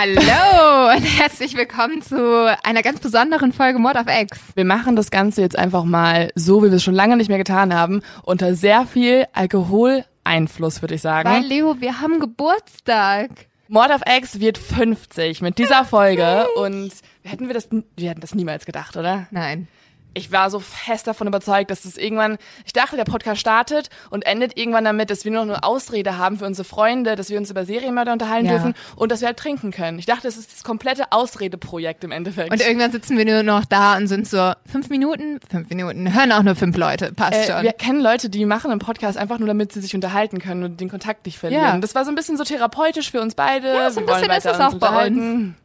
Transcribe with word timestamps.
Hallo 0.00 0.96
und 0.96 1.02
herzlich 1.02 1.54
willkommen 1.58 2.00
zu 2.00 2.56
einer 2.62 2.80
ganz 2.80 3.00
besonderen 3.00 3.52
Folge 3.52 3.78
Mord 3.78 3.98
auf 3.98 4.06
X. 4.08 4.38
Wir 4.54 4.64
machen 4.64 4.96
das 4.96 5.10
Ganze 5.10 5.42
jetzt 5.42 5.58
einfach 5.58 5.84
mal 5.84 6.30
so, 6.34 6.62
wie 6.62 6.70
wir 6.70 6.76
es 6.76 6.82
schon 6.82 6.94
lange 6.94 7.18
nicht 7.18 7.28
mehr 7.28 7.36
getan 7.36 7.74
haben, 7.74 8.00
unter 8.22 8.54
sehr 8.54 8.86
viel 8.86 9.26
Alkoholeinfluss, 9.34 10.80
würde 10.80 10.94
ich 10.94 11.02
sagen. 11.02 11.28
Weil 11.28 11.44
Leo, 11.44 11.82
wir 11.82 12.00
haben 12.00 12.18
Geburtstag. 12.18 13.28
Mord 13.68 13.90
of 13.90 14.00
X 14.06 14.40
wird 14.40 14.56
50 14.56 15.42
mit 15.42 15.58
dieser 15.58 15.84
Folge 15.84 16.46
und 16.56 16.92
hätten 17.22 17.48
wir 17.48 17.52
das, 17.52 17.68
wir 17.70 18.08
hätten 18.08 18.22
das 18.22 18.34
niemals 18.34 18.64
gedacht, 18.64 18.96
oder? 18.96 19.26
Nein. 19.30 19.68
Ich 20.12 20.32
war 20.32 20.50
so 20.50 20.58
fest 20.58 21.06
davon 21.06 21.28
überzeugt, 21.28 21.70
dass 21.70 21.84
es 21.84 21.96
irgendwann, 21.96 22.36
ich 22.64 22.72
dachte, 22.72 22.96
der 22.96 23.04
Podcast 23.04 23.40
startet 23.40 23.90
und 24.10 24.26
endet 24.26 24.58
irgendwann 24.58 24.84
damit, 24.84 25.08
dass 25.10 25.24
wir 25.24 25.30
nur 25.30 25.44
noch 25.44 25.54
eine 25.54 25.62
Ausrede 25.62 26.18
haben 26.18 26.38
für 26.38 26.46
unsere 26.46 26.64
Freunde, 26.64 27.14
dass 27.14 27.30
wir 27.30 27.38
uns 27.38 27.50
über 27.50 27.64
Serienmörder 27.64 28.12
unterhalten 28.12 28.46
Ja. 28.46 28.52
dürfen 28.52 28.74
und 28.96 29.12
dass 29.12 29.20
wir 29.20 29.28
halt 29.28 29.36
trinken 29.38 29.70
können. 29.70 29.98
Ich 30.00 30.06
dachte, 30.06 30.26
es 30.26 30.36
ist 30.36 30.52
das 30.52 30.64
komplette 30.64 31.12
Ausredeprojekt 31.12 32.02
im 32.02 32.10
Endeffekt. 32.10 32.50
Und 32.50 32.60
irgendwann 32.60 32.90
sitzen 32.90 33.16
wir 33.16 33.24
nur 33.24 33.42
noch 33.42 33.64
da 33.64 33.96
und 33.96 34.08
sind 34.08 34.26
so, 34.28 34.52
fünf 34.70 34.88
Minuten, 34.88 35.38
fünf 35.48 35.68
Minuten, 35.68 36.12
hören 36.12 36.32
auch 36.32 36.42
nur 36.42 36.56
fünf 36.56 36.76
Leute, 36.76 37.12
passt 37.12 37.34
äh, 37.48 37.52
schon. 37.52 37.62
wir 37.62 37.72
kennen 37.72 38.00
Leute, 38.00 38.30
die 38.30 38.44
machen 38.46 38.70
einen 38.70 38.80
Podcast 38.80 39.16
einfach 39.16 39.38
nur, 39.38 39.46
damit 39.48 39.72
sie 39.72 39.80
sich 39.80 39.94
unterhalten 39.94 40.40
können 40.40 40.64
und 40.64 40.80
den 40.80 40.88
Kontakt 40.88 41.26
nicht 41.26 41.38
verlieren. 41.38 41.62
Ja. 41.64 41.78
Das 41.78 41.94
war 41.94 42.04
so 42.04 42.10
ein 42.10 42.16
bisschen 42.16 42.36
so 42.36 42.44
therapeutisch 42.44 43.10
für 43.10 43.20
uns 43.20 43.34
beide. 43.34 43.68
Ja, 43.68 43.90
so 43.90 44.00
ein 44.00 44.06
wir 44.06 44.14
bisschen 44.14 44.30
ist 44.30 44.46
es 44.46 44.58
auch 44.60 44.72
uns 44.72 44.80
bei 44.80 44.88
unterhalten. 44.88 45.56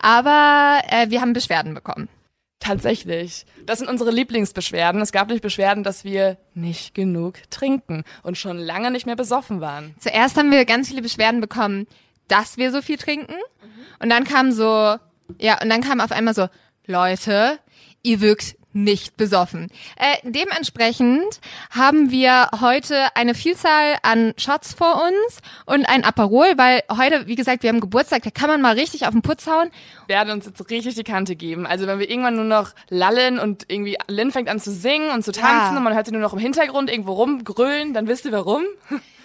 Aber 0.00 0.80
äh, 0.88 1.10
wir 1.10 1.20
haben 1.20 1.32
Beschwerden 1.32 1.74
bekommen. 1.74 2.08
Tatsächlich. 2.60 3.46
Das 3.66 3.78
sind 3.78 3.88
unsere 3.88 4.10
Lieblingsbeschwerden. 4.10 5.00
Es 5.00 5.12
gab 5.12 5.28
nämlich 5.28 5.42
Beschwerden, 5.42 5.84
dass 5.84 6.04
wir 6.04 6.38
nicht 6.54 6.94
genug 6.94 7.34
trinken 7.50 8.02
und 8.22 8.36
schon 8.36 8.58
lange 8.58 8.90
nicht 8.90 9.06
mehr 9.06 9.16
besoffen 9.16 9.60
waren. 9.60 9.94
Zuerst 10.00 10.36
haben 10.36 10.50
wir 10.50 10.64
ganz 10.64 10.88
viele 10.88 11.02
Beschwerden 11.02 11.40
bekommen, 11.40 11.86
dass 12.26 12.56
wir 12.56 12.72
so 12.72 12.82
viel 12.82 12.98
trinken. 12.98 13.36
Und 14.00 14.10
dann 14.10 14.24
kam 14.24 14.52
so, 14.52 14.96
ja, 15.38 15.60
und 15.62 15.68
dann 15.68 15.82
kam 15.82 16.00
auf 16.00 16.12
einmal 16.12 16.34
so, 16.34 16.48
Leute, 16.86 17.58
ihr 18.02 18.20
wirkt 18.20 18.56
nicht 18.84 19.16
besoffen. 19.16 19.68
Äh, 19.96 20.16
dementsprechend 20.22 21.40
haben 21.70 22.10
wir 22.10 22.48
heute 22.60 23.08
eine 23.14 23.34
Vielzahl 23.34 23.96
an 24.02 24.34
Shots 24.36 24.74
vor 24.74 25.02
uns 25.02 25.40
und 25.66 25.84
ein 25.88 26.04
Aperol, 26.04 26.46
weil 26.56 26.82
heute, 26.96 27.26
wie 27.26 27.34
gesagt, 27.34 27.62
wir 27.62 27.70
haben 27.70 27.80
Geburtstag, 27.80 28.22
da 28.22 28.30
kann 28.30 28.48
man 28.48 28.60
mal 28.60 28.74
richtig 28.74 29.04
auf 29.06 29.12
den 29.12 29.22
Putz 29.22 29.46
hauen. 29.46 29.70
werden 30.06 30.30
uns 30.32 30.46
jetzt 30.46 30.70
richtig 30.70 30.94
die 30.94 31.04
Kante 31.04 31.36
geben. 31.36 31.66
Also 31.66 31.86
wenn 31.86 31.98
wir 31.98 32.08
irgendwann 32.10 32.36
nur 32.36 32.44
noch 32.44 32.70
lallen 32.88 33.38
und 33.38 33.64
irgendwie 33.68 33.96
Lynn 34.08 34.30
fängt 34.32 34.48
an 34.48 34.60
zu 34.60 34.70
singen 34.72 35.10
und 35.10 35.24
zu 35.24 35.32
tanzen 35.32 35.72
Ja. 35.72 35.76
und 35.76 35.82
man 35.84 35.94
hört 35.94 36.06
sie 36.06 36.12
nur 36.12 36.20
noch 36.20 36.32
im 36.32 36.38
Hintergrund 36.38 36.90
irgendwo 36.90 37.12
rumgrölen, 37.12 37.94
dann 37.94 38.06
wisst 38.08 38.24
ihr 38.24 38.32
warum. 38.32 38.62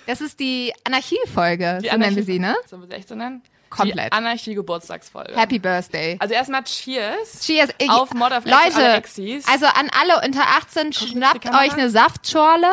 Das 0.06 0.20
ist 0.20 0.40
die 0.40 0.74
Anarchie-Folge, 0.84 1.80
so 1.82 1.88
nennen 1.88 2.02
wir 2.02 2.08
Anarchie- 2.08 2.22
sie, 2.24 2.40
ne? 2.40 2.56
Sollen 2.68 2.82
wir 2.82 2.88
sie 2.88 2.94
echt 2.96 3.08
so 3.08 3.16
nennen? 3.16 3.42
Komplett. 3.76 4.08
Die 4.08 4.12
Anarchie-Geburtstagsfolge. 4.18 5.36
Happy 5.36 5.60
Birthday. 5.60 6.18
Also 6.20 6.34
erstmal 6.34 6.64
Cheers. 6.64 7.42
Cheers. 7.46 7.70
Ich, 7.78 7.90
Auf 7.90 8.14
Mod 8.14 8.32
of 8.32 8.46
Leute, 8.46 8.94
Exis. 8.96 9.46
also 9.48 9.66
an 9.66 9.90
alle 10.00 10.26
unter 10.26 10.42
18, 10.58 10.92
die 10.92 11.08
schnappt 11.08 11.46
euch 11.48 11.74
eine 11.74 11.90
Saftschorle. 11.90 12.72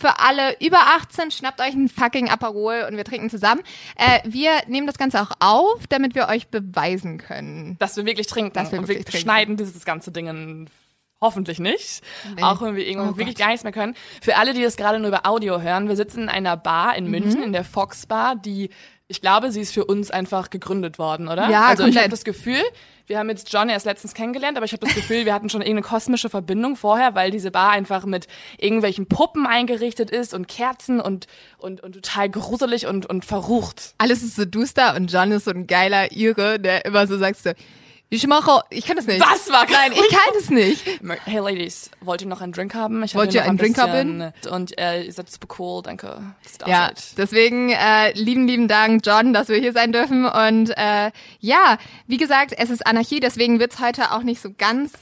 Für 0.00 0.20
alle 0.20 0.56
über 0.60 0.78
18, 0.78 1.32
schnappt 1.32 1.60
euch 1.60 1.74
ein 1.74 1.88
fucking 1.88 2.30
Aperol 2.30 2.86
und 2.88 2.96
wir 2.96 3.04
trinken 3.04 3.30
zusammen. 3.30 3.62
Äh, 3.96 4.20
wir 4.24 4.52
nehmen 4.68 4.86
das 4.86 4.96
Ganze 4.96 5.20
auch 5.20 5.32
auf, 5.40 5.88
damit 5.88 6.14
wir 6.14 6.28
euch 6.28 6.46
beweisen 6.48 7.18
können. 7.18 7.76
dass 7.80 7.96
wir 7.96 8.06
wirklich 8.06 8.28
trinken. 8.28 8.52
Dass 8.52 8.70
wir 8.70 8.78
wirklich 8.78 8.98
wir 8.98 9.04
trinken. 9.06 9.22
schneiden 9.24 9.56
dieses 9.56 9.84
ganze 9.84 10.12
Ding 10.12 10.28
in 10.28 10.70
Hoffentlich 11.20 11.58
nicht. 11.58 12.00
Nee. 12.36 12.42
Auch 12.44 12.62
wenn 12.62 12.76
wir 12.76 12.86
irgendwann 12.86 13.14
Oh 13.14 13.16
wirklich 13.16 13.34
Gott. 13.34 13.40
gar 13.42 13.48
nichts 13.48 13.64
mehr 13.64 13.72
können. 13.72 13.96
Für 14.22 14.36
alle, 14.36 14.54
die 14.54 14.62
das 14.62 14.76
gerade 14.76 15.00
nur 15.00 15.08
über 15.08 15.26
Audio 15.26 15.60
hören, 15.60 15.88
wir 15.88 15.96
sitzen 15.96 16.22
in 16.22 16.28
einer 16.28 16.56
Bar 16.56 16.92
Mhm. 16.92 16.98
in 16.98 17.10
München, 17.10 17.42
in 17.42 17.52
der 17.52 17.64
Fox 17.64 18.06
Bar, 18.06 18.36
die, 18.36 18.70
ich 19.08 19.20
glaube, 19.22 19.50
sie 19.50 19.60
ist 19.62 19.72
für 19.72 19.84
uns 19.86 20.10
einfach 20.10 20.50
gegründet 20.50 20.98
worden, 20.98 21.28
oder? 21.28 21.48
Ja, 21.50 21.62
Also 21.66 21.82
ich 21.82 21.86
komplett. 21.86 22.02
habe 22.04 22.10
das 22.10 22.24
Gefühl, 22.24 22.60
wir 23.06 23.18
haben 23.18 23.30
jetzt 23.30 23.50
John 23.50 23.70
erst 23.70 23.86
letztens 23.86 24.12
kennengelernt, 24.12 24.58
aber 24.58 24.66
ich 24.66 24.72
habe 24.72 24.84
das 24.84 24.94
Gefühl, 24.94 25.24
wir 25.24 25.32
hatten 25.32 25.48
schon 25.48 25.62
irgendeine 25.62 25.80
kosmische 25.82 26.28
Verbindung 26.28 26.76
vorher, 26.76 27.14
weil 27.14 27.30
diese 27.30 27.50
Bar 27.50 27.70
einfach 27.70 28.04
mit 28.04 28.26
irgendwelchen 28.58 29.06
Puppen 29.06 29.46
eingerichtet 29.46 30.10
ist 30.10 30.34
und 30.34 30.46
Kerzen 30.46 31.00
und, 31.00 31.26
und, 31.56 31.82
und 31.82 31.92
total 31.94 32.28
gruselig 32.28 32.86
und, 32.86 33.06
und 33.06 33.24
verrucht. 33.24 33.94
Alles 33.96 34.22
ist 34.22 34.36
so 34.36 34.44
duster 34.44 34.94
und 34.94 35.10
John 35.10 35.32
ist 35.32 35.46
so 35.46 35.52
ein 35.52 35.66
geiler 35.66 36.12
Ire, 36.12 36.60
der 36.60 36.84
immer 36.84 37.06
so 37.06 37.16
sagt 37.16 37.38
so, 37.42 37.50
ich 38.10 38.26
mache, 38.26 38.62
ich 38.70 38.86
kann 38.86 38.96
das 38.96 39.06
nicht. 39.06 39.20
Das 39.20 39.50
war 39.50 39.66
Nein, 39.70 39.92
ich 39.92 40.08
kann 40.08 40.34
es 40.38 40.48
nicht. 40.50 40.82
Hey 41.24 41.38
Ladies, 41.40 41.90
wollt 42.00 42.22
ihr 42.22 42.26
noch 42.28 42.40
einen 42.40 42.52
Drink 42.52 42.74
haben? 42.74 43.02
Ich 43.02 43.14
Wollt 43.14 43.34
ihr 43.34 43.42
einen 43.44 43.58
Drink 43.58 43.76
bisschen- 43.76 44.32
Und 44.50 44.78
äh, 44.78 45.02
ihr 45.04 45.12
seid 45.12 45.30
super 45.30 45.54
cool, 45.58 45.82
danke. 45.82 46.22
Das 46.42 46.68
Ja, 46.68 46.86
halt. 46.86 47.18
deswegen 47.18 47.70
äh, 47.70 48.12
lieben, 48.12 48.46
lieben 48.46 48.66
Dank, 48.68 49.04
John, 49.04 49.32
dass 49.32 49.48
wir 49.48 49.58
hier 49.58 49.72
sein 49.72 49.92
dürfen. 49.92 50.24
Und 50.24 50.70
äh, 50.76 51.10
ja, 51.40 51.76
wie 52.06 52.16
gesagt, 52.16 52.54
es 52.56 52.70
ist 52.70 52.86
Anarchie, 52.86 53.20
deswegen 53.20 53.60
wird's 53.60 53.78
heute 53.80 54.12
auch 54.12 54.22
nicht 54.22 54.40
so 54.40 54.50
ganz 54.56 54.92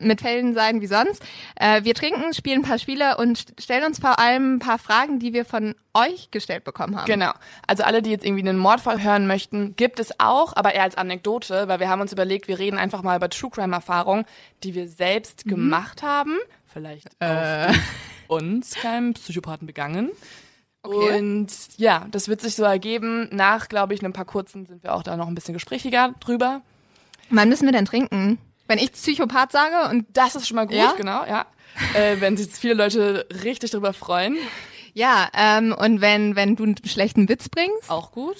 mit 0.00 0.20
Fällen 0.20 0.54
sein 0.54 0.80
wie 0.80 0.86
sonst. 0.86 1.22
Äh, 1.56 1.84
wir 1.84 1.94
trinken, 1.94 2.32
spielen 2.34 2.60
ein 2.60 2.68
paar 2.68 2.78
Spiele 2.78 3.16
und 3.16 3.38
st- 3.38 3.62
stellen 3.62 3.84
uns 3.84 3.98
vor 3.98 4.18
allem 4.18 4.56
ein 4.56 4.58
paar 4.58 4.78
Fragen, 4.78 5.18
die 5.18 5.32
wir 5.32 5.44
von 5.44 5.74
euch 5.94 6.30
gestellt 6.30 6.64
bekommen 6.64 6.96
haben. 6.96 7.06
Genau. 7.06 7.32
Also 7.66 7.82
alle, 7.84 8.02
die 8.02 8.10
jetzt 8.10 8.24
irgendwie 8.24 8.48
einen 8.48 8.58
Mordfall 8.58 9.02
hören 9.02 9.26
möchten, 9.26 9.76
gibt 9.76 10.00
es 10.00 10.18
auch, 10.18 10.54
aber 10.56 10.74
eher 10.74 10.82
als 10.84 10.96
Anekdote, 10.96 11.68
weil 11.68 11.80
wir 11.80 11.88
haben 11.88 12.00
uns 12.00 12.12
überlegt, 12.12 12.48
wir 12.48 12.58
reden 12.58 12.78
einfach 12.78 13.02
mal 13.02 13.16
über 13.16 13.28
True 13.30 13.50
Crime 13.50 13.74
Erfahrungen, 13.74 14.24
die 14.64 14.74
wir 14.74 14.88
selbst 14.88 15.46
Mhm. 15.46 15.50
gemacht 15.50 16.02
haben. 16.02 16.36
Vielleicht 16.66 17.08
Äh. 17.18 17.68
auch 17.68 17.74
uns 18.38 18.74
keinem 18.74 19.14
Psychopathen 19.14 19.66
begangen. 19.66 20.10
Okay. 20.82 21.18
Und 21.18 21.48
ja, 21.76 22.06
das 22.10 22.28
wird 22.28 22.40
sich 22.40 22.54
so 22.54 22.62
ergeben. 22.62 23.28
Nach, 23.32 23.68
glaube 23.68 23.92
ich, 23.92 24.02
ein 24.02 24.12
paar 24.14 24.24
kurzen 24.24 24.64
sind 24.64 24.82
wir 24.82 24.94
auch 24.94 25.02
da 25.02 25.16
noch 25.16 25.26
ein 25.28 25.34
bisschen 25.34 25.52
gesprächiger 25.52 26.14
drüber. 26.20 26.62
Wann 27.28 27.48
müssen 27.50 27.66
wir 27.66 27.72
denn 27.72 27.84
trinken? 27.84 28.38
Wenn 28.70 28.78
ich 28.78 28.92
Psychopath 28.92 29.50
sage 29.50 29.90
und 29.90 30.06
Das 30.12 30.36
ist 30.36 30.46
schon 30.46 30.54
mal 30.54 30.66
gut, 30.66 30.76
Ja? 30.76 30.92
genau, 30.96 31.24
ja. 31.26 31.44
Äh, 31.94 32.20
wenn 32.20 32.36
sich 32.36 32.46
jetzt 32.46 32.60
viele 32.60 32.74
Leute 32.74 33.26
richtig 33.42 33.72
drüber 33.72 33.92
freuen, 33.92 34.36
ja, 34.94 35.28
ähm, 35.34 35.74
und 35.76 36.00
wenn 36.00 36.36
wenn 36.36 36.54
du 36.56 36.62
einen 36.64 36.76
schlechten 36.84 37.28
Witz 37.28 37.48
bringst 37.48 37.90
auch 37.90 38.12
gut. 38.12 38.36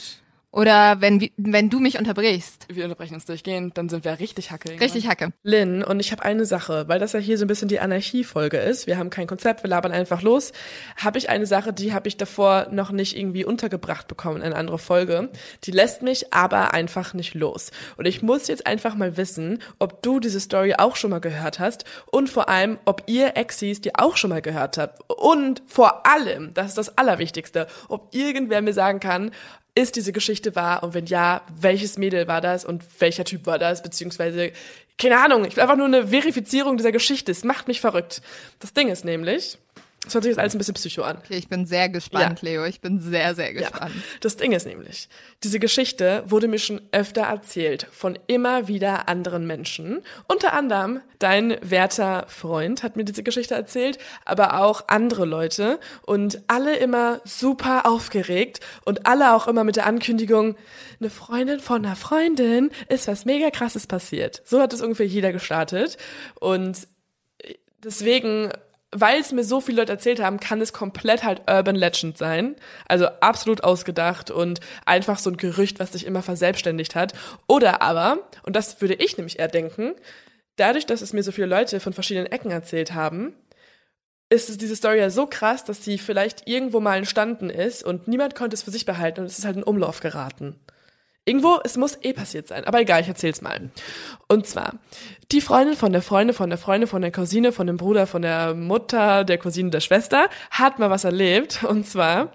Oder 0.53 1.01
wenn, 1.01 1.31
wenn 1.37 1.71
du 1.71 1.79
mich 1.79 1.97
unterbrichst. 1.99 2.67
Wir 2.69 2.83
unterbrechen 2.85 3.15
uns 3.15 3.25
durchgehend, 3.25 3.79
dann 3.79 3.89
sind 3.89 4.05
wir 4.05 4.19
richtig 4.19 4.51
hacke. 4.51 4.81
Richtig 4.81 5.07
hacke. 5.07 5.33
Lynn, 5.45 5.85
und 5.85 6.01
ich 6.01 6.11
habe 6.11 6.25
eine 6.25 6.45
Sache, 6.45 6.89
weil 6.89 6.99
das 6.99 7.13
ja 7.13 7.21
hier 7.21 7.39
so 7.39 7.45
ein 7.45 7.49
bisschen 7.49 7.69
die 7.69 7.79
Anarchie-Folge 7.79 8.57
ist. 8.57 8.89
Wir 8.89 8.99
haben 8.99 9.11
kein 9.11 9.29
Konzept, 9.29 9.63
wir 9.63 9.71
labern 9.71 9.93
einfach 9.93 10.23
los. 10.23 10.51
Habe 10.97 11.19
ich 11.19 11.31
eine 11.31 11.47
Sache, 11.47 11.73
die 11.73 11.93
habe 11.93 12.09
ich 12.09 12.17
davor 12.17 12.67
noch 12.73 12.91
nicht 12.91 13.17
irgendwie 13.17 13.45
untergebracht 13.45 14.09
bekommen 14.09 14.39
in 14.39 14.43
eine 14.43 14.57
andere 14.57 14.81
Folge. 14.81 15.31
Die 15.63 15.71
lässt 15.71 16.03
mich 16.03 16.35
aber 16.35 16.75
einfach 16.75 17.15
nicht 17.15 17.35
los. 17.35 17.71
Und 17.97 18.07
ich 18.07 18.21
muss 18.21 18.49
jetzt 18.49 18.67
einfach 18.67 18.97
mal 18.97 19.17
wissen, 19.17 19.61
ob 19.79 20.03
du 20.03 20.19
diese 20.19 20.41
Story 20.41 20.75
auch 20.77 20.97
schon 20.97 21.11
mal 21.11 21.21
gehört 21.21 21.61
hast 21.61 21.85
und 22.11 22.29
vor 22.29 22.49
allem, 22.49 22.79
ob 22.87 23.05
ihr 23.07 23.37
Exis 23.37 23.81
die 23.81 23.95
auch 23.95 24.17
schon 24.17 24.31
mal 24.31 24.43
gehört 24.43 24.79
habt. 24.79 25.01
Und 25.13 25.63
vor 25.67 26.07
allem, 26.07 26.53
das 26.55 26.69
ist 26.69 26.79
das 26.79 26.99
Allerwichtigste, 26.99 27.69
ob 27.89 28.13
irgendwer 28.13 28.63
mir 28.63 28.73
sagen 28.73 28.99
kann, 28.99 29.31
ist 29.75 29.97
diese 29.97 30.13
Geschichte 30.13 30.57
wahr 30.57 30.83
und 30.83 30.95
wenn 30.95 31.07
ja, 31.07 31.43
welches 31.61 31.99
Mädel 31.99 32.29
war 32.29 32.41
das 32.41 32.65
und 32.65 32.83
welcher 32.99 33.25
Typ 33.25 33.47
war 33.47 33.59
das, 33.59 33.83
beziehungsweise, 33.83 34.53
keine 34.99 35.19
Ahnung, 35.19 35.45
ich 35.45 35.57
will 35.57 35.63
einfach 35.63 35.77
nur 35.77 35.87
eine 35.87 36.09
Verifizierung 36.09 36.77
dieser 36.77 36.93
Geschichte. 36.93 37.33
Es 37.33 37.45
macht 37.45 37.69
mich 37.69 37.81
verrückt. 37.81 38.21
Das 38.59 38.73
Ding 38.73 38.89
ist 38.89 39.05
nämlich, 39.05 39.59
das 40.05 40.15
hört 40.15 40.25
sich 40.25 40.31
jetzt 40.31 40.39
alles 40.39 40.55
ein 40.55 40.59
bisschen 40.59 40.75
psycho 40.75 41.03
an. 41.03 41.19
Okay, 41.19 41.37
ich 41.37 41.49
bin 41.49 41.67
sehr 41.67 41.91
gespannt, 41.91 42.41
ja. 42.41 42.49
Leo. 42.49 42.65
Ich 42.65 42.81
bin 42.81 43.01
sehr, 43.01 43.35
sehr 43.35 43.53
gespannt. 43.53 43.95
Ja. 43.95 44.03
Das 44.21 44.39
Ding 44.39 44.53
ist 44.53 44.67
nämlich, 44.67 45.11
diese 45.45 45.59
Geschichte 45.59 46.25
wurde 46.27 46.49
mir 46.49 46.59
schon 46.59 46.81
öfter 46.91 47.23
erzählt 47.23 47.87
von 47.93 48.19
immer 48.27 48.67
wieder 48.67 49.09
anderen 49.11 49.47
Menschen. 49.47 50.01
Unter 50.27 50.55
anderem 50.55 51.01
dein 51.19 51.59
werter 51.61 52.25
Freund 52.29 52.83
hat 52.83 52.97
mir 52.97 53.05
diese 53.05 53.23
Geschichte 53.23 53.55
erzählt, 53.55 53.99
aber 54.25 54.63
auch 54.63 54.85
andere 54.89 55.27
Leute 55.27 55.79
und 56.07 56.41
alle 56.47 56.77
immer 56.77 57.21
super 57.25 57.85
aufgeregt 57.85 58.61
und 58.87 59.07
alle 59.07 59.35
auch 59.35 59.49
immer 59.49 59.65
mit 59.65 59.77
der 59.77 59.85
Ankündigung, 59.85 60.57
eine 60.99 61.11
Freundin 61.11 61.61
von 61.61 61.85
einer 61.85 61.95
Freundin 61.95 62.71
ist 62.89 63.07
was 63.07 63.27
mega 63.27 63.51
krasses 63.51 63.87
passiert. 63.87 64.41
So 64.47 64.63
hat 64.63 64.73
es 64.73 64.81
ungefähr 64.81 65.07
jeder 65.07 65.31
gestartet 65.31 65.99
und 66.41 66.89
deswegen 67.85 68.51
weil 68.93 69.21
es 69.21 69.33
mir 69.33 69.45
so 69.45 69.61
viele 69.61 69.83
Leute 69.83 69.93
erzählt 69.93 70.21
haben, 70.21 70.41
kann 70.41 70.61
es 70.61 70.73
komplett 70.73 71.23
halt 71.23 71.43
Urban 71.49 71.77
Legend 71.77 72.19
sein. 72.19 72.57
Also 72.89 73.07
absolut 73.07 73.63
ausgedacht 73.63 74.31
und 74.31 74.61
einfach 74.85 75.19
so 75.19 75.31
ein 75.31 75.37
Gerücht, 75.37 75.79
was 75.79 75.93
sich 75.93 76.07
immer 76.07 76.23
verselbstständigt 76.23 76.95
hat. 76.95 77.13
Oder 77.47 77.83
aber, 77.83 78.19
und 78.43 78.57
das 78.57 78.81
würde 78.81 78.95
ich 78.95 79.17
nämlich 79.17 79.39
eher 79.39 79.49
denken, 79.49 79.95
dadurch, 80.57 80.87
dass 80.87 81.03
es 81.03 81.13
mir 81.13 81.23
so 81.23 81.33
viele 81.33 81.47
Leute 81.47 81.79
von 81.79 81.93
verschiedenen 81.93 82.31
Ecken 82.31 82.51
erzählt 82.51 82.93
haben, 82.93 83.35
ist 84.29 84.61
diese 84.61 84.77
Story 84.77 84.99
ja 84.99 85.11
so 85.11 85.27
krass, 85.27 85.65
dass 85.65 85.85
sie 85.85 85.99
vielleicht 85.99 86.49
irgendwo 86.49 86.81
mal 86.81 86.99
entstanden 86.99 87.51
ist 87.51 87.83
und 87.83 88.07
niemand 88.07 88.35
konnte 88.37 88.55
es 88.55 88.63
für 88.63 88.71
sich 88.71 88.87
behalten 88.87 89.21
und 89.21 89.27
es 89.27 89.39
ist 89.39 89.45
halt 89.45 89.57
in 89.57 89.65
Umlauf 89.65 90.01
geraten. 90.01 90.59
Irgendwo, 91.25 91.61
es 91.65 91.77
muss 91.77 91.99
eh 92.03 92.13
passiert 92.13 92.49
sein. 92.49 92.65
Aber 92.65 92.81
egal, 92.81 93.03
ich 93.03 93.09
erzähl's 93.09 93.43
mal. 93.43 93.71
Und 94.27 94.47
zwar, 94.47 94.79
die 95.33 95.41
Freundin 95.41 95.77
von 95.77 95.93
der 95.93 96.03
Freundin, 96.03 96.35
von 96.35 96.51
der 96.51 96.59
Freundin, 96.59 96.89
von 96.89 97.03
der 97.03 97.13
Cousine, 97.13 97.53
von 97.53 97.67
dem 97.67 97.77
Bruder, 97.77 98.07
von 98.07 98.23
der 98.23 98.55
Mutter, 98.55 99.25
der 99.25 99.39
Cousine, 99.39 99.71
der 99.71 99.81
Schwester, 99.81 100.29
hat 100.51 100.79
mal 100.79 100.91
was 100.91 101.05
erlebt. 101.05 101.65
Und 101.69 101.87
zwar, 101.87 102.33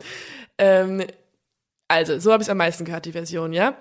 ähm, 0.57 1.03
also, 1.87 2.19
so 2.19 2.31
habe 2.31 2.43
ich 2.43 2.49
am 2.49 2.57
meisten 2.57 2.85
gehört, 2.85 3.05
die 3.05 3.11
Version, 3.11 3.53
ja. 3.53 3.75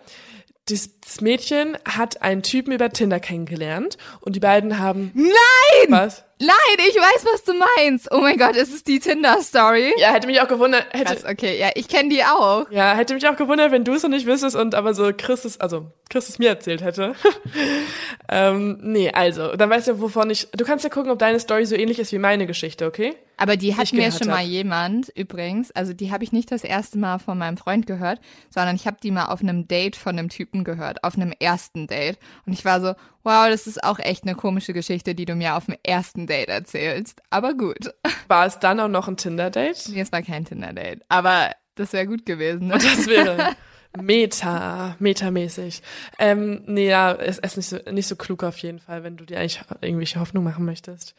Das 0.67 1.21
Mädchen 1.21 1.77
hat 1.85 2.23
einen 2.23 2.43
Typen 2.43 2.73
über 2.73 2.89
Tinder 2.89 3.21
kennengelernt 3.21 3.99
und 4.23 4.35
die 4.35 4.41
beiden 4.41 4.79
haben. 4.79 5.13
Nein! 5.15 5.91
Was? 5.91 6.25
Nein, 6.41 6.89
ich 6.89 6.97
weiß, 6.97 7.25
was 7.33 7.45
du 7.45 7.53
meinst. 7.55 8.11
Oh 8.11 8.21
mein 8.21 8.37
Gott, 8.37 8.57
ist 8.57 8.75
es 8.75 8.83
die 8.83 8.99
Tinder-Story? 8.99 9.95
Ja, 9.99 10.13
hätte 10.13 10.27
mich 10.27 10.41
auch 10.41 10.49
gewundert. 10.49 10.87
Hätte, 10.91 11.15
Krass, 11.15 11.25
okay, 11.25 11.59
ja, 11.59 11.71
ich 11.75 11.87
kenne 11.87 12.09
die 12.09 12.25
auch. 12.25 12.69
Ja, 12.71 12.95
hätte 12.95 13.15
mich 13.15 13.27
auch 13.29 13.37
gewundert, 13.37 13.71
wenn 13.71 13.85
du 13.85 13.95
es 13.95 14.03
noch 14.03 14.11
nicht 14.11 14.27
wüsstest 14.27 14.57
und 14.57 14.75
aber 14.75 14.95
so 14.95 15.13
Christus, 15.17 15.61
also 15.61 15.93
Christus 16.11 16.39
mir 16.39 16.49
erzählt 16.49 16.83
hätte. 16.83 17.15
ähm, 18.29 18.79
nee, 18.83 19.11
also, 19.11 19.55
dann 19.57 19.71
weißt 19.71 19.89
du, 19.89 20.01
wovon 20.01 20.31
ich. 20.31 20.49
Du 20.51 20.65
kannst 20.65 20.85
ja 20.85 20.91
gucken, 20.91 21.13
ob 21.13 21.19
deine 21.19 21.39
Story 21.39 21.67
so 21.67 21.77
ähnlich 21.77 21.99
ist 21.99 22.13
wie 22.13 22.19
meine 22.19 22.47
Geschichte, 22.47 22.87
okay? 22.87 23.15
Aber 23.37 23.57
die 23.57 23.77
hat 23.77 23.93
mir 23.93 24.13
schon 24.13 24.29
hab. 24.29 24.37
mal 24.37 24.45
jemand 24.45 25.09
übrigens, 25.17 25.73
also 25.73 25.93
die 25.93 26.13
habe 26.13 26.23
ich 26.23 26.33
nicht 26.33 26.53
das 26.53 26.63
erste 26.63 26.99
Mal 26.99 27.19
von 27.19 27.37
meinem 27.37 27.57
Freund 27.57 27.87
gehört, 27.87 28.21
sondern 28.49 28.77
ich 28.77 28.87
habe 28.87 28.99
die 29.03 29.11
mal 29.11 29.27
auf 29.27 29.41
einem 29.41 29.67
Date 29.67 29.97
von 29.97 30.17
einem 30.17 30.29
Typen 30.29 30.63
gehört, 30.63 31.03
auf 31.03 31.17
einem 31.17 31.33
ersten 31.41 31.87
Date. 31.87 32.19
Und 32.47 32.53
ich 32.53 32.65
war 32.65 32.81
so, 32.81 32.95
wow, 33.25 33.49
das 33.49 33.67
ist 33.67 33.83
auch 33.83 33.99
echt 33.99 34.25
eine 34.25 34.37
komische 34.37 34.73
Geschichte, 34.73 35.15
die 35.15 35.25
du 35.25 35.35
mir 35.35 35.57
auf 35.57 35.67
dem 35.67 35.77
ersten 35.83 36.24
Date 36.27 36.49
erzählst. 36.49 37.23
Aber 37.31 37.55
gut. 37.55 37.95
War 38.29 38.47
es 38.47 38.59
dann 38.59 38.81
auch 38.81 38.89
noch 38.89 39.09
ein 39.09 39.17
Tinder-Date? 39.17 39.89
Nee, 39.89 40.01
es 40.01 40.13
war 40.13 40.23
kein 40.23 40.45
Tinder-Date. 40.45 41.03
Aber 41.09 41.51
das 41.75 41.93
wäre 41.93 42.07
gut 42.07 42.27
gewesen. 42.27 42.69
Ne? 42.69 42.75
Das 42.79 43.07
wäre 43.07 43.57
meta, 44.01 44.97
metamäßig. 44.99 45.83
Ähm, 46.19 46.63
nee, 46.67 46.89
ja, 46.89 47.13
es 47.13 47.39
ist 47.39 47.57
nicht 47.57 47.69
so, 47.69 47.79
nicht 47.91 48.07
so 48.07 48.17
klug 48.17 48.43
auf 48.43 48.59
jeden 48.59 48.79
Fall, 48.79 49.05
wenn 49.05 49.17
du 49.17 49.25
dir 49.25 49.39
eigentlich 49.39 49.61
irgendwelche 49.81 50.21
Hoffnung 50.21 50.45
machen 50.45 50.65
möchtest. 50.65 51.15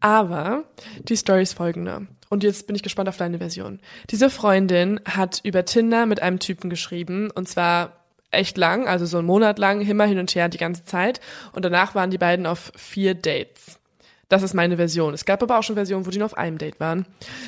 Aber 0.00 0.64
die 1.02 1.16
Story 1.16 1.42
ist 1.42 1.54
folgende. 1.54 2.06
Und 2.28 2.42
jetzt 2.42 2.66
bin 2.66 2.74
ich 2.74 2.82
gespannt 2.82 3.08
auf 3.08 3.16
deine 3.16 3.38
Version. 3.38 3.80
Diese 4.10 4.30
Freundin 4.30 5.00
hat 5.04 5.40
über 5.44 5.64
Tinder 5.64 6.06
mit 6.06 6.20
einem 6.20 6.38
Typen 6.38 6.70
geschrieben, 6.70 7.30
und 7.30 7.48
zwar 7.48 8.04
echt 8.30 8.56
lang, 8.56 8.86
also 8.88 9.06
so 9.06 9.18
einen 9.18 9.26
Monat 9.26 9.58
lang, 9.58 9.80
immer 9.80 10.04
hin 10.04 10.18
und 10.18 10.34
her 10.34 10.48
die 10.48 10.58
ganze 10.58 10.84
Zeit. 10.84 11.20
Und 11.52 11.64
danach 11.64 11.94
waren 11.94 12.10
die 12.10 12.18
beiden 12.18 12.46
auf 12.46 12.72
vier 12.76 13.14
Dates. 13.14 13.78
Das 14.28 14.42
ist 14.42 14.54
meine 14.54 14.76
Version. 14.76 15.14
Es 15.14 15.24
gab 15.24 15.42
aber 15.42 15.58
auch 15.58 15.62
schon 15.62 15.76
Versionen, 15.76 16.04
wo 16.04 16.10
die 16.10 16.18
nur 16.18 16.26
auf 16.26 16.36
einem 16.36 16.58
Date 16.58 16.80
waren. 16.80 17.06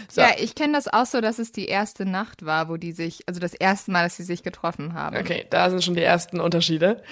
So. 0.09 0.21
Ja, 0.21 0.31
ich 0.39 0.55
kenne 0.55 0.75
das 0.75 0.87
auch 0.87 1.07
so, 1.07 1.21
dass 1.21 1.41
es 1.41 1.51
die 1.51 1.67
erste 1.67 2.07
Nacht 2.07 2.45
war, 2.47 2.69
wo 2.69 2.77
die 2.77 2.93
sich, 2.93 3.23
also 3.27 3.41
das 3.41 3.55
erste 3.55 3.91
Mal, 3.91 4.05
dass 4.05 4.17
sie 4.17 4.23
sich 4.23 4.45
getroffen 4.45 4.95
haben. 4.95 5.17
Okay, 5.17 5.47
da 5.51 5.71
sind 5.71 5.83
schon 5.83 5.95
die 5.95 6.03
ersten 6.03 6.39
Unterschiede. 6.39 7.03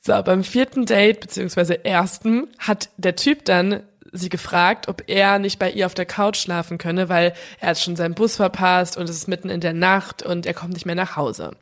So, 0.00 0.22
beim 0.22 0.44
vierten 0.44 0.86
Date, 0.86 1.20
beziehungsweise 1.20 1.84
ersten, 1.84 2.48
hat 2.58 2.88
der 2.96 3.14
Typ 3.14 3.44
dann 3.44 3.82
sie 4.12 4.28
gefragt, 4.28 4.88
ob 4.88 5.04
er 5.06 5.38
nicht 5.38 5.58
bei 5.58 5.70
ihr 5.70 5.86
auf 5.86 5.94
der 5.94 6.04
Couch 6.04 6.36
schlafen 6.36 6.78
könne, 6.78 7.08
weil 7.08 7.32
er 7.60 7.70
hat 7.70 7.78
schon 7.78 7.96
seinen 7.96 8.14
Bus 8.14 8.36
verpasst 8.36 8.96
und 8.98 9.08
es 9.08 9.16
ist 9.16 9.28
mitten 9.28 9.48
in 9.48 9.60
der 9.60 9.72
Nacht 9.72 10.22
und 10.22 10.44
er 10.44 10.54
kommt 10.54 10.74
nicht 10.74 10.84
mehr 10.84 10.94
nach 10.94 11.16
Hause. 11.16 11.52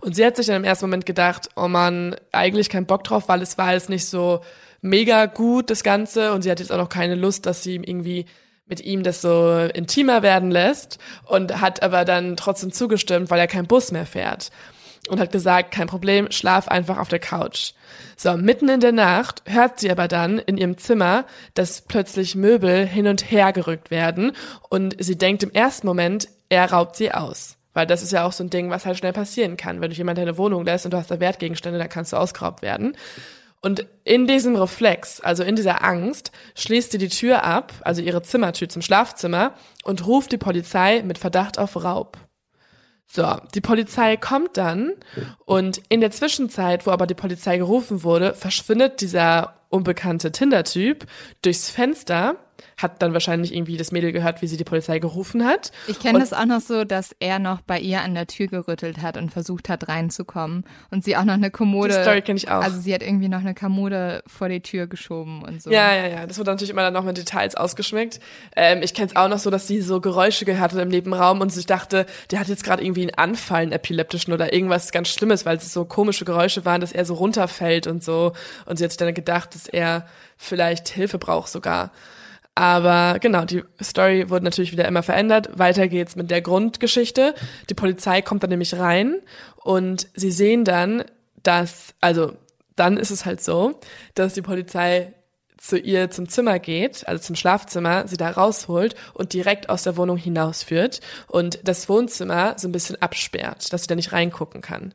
Und 0.00 0.14
sie 0.14 0.24
hat 0.24 0.36
sich 0.36 0.46
dann 0.46 0.56
im 0.56 0.64
ersten 0.64 0.86
Moment 0.86 1.04
gedacht, 1.04 1.48
oh 1.56 1.68
man, 1.68 2.14
eigentlich 2.30 2.68
kein 2.68 2.86
Bock 2.86 3.02
drauf, 3.04 3.28
weil 3.28 3.42
es 3.42 3.58
war 3.58 3.72
jetzt 3.72 3.88
nicht 3.88 4.06
so 4.06 4.40
mega 4.86 5.26
gut, 5.26 5.70
das 5.70 5.82
Ganze, 5.82 6.32
und 6.32 6.42
sie 6.42 6.50
hat 6.50 6.60
jetzt 6.60 6.72
auch 6.72 6.78
noch 6.78 6.88
keine 6.88 7.14
Lust, 7.14 7.46
dass 7.46 7.62
sie 7.62 7.76
irgendwie 7.76 8.26
mit 8.66 8.80
ihm 8.80 9.02
das 9.02 9.20
so 9.20 9.68
intimer 9.74 10.22
werden 10.22 10.50
lässt 10.50 10.98
und 11.24 11.60
hat 11.60 11.82
aber 11.82 12.04
dann 12.04 12.36
trotzdem 12.36 12.72
zugestimmt, 12.72 13.30
weil 13.30 13.38
er 13.38 13.46
kein 13.46 13.66
Bus 13.66 13.92
mehr 13.92 14.06
fährt 14.06 14.50
und 15.08 15.20
hat 15.20 15.30
gesagt, 15.30 15.72
kein 15.72 15.86
Problem, 15.86 16.30
schlaf 16.30 16.68
einfach 16.68 16.98
auf 16.98 17.08
der 17.08 17.20
Couch. 17.20 17.72
So, 18.16 18.36
mitten 18.36 18.68
in 18.68 18.80
der 18.80 18.92
Nacht 18.92 19.42
hört 19.46 19.78
sie 19.78 19.90
aber 19.90 20.08
dann 20.08 20.38
in 20.38 20.58
ihrem 20.58 20.78
Zimmer, 20.78 21.26
dass 21.54 21.82
plötzlich 21.82 22.34
Möbel 22.34 22.86
hin 22.86 23.06
und 23.06 23.30
her 23.30 23.52
gerückt 23.52 23.90
werden 23.90 24.32
und 24.68 24.96
sie 24.98 25.16
denkt 25.16 25.42
im 25.42 25.52
ersten 25.52 25.86
Moment, 25.86 26.28
er 26.48 26.72
raubt 26.72 26.96
sie 26.96 27.12
aus. 27.12 27.56
Weil 27.72 27.86
das 27.86 28.02
ist 28.02 28.12
ja 28.12 28.24
auch 28.24 28.32
so 28.32 28.42
ein 28.42 28.48
Ding, 28.48 28.70
was 28.70 28.86
halt 28.86 28.96
schnell 28.96 29.12
passieren 29.12 29.58
kann. 29.58 29.82
Wenn 29.82 29.90
du 29.90 29.96
jemand 29.96 30.16
deine 30.16 30.38
Wohnung 30.38 30.64
lässt 30.64 30.86
und 30.86 30.92
du 30.92 30.96
hast 30.96 31.10
da 31.10 31.20
Wertgegenstände, 31.20 31.78
dann 31.78 31.90
kannst 31.90 32.12
du 32.12 32.16
ausgeraubt 32.16 32.62
werden. 32.62 32.96
Und 33.66 33.84
in 34.04 34.28
diesem 34.28 34.54
Reflex, 34.54 35.18
also 35.18 35.42
in 35.42 35.56
dieser 35.56 35.82
Angst, 35.82 36.30
schließt 36.54 36.92
sie 36.92 36.98
die 36.98 37.08
Tür 37.08 37.42
ab, 37.42 37.72
also 37.80 38.00
ihre 38.00 38.22
Zimmertür 38.22 38.68
zum 38.68 38.80
Schlafzimmer 38.80 39.54
und 39.82 40.06
ruft 40.06 40.30
die 40.30 40.38
Polizei 40.38 41.02
mit 41.02 41.18
Verdacht 41.18 41.58
auf 41.58 41.74
Raub. 41.82 42.16
So, 43.08 43.26
die 43.56 43.60
Polizei 43.60 44.16
kommt 44.16 44.56
dann 44.56 44.92
und 45.46 45.82
in 45.88 46.00
der 46.00 46.12
Zwischenzeit, 46.12 46.86
wo 46.86 46.92
aber 46.92 47.08
die 47.08 47.14
Polizei 47.14 47.58
gerufen 47.58 48.04
wurde, 48.04 48.34
verschwindet 48.34 49.00
dieser 49.00 49.56
unbekannte 49.76 50.32
Tinder-Typ 50.32 51.06
durchs 51.42 51.70
Fenster 51.70 52.36
hat 52.76 53.00
dann 53.02 53.12
wahrscheinlich 53.12 53.54
irgendwie 53.54 53.76
das 53.76 53.90
Mädel 53.90 54.12
gehört, 54.12 54.42
wie 54.42 54.46
sie 54.46 54.56
die 54.56 54.64
Polizei 54.64 54.98
gerufen 54.98 55.44
hat. 55.44 55.72
Ich 55.86 55.98
kenne 55.98 56.18
das 56.18 56.32
auch 56.32 56.44
noch 56.44 56.60
so, 56.60 56.84
dass 56.84 57.14
er 57.20 57.38
noch 57.38 57.62
bei 57.62 57.78
ihr 57.78 58.02
an 58.02 58.14
der 58.14 58.26
Tür 58.26 58.48
gerüttelt 58.48 59.00
hat 59.00 59.16
und 59.16 59.30
versucht 59.30 59.68
hat 59.68 59.88
reinzukommen 59.88 60.64
und 60.90 61.04
sie 61.04 61.16
auch 61.16 61.24
noch 61.24 61.34
eine 61.34 61.50
Kommode. 61.50 61.94
Die 61.94 62.02
Story 62.02 62.22
kenne 62.22 62.36
ich 62.36 62.50
auch. 62.50 62.62
Also 62.62 62.78
sie 62.80 62.92
hat 62.92 63.02
irgendwie 63.02 63.28
noch 63.28 63.40
eine 63.40 63.54
Kommode 63.54 64.22
vor 64.26 64.48
die 64.48 64.60
Tür 64.60 64.86
geschoben 64.86 65.42
und 65.42 65.62
so. 65.62 65.70
Ja, 65.70 65.94
ja, 65.94 66.06
ja. 66.06 66.26
Das 66.26 66.36
wird 66.36 66.46
natürlich 66.46 66.70
immer 66.70 66.82
dann 66.82 66.92
noch 66.92 67.04
mit 67.04 67.16
Details 67.16 67.54
ausgeschmückt. 67.54 68.20
Ähm, 68.54 68.80
ich 68.82 68.92
kenne 68.92 69.08
es 69.08 69.16
auch 69.16 69.28
noch 69.28 69.38
so, 69.38 69.50
dass 69.50 69.66
sie 69.66 69.80
so 69.80 70.00
Geräusche 70.00 70.44
gehört 70.44 70.72
hat 70.72 70.80
im 70.80 70.88
Nebenraum 70.88 71.40
und 71.40 71.50
sich 71.50 71.66
dachte, 71.66 72.06
der 72.30 72.40
hat 72.40 72.48
jetzt 72.48 72.64
gerade 72.64 72.84
irgendwie 72.84 73.02
einen 73.02 73.14
Anfall, 73.14 73.62
einen 73.62 73.72
epileptischen 73.72 74.32
oder 74.32 74.52
irgendwas 74.52 74.92
ganz 74.92 75.08
Schlimmes, 75.08 75.46
weil 75.46 75.56
es 75.56 75.72
so 75.72 75.84
komische 75.86 76.24
Geräusche 76.24 76.64
waren, 76.64 76.80
dass 76.80 76.92
er 76.92 77.04
so 77.04 77.14
runterfällt 77.14 77.86
und 77.86 78.04
so. 78.04 78.32
Und 78.66 78.76
sie 78.76 78.84
hat 78.84 78.90
sich 78.90 78.98
dann 78.98 79.14
gedacht, 79.14 79.54
er 79.68 80.06
vielleicht 80.36 80.88
Hilfe 80.88 81.18
braucht 81.18 81.48
sogar. 81.48 81.92
Aber 82.54 83.18
genau, 83.20 83.44
die 83.44 83.62
Story 83.82 84.30
wurde 84.30 84.44
natürlich 84.44 84.72
wieder 84.72 84.88
immer 84.88 85.02
verändert. 85.02 85.58
Weiter 85.58 85.88
geht's 85.88 86.16
mit 86.16 86.30
der 86.30 86.40
Grundgeschichte. 86.40 87.34
Die 87.68 87.74
Polizei 87.74 88.22
kommt 88.22 88.42
dann 88.42 88.50
nämlich 88.50 88.74
rein 88.74 89.20
und 89.56 90.08
sie 90.14 90.30
sehen 90.30 90.64
dann, 90.64 91.04
dass, 91.42 91.94
also 92.00 92.32
dann 92.74 92.96
ist 92.96 93.10
es 93.10 93.26
halt 93.26 93.42
so, 93.42 93.78
dass 94.14 94.34
die 94.34 94.42
Polizei 94.42 95.12
zu 95.58 95.78
ihr 95.78 96.10
zum 96.10 96.28
Zimmer 96.28 96.58
geht, 96.58 97.06
also 97.08 97.22
zum 97.22 97.36
Schlafzimmer, 97.36 98.06
sie 98.08 98.16
da 98.16 98.30
rausholt 98.30 98.94
und 99.14 99.32
direkt 99.32 99.68
aus 99.68 99.82
der 99.82 99.96
Wohnung 99.96 100.16
hinausführt 100.16 101.00
und 101.28 101.58
das 101.64 101.88
Wohnzimmer 101.88 102.54
so 102.56 102.68
ein 102.68 102.72
bisschen 102.72 103.00
absperrt, 103.00 103.72
dass 103.72 103.82
sie 103.82 103.88
da 103.88 103.94
nicht 103.94 104.12
reingucken 104.12 104.60
kann. 104.60 104.94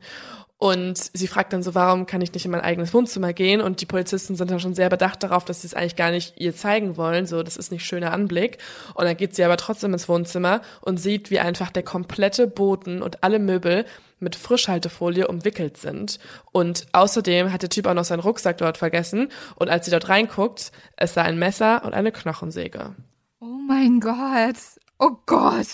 Und 0.62 1.10
sie 1.12 1.26
fragt 1.26 1.52
dann 1.52 1.64
so, 1.64 1.74
warum 1.74 2.06
kann 2.06 2.20
ich 2.20 2.32
nicht 2.32 2.44
in 2.44 2.52
mein 2.52 2.60
eigenes 2.60 2.94
Wohnzimmer 2.94 3.32
gehen? 3.32 3.60
Und 3.60 3.80
die 3.80 3.86
Polizisten 3.86 4.36
sind 4.36 4.48
dann 4.48 4.60
schon 4.60 4.76
sehr 4.76 4.88
bedacht 4.90 5.20
darauf, 5.24 5.44
dass 5.44 5.62
sie 5.62 5.66
es 5.66 5.74
eigentlich 5.74 5.96
gar 5.96 6.12
nicht 6.12 6.40
ihr 6.40 6.54
zeigen 6.54 6.96
wollen. 6.96 7.26
So, 7.26 7.42
das 7.42 7.56
ist 7.56 7.72
nicht 7.72 7.84
schöner 7.84 8.12
Anblick. 8.12 8.58
Und 8.94 9.04
dann 9.06 9.16
geht 9.16 9.34
sie 9.34 9.42
aber 9.42 9.56
trotzdem 9.56 9.92
ins 9.92 10.08
Wohnzimmer 10.08 10.60
und 10.80 10.98
sieht, 10.98 11.32
wie 11.32 11.40
einfach 11.40 11.70
der 11.72 11.82
komplette 11.82 12.46
Boden 12.46 13.02
und 13.02 13.24
alle 13.24 13.40
Möbel 13.40 13.84
mit 14.20 14.36
Frischhaltefolie 14.36 15.26
umwickelt 15.26 15.78
sind. 15.78 16.20
Und 16.52 16.86
außerdem 16.92 17.52
hat 17.52 17.62
der 17.62 17.68
Typ 17.70 17.88
auch 17.88 17.94
noch 17.94 18.04
seinen 18.04 18.20
Rucksack 18.20 18.58
dort 18.58 18.78
vergessen. 18.78 19.30
Und 19.56 19.68
als 19.68 19.86
sie 19.86 19.90
dort 19.90 20.08
reinguckt, 20.10 20.70
ist 20.96 21.16
da 21.16 21.22
ein 21.22 21.40
Messer 21.40 21.84
und 21.84 21.92
eine 21.92 22.12
Knochensäge. 22.12 22.94
Oh 23.40 23.58
mein 23.66 23.98
Gott. 23.98 24.58
Oh 25.00 25.10
Gott. 25.26 25.66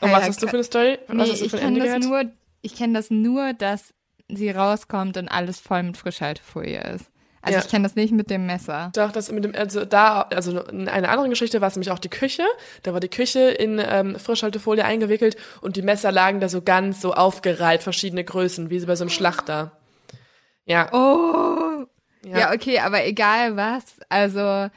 Und 0.00 0.10
was 0.10 0.26
hast 0.26 0.42
du 0.42 0.48
für 0.48 0.54
eine 0.54 0.64
Story? 0.64 0.98
Was 1.06 1.14
Nee, 1.16 1.22
hast 1.30 1.40
du 1.40 1.44
ich 1.44 1.50
für 1.52 1.58
ein 1.58 1.62
kenne 1.62 1.78
Ende 1.84 2.00
das 2.00 2.06
gehört? 2.08 2.24
nur, 2.24 2.32
ich 2.62 2.74
kenne 2.74 2.94
das 2.94 3.10
nur, 3.10 3.52
dass 3.52 3.94
sie 4.28 4.50
rauskommt 4.50 5.16
und 5.16 5.28
alles 5.28 5.60
voll 5.60 5.82
mit 5.82 5.96
Frischhaltefolie 5.96 6.80
ist. 6.94 7.06
Also 7.40 7.58
Ja. 7.58 7.64
ich 7.64 7.70
kenne 7.70 7.84
das 7.84 7.94
nicht 7.94 8.12
mit 8.12 8.30
dem 8.30 8.46
Messer. 8.46 8.90
Doch, 8.94 9.12
das 9.12 9.30
mit 9.30 9.44
dem, 9.44 9.54
also 9.54 9.84
da, 9.84 10.22
also 10.22 10.60
in 10.60 10.88
einer 10.88 11.08
anderen 11.08 11.30
Geschichte 11.30 11.60
war 11.60 11.68
es 11.68 11.76
nämlich 11.76 11.92
auch 11.92 12.00
die 12.00 12.08
Küche. 12.10 12.42
Da 12.82 12.92
war 12.92 13.00
die 13.00 13.08
Küche 13.08 13.40
in 13.50 13.80
ähm, 13.82 14.18
Frischhaltefolie 14.18 14.84
eingewickelt 14.84 15.36
und 15.60 15.76
die 15.76 15.82
Messer 15.82 16.10
lagen 16.12 16.40
da 16.40 16.48
so 16.48 16.62
ganz 16.62 17.00
so 17.00 17.14
aufgereiht, 17.14 17.82
verschiedene 17.82 18.24
Größen, 18.24 18.70
wie 18.70 18.84
bei 18.84 18.96
so 18.96 19.04
einem 19.04 19.10
Schlachter. 19.10 19.72
Ja, 20.66 20.92
Oh. 20.92 21.86
ja. 22.26 22.38
Ja, 22.38 22.52
okay, 22.52 22.80
aber 22.80 23.06
egal 23.06 23.56
was. 23.56 23.84
Also 24.08 24.68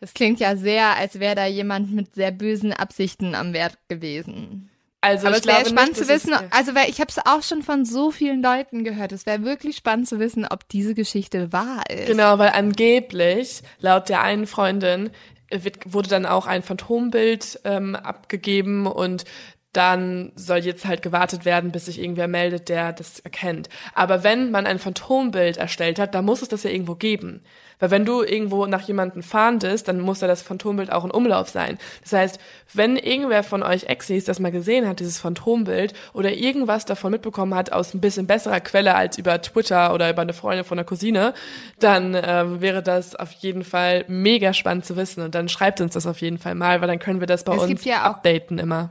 das 0.00 0.14
klingt 0.14 0.40
ja 0.40 0.56
sehr, 0.56 0.96
als 0.96 1.20
wäre 1.20 1.34
da 1.34 1.44
jemand 1.46 1.92
mit 1.92 2.14
sehr 2.14 2.30
bösen 2.32 2.72
Absichten 2.72 3.34
am 3.34 3.52
Werk 3.52 3.74
gewesen. 3.88 4.69
Also 5.00 5.26
aber 5.26 5.36
ich 5.36 5.42
es 5.42 5.46
wäre 5.46 5.66
spannend 5.66 5.96
nicht, 5.96 6.06
zu 6.06 6.08
wissen, 6.08 6.34
also 6.50 6.74
weil 6.74 6.90
ich 6.90 7.00
habe 7.00 7.10
es 7.10 7.18
auch 7.18 7.42
schon 7.42 7.62
von 7.62 7.84
so 7.84 8.10
vielen 8.10 8.42
Leuten 8.42 8.84
gehört. 8.84 9.12
Es 9.12 9.24
wäre 9.24 9.44
wirklich 9.44 9.76
spannend 9.76 10.08
zu 10.08 10.18
wissen, 10.18 10.46
ob 10.46 10.68
diese 10.68 10.94
Geschichte 10.94 11.52
wahr 11.52 11.84
ist. 11.88 12.06
Genau, 12.06 12.38
weil 12.38 12.50
angeblich, 12.50 13.62
laut 13.78 14.08
der 14.08 14.22
einen 14.22 14.46
Freundin, 14.46 15.10
äh, 15.48 15.64
wird, 15.64 15.92
wurde 15.92 16.08
dann 16.08 16.26
auch 16.26 16.46
ein 16.46 16.62
Phantombild 16.62 17.60
ähm, 17.64 17.96
abgegeben 17.96 18.86
und 18.86 19.24
dann 19.72 20.32
soll 20.34 20.58
jetzt 20.58 20.84
halt 20.84 21.02
gewartet 21.02 21.44
werden, 21.44 21.70
bis 21.70 21.86
sich 21.86 22.00
irgendwer 22.00 22.26
meldet, 22.26 22.68
der 22.68 22.92
das 22.92 23.20
erkennt. 23.20 23.68
Aber 23.94 24.24
wenn 24.24 24.50
man 24.50 24.66
ein 24.66 24.80
Phantombild 24.80 25.58
erstellt 25.58 25.98
hat, 25.98 26.14
dann 26.14 26.24
muss 26.24 26.42
es 26.42 26.48
das 26.48 26.64
ja 26.64 26.70
irgendwo 26.70 26.96
geben. 26.96 27.42
Weil 27.78 27.90
wenn 27.90 28.04
du 28.04 28.22
irgendwo 28.22 28.66
nach 28.66 28.82
jemandem 28.82 29.22
fahndest, 29.22 29.88
dann 29.88 30.00
muss 30.00 30.20
ja 30.20 30.28
das 30.28 30.42
Phantombild 30.42 30.92
auch 30.92 31.04
in 31.04 31.10
Umlauf 31.10 31.48
sein. 31.48 31.78
Das 32.02 32.12
heißt, 32.12 32.40
wenn 32.74 32.96
irgendwer 32.96 33.42
von 33.42 33.62
euch 33.62 33.84
Exis 33.84 34.24
das 34.24 34.38
mal 34.38 34.52
gesehen 34.52 34.86
hat, 34.86 35.00
dieses 35.00 35.18
Phantombild, 35.18 35.94
oder 36.12 36.32
irgendwas 36.32 36.84
davon 36.84 37.12
mitbekommen 37.12 37.54
hat 37.54 37.72
aus 37.72 37.94
ein 37.94 38.00
bisschen 38.00 38.26
besserer 38.26 38.60
Quelle 38.60 38.94
als 38.94 39.18
über 39.18 39.40
Twitter 39.40 39.94
oder 39.94 40.10
über 40.10 40.22
eine 40.22 40.34
Freundin 40.34 40.64
von 40.64 40.78
einer 40.78 40.84
Cousine, 40.84 41.32
dann 41.78 42.16
ähm, 42.22 42.60
wäre 42.60 42.82
das 42.82 43.16
auf 43.16 43.32
jeden 43.32 43.64
Fall 43.64 44.04
mega 44.08 44.52
spannend 44.52 44.84
zu 44.84 44.96
wissen. 44.96 45.22
Und 45.22 45.34
dann 45.34 45.48
schreibt 45.48 45.80
uns 45.80 45.94
das 45.94 46.06
auf 46.06 46.20
jeden 46.20 46.38
Fall 46.38 46.54
mal, 46.54 46.80
weil 46.80 46.88
dann 46.88 46.98
können 46.98 47.20
wir 47.20 47.26
das 47.26 47.44
bei 47.44 47.54
Es 47.54 47.62
uns 47.62 47.84
ja 47.84 48.02
updaten 48.02 48.58
immer. 48.58 48.90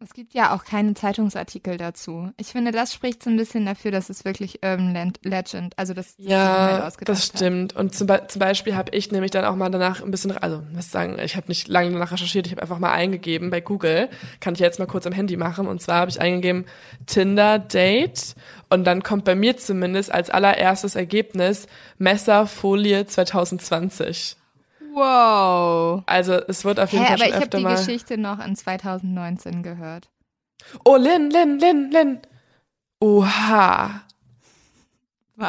Es 0.00 0.14
gibt 0.14 0.32
ja 0.32 0.54
auch 0.54 0.64
keine 0.64 0.94
Zeitungsartikel 0.94 1.76
dazu. 1.76 2.30
Ich 2.36 2.48
finde, 2.48 2.70
das 2.70 2.94
spricht 2.94 3.20
so 3.20 3.30
ein 3.30 3.36
bisschen 3.36 3.66
dafür, 3.66 3.90
dass 3.90 4.10
es 4.10 4.24
wirklich 4.24 4.60
Urban 4.64 4.94
Land- 4.94 5.18
Legend, 5.24 5.76
also 5.76 5.92
das, 5.92 6.14
das 6.16 6.24
Ja, 6.24 6.86
ausgedacht 6.86 7.18
das 7.18 7.26
stimmt. 7.26 7.74
Und 7.74 7.96
zum, 7.96 8.06
Be 8.06 8.22
zum 8.28 8.38
Beispiel 8.38 8.76
habe 8.76 8.96
ich 8.96 9.10
nämlich 9.10 9.32
dann 9.32 9.44
auch 9.44 9.56
mal 9.56 9.68
danach 9.70 10.00
ein 10.00 10.12
bisschen, 10.12 10.30
also 10.38 10.62
muss 10.72 10.92
sagen, 10.92 11.18
ich 11.18 11.34
habe 11.34 11.48
nicht 11.48 11.66
lange 11.66 11.90
danach 11.90 12.12
recherchiert, 12.12 12.46
ich 12.46 12.52
habe 12.52 12.62
einfach 12.62 12.78
mal 12.78 12.92
eingegeben 12.92 13.50
bei 13.50 13.60
Google, 13.60 14.08
kann 14.38 14.54
ich 14.54 14.60
jetzt 14.60 14.78
mal 14.78 14.86
kurz 14.86 15.04
am 15.04 15.12
Handy 15.12 15.36
machen. 15.36 15.66
Und 15.66 15.82
zwar 15.82 15.96
habe 15.96 16.12
ich 16.12 16.20
eingegeben 16.20 16.66
Tinder 17.06 17.58
Date 17.58 18.36
und 18.70 18.84
dann 18.84 19.02
kommt 19.02 19.24
bei 19.24 19.34
mir 19.34 19.56
zumindest 19.56 20.12
als 20.12 20.30
allererstes 20.30 20.94
Ergebnis 20.94 21.66
Messerfolie 21.98 23.04
2020. 23.06 24.36
Wow. 24.98 26.02
Also 26.06 26.34
es 26.34 26.64
wird 26.64 26.80
auf 26.80 26.92
jeden 26.92 27.04
Hä, 27.04 27.16
Fall 27.16 27.16
aber 27.16 27.24
schon 27.24 27.28
ich 27.28 27.64
habe 27.64 27.76
die. 27.76 27.86
Geschichte 27.86 28.18
noch 28.18 28.44
in 28.44 28.56
2019 28.56 29.62
gehört. 29.62 30.08
Oh, 30.84 30.96
Lin, 30.96 31.30
Lin, 31.30 31.58
Lin, 31.58 31.90
Lin. 31.90 32.18
Oha. 33.00 34.02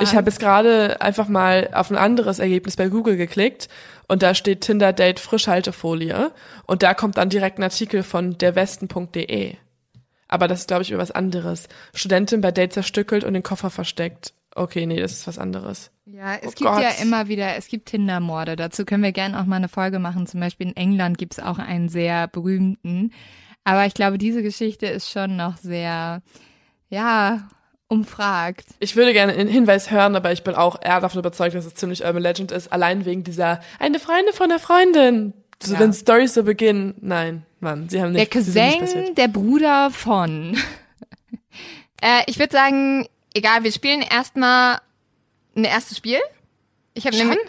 Ich 0.01 0.13
habe 0.15 0.29
jetzt 0.29 0.39
gerade 0.39 1.01
einfach 1.01 1.27
mal 1.27 1.69
auf 1.73 1.89
ein 1.89 1.97
anderes 1.97 2.37
Ergebnis 2.37 2.75
bei 2.75 2.89
Google 2.89 3.17
geklickt 3.17 3.69
und 4.07 4.21
da 4.21 4.35
steht 4.35 4.61
Tinder 4.61 4.93
Date 4.93 5.19
Frischhaltefolie 5.19 6.31
und 6.67 6.83
da 6.83 6.93
kommt 6.93 7.17
dann 7.17 7.29
direkt 7.29 7.57
ein 7.57 7.63
Artikel 7.63 8.03
von 8.03 8.37
derwesten.de. 8.37 9.55
Aber 10.27 10.47
das 10.47 10.59
ist, 10.59 10.67
glaube 10.67 10.83
ich, 10.83 10.91
über 10.91 11.01
was 11.01 11.09
anderes. 11.09 11.67
Studentin 11.95 12.41
bei 12.41 12.51
Date 12.51 12.73
zerstückelt 12.73 13.23
und 13.23 13.33
den 13.33 13.41
Koffer 13.41 13.71
versteckt. 13.71 14.33
Okay, 14.55 14.85
nee, 14.85 14.99
das 14.99 15.11
ist 15.13 15.27
was 15.27 15.37
anderes. 15.37 15.91
Ja, 16.05 16.35
es 16.35 16.47
Oh 16.47 16.49
gibt 16.49 16.61
ja 16.61 16.89
Gott. 16.89 17.01
immer 17.01 17.27
wieder, 17.27 17.55
es 17.55 17.67
gibt 17.67 17.87
Tinder-Morde. 17.89 18.55
Dazu 18.55 18.83
können 18.83 19.03
wir 19.03 19.11
gerne 19.11 19.39
auch 19.39 19.45
mal 19.45 19.57
eine 19.57 19.69
Folge 19.69 19.99
machen. 19.99 20.25
Zum 20.27 20.39
Beispiel 20.39 20.67
in 20.67 20.75
England 20.75 21.17
gibt 21.17 21.33
es 21.33 21.39
auch 21.43 21.59
einen 21.59 21.87
sehr 21.89 22.27
berühmten. 22.27 23.13
Aber 23.63 23.85
ich 23.85 23.93
glaube, 23.93 24.17
diese 24.17 24.41
Geschichte 24.41 24.87
ist 24.87 25.09
schon 25.11 25.35
noch 25.35 25.57
sehr, 25.57 26.21
ja, 26.89 27.47
umfragt. 27.87 28.65
Ich 28.79 28.95
würde 28.95 29.13
gerne 29.13 29.33
einen 29.33 29.49
Hinweis 29.49 29.91
hören, 29.91 30.15
aber 30.15 30.31
ich 30.31 30.43
bin 30.43 30.55
auch 30.55 30.81
eher 30.81 30.99
davon 30.99 31.19
überzeugt, 31.19 31.55
dass 31.55 31.65
es 31.65 31.75
ziemlich 31.75 32.03
Urban 32.03 32.21
Legend 32.23 32.51
ist. 32.51 32.71
Allein 32.71 33.05
wegen 33.05 33.23
dieser 33.23 33.59
eine 33.79 33.99
Freundin 33.99 34.33
von 34.33 34.49
einer 34.51 34.59
Freundin. 34.59 35.33
So, 35.61 35.73
Ja. 35.73 35.79
Wenn 35.79 35.93
Stories 35.93 36.33
so 36.33 36.43
beginnen. 36.43 36.95
Nein, 37.01 37.45
Mann, 37.59 37.89
sie 37.89 38.01
haben 38.01 38.13
nicht. 38.13 38.33
Der 38.33 38.41
sind 38.43 38.55
nicht. 38.55 38.79
Cousin, 38.79 39.15
der 39.15 39.27
Bruder 39.27 39.89
von. 39.91 40.57
äh, 42.01 42.21
ich 42.27 42.39
würde 42.39 42.53
sagen, 42.53 43.07
egal, 43.33 43.63
wir 43.63 43.71
spielen 43.71 44.01
erstmal 44.01 44.79
ein 45.55 45.63
erstes 45.63 45.97
Spiel. 45.97 46.19
Ich 46.93 47.05
habe 47.05 47.17
nämlich. 47.17 47.39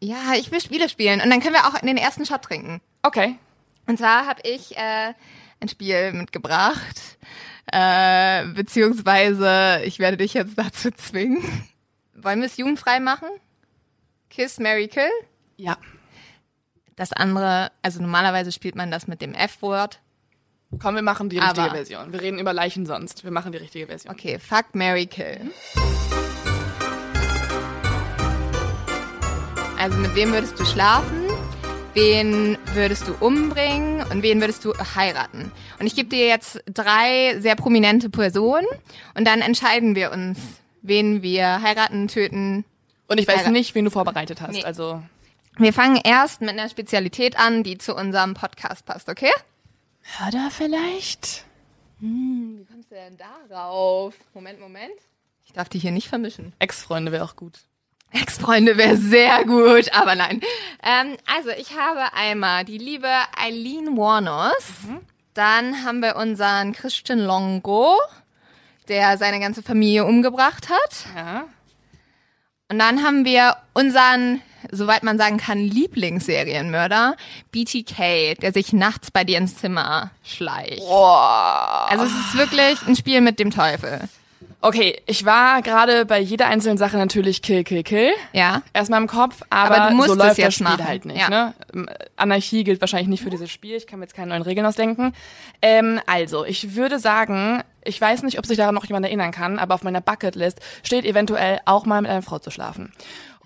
Ja, 0.00 0.34
ich 0.36 0.50
will 0.50 0.60
Spiele 0.60 0.88
spielen 0.88 1.20
und 1.22 1.30
dann 1.30 1.40
können 1.40 1.54
wir 1.54 1.66
auch 1.66 1.78
den 1.78 1.96
ersten 1.96 2.26
Shot 2.26 2.42
trinken. 2.42 2.80
Okay. 3.02 3.38
Und 3.86 3.98
zwar 3.98 4.26
habe 4.26 4.40
ich 4.44 4.76
äh, 4.76 5.14
ein 5.60 5.68
Spiel 5.68 6.12
mitgebracht, 6.12 7.18
äh, 7.72 8.44
beziehungsweise 8.48 9.82
ich 9.84 9.98
werde 9.98 10.18
dich 10.18 10.34
jetzt 10.34 10.58
dazu 10.58 10.90
zwingen. 10.90 11.68
Wollen 12.14 12.40
wir 12.40 12.46
es 12.46 12.56
jugendfrei 12.56 13.00
machen? 13.00 13.28
Kiss, 14.30 14.58
Mary 14.58 14.88
Kill. 14.88 15.10
Ja. 15.56 15.78
Das 16.96 17.12
andere, 17.12 17.72
also 17.82 18.00
normalerweise 18.00 18.52
spielt 18.52 18.76
man 18.76 18.90
das 18.90 19.06
mit 19.06 19.20
dem 19.20 19.34
F-Wort. 19.34 20.00
Komm, 20.80 20.94
wir 20.96 21.02
machen 21.02 21.28
die 21.28 21.38
richtige 21.38 21.62
Aber- 21.62 21.74
Version. 21.74 22.12
Wir 22.12 22.20
reden 22.20 22.38
über 22.38 22.52
Leichen 22.52 22.86
sonst. 22.86 23.24
Wir 23.24 23.30
machen 23.30 23.52
die 23.52 23.58
richtige 23.58 23.86
Version. 23.86 24.12
Okay, 24.12 24.38
fuck, 24.38 24.66
Mary 24.74 25.06
Kill. 25.06 25.40
Also 29.78 29.98
mit 29.98 30.14
wem 30.14 30.32
würdest 30.32 30.58
du 30.58 30.64
schlafen? 30.64 31.24
Wen 31.94 32.58
würdest 32.74 33.06
du 33.06 33.14
umbringen 33.20 34.02
und 34.10 34.22
wen 34.22 34.40
würdest 34.40 34.64
du 34.64 34.72
heiraten? 34.96 35.52
Und 35.78 35.86
ich 35.86 35.94
gebe 35.94 36.08
dir 36.08 36.26
jetzt 36.26 36.60
drei 36.66 37.38
sehr 37.38 37.54
prominente 37.54 38.10
Personen 38.10 38.66
und 39.14 39.26
dann 39.26 39.40
entscheiden 39.40 39.94
wir 39.94 40.10
uns, 40.10 40.38
wen 40.82 41.22
wir 41.22 41.62
heiraten, 41.62 42.08
töten. 42.08 42.64
Und 43.06 43.20
ich 43.20 43.28
weiß 43.28 43.46
nicht, 43.48 43.74
wen 43.74 43.84
du 43.84 43.90
vorbereitet 43.90 44.40
hast. 44.40 44.52
Nee. 44.52 44.64
Also 44.64 45.02
Wir 45.56 45.72
fangen 45.72 46.00
erst 46.02 46.40
mit 46.40 46.50
einer 46.50 46.68
Spezialität 46.68 47.38
an, 47.38 47.62
die 47.62 47.78
zu 47.78 47.94
unserem 47.94 48.34
Podcast 48.34 48.84
passt, 48.86 49.08
okay? 49.08 49.30
Mörder 50.20 50.50
vielleicht? 50.50 51.44
Wie 52.00 52.64
kommst 52.70 52.90
du 52.90 52.94
denn 52.94 53.16
darauf? 53.16 54.14
Moment, 54.34 54.60
Moment. 54.60 54.92
Ich 55.44 55.52
darf 55.52 55.68
die 55.68 55.78
hier 55.78 55.92
nicht 55.92 56.08
vermischen. 56.08 56.52
Ex-Freunde 56.58 57.12
wäre 57.12 57.24
auch 57.24 57.36
gut. 57.36 57.60
Ex-Freunde 58.12 58.76
wäre 58.76 58.96
sehr 58.96 59.44
gut, 59.44 59.92
aber 59.92 60.14
nein. 60.14 60.40
Ähm, 60.82 61.16
also 61.26 61.50
ich 61.50 61.76
habe 61.76 62.12
einmal 62.14 62.64
die 62.64 62.78
liebe 62.78 63.08
Eileen 63.36 63.96
Warnos. 63.96 64.72
Dann 65.34 65.84
haben 65.84 66.00
wir 66.00 66.16
unseren 66.16 66.72
Christian 66.72 67.18
Longo, 67.18 67.98
der 68.86 69.18
seine 69.18 69.40
ganze 69.40 69.62
Familie 69.62 70.04
umgebracht 70.04 70.68
hat. 70.70 71.06
Ja. 71.16 71.48
Und 72.70 72.78
dann 72.78 73.02
haben 73.02 73.24
wir 73.24 73.56
unseren, 73.72 74.40
soweit 74.70 75.02
man 75.02 75.18
sagen 75.18 75.38
kann, 75.38 75.58
Lieblingsserienmörder, 75.58 77.16
BTK, 77.52 78.38
der 78.40 78.52
sich 78.52 78.72
nachts 78.72 79.10
bei 79.10 79.24
dir 79.24 79.38
ins 79.38 79.56
Zimmer 79.56 80.10
schleicht. 80.24 80.80
Boah. 80.80 81.86
Also 81.88 82.04
es 82.04 82.12
ist 82.12 82.36
wirklich 82.36 82.86
ein 82.86 82.96
Spiel 82.96 83.20
mit 83.20 83.38
dem 83.38 83.50
Teufel. 83.50 84.08
Okay, 84.64 85.02
ich 85.04 85.26
war 85.26 85.60
gerade 85.60 86.06
bei 86.06 86.18
jeder 86.18 86.46
einzelnen 86.46 86.78
Sache 86.78 86.96
natürlich 86.96 87.42
Kill, 87.42 87.64
Kill, 87.64 87.82
Kill. 87.82 88.12
Ja. 88.32 88.62
Erstmal 88.72 89.02
im 89.02 89.08
Kopf, 89.08 89.42
aber, 89.50 89.76
Aber 89.76 89.90
du 89.90 89.96
musst 89.96 90.08
so 90.08 90.14
es 90.14 90.18
läuft 90.18 90.38
das 90.42 90.54
Spiel 90.54 90.64
machen. 90.64 90.88
halt 90.88 91.04
nicht. 91.04 91.20
Ja. 91.20 91.28
Ne? 91.28 91.54
Ähm, 91.74 91.90
Anarchie 92.16 92.64
gilt 92.64 92.80
wahrscheinlich 92.80 93.08
nicht 93.08 93.22
für 93.22 93.28
dieses 93.28 93.50
Spiel. 93.50 93.76
Ich 93.76 93.86
kann 93.86 93.98
mir 93.98 94.06
jetzt 94.06 94.14
keine 94.14 94.30
neuen 94.30 94.40
Regeln 94.40 94.66
ausdenken. 94.66 95.12
Ähm, 95.60 96.00
also, 96.06 96.46
ich 96.46 96.74
würde 96.74 96.98
sagen, 96.98 97.62
ich 97.84 98.00
weiß 98.00 98.22
nicht, 98.22 98.38
ob 98.38 98.46
sich 98.46 98.56
daran 98.56 98.74
noch 98.74 98.86
jemand 98.86 99.04
erinnern 99.04 99.32
kann, 99.32 99.58
aber 99.58 99.74
auf 99.74 99.82
meiner 99.82 100.00
Bucketlist 100.00 100.60
steht 100.82 101.04
eventuell 101.04 101.60
auch 101.66 101.84
mal 101.84 102.00
mit 102.00 102.10
einer 102.10 102.22
Frau 102.22 102.38
zu 102.38 102.50
schlafen. 102.50 102.90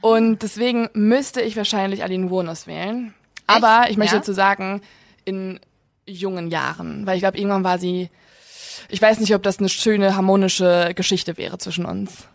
Und 0.01 0.43
deswegen 0.43 0.89
müsste 0.95 1.41
ich 1.41 1.57
wahrscheinlich 1.57 2.03
Aline 2.03 2.31
Wurnos 2.31 2.67
wählen. 2.67 3.15
Aber 3.47 3.83
Echt? 3.83 3.91
ich 3.93 3.97
möchte 3.97 4.15
Ja? 4.17 4.21
dazu 4.21 4.33
sagen, 4.33 4.81
in 5.25 5.59
jungen 6.07 6.49
Jahren. 6.51 7.07
Weil 7.07 7.17
ich 7.17 7.23
glaube, 7.23 7.39
irgendwann 7.39 7.65
war 7.65 7.79
sie. 7.79 8.09
Ich 8.91 9.03
weiß 9.03 9.19
nicht, 9.21 9.35
ob 9.35 9.43
das 9.43 9.59
eine 9.59 9.69
schöne, 9.69 10.15
harmonische 10.17 10.93
Geschichte 10.95 11.37
wäre 11.37 11.59
zwischen 11.59 11.85
uns. 11.85 12.29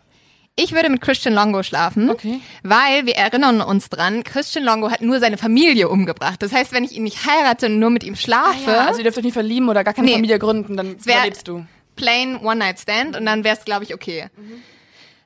Ich 0.55 0.71
würde 0.71 0.89
mit 0.89 1.01
Christian 1.01 1.33
Longo 1.33 1.63
schlafen, 1.63 2.11
Okay. 2.11 2.39
weil 2.61 3.07
wir 3.07 3.15
erinnern 3.15 3.59
uns 3.61 3.89
dran, 3.89 4.23
Christian 4.23 4.63
Longo 4.63 4.91
hat 4.91 5.01
nur 5.01 5.19
seine 5.19 5.39
Familie 5.39 5.89
umgebracht. 5.89 6.43
Das 6.43 6.51
heißt, 6.53 6.73
wenn 6.73 6.83
ich 6.83 6.91
ihn 6.91 7.01
nicht 7.03 7.25
heirate 7.25 7.65
und 7.65 7.79
nur 7.79 7.89
mit 7.89 8.03
ihm 8.03 8.15
schlafe, 8.15 8.69
Ja, 8.69 8.85
also 8.85 8.99
ihr 8.99 9.03
dürft 9.03 9.17
euch 9.17 9.23
nicht 9.23 9.33
verlieben 9.33 9.67
oder 9.67 9.83
gar 9.83 9.95
keine 9.95 10.05
Nee. 10.05 10.13
Familie 10.13 10.37
gründen, 10.37 10.77
dann 10.77 10.93
überlebst 10.97 11.47
du. 11.47 11.65
plain 11.95 12.37
One-Night-Stand 12.37 13.15
und 13.17 13.25
dann 13.25 13.43
wäre 13.43 13.57
es, 13.57 13.65
glaube 13.65 13.83
ich, 13.83 13.95
okay. 13.95 14.27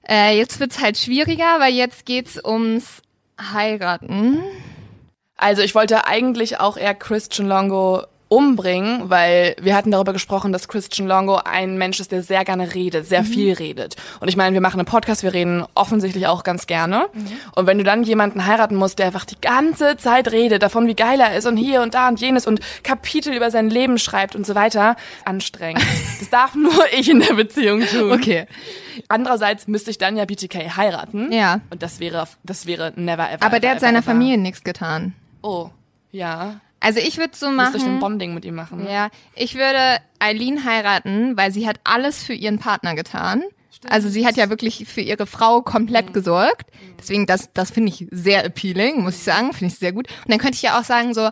Äh, 0.10 0.38
jetzt 0.38 0.60
wird's 0.60 0.80
halt 0.80 0.98
schwieriger, 0.98 1.60
weil 1.60 1.74
jetzt 1.74 2.06
geht's 2.06 2.44
ums 2.44 3.02
Heiraten. 3.40 4.42
Also 5.36 5.62
ich 5.62 5.76
wollte 5.76 6.08
eigentlich 6.08 6.60
auch 6.60 6.78
eher 6.78 6.96
Christian 6.96 7.48
Longo 7.48 8.04
umbringen, 8.30 9.10
weil 9.10 9.56
wir 9.62 9.76
hatten 9.76 9.92
darüber 9.92 10.14
gesprochen, 10.14 10.52
dass 10.52 10.68
Christian 10.68 11.08
Longo 11.08 11.40
ein 11.44 11.78
Mensch 11.78 12.00
ist, 12.00 12.12
der 12.12 12.24
sehr 12.24 12.44
gerne 12.44 12.74
redet, 12.74 13.08
sehr 13.08 13.24
viel 13.24 13.54
redet. 13.54 13.96
Und 14.20 14.28
ich 14.28 14.36
meine, 14.36 14.54
wir 14.54 14.62
machen 14.62 14.80
einen 14.80 14.88
Podcast, 14.88 15.24
wir 15.24 15.34
reden 15.34 15.66
offensichtlich 15.76 16.28
auch 16.28 16.44
ganz 16.44 16.68
gerne. 16.68 17.08
Und 17.56 17.68
wenn 17.68 17.78
du 17.78 17.84
dann 17.84 18.04
jemanden 18.04 18.46
heiraten 18.46 18.76
musst, 18.76 19.00
der 19.00 19.08
einfach 19.08 19.26
die 19.26 19.40
ganze 19.40 19.98
Zeit 19.98 20.32
redet, 20.32 20.62
davon 20.62 20.88
wie 20.88 20.96
geil 20.96 21.20
er 21.20 21.36
ist 21.38 21.46
und 21.46 21.58
hier 21.58 21.82
und 21.82 21.94
da 21.94 22.10
und 22.10 22.20
jenes 22.20 22.48
und 22.48 22.60
Kapitel 22.84 23.34
über 23.34 23.50
sein 23.50 23.70
Leben 23.70 23.98
schreibt 23.98 24.36
und 24.36 24.46
so 24.46 24.56
weiter, 24.56 24.96
anstrengend. 25.24 25.84
das 26.20 26.30
darf 26.30 26.56
nur 26.56 26.84
ich 26.92 27.10
in 27.10 27.20
der 27.20 27.34
Beziehung 27.34 27.82
tun. 27.82 28.12
Okay. 28.12 28.48
Andererseits 29.08 29.68
müsste 29.68 29.92
ich 29.92 29.98
dann 29.98 30.18
ja 30.18 30.26
BTK 30.26 30.76
heiraten. 30.76 31.32
Ja. 31.32 31.62
Und 31.70 31.82
das 31.82 32.00
wäre, 32.00 32.28
das 32.44 32.66
wäre 32.66 32.92
never 32.96 33.32
ever. 33.32 33.46
Aber 33.46 33.60
der 33.60 33.72
ever, 33.72 33.76
hat 33.76 33.82
seiner 33.82 34.00
ever. 34.00 34.12
Familie 34.12 34.38
nichts 34.38 34.64
getan. 34.64 35.14
Oh, 35.42 35.70
ja. 36.12 36.60
Also 36.80 37.00
ich 37.00 37.18
würde 37.18 37.36
so 37.36 37.50
Müsste 37.50 37.78
ich 37.78 37.84
ein 37.84 37.94
machen. 37.94 38.00
Bonding 38.00 38.34
mit 38.34 38.46
ihm 38.46 38.56
machen. 38.56 38.86
Ja, 38.90 39.10
ich 39.36 39.56
würde 39.56 39.98
Eileen 40.20 40.64
heiraten, 40.64 41.36
weil 41.36 41.52
sie 41.52 41.68
hat 41.68 41.80
alles 41.84 42.24
für 42.24 42.34
ihren 42.34 42.60
Partner 42.60 42.96
getan. 42.96 43.44
Also 43.90 44.10
sie 44.10 44.26
hat 44.26 44.38
ja 44.38 44.50
wirklich 44.50 44.86
für 44.88 45.02
ihre 45.02 45.28
Frau 45.28 45.62
komplett 45.62 46.14
gesorgt. 46.14 46.68
Deswegen, 47.00 47.26
das, 47.28 47.52
das 47.54 47.70
finde 47.72 47.92
ich 47.92 48.08
sehr 48.12 48.44
appealing, 48.46 49.02
muss 49.04 49.16
ich 49.18 49.24
sagen. 49.24 49.54
Finde 49.54 49.72
ich 49.74 49.80
sehr 49.80 49.92
gut. 49.92 50.08
Und 50.26 50.32
dann 50.32 50.40
könnte 50.40 50.56
ich 50.56 50.62
ja 50.64 50.80
auch 50.80 50.84
sagen 50.84 51.14
so, 51.14 51.30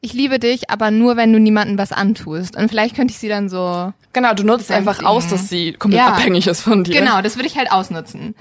ich 0.00 0.12
liebe 0.12 0.38
dich, 0.38 0.70
aber 0.70 0.92
nur, 0.92 1.16
wenn 1.16 1.32
du 1.32 1.40
niemandem 1.40 1.76
was 1.76 1.90
antust. 1.90 2.56
Und 2.56 2.68
vielleicht 2.68 2.94
könnte 2.94 3.10
ich 3.12 3.18
sie 3.18 3.28
dann 3.28 3.48
so, 3.48 3.92
Genau, 4.12 4.32
du 4.34 4.44
nutzt 4.44 4.70
einfach 4.70 5.02
aus, 5.02 5.26
dass 5.28 5.48
sie 5.48 5.72
komplett 5.72 6.00
Ja. 6.04 6.12
abhängig 6.12 6.46
ist 6.46 6.60
von 6.60 6.84
dir. 6.84 7.00
genau, 7.00 7.20
das 7.20 7.34
würde 7.36 7.48
ich 7.48 7.56
halt 7.58 7.72
ausnutzen. 7.72 8.36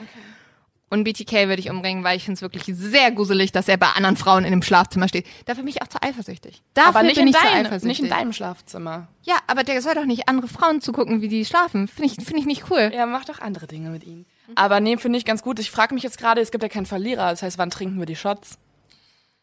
Und 0.89 1.03
BTK 1.03 1.49
würde 1.49 1.59
ich 1.59 1.69
umbringen, 1.69 2.03
weil 2.05 2.15
ich 2.15 2.23
finde 2.23 2.35
es 2.37 2.41
wirklich 2.41 2.63
sehr 2.65 3.11
gruselig, 3.11 3.51
dass 3.51 3.67
er 3.67 3.75
bei 3.75 3.87
anderen 3.87 4.15
Frauen 4.15 4.45
in 4.45 4.51
dem 4.51 4.61
Schlafzimmer 4.61 5.09
steht. 5.09 5.25
Dafür 5.45 5.63
bin 5.63 5.73
ich 5.73 5.81
auch 5.81 5.87
zu 5.87 6.01
eifersüchtig. 6.01 6.61
Dafür 6.73 6.89
Aber 6.89 7.03
nicht 7.03 7.15
bin 7.15 7.23
in, 7.23 7.29
ich 7.29 7.35
zu 7.35 7.41
dein, 7.43 7.65
eifersüchtig. 7.65 7.87
nicht 7.87 7.99
in 7.99 8.09
deinem 8.09 8.31
Schlafzimmer. 8.31 9.09
Ja, 9.23 9.35
aber 9.47 9.63
der 9.63 9.81
soll 9.81 9.95
doch 9.95 10.05
nicht 10.05 10.29
andere 10.29 10.47
Frauen 10.47 10.79
zugucken, 10.79 11.21
wie 11.21 11.27
die 11.27 11.43
schlafen. 11.43 11.89
Finde 11.89 12.05
ich, 12.11 12.25
finde 12.25 12.39
ich 12.39 12.45
nicht 12.45 12.71
cool. 12.71 12.89
Ja, 12.93 13.05
mach 13.05 13.25
doch 13.25 13.39
andere 13.41 13.67
Dinge 13.67 13.89
mit 13.89 14.05
ihm. 14.05 14.25
Aber 14.55 14.79
nee, 14.79 14.95
finde 14.95 15.19
ich 15.19 15.25
ganz 15.25 15.41
gut. 15.41 15.59
Ich 15.59 15.71
frage 15.71 15.93
mich 15.93 16.03
jetzt 16.03 16.17
gerade, 16.17 16.39
es 16.39 16.51
gibt 16.51 16.63
ja 16.63 16.69
keinen 16.69 16.85
Verlierer. 16.85 17.31
Das 17.31 17.43
heißt, 17.43 17.57
wann 17.57 17.69
trinken 17.69 17.99
wir 17.99 18.05
die 18.05 18.15
Shots? 18.15 18.57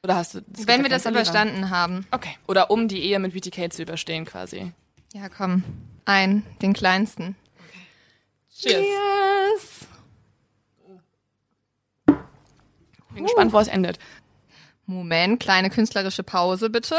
Oder 0.02 0.16
hast 0.16 0.34
du... 0.34 0.40
Wenn 0.46 0.78
ja 0.78 0.84
wir 0.84 0.90
das 0.90 1.02
Verlierer. 1.02 1.22
überstanden 1.22 1.68
haben. 1.68 2.06
Okay. 2.10 2.36
Oder 2.48 2.70
um 2.70 2.88
die 2.88 3.02
Ehe 3.02 3.18
mit 3.18 3.34
BTK 3.34 3.70
zu 3.70 3.82
überstehen 3.82 4.24
quasi. 4.24 4.72
Ja, 5.12 5.28
komm. 5.28 5.62
Ein, 6.06 6.42
den 6.62 6.72
kleinsten. 6.72 7.36
Cheers. 8.56 8.82
Yes. 8.82 9.88
Bin 13.14 13.24
gespannt, 13.24 13.52
wo 13.52 13.58
es 13.58 13.68
endet. 13.68 13.98
Moment, 14.86 15.40
kleine 15.40 15.70
künstlerische 15.70 16.22
Pause 16.22 16.68
bitte. 16.70 16.96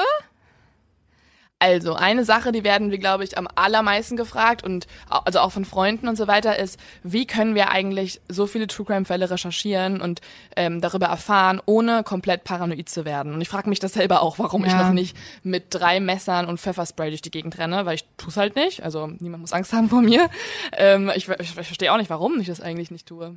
Also, 1.58 1.94
eine 1.96 2.26
Sache, 2.26 2.52
die 2.52 2.66
werden 2.66 2.92
wir, 2.92 2.98
glaube 2.98 3.24
ich, 3.24 3.38
am 3.38 3.48
allermeisten 3.56 4.18
gefragt 4.18 4.62
und 4.62 4.88
also 5.10 5.40
auch 5.40 5.54
von 5.54 5.64
Freunden 5.64 6.10
und 6.10 6.18
so 6.18 6.28
weiter, 6.28 6.60
ist, 6.60 6.78
wie 7.02 7.26
können 7.26 7.56
wir 7.56 7.70
eigentlich 7.72 8.20
so 8.28 8.46
viele 8.46 8.68
True 8.68 8.86
Crime-Fälle 8.86 9.32
recherchieren 9.32 10.02
und 10.02 10.20
ähm, 10.58 10.82
darüber 10.82 11.06
erfahren, 11.06 11.62
ohne 11.66 12.04
komplett 12.04 12.44
paranoid 12.44 12.90
zu 12.90 13.06
werden. 13.06 13.34
Und 13.34 13.40
ich 13.40 13.48
frage 13.48 13.70
mich 13.70 13.80
das 13.80 13.94
selber 13.94 14.22
auch, 14.22 14.38
warum 14.38 14.66
ich 14.66 14.74
Ja. 14.74 14.84
noch 14.84 14.92
nicht 14.92 15.16
mit 15.44 15.68
drei 15.70 16.02
Messern 16.02 16.46
und 16.48 16.60
Pfefferspray 16.60 17.10
durch 17.10 17.22
die 17.22 17.32
Gegend 17.32 17.58
renne, 17.58 17.86
weil 17.86 17.96
ich 17.96 18.06
tu's 18.18 18.36
halt 18.36 18.58
nicht. 18.58 18.84
Also 18.84 19.08
niemand 19.08 19.40
muss 19.42 19.54
Angst 19.54 19.72
haben 19.72 19.90
vor 19.90 20.02
mir. 20.02 20.30
Ähm, 20.74 21.10
ich 21.16 21.30
ich, 21.30 21.40
ich 21.40 21.52
verstehe 21.52 21.94
auch 21.94 21.98
nicht, 21.98 22.10
warum 22.10 22.38
ich 22.42 22.48
das 22.48 22.60
eigentlich 22.60 22.92
nicht 22.92 23.08
tue. 23.08 23.34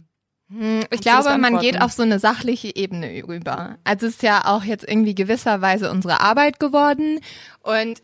Hm, 0.50 0.84
Ich 0.90 1.00
glaube, 1.00 1.36
man 1.38 1.58
geht 1.58 1.80
auf 1.80 1.92
so 1.92 2.02
eine 2.02 2.18
sachliche 2.18 2.74
Ebene 2.74 3.22
rüber. 3.26 3.76
Also 3.84 4.06
es 4.06 4.14
ist 4.14 4.22
ja 4.22 4.46
auch 4.46 4.64
jetzt 4.64 4.88
irgendwie 4.88 5.14
gewisserweise 5.14 5.90
unsere 5.90 6.20
Arbeit 6.20 6.58
geworden 6.58 7.20
und 7.62 8.02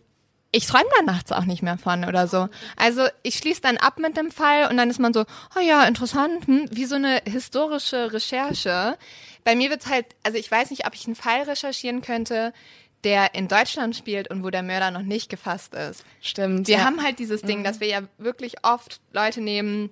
ich 0.52 0.66
träume 0.66 0.84
da 0.96 1.02
nachts 1.02 1.32
auch 1.32 1.46
nicht 1.46 1.62
mehr 1.62 1.78
von 1.78 2.04
oder 2.04 2.28
so. 2.28 2.48
Also 2.76 3.06
ich 3.24 3.34
schließe 3.36 3.60
dann 3.60 3.76
ab 3.76 3.98
mit 3.98 4.16
dem 4.16 4.30
Fall 4.30 4.68
und 4.70 4.76
dann 4.76 4.88
ist 4.88 5.00
man 5.00 5.12
so, 5.12 5.24
oh 5.56 5.60
ja, 5.60 5.82
interessant, 5.84 6.46
hm, 6.46 6.68
wie 6.70 6.84
so 6.84 6.94
eine 6.94 7.22
historische 7.26 8.12
Recherche. 8.12 8.96
Bei 9.42 9.56
mir 9.56 9.70
wird's 9.70 9.88
halt, 9.88 10.06
also 10.22 10.38
ich 10.38 10.48
weiß 10.48 10.70
nicht, 10.70 10.86
ob 10.86 10.94
ich 10.94 11.06
einen 11.06 11.16
Fall 11.16 11.42
recherchieren 11.42 12.02
könnte, 12.02 12.52
der 13.02 13.34
in 13.34 13.48
Deutschland 13.48 13.96
spielt 13.96 14.30
und 14.30 14.44
wo 14.44 14.50
der 14.50 14.62
Mörder 14.62 14.90
noch 14.90 15.02
nicht 15.02 15.28
gefasst 15.28 15.74
ist. 15.74 16.04
Stimmt. 16.20 16.68
Wir 16.68 16.78
ja. 16.78 16.84
haben 16.84 17.02
halt 17.02 17.18
dieses 17.18 17.42
Ding, 17.42 17.64
dass 17.64 17.80
wir 17.80 17.88
ja 17.88 18.00
wirklich 18.18 18.64
oft 18.64 19.00
Leute 19.12 19.40
nehmen, 19.40 19.90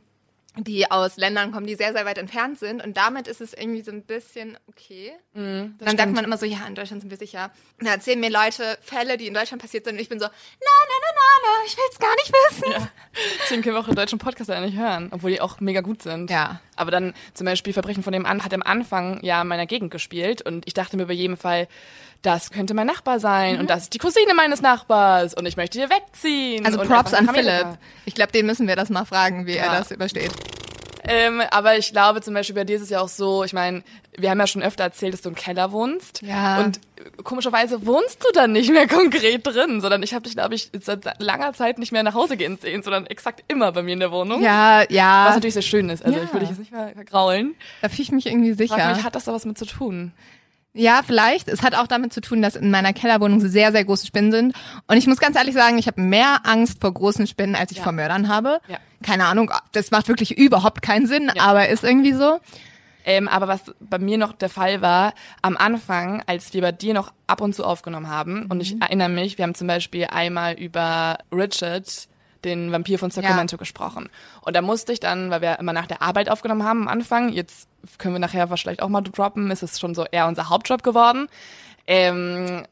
die 0.59 0.91
aus 0.91 1.17
Ländern 1.17 1.51
kommen, 1.51 1.67
die 1.67 1.75
sehr, 1.75 1.93
sehr 1.93 2.05
weit 2.05 2.19
entfernt 2.19 2.59
sind. 2.59 2.85
Und 2.85 2.97
damit 2.97 3.27
ist 3.27 3.41
es 3.41 3.55
irgendwie 3.55 3.83
so 3.83 3.91
ein 3.91 4.03
bisschen 4.03 4.59
okay. 4.67 5.12
Dann 5.79 5.79
sagt 5.81 5.93
stimmt. 5.93 6.15
man 6.15 6.25
immer 6.25 6.37
so, 6.37 6.45
ja, 6.45 6.67
in 6.67 6.75
Deutschland 6.75 7.01
sind 7.01 7.11
wir 7.11 7.17
sicher. 7.17 7.51
Und 7.79 7.87
dann 7.87 7.95
erzählen 7.95 8.21
mir 8.21 8.31
Leute 8.31 8.79
Fälle, 8.83 9.17
die 9.17 9.27
in 9.27 9.35
Deutschland 9.35 9.62
passiert 9.62 9.85
sind. 9.85 9.95
Und 9.95 10.01
ich 10.01 10.09
bin 10.11 10.21
so, 10.21 10.27
na, 10.27 10.33
na, 10.61 10.95
na, 11.42 11.48
na, 11.48 11.59
na, 11.59 11.66
ich 11.66 11.76
will's 11.76 11.98
gar 11.98 12.14
nicht 12.14 12.33
wissen. 12.33 12.88
Deswegen 13.42 13.62
können 13.62 13.74
wir 13.76 13.81
auch 13.81 13.87
den 13.87 13.94
deutschen 13.94 14.18
Podcast 14.18 14.48
ja 14.50 14.61
nicht 14.61 14.76
hören, 14.76 15.09
obwohl 15.12 15.31
die 15.31 15.40
auch 15.40 15.61
mega 15.61 15.81
gut 15.81 16.02
sind. 16.02 16.31
Ja. 16.31 16.61
Aber 16.76 16.90
dann 16.90 17.14
zum 17.35 17.44
Beispiel 17.44 17.72
Verbrechen 17.72 18.02
von 18.02 18.12
dem 18.12 18.24
an 18.26 18.44
hat 18.44 18.55
am 18.55 18.62
Anfang 18.62 19.18
ja 19.22 19.42
in 19.42 19.48
meiner 19.48 19.66
Gegend 19.66 19.90
gespielt 19.90 20.42
und 20.42 20.66
ich 20.66 20.74
dachte 20.74 20.96
mir 20.96 21.07
bei 21.07 21.12
jedem 21.12 21.37
Fall, 21.37 21.68
das 22.22 22.50
könnte 22.50 22.72
mein 22.74 22.87
Nachbar 22.87 23.18
sein 23.20 23.59
und 23.59 23.68
das 23.68 23.83
ist 23.85 23.94
die 23.94 23.98
Cousine 23.98 24.33
meines 24.35 24.62
Nachbars 24.62 25.35
und 25.35 25.44
ich 25.46 25.57
möchte 25.57 25.78
hier 25.78 25.90
wegziehen. 25.90 26.64
Also 26.64 26.78
Props 26.78 27.12
an. 27.14 27.28
Philipp. 27.28 27.66
Ich 28.07 28.14
glaube, 28.14 28.33
den 28.33 28.46
müssen 28.46 28.68
wir 28.68 28.76
das 28.76 28.90
mal 28.90 29.05
fragen, 29.05 29.46
wie 29.46 29.57
er 29.57 29.66
Ja. 29.66 29.78
das 29.78 29.90
übersteht. 29.90 30.31
Ähm, 31.05 31.43
aber 31.51 31.77
ich 31.79 31.91
glaube 31.93 32.21
zum 32.21 32.35
Beispiel 32.35 32.55
bei 32.55 32.65
dir 32.65 32.77
ist 32.77 32.83
es 32.83 32.91
ja 32.91 33.01
auch 33.01 33.09
so, 33.09 33.43
ich 33.45 33.53
meine, 33.53 33.83
wir 34.17 34.31
haben 34.31 34.38
ja 34.38 34.47
schon 34.47 34.62
öfter 34.62 34.85
erzählt, 34.85 35.15
dass 35.15 35.23
du 35.23 35.31
im 35.31 35.35
Keller 35.35 35.73
wohnst. 35.73 36.23
Ja. 36.23 36.61
Und 36.61 36.79
äh, 36.97 37.23
komischerweise 37.25 37.85
wohnst 37.87 38.23
du 38.25 38.33
dann 38.33 38.53
nicht 38.53 38.71
mehr 38.71 38.87
konkret 38.88 39.47
drin, 39.47 39.81
sondern 39.81 40.03
ich 40.03 40.15
habe 40.15 40.23
dich, 40.23 40.35
glaube 40.35 40.55
ich, 40.55 40.71
seit 40.81 41.21
langer 41.21 41.53
Zeit 41.55 41.79
nicht 41.79 41.91
mehr 41.93 42.03
nach 42.05 42.15
Hause 42.15 42.37
gehen 42.37 42.59
sehen, 42.61 42.83
sondern 42.83 43.07
exakt 43.07 43.43
immer 43.49 43.73
bei 43.73 43.83
mir 43.83 43.95
in 43.95 44.01
der 44.01 44.12
Wohnung. 44.12 44.43
Ja, 44.43 44.83
ja. 44.91 45.27
Was 45.27 45.35
natürlich 45.35 45.55
sehr 45.55 45.62
schön 45.62 45.88
ist. 45.91 46.05
Also 46.05 46.17
Ja. 46.19 46.25
ich 46.25 46.33
will 46.33 46.41
dich 46.41 46.51
jetzt 46.51 46.59
nicht 46.59 46.73
mehr 46.73 46.91
vergraulen. 46.95 47.55
da 47.81 47.88
fühle 47.88 48.03
ich 48.03 48.12
mich 48.12 48.27
irgendwie 48.27 48.53
Frag 48.69 48.79
sicher. 48.79 48.95
mich, 48.95 49.05
hat 49.05 49.15
das 49.15 49.25
da 49.25 49.33
was 49.33 49.45
mit 49.45 49.59
zu 49.59 49.67
tun? 49.67 50.12
Ja, 50.75 51.03
vielleicht. 51.07 51.49
Es 51.49 51.62
hat 51.62 51.75
auch 51.75 51.87
damit 51.87 52.15
zu 52.15 52.23
tun, 52.23 52.41
dass 52.41 52.57
in 52.57 52.71
meiner 52.71 52.95
Kellerwohnung 52.95 53.41
sehr, 53.41 53.73
sehr 53.73 53.85
große 53.85 54.07
Spinnen 54.07 54.33
sind. 54.33 54.55
Und 54.87 54.97
ich 54.97 55.07
muss 55.07 55.19
ganz 55.19 55.37
ehrlich 55.37 55.55
sagen, 55.55 55.77
ich 55.77 55.87
habe 55.87 56.01
mehr 56.01 56.41
Angst 56.45 56.81
vor 56.81 56.95
großen 56.95 57.27
Spinnen, 57.27 57.55
als 57.57 57.73
ich 57.73 57.79
Ja. 57.79 57.83
vor 57.83 57.93
Mördern 57.93 58.29
habe. 58.29 58.59
Ja. 58.69 58.79
Keine 59.03 59.27
Ahnung, 59.27 59.51
das 59.73 59.91
macht 59.91 60.09
wirklich 60.09 60.37
überhaupt 60.38 60.83
keinen 60.83 61.07
Sinn, 61.07 61.31
Ja. 61.35 61.43
aber 61.45 61.69
ist 61.69 61.85
irgendwie 61.85 62.12
so. 62.12 62.41
Ähm, 63.05 63.27
aber 63.27 63.49
was 63.49 63.61
bei 63.81 63.99
mir 63.99 64.17
noch 64.17 64.33
der 64.33 64.49
Fall 64.49 64.81
war, 64.81 65.12
am 65.43 65.57
Anfang, 65.57 66.23
als 66.27 66.55
wir 66.55 66.62
bei 66.62 66.71
dir 66.71 66.95
noch 66.95 67.12
ab 67.27 67.41
und 67.41 67.53
zu 67.55 67.65
aufgenommen 67.65 68.09
haben, 68.09 68.43
und 68.47 68.59
Mhm. 68.59 68.61
ich 68.61 68.81
erinnere 68.81 69.09
mich, 69.09 69.38
wir 69.38 69.43
haben 69.45 69.57
zum 69.57 69.67
Beispiel 69.67 70.05
einmal 70.07 70.55
über 70.55 71.19
Richard, 71.33 72.07
den 72.45 72.71
Vampir 72.73 72.99
von 73.01 73.11
Sacramento, 73.11 73.57
gesprochen. 73.57 74.09
Und 74.41 74.55
da 74.55 74.62
musste 74.62 74.93
ich 74.93 75.01
dann, 75.01 75.31
weil 75.31 75.41
wir 75.43 75.59
immer 75.59 75.73
nach 75.73 75.87
der 75.87 76.01
Arbeit 76.03 76.29
aufgenommen 76.31 76.65
haben 76.65 76.83
am 76.83 76.88
Anfang, 76.88 77.29
jetzt 77.31 77.69
können 77.99 78.15
wir 78.15 78.21
nachher 78.21 78.47
vielleicht 78.49 78.83
auch 78.83 78.88
mal 78.88 79.01
droppen, 79.01 79.51
ist 79.51 79.62
es 79.65 79.81
schon 79.81 79.95
so 79.97 80.05
eher 80.11 80.27
unser 80.29 80.49
Hauptjob 80.49 80.83
geworden. 80.85 81.27
Ähm, 81.87 82.65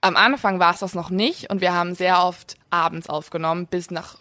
am 0.00 0.16
Anfang 0.16 0.60
war 0.60 0.72
es 0.74 0.80
das 0.80 0.94
noch 0.94 1.10
nicht 1.10 1.50
und 1.50 1.60
wir 1.60 1.72
haben 1.74 1.94
sehr 1.94 2.22
oft 2.24 2.56
abends 2.70 3.08
aufgenommen, 3.08 3.66
bis 3.66 3.90
nach, 3.90 4.16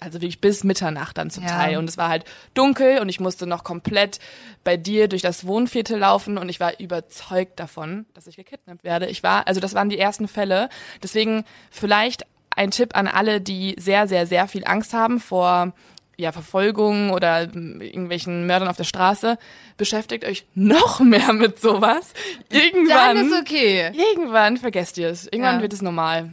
also 0.00 0.20
wirklich 0.20 0.40
bis 0.40 0.64
Mitternacht 0.64 1.18
dann 1.18 1.30
zum 1.30 1.44
Ja. 1.44 1.50
Teil. 1.50 1.76
Und 1.78 1.88
es 1.88 1.96
war 1.96 2.08
halt 2.08 2.24
dunkel 2.54 2.98
und 3.00 3.08
ich 3.08 3.20
musste 3.20 3.46
noch 3.46 3.64
komplett 3.64 4.18
bei 4.64 4.76
dir 4.76 5.08
durch 5.08 5.22
das 5.22 5.46
Wohnviertel 5.46 5.98
laufen 5.98 6.38
und 6.38 6.48
ich 6.48 6.60
war 6.60 6.78
überzeugt 6.80 7.58
davon, 7.60 8.06
dass 8.14 8.26
ich 8.26 8.36
gekidnappt 8.36 8.84
werde. 8.84 9.06
Ich 9.06 9.22
war, 9.22 9.46
also 9.46 9.60
das 9.60 9.74
waren 9.74 9.88
die 9.88 9.98
ersten 9.98 10.28
Fälle. 10.28 10.68
Deswegen 11.02 11.44
vielleicht 11.70 12.24
ein 12.56 12.70
Tipp 12.70 12.96
an 12.96 13.06
alle, 13.06 13.40
die 13.40 13.76
sehr, 13.78 14.08
sehr, 14.08 14.26
sehr 14.26 14.48
viel 14.48 14.64
Angst 14.64 14.92
haben 14.92 15.20
vor 15.20 15.72
ja, 16.20 16.32
Verfolgung 16.32 17.10
oder 17.10 17.42
irgendwelchen 17.42 18.44
Mördern 18.48 18.66
auf 18.66 18.76
der 18.76 18.82
Straße, 18.82 19.38
beschäftigt 19.76 20.24
euch 20.24 20.44
noch 20.56 20.98
mehr 21.00 21.32
mit 21.32 21.60
sowas. 21.60 22.12
Irgendwann, 22.50 23.16
Dann 23.16 23.26
ist 23.30 23.40
okay. 23.40 23.92
irgendwann 23.94 24.56
vergesst 24.56 24.98
ihr 24.98 25.10
es. 25.10 25.26
Irgendwann 25.26 25.56
Ja. 25.56 25.62
wird 25.62 25.72
es 25.72 25.80
normal. 25.80 26.30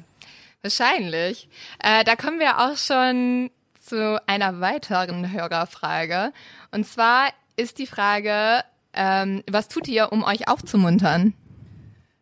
Wahrscheinlich. 0.66 1.48
Äh, 1.78 2.04
da 2.06 2.16
kommen 2.16 2.40
wir 2.40 2.58
auch 2.58 2.76
schon 2.76 3.52
zu 3.80 4.20
einer 4.26 4.62
weiteren 4.62 5.32
Hörerfrage. 5.32 6.34
Und 6.72 6.88
zwar 6.88 7.28
ist 7.56 7.78
die 7.78 7.86
Frage, 7.86 8.64
Ähm, 8.98 9.44
was 9.48 9.68
tut 9.68 9.88
ihr, 9.88 10.12
um 10.12 10.24
euch 10.24 10.48
aufzumuntern? 10.48 11.34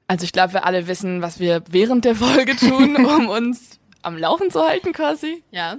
Also 0.08 0.26
ich 0.26 0.34
glaube, 0.34 0.54
wir 0.54 0.66
alle 0.66 0.88
wissen, 0.88 1.22
was 1.22 1.40
wir 1.40 1.64
während 1.70 2.04
der 2.04 2.16
Folge 2.16 2.56
tun, 2.56 2.96
um 3.06 3.30
uns 3.30 3.80
am 4.02 4.18
Laufen 4.18 4.52
zu 4.52 4.62
halten 4.62 4.92
quasi. 4.92 5.44
Ja. 5.52 5.78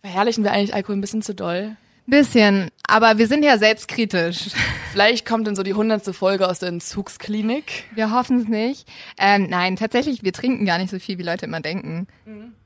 Verherrlichen 0.00 0.42
wir 0.42 0.52
eigentlich 0.52 0.74
Alkohol 0.74 0.96
ein 0.96 1.00
bisschen 1.02 1.22
zu 1.22 1.34
doll? 1.34 1.76
Bisschen, 2.10 2.70
aber 2.86 3.18
wir 3.18 3.28
sind 3.28 3.44
ja 3.44 3.56
selbstkritisch. 3.56 4.50
Vielleicht 4.92 5.24
kommt 5.24 5.46
dann 5.46 5.54
so 5.54 5.62
die 5.62 5.74
hundertste 5.74 6.12
Folge 6.12 6.48
aus 6.48 6.58
der 6.58 6.70
Entzugsklinik. 6.70 7.84
Wir 7.94 8.10
hoffen 8.10 8.40
es 8.42 8.48
nicht. 8.48 8.88
Ähm, 9.16 9.46
nein, 9.48 9.76
tatsächlich, 9.76 10.24
wir 10.24 10.32
trinken 10.32 10.66
gar 10.66 10.78
nicht 10.78 10.90
so 10.90 10.98
viel, 10.98 11.18
wie 11.18 11.22
Leute 11.22 11.46
immer 11.46 11.60
denken. 11.60 12.08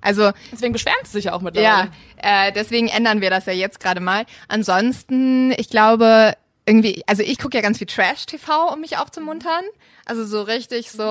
Also 0.00 0.32
Deswegen 0.50 0.72
beschweren 0.72 0.96
sie 1.04 1.12
sich 1.12 1.24
ja 1.26 1.34
auch 1.34 1.42
mittlerweile. 1.42 1.90
ja, 2.22 2.48
äh, 2.48 2.52
deswegen 2.52 2.88
ändern 2.88 3.20
wir 3.20 3.28
das 3.28 3.44
ja 3.46 3.52
jetzt 3.52 3.80
gerade 3.80 4.00
mal. 4.00 4.24
Ansonsten, 4.48 5.52
ich 5.58 5.68
glaube, 5.68 6.32
irgendwie, 6.66 7.02
also 7.06 7.22
ich 7.22 7.38
gucke 7.38 7.56
ja 7.56 7.62
ganz 7.62 7.78
viel 7.78 7.86
Trash-TV, 7.86 8.72
um 8.72 8.80
mich 8.80 8.96
aufzumuntern. 8.96 9.64
Also 10.06 10.24
so 10.24 10.42
richtig 10.42 10.90
so, 10.90 11.02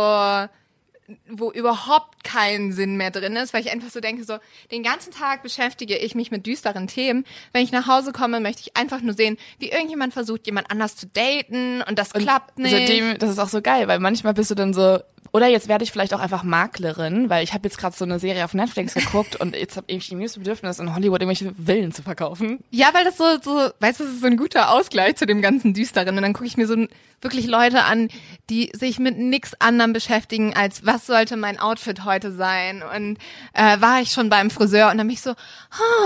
wo 1.29 1.51
überhaupt 1.51 2.23
kein 2.23 2.71
Sinn 2.71 2.95
mehr 2.95 3.11
drin 3.11 3.35
ist, 3.35 3.53
weil 3.53 3.61
ich 3.61 3.71
einfach 3.71 3.89
so 3.89 3.99
denke, 3.99 4.23
so 4.23 4.37
den 4.71 4.83
ganzen 4.83 5.11
Tag 5.11 5.43
beschäftige 5.43 5.97
ich 5.97 6.15
mich 6.15 6.31
mit 6.31 6.45
düsteren 6.45 6.87
Themen. 6.87 7.25
Wenn 7.51 7.63
ich 7.63 7.71
nach 7.71 7.87
Hause 7.87 8.13
komme, 8.13 8.39
möchte 8.39 8.61
ich 8.61 8.77
einfach 8.77 9.01
nur 9.01 9.13
sehen, 9.13 9.37
wie 9.59 9.69
irgendjemand 9.69 10.13
versucht, 10.13 10.45
jemand 10.45 10.71
anders 10.71 10.95
zu 10.95 11.07
daten 11.07 11.81
und 11.81 11.99
das 11.99 12.13
klappt 12.13 12.57
nicht. 12.57 12.71
Seitdem, 12.71 13.17
das 13.19 13.31
ist 13.31 13.39
auch 13.39 13.49
so 13.49 13.61
geil, 13.61 13.87
weil 13.87 13.99
manchmal 13.99 14.33
bist 14.33 14.51
du 14.51 14.55
dann 14.55 14.73
so, 14.73 14.99
oder 15.31 15.47
jetzt 15.47 15.67
werde 15.67 15.83
ich 15.83 15.91
vielleicht 15.91 16.13
auch 16.13 16.19
einfach 16.19 16.43
Maklerin, 16.43 17.29
weil 17.29 17.43
ich 17.43 17.53
habe 17.53 17.67
jetzt 17.67 17.79
gerade 17.79 17.95
so 17.95 18.05
eine 18.05 18.19
Serie 18.19 18.45
auf 18.45 18.53
Netflix 18.53 18.93
geguckt 18.93 19.35
und 19.35 19.55
jetzt 19.55 19.75
habe 19.77 19.87
ich 19.89 20.11
irgendwie 20.11 20.27
das 20.27 20.37
Bedürfnis, 20.37 20.79
in 20.79 20.93
Hollywood 20.93 21.21
irgendwelche 21.21 21.53
Villen 21.55 21.91
zu 21.91 22.03
verkaufen. 22.03 22.59
Ja, 22.69 22.93
weil 22.93 23.03
das 23.03 23.17
so, 23.17 23.25
so, 23.41 23.69
weißt 23.79 23.99
du, 23.99 24.03
das 24.03 24.13
ist 24.13 24.21
so 24.21 24.27
ein 24.27 24.37
guter 24.37 24.71
Ausgleich 24.71 25.15
zu 25.15 25.25
dem 25.25 25.41
ganzen 25.41 25.73
Düsteren. 25.73 26.15
Und 26.15 26.21
dann 26.21 26.33
gucke 26.33 26.45
ich 26.45 26.55
mir 26.55 26.67
so 26.67 26.75
wirklich 27.21 27.47
Leute 27.47 27.83
an, 27.85 28.09
die 28.49 28.71
sich 28.75 28.99
mit 28.99 29.17
nix 29.17 29.53
anderem 29.55 29.93
beschäftigen, 29.93 30.53
als 30.53 30.85
was 30.93 31.06
sollte 31.08 31.36
mein 31.36 31.60
Outfit 31.60 32.06
heute 32.06 32.32
sein. 32.32 32.84
Und 32.84 33.17
äh, 33.53 33.82
war 33.82 34.01
ich 34.01 34.12
schon 34.12 34.29
beim 34.29 34.49
Friseur 34.49 34.91
und 34.91 34.97
dann 34.97 35.08
bin 35.08 35.15
ich 35.15 35.21
so, 35.21 35.34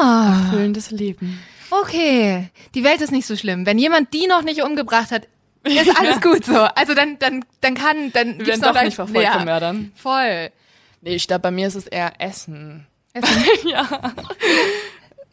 ah, 0.02 0.50
Füllendes 0.50 0.92
Leben. 0.92 1.40
okay, 1.70 2.50
die 2.74 2.84
Welt 2.84 3.02
ist 3.02 3.12
nicht 3.12 3.28
so 3.28 3.36
schlimm. 3.36 3.66
Wenn 3.66 3.78
jemand 3.78 4.14
die 4.14 4.28
noch 4.28 4.42
nicht 4.42 4.64
umgebracht 4.64 5.12
hat, 5.12 5.28
ist 5.64 6.00
alles 6.00 6.22
gut 6.22 6.46
so. 6.46 6.58
Also 6.58 6.94
dann, 6.94 7.20
dann, 7.20 7.44
dann 7.62 7.76
kann, 7.76 8.12
dann 8.14 8.38
gibt's 8.38 8.62
doch 8.62 8.82
nicht 8.82 8.96
verfolgt 8.96 9.22
Ja, 9.22 9.34
von 9.34 9.46
Mördern. 9.46 9.92
Voll. 9.96 10.50
Nee, 11.02 11.16
ich 11.16 11.28
glaube, 11.28 11.42
bei 11.42 11.52
mir 11.52 11.68
ist 11.68 11.76
es 11.76 11.88
eher 11.88 12.14
Essen. 12.20 12.88
ja. 13.66 13.88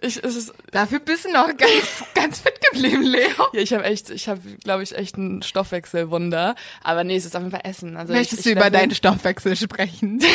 Ich, 0.05 0.23
es 0.23 0.37
ist, 0.37 0.55
Dafür 0.71 0.99
bist 0.99 1.25
du 1.25 1.33
noch 1.33 1.47
ganz, 1.49 2.05
ganz 2.15 2.41
fit 2.41 2.61
geblieben, 2.71 3.03
Leo. 3.03 3.49
ja, 3.53 3.61
ich 3.61 3.73
habe 3.73 3.85
echt, 3.85 4.11
ich 4.11 4.29
habe, 4.29 4.41
glaube 4.63 4.83
ich, 4.83 4.97
echt 4.97 5.17
ein 5.17 5.43
Stoffwechselwunder. 5.43 6.55
Aber 6.83 7.05
nee, 7.05 7.17
es 7.17 7.25
ist 7.25 7.37
auf 7.37 7.43
jeden 7.43 7.53
Fall 7.53 7.63
Essen. 7.65 7.97
Also 7.97 8.13
Möchtest 8.13 8.41
ich, 8.41 8.45
du 8.45 8.51
ich 8.51 8.57
über 8.57 8.71
glaube, 8.71 8.79
deinen 8.79 8.95
Stoffwechsel 8.95 9.57
sprechen? 9.57 10.21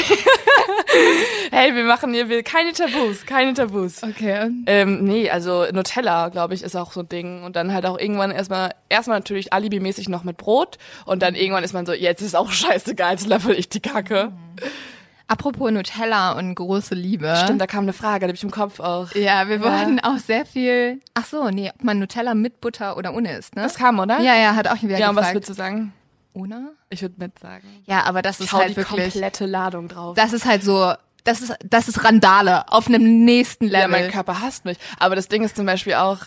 Hey, 1.51 1.75
wir 1.75 1.83
machen 1.83 2.13
hier 2.13 2.29
wir, 2.29 2.43
keine 2.43 2.73
Tabus, 2.73 3.25
keine 3.25 3.53
Tabus. 3.53 4.03
Okay. 4.03 4.49
Ähm, 4.65 5.03
nee, 5.03 5.29
also 5.29 5.65
Nutella, 5.71 6.29
glaube 6.29 6.53
ich, 6.53 6.63
ist 6.63 6.75
auch 6.75 6.91
so 6.91 7.01
ein 7.01 7.09
Ding. 7.09 7.43
Und 7.43 7.55
dann 7.55 7.73
halt 7.73 7.85
auch 7.85 7.97
irgendwann 7.97 8.31
erstmal, 8.31 8.71
erstmal 8.87 9.17
natürlich 9.17 9.51
alibimäßig 9.53 10.09
noch 10.09 10.23
mit 10.23 10.37
Brot. 10.37 10.77
Und 11.05 11.21
dann 11.21 11.35
irgendwann 11.35 11.63
ist 11.63 11.73
man 11.73 11.85
so, 11.85 11.93
jetzt 11.93 12.21
ist 12.21 12.35
auch 12.35 12.51
scheißegal, 12.51 13.13
jetzt 13.13 13.27
löffel 13.27 13.55
ich 13.57 13.69
die 13.69 13.81
Kacke. 13.81 14.31
Apropos 15.29 15.71
Nutella 15.71 16.31
und 16.33 16.55
große 16.55 16.95
Liebe. 16.95 17.33
Stimmt, 17.43 17.61
da 17.61 17.67
kam 17.67 17.83
eine 17.83 17.93
Frage, 17.93 18.21
da 18.25 18.29
hab 18.29 18.35
ich 18.35 18.43
im 18.43 18.51
Kopf 18.51 18.79
auch. 18.79 19.13
Ja, 19.13 19.47
wir 19.47 19.57
Ja. 19.57 19.61
wollten 19.63 19.99
auch 20.01 20.17
sehr 20.17 20.45
viel. 20.45 20.99
Ach 21.13 21.23
so, 21.25 21.49
nee, 21.49 21.69
ob 21.73 21.83
man 21.83 21.99
Nutella 21.99 22.33
mit 22.33 22.59
Butter 22.61 22.97
oder 22.97 23.13
ohne 23.13 23.37
isst, 23.37 23.55
ne? 23.55 23.61
Das 23.61 23.75
kam, 23.75 23.99
oder? 23.99 24.19
ja, 24.21 24.35
ja, 24.35 24.55
hat 24.55 24.67
auch 24.67 24.81
wieder 24.81 24.97
Ja, 24.97 25.09
und 25.11 25.15
was 25.15 25.21
gefragt. 25.27 25.35
würdest 25.35 25.49
du 25.51 25.53
sagen? 25.53 25.93
ohne? 26.33 26.71
Ich 26.89 27.01
würde 27.01 27.15
mit 27.17 27.37
sagen. 27.39 27.67
Ja, 27.85 28.03
aber 28.05 28.21
das 28.21 28.39
Ich 28.39 28.47
ist 28.47 28.53
hau 28.53 28.57
halt 28.59 28.71
die 28.71 28.77
wirklich. 28.77 29.11
komplette 29.13 29.45
Ladung 29.45 29.87
drauf. 29.87 30.15
Das 30.15 30.33
ist 30.33 30.45
halt 30.45 30.63
so. 30.63 30.93
Das 31.25 31.41
ist, 31.41 31.53
das 31.63 31.87
ist 31.89 32.03
Randale 32.03 32.71
auf 32.71 32.87
einem 32.87 33.25
nächsten 33.25 33.65
ja, 33.65 33.81
Level. 33.85 33.89
mein 33.89 34.09
Körper 34.11 34.41
hasst 34.41 34.63
mich. 34.65 34.77
Aber 34.99 35.15
das 35.15 35.27
Ding 35.27 35.43
ist 35.43 35.55
zum 35.57 35.65
Beispiel 35.65 35.95
auch, 35.95 36.19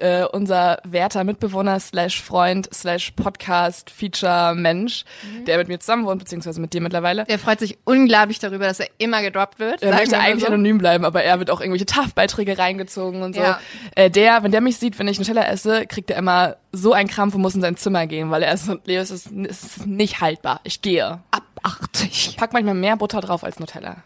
äh, 0.00 0.24
unser 0.30 0.78
werter 0.84 1.24
Mitbewohner 1.24 1.78
slash 1.80 2.22
Freund 2.22 2.68
slash 2.72 3.12
Podcast 3.12 3.90
Feature 3.90 4.54
Mensch, 4.54 5.04
der 5.46 5.58
mit 5.58 5.68
mir 5.68 5.80
zusammen 5.80 6.06
wohnt, 6.06 6.18
beziehungsweise 6.18 6.60
mit 6.60 6.72
dir 6.72 6.80
mittlerweile. 6.80 7.24
Der 7.24 7.38
freut 7.38 7.60
sich 7.60 7.78
unglaublich 7.84 8.38
darüber, 8.38 8.66
dass 8.66 8.80
er 8.80 8.88
immer 8.98 9.22
gedroppt 9.22 9.58
wird. 9.58 9.82
Er 9.82 9.94
möchte 9.94 10.18
eigentlich 10.18 10.44
so. 10.44 10.48
anonym 10.48 10.78
bleiben, 10.78 11.04
aber 11.04 11.22
er 11.22 11.38
wird 11.38 11.50
auch 11.50 11.60
irgendwelche 11.60 11.86
TAF-Beiträge 11.86 12.58
reingezogen 12.58 13.22
und 13.22 13.34
so. 13.34 13.42
Ja. 13.42 13.60
Äh, 13.94 14.10
der, 14.10 14.42
wenn 14.42 14.52
der 14.52 14.60
mich 14.60 14.76
sieht, 14.76 14.98
wenn 14.98 15.08
ich 15.08 15.18
Nutella 15.18 15.46
esse, 15.46 15.86
kriegt 15.86 16.10
er 16.10 16.16
immer 16.16 16.56
so 16.72 16.92
einen 16.92 17.08
Krampf 17.08 17.34
und 17.34 17.42
muss 17.42 17.54
in 17.54 17.60
sein 17.60 17.76
Zimmer 17.76 18.06
gehen, 18.06 18.30
weil 18.30 18.42
er 18.42 18.54
ist 18.54 18.66
so, 18.66 18.76
Leo, 18.84 19.00
es 19.00 19.10
ist, 19.10 19.30
ist 19.30 19.86
nicht 19.86 20.20
haltbar. 20.20 20.60
Ich 20.64 20.82
gehe. 20.82 21.20
Abartig. 21.30 22.36
Pack 22.36 22.52
manchmal 22.52 22.74
mehr 22.74 22.96
Butter 22.96 23.20
drauf 23.20 23.44
als 23.44 23.58
Nutella. 23.58 23.96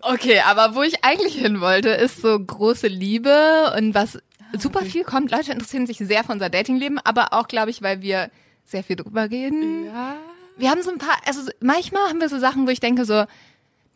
Okay, 0.00 0.40
aber 0.40 0.74
wo 0.74 0.82
ich 0.82 1.04
eigentlich 1.04 1.34
hin 1.34 1.60
wollte, 1.60 1.90
ist 1.90 2.20
so 2.20 2.38
große 2.38 2.88
Liebe 2.88 3.72
und 3.76 3.94
was 3.94 4.18
super 4.52 4.82
viel 4.82 5.04
kommt. 5.04 5.30
Leute 5.30 5.52
interessieren 5.52 5.86
sich 5.86 5.98
sehr 5.98 6.24
für 6.24 6.32
unser 6.32 6.50
Datingleben, 6.50 6.98
aber 7.04 7.32
auch, 7.32 7.48
glaube 7.48 7.70
ich, 7.70 7.82
weil 7.82 8.02
wir 8.02 8.30
sehr 8.64 8.82
viel 8.82 8.96
drüber 8.96 9.30
reden. 9.30 9.86
Ja. 9.86 10.16
Wir 10.56 10.70
haben 10.70 10.82
so 10.82 10.90
ein 10.90 10.98
paar, 10.98 11.16
also 11.26 11.42
manchmal 11.60 12.08
haben 12.08 12.20
wir 12.20 12.28
so 12.28 12.38
Sachen, 12.38 12.66
wo 12.66 12.70
ich 12.70 12.80
denke 12.80 13.04
so, 13.04 13.24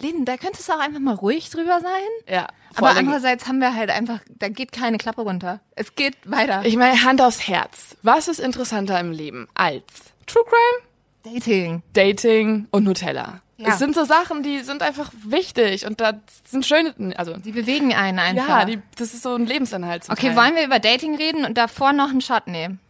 Lynn, 0.00 0.24
da 0.24 0.36
könntest 0.36 0.68
du 0.68 0.72
auch 0.72 0.78
einfach 0.78 1.00
mal 1.00 1.14
ruhig 1.14 1.50
drüber 1.50 1.80
sein. 1.80 2.34
Ja. 2.34 2.48
Aber 2.74 2.90
andererseits 2.90 3.46
haben 3.48 3.58
wir 3.58 3.74
halt 3.74 3.90
einfach, 3.90 4.20
da 4.38 4.48
geht 4.48 4.72
keine 4.72 4.98
Klappe 4.98 5.22
runter. 5.22 5.60
Es 5.74 5.94
geht 5.94 6.16
weiter. 6.24 6.64
Ich 6.64 6.76
meine, 6.76 7.02
Hand 7.02 7.20
aufs 7.20 7.46
Herz. 7.46 7.96
Was 8.02 8.28
ist 8.28 8.40
interessanter 8.40 8.98
im 9.00 9.12
Leben 9.12 9.48
als 9.54 9.84
True 10.26 10.44
Crime, 10.44 11.34
Dating. 11.34 11.82
Dating 11.92 12.68
und 12.70 12.84
Nutella? 12.84 13.40
Ja. 13.60 13.68
Es 13.74 13.78
sind 13.78 13.94
so 13.94 14.04
Sachen, 14.04 14.42
die 14.42 14.60
sind 14.60 14.82
einfach 14.82 15.12
wichtig 15.22 15.84
und 15.86 16.00
da 16.00 16.14
sind 16.46 16.64
schöne, 16.64 16.94
also 17.18 17.36
Die 17.36 17.52
bewegen 17.52 17.92
einen 17.94 18.18
einfach. 18.18 18.48
ja, 18.48 18.64
die, 18.64 18.80
das 18.96 19.12
ist 19.12 19.22
so 19.22 19.34
ein 19.34 19.44
Lebensinhalt. 19.44 20.08
Okay, 20.08 20.28
Teil. 20.28 20.36
wollen 20.36 20.56
wir 20.56 20.64
über 20.64 20.78
Dating 20.78 21.14
reden 21.14 21.44
und 21.44 21.58
davor 21.58 21.92
noch 21.92 22.08
einen 22.08 22.22
Shot 22.22 22.46
nehmen? 22.46 22.80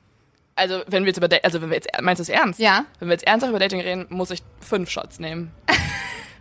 Also 0.54 0.82
wenn 0.86 1.02
wir 1.02 1.08
jetzt 1.08 1.16
über, 1.16 1.26
Da- 1.26 1.38
also 1.42 1.60
wenn 1.60 1.70
wir 1.70 1.76
jetzt 1.76 1.88
meinst 2.00 2.20
du 2.20 2.22
es 2.22 2.28
ernst? 2.28 2.60
Ja. 2.60 2.84
Wenn 3.00 3.08
wir 3.08 3.14
jetzt 3.14 3.26
ernsthaft 3.26 3.50
über 3.50 3.58
Dating 3.58 3.80
reden, 3.80 4.06
muss 4.10 4.30
ich 4.30 4.42
fünf 4.60 4.90
Shots 4.90 5.18
nehmen. 5.18 5.50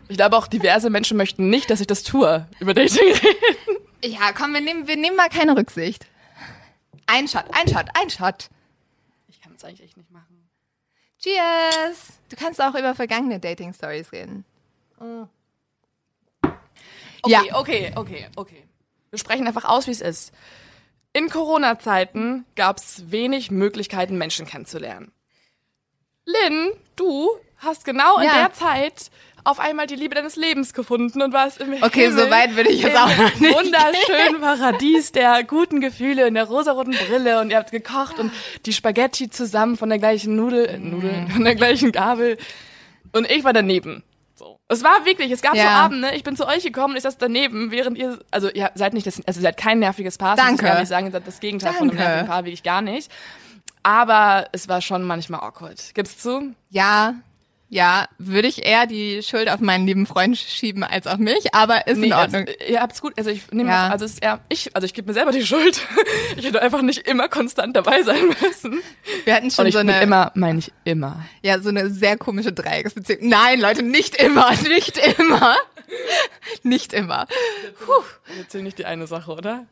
ich 0.10 0.18
glaube 0.18 0.38
auch 0.38 0.46
diverse 0.48 0.90
Menschen 0.92 1.18
möchten 1.18 1.50
nicht, 1.50 1.70
dass 1.72 1.82
ich 1.82 1.88
das 1.88 2.04
tue, 2.04 2.46
über 2.60 2.74
Dating 2.76 3.12
reden. 3.14 3.78
Ja, 4.04 4.32
komm, 4.38 4.54
wir 4.54 4.62
nehmen, 4.62 4.88
wir 4.88 4.96
nehmen 4.98 5.16
mal 5.16 5.30
keine 5.30 5.58
Rücksicht. 5.58 6.06
Ein 7.08 7.28
Shot, 7.28 7.46
ein 7.52 7.68
Shot, 7.68 7.86
ein 8.00 8.10
Shot. 8.12 8.50
Ich 9.28 9.42
kann 9.42 9.54
es 9.56 9.64
eigentlich 9.64 9.82
echt 9.84 9.98
nicht 9.98 10.12
machen. 10.12 10.26
Cheers! 11.22 12.20
Du 12.30 12.36
kannst 12.36 12.62
auch 12.62 12.76
über 12.76 12.96
vergangene 12.96 13.40
Dating-Stories 13.40 14.12
reden. 14.12 14.46
Okay, 15.02 15.28
Ja. 17.28 17.42
okay, 17.54 17.92
okay, 17.96 18.28
okay. 18.36 18.64
Wir 19.10 19.20
sprechen 19.20 19.46
einfach 19.48 19.66
aus, 19.66 19.88
wie 19.88 19.92
es 19.92 20.02
ist. 20.02 20.32
In 21.12 21.30
Corona-Zeiten 21.30 22.46
gab 22.56 22.78
es 22.78 23.12
wenig 23.12 23.52
Möglichkeiten, 23.52 24.18
Menschen 24.18 24.46
kennenzulernen. 24.46 25.12
Lynn, 26.26 26.72
du 26.96 27.30
hast 27.58 27.84
genau 27.84 28.18
in 28.20 28.26
Ja. 28.26 28.36
der 28.36 28.54
Zeit 28.54 29.10
auf 29.50 29.60
einmal 29.60 29.88
die 29.88 29.96
Liebe 29.96 30.16
deines 30.16 30.36
Lebens 30.36 30.74
gefunden 30.74 31.22
und 31.22 31.34
warst 31.34 31.60
im 31.60 31.74
Okay, 31.82 32.08
Himmel, 32.10 32.26
so 32.26 32.30
weit 32.32 32.56
würde 32.56 32.70
ich 32.70 32.82
jetzt 32.82 32.98
auch 32.98 33.08
noch 33.18 33.40
nicht 33.40 33.56
wunderschönen 33.56 34.42
Paradies 34.42 35.12
der 35.12 35.44
guten 35.44 35.82
Gefühle 35.82 36.28
in 36.28 36.34
der 36.36 36.46
rosaroten 36.46 36.94
Brille 37.08 37.40
und 37.42 37.50
ihr 37.52 37.58
habt 37.58 37.72
gekocht 37.72 38.20
und 38.20 38.32
die 38.66 38.74
Spaghetti 38.74 39.30
zusammen 39.30 39.78
von 39.78 39.90
der 39.90 40.00
gleichen 40.00 40.36
Nudel, 40.36 40.66
äh, 40.68 40.78
Nudel 40.78 41.28
von 41.34 41.44
der 41.44 41.56
gleichen 41.56 41.92
Gabel 41.92 42.38
und 43.12 43.30
ich 43.30 43.44
war 43.44 43.54
daneben. 43.54 44.04
So. 44.36 44.58
Es 44.70 44.84
war 44.84 45.06
wirklich, 45.06 45.32
es 45.32 45.42
gab 45.42 45.54
so 45.54 45.58
Ja. 45.62 45.72
Abende, 45.84 46.12
ich 46.16 46.24
bin 46.24 46.36
zu 46.38 46.48
euch 46.48 46.64
gekommen 46.64 46.92
und 46.94 46.98
ich 46.98 47.04
saß 47.04 47.18
daneben, 47.18 47.72
während 47.72 47.98
ihr, 47.98 48.20
also 48.32 48.50
ihr 48.50 48.72
seid 48.76 48.94
nicht 48.94 49.06
das, 49.08 49.20
also 49.26 49.40
ihr 49.40 49.44
seid 49.44 49.58
kein 49.58 49.80
nerviges 49.80 50.18
Paar, 50.18 50.36
Danke. 50.38 50.54
ich 50.66 50.72
gar 50.72 50.80
nicht 50.80 50.88
sagen, 50.90 51.08
ihr 51.08 51.12
seid 51.12 51.28
das 51.28 51.40
Gegenteil 51.40 51.74
von 51.74 51.90
einem 51.90 51.98
Danke. 51.98 52.04
nervigen 52.04 52.28
Paar, 52.28 52.46
wirklich 52.46 52.64
gar 52.64 52.82
nicht. 52.82 53.12
Aber 53.84 54.48
es 54.52 54.68
war 54.70 54.82
schon 54.82 55.04
manchmal 55.04 55.40
awkward. 55.42 55.94
Gibt's 55.94 56.18
zu? 56.18 56.54
Ja, 56.70 57.16
ja, 57.72 58.08
würde 58.18 58.48
ich 58.48 58.66
eher 58.66 58.88
die 58.88 59.22
Schuld 59.22 59.48
auf 59.48 59.60
meinen 59.60 59.86
lieben 59.86 60.08
Freund 60.08 60.36
schieben 60.38 60.84
als 60.84 61.06
auf 61.06 61.20
mich, 61.20 61.54
aber 61.54 61.86
ist 61.86 61.98
in 62.02 62.12
also, 62.12 62.38
Ordnung. 62.38 62.56
ihr 62.68 62.82
habt's 62.82 63.00
gut, 63.00 63.14
also 63.16 63.30
ich 63.30 63.52
nehme 63.52 63.70
Ja. 63.70 63.90
also 63.90 64.06
es 64.06 64.14
ist 64.14 64.24
eher, 64.24 64.40
ich, 64.50 64.76
also 64.76 64.86
ich 64.86 64.94
gebe 64.96 65.08
mir 65.08 65.14
selber 65.14 65.32
die 65.32 65.46
Schuld. 65.46 65.80
Ich 66.38 66.46
hätte 66.46 66.62
einfach 66.62 66.82
nicht 66.82 67.08
immer 67.08 67.28
konstant 67.28 67.76
dabei 67.76 68.02
sein 68.04 68.28
müssen. 68.42 68.82
Wir 69.26 69.36
hatten 69.36 69.52
schon 69.52 69.70
so 69.72 69.80
eine, 69.80 70.02
immer, 70.02 70.32
meine 70.36 70.60
ich 70.60 70.72
immer. 70.84 71.26
ja, 71.42 71.60
so 71.60 71.70
eine 71.70 71.90
sehr 71.90 72.18
komische 72.18 72.54
Dreiecksbeziehung. 72.54 73.28
Nein, 73.28 73.60
Leute, 73.60 73.84
nicht 73.84 74.16
immer, 74.16 74.52
nicht 74.70 74.98
immer. 75.20 75.56
Nicht 76.64 76.94
immer. 76.94 77.28
Ich 78.34 78.40
erzähl 78.40 78.62
nicht 78.64 78.78
die 78.80 78.86
eine 78.86 79.06
Sache, 79.08 79.32
oder? 79.32 79.66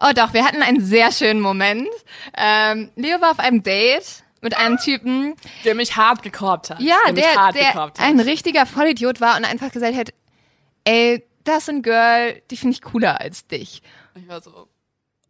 Oh 0.00 0.10
doch, 0.14 0.32
wir 0.32 0.44
hatten 0.44 0.62
einen 0.62 0.80
sehr 0.84 1.12
schönen 1.12 1.40
Moment. 1.40 1.88
Ähm, 2.36 2.90
Leo 2.96 3.20
war 3.20 3.32
auf 3.32 3.38
einem 3.38 3.62
Date 3.62 4.24
mit 4.40 4.56
einem 4.56 4.78
Typen, 4.78 5.34
Der 5.64 5.74
mich 5.74 5.96
hart 5.96 6.22
gekorbt 6.22 6.70
hat. 6.70 6.80
ja, 6.80 6.96
der, 7.06 7.12
mich 7.12 7.22
der, 7.24 7.34
hart 7.74 7.98
der 7.98 8.04
ein 8.04 8.20
richtiger 8.20 8.66
Vollidiot 8.66 9.20
war 9.20 9.36
und 9.36 9.44
einfach 9.44 9.70
gesagt 9.70 9.96
hat, 9.96 10.12
ey, 10.84 11.24
das 11.44 11.58
ist 11.64 11.68
ein 11.70 11.82
Girl, 11.82 12.40
die 12.50 12.56
finde 12.56 12.74
ich 12.74 12.82
cooler 12.82 13.20
als 13.20 13.46
dich. 13.46 13.82
Ich 14.14 14.28
war 14.28 14.40
so, 14.40 14.68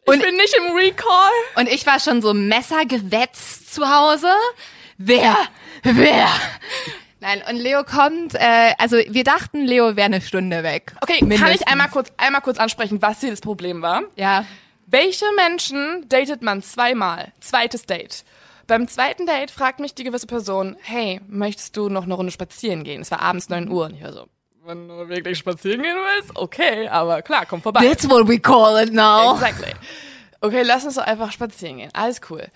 Und- 0.07 0.17
ich 0.17 0.23
bin 0.23 0.37
nicht 0.37 0.55
im 0.57 0.75
Recall. 0.77 1.31
Und 1.57 1.69
ich 1.69 1.87
war 1.87 1.99
schon 2.01 2.23
so 2.23 2.35
messergewetzt, 2.35 3.73
zu 3.75 3.89
Hause. 3.89 4.33
Wer? 4.99 5.37
Wer? 5.83 6.29
Nein, 7.21 7.43
und 7.49 7.57
Leo 7.57 7.85
kommt, 7.85 8.35
äh, 8.35 8.73
also 8.79 8.97
wir 8.97 9.25
dachten, 9.25 9.65
Leo 9.67 9.95
wäre 9.97 10.07
eine 10.07 10.21
Stunde 10.23 10.63
weg. 10.63 10.95
Okay, 11.03 11.19
kann 11.21 11.31
ich 11.31 11.39
Mindestens. 11.41 11.67
einmal 11.67 11.89
kurz, 11.89 12.11
einmal 12.17 12.41
kurz 12.41 12.59
ansprechen, 12.59 13.03
was 13.03 13.21
hier 13.21 13.31
das 13.31 13.41
Problem 13.43 13.83
war? 13.83 14.03
Ja. 14.17 14.47
Welche 14.87 15.27
Menschen 15.37 16.09
datet 16.09 16.43
man 16.43 16.63
zweimal? 16.63 17.33
Zweites 17.41 17.85
Date. 17.87 18.25
Beim 18.71 18.87
zweiten 18.87 19.27
Date 19.27 19.51
fragt 19.51 19.81
mich 19.81 19.97
die 19.97 20.05
gewisse 20.05 20.29
Person, 20.29 20.77
hey, 20.81 21.21
möchtest 21.27 21.77
du 21.77 21.89
noch 21.89 22.05
eine 22.05 22.15
Runde 22.15 22.31
spazieren 22.31 22.85
gehen? 22.85 23.01
Es 23.03 23.11
war 23.11 23.21
abends 23.21 23.49
9 23.49 23.69
Uhr 23.69 23.87
und 23.87 23.95
ich 23.97 24.03
war 24.05 24.13
so, 24.13 24.29
wenn 24.65 24.87
du 24.87 25.09
wirklich 25.09 25.39
spazieren 25.39 25.83
gehen 25.83 25.97
willst, 25.97 26.37
okay, 26.37 26.87
aber 26.87 27.21
klar, 27.23 27.47
komm 27.47 27.63
vorbei. 27.63 27.85
That's 27.85 28.09
what 28.09 28.29
we 28.29 28.39
call 28.39 28.81
it 28.81 28.93
now. 28.93 29.35
Exactly. 29.35 29.73
Okay, 30.41 30.63
lass 30.63 30.85
uns 30.85 30.95
doch 30.95 31.03
einfach 31.03 31.33
spazieren 31.33 31.79
gehen. 31.79 31.91
Alles 31.95 32.21
cool. 32.31 32.47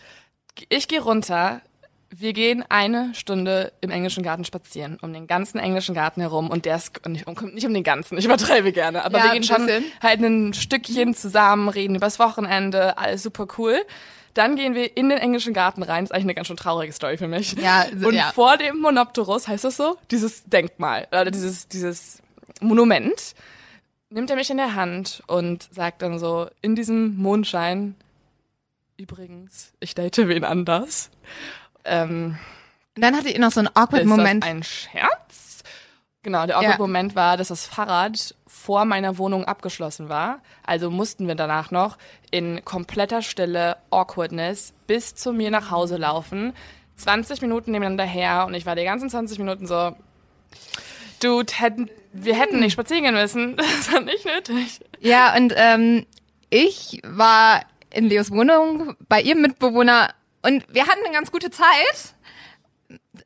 Ich 0.69 0.87
gehe 0.87 1.03
runter. 1.03 1.63
Wir 2.11 2.33
gehen 2.33 2.65
eine 2.69 3.13
Stunde 3.17 3.73
im 3.81 3.91
englischen 3.91 4.23
Garten 4.23 4.45
spazieren, 4.45 4.99
um 5.03 5.13
den 5.13 5.27
ganzen 5.27 5.59
englischen 5.59 5.97
Garten 5.97 6.21
herum. 6.21 6.49
Und 6.49 6.65
der 6.65 6.77
ist 6.77 6.93
nicht 7.09 7.27
um, 7.27 7.35
nicht 7.53 7.67
um 7.67 7.75
den 7.75 7.83
ganzen, 7.83 8.19
ich 8.19 8.25
übertreibe 8.25 8.71
gerne. 8.71 9.05
Aber 9.05 9.19
Ja, 9.19 9.25
wir 9.25 9.33
gehen 9.33 9.43
schon 9.43 9.67
bisschen. 9.67 9.85
halt 10.01 10.21
ein 10.21 10.55
Stückchen 10.55 11.15
zusammen, 11.15 11.69
reden 11.69 11.97
übers 11.97 12.21
Wochenende, 12.21 12.99
alles 12.99 13.25
super 13.25 13.49
cool. 13.59 13.81
Dann 14.35 14.57
gehen 14.57 14.75
wir 14.75 14.97
in 14.97 15.09
den 15.09 15.19
englischen 15.19 15.55
Garten 15.55 15.83
rein. 15.83 16.05
ist 16.05 16.11
eigentlich 16.13 16.25
eine 16.25 16.35
ganz 16.35 16.49
schön 16.49 16.57
traurige 16.57 16.93
Story 16.93 17.17
für 17.17 17.29
mich. 17.29 17.53
Ja, 17.53 17.87
so- 17.97 18.09
Und 18.09 18.15
ja. 18.15 18.33
vor 18.33 18.57
dem 18.57 18.79
Monopterus, 18.81 19.47
heißt 19.49 19.65
das 19.65 19.77
so? 19.77 19.97
Dieses 20.11 20.45
Denkmal, 20.45 21.07
oder 21.13 21.31
dieses, 21.31 21.69
dieses 21.69 22.21
Monument, 22.61 23.35
nimmt 24.11 24.31
er 24.31 24.37
mich 24.37 24.51
in 24.51 24.57
der 24.57 24.75
Hand 24.75 25.23
und 25.29 25.69
sagt 25.73 26.03
dann 26.03 26.19
so 26.19 26.49
in 26.63 26.75
diesem 26.77 27.17
Mondschein, 27.17 27.95
übrigens, 28.97 29.73
ich 29.81 29.95
date 29.95 30.17
wen 30.29 30.45
anders. 30.45 31.11
Ähm, 31.85 32.39
Und 32.97 33.03
dann 33.03 33.17
hatte 33.17 33.29
ich 33.29 33.39
noch 33.39 33.51
so 33.53 33.61
einen 33.61 33.69
awkward 33.75 34.03
ist 34.03 34.09
Moment. 34.09 34.43
das 34.45 34.51
ein 34.51 34.63
Scherz? 34.63 35.63
Genau, 36.23 36.47
der 36.47 36.57
awkward 36.57 36.75
Ja. 36.75 36.79
Moment 36.79 37.15
war, 37.17 37.37
dass 37.37 37.49
das 37.49 37.67
Fahrrad 37.67 38.35
vor 38.65 38.87
meiner 38.87 39.19
Wohnung 39.19 39.45
abgeschlossen 39.45 40.09
war. 40.09 40.41
Also 40.63 40.91
mussten 40.91 41.29
wir 41.29 41.35
danach 41.35 41.71
noch 41.71 41.99
in 42.31 42.65
kompletter 42.65 43.21
Stille, 43.21 43.77
Awkwardness, 43.91 44.73
bis 44.87 45.15
zu 45.15 45.35
mir 45.35 45.51
nach 45.51 45.71
Hause 45.71 45.99
laufen. 45.99 46.55
20 46.97 47.43
Minuten 47.43 47.73
nebeneinander 47.73 48.05
her 48.05 48.47
und 48.47 48.55
ich 48.55 48.65
war 48.65 48.75
die 48.75 48.85
ganzen 48.85 49.11
20 49.11 49.39
Minuten 49.39 49.67
so, 49.67 49.95
Dude, 51.21 51.53
hätten, 51.59 51.91
wir 52.15 52.37
hätten 52.37 52.61
nicht 52.61 52.73
spazieren 52.73 53.05
gehen 53.05 53.15
müssen. 53.15 53.57
Das 53.59 53.93
war 53.93 54.01
nicht 54.01 54.25
nötig. 54.25 54.81
Ja, 54.99 55.37
und 55.37 55.53
ähm, 55.57 56.07
ich 56.49 57.03
war 57.05 57.61
in 57.91 58.09
Leos 58.09 58.31
Wohnung 58.31 58.97
bei 59.11 59.21
ihrem 59.21 59.43
Mitbewohner 59.43 60.09
und 60.41 60.65
wir 60.73 60.87
hatten 60.87 61.05
eine 61.05 61.13
ganz 61.13 61.31
gute 61.31 61.51
Zeit. 61.51 62.15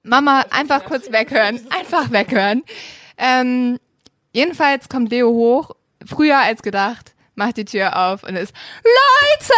Mama, 0.02 0.46
einfach 0.50 0.84
kurz 0.84 1.12
weghören. 1.12 1.60
Einfach 1.70 2.10
weghören. 2.10 2.64
Ähm, 3.16 3.78
jedenfalls 4.32 4.88
kommt 4.88 5.10
Leo 5.10 5.28
hoch, 5.28 5.70
früher 6.06 6.38
als 6.38 6.62
gedacht, 6.62 7.14
macht 7.34 7.56
die 7.56 7.64
Tür 7.64 7.96
auf 7.96 8.22
und 8.24 8.36
ist 8.36 8.52
Leute! 8.84 9.54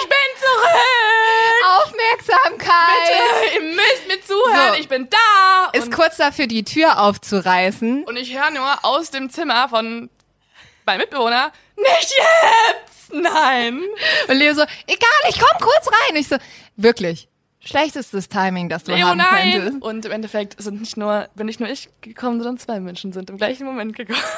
Ich 0.00 0.08
bin 0.08 0.40
zurück! 0.40 1.82
Aufmerksamkeit! 1.82 3.48
Bitte, 3.50 3.54
ihr 3.56 3.74
müsst 3.74 4.08
mir 4.08 4.20
zuhören, 4.22 4.74
So. 4.74 4.80
ich 4.80 4.88
bin 4.88 5.08
da! 5.10 5.70
Ist 5.72 5.92
kurz 5.92 6.16
dafür, 6.16 6.46
die 6.46 6.64
Tür 6.64 7.00
aufzureißen. 7.00 8.04
und 8.04 8.16
ich 8.16 8.34
höre 8.38 8.50
nur 8.50 8.84
aus 8.84 9.10
dem 9.10 9.30
Zimmer 9.30 9.68
von 9.68 10.08
meinem 10.86 10.98
Mitbewohner, 11.00 11.52
nicht 11.76 12.10
jetzt! 12.16 13.12
Nein! 13.12 13.82
Und 14.28 14.36
Leo 14.36 14.52
so, 14.54 14.62
egal, 14.86 15.30
ich 15.30 15.38
komm 15.40 15.58
kurz 15.60 15.86
rein. 15.88 16.16
Ich 16.16 16.28
so, 16.28 16.36
wirklich, 16.76 17.27
schlechtestes 17.68 18.28
Timing, 18.28 18.68
das 18.68 18.84
du 18.84 18.92
Leo, 18.92 19.06
haben 19.06 19.18
nein! 19.18 19.52
könntest. 19.52 19.82
Und 19.82 20.04
im 20.06 20.12
Endeffekt 20.12 20.60
sind 20.60 20.80
nicht 20.80 20.96
nur, 20.96 21.28
bin 21.34 21.46
nicht 21.46 21.60
nur 21.60 21.68
ich 21.68 21.88
gekommen, 22.00 22.38
sondern 22.38 22.58
zwei 22.58 22.80
Menschen 22.80 23.12
sind 23.12 23.30
im 23.30 23.36
gleichen 23.36 23.64
Moment 23.66 23.96
gekommen. 23.96 24.18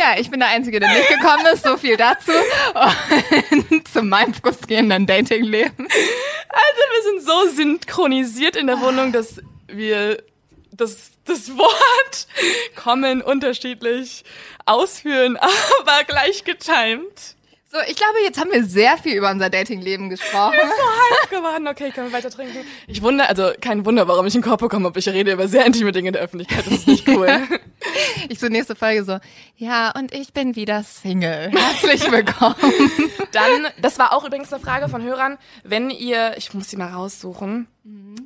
Ja, 0.00 0.18
ich 0.18 0.30
bin 0.30 0.40
der 0.40 0.48
Einzige, 0.48 0.80
der 0.80 0.88
nicht 0.90 1.08
gekommen 1.08 1.44
ist. 1.52 1.64
So 1.64 1.76
viel 1.76 1.98
dazu. 1.98 2.32
Und 3.50 3.88
zu 3.88 4.02
meinem 4.02 4.32
frustrierenden 4.32 5.06
Datingleben. 5.06 5.86
Also 5.86 6.82
wir 6.92 7.02
sind 7.02 7.22
so 7.22 7.48
synchronisiert 7.54 8.56
in 8.56 8.68
der 8.68 8.80
Wohnung, 8.80 9.12
dass 9.12 9.40
wir 9.66 10.22
das, 10.70 11.12
das 11.24 11.56
Wort 11.56 12.26
kommen 12.74 13.20
unterschiedlich 13.22 14.24
ausführen, 14.64 15.36
aber 15.80 16.04
gleich 16.04 16.44
getimed. 16.44 17.35
So, 17.76 17.82
ich 17.90 17.96
glaube, 17.96 18.14
jetzt 18.24 18.40
haben 18.40 18.50
wir 18.50 18.64
sehr 18.64 18.96
viel 18.96 19.16
über 19.16 19.30
unser 19.30 19.50
Datingleben 19.50 20.08
gesprochen. 20.08 20.54
heiß 20.56 21.28
geworden. 21.28 21.68
Okay, 21.68 21.90
können 21.90 22.08
wir 22.08 22.16
weiter 22.16 22.30
trinken? 22.30 22.60
Ich 22.86 23.02
wundere, 23.02 23.28
also 23.28 23.50
kein 23.60 23.84
Wunder, 23.84 24.08
warum 24.08 24.26
ich 24.26 24.34
einen 24.34 24.42
Korb 24.42 24.60
bekommen 24.60 24.86
habe. 24.86 24.98
Ich 24.98 25.06
rede 25.08 25.32
über 25.32 25.46
sehr 25.46 25.66
intime 25.66 25.92
Dinge 25.92 26.08
in 26.08 26.12
der 26.14 26.22
Öffentlichkeit. 26.22 26.64
Das 26.64 26.72
ist 26.72 26.88
nicht 26.88 27.08
cool. 27.08 27.28
Ich 28.28 28.40
so 28.40 28.48
nächste 28.48 28.74
Folge 28.74 29.04
so, 29.04 29.18
ja, 29.56 29.92
und 29.96 30.12
ich 30.12 30.32
bin 30.32 30.56
wieder 30.56 30.82
Single. 30.82 31.52
Herzlich 31.52 32.10
willkommen. 32.10 32.56
Dann, 33.32 33.68
das 33.80 33.98
war 33.98 34.12
auch 34.12 34.24
übrigens 34.24 34.52
eine 34.52 34.62
Frage 34.62 34.88
von 34.88 35.02
Hörern, 35.02 35.38
wenn 35.62 35.90
ihr, 35.90 36.34
ich 36.36 36.52
muss 36.52 36.68
sie 36.70 36.76
mal 36.76 36.92
raussuchen, 36.92 37.68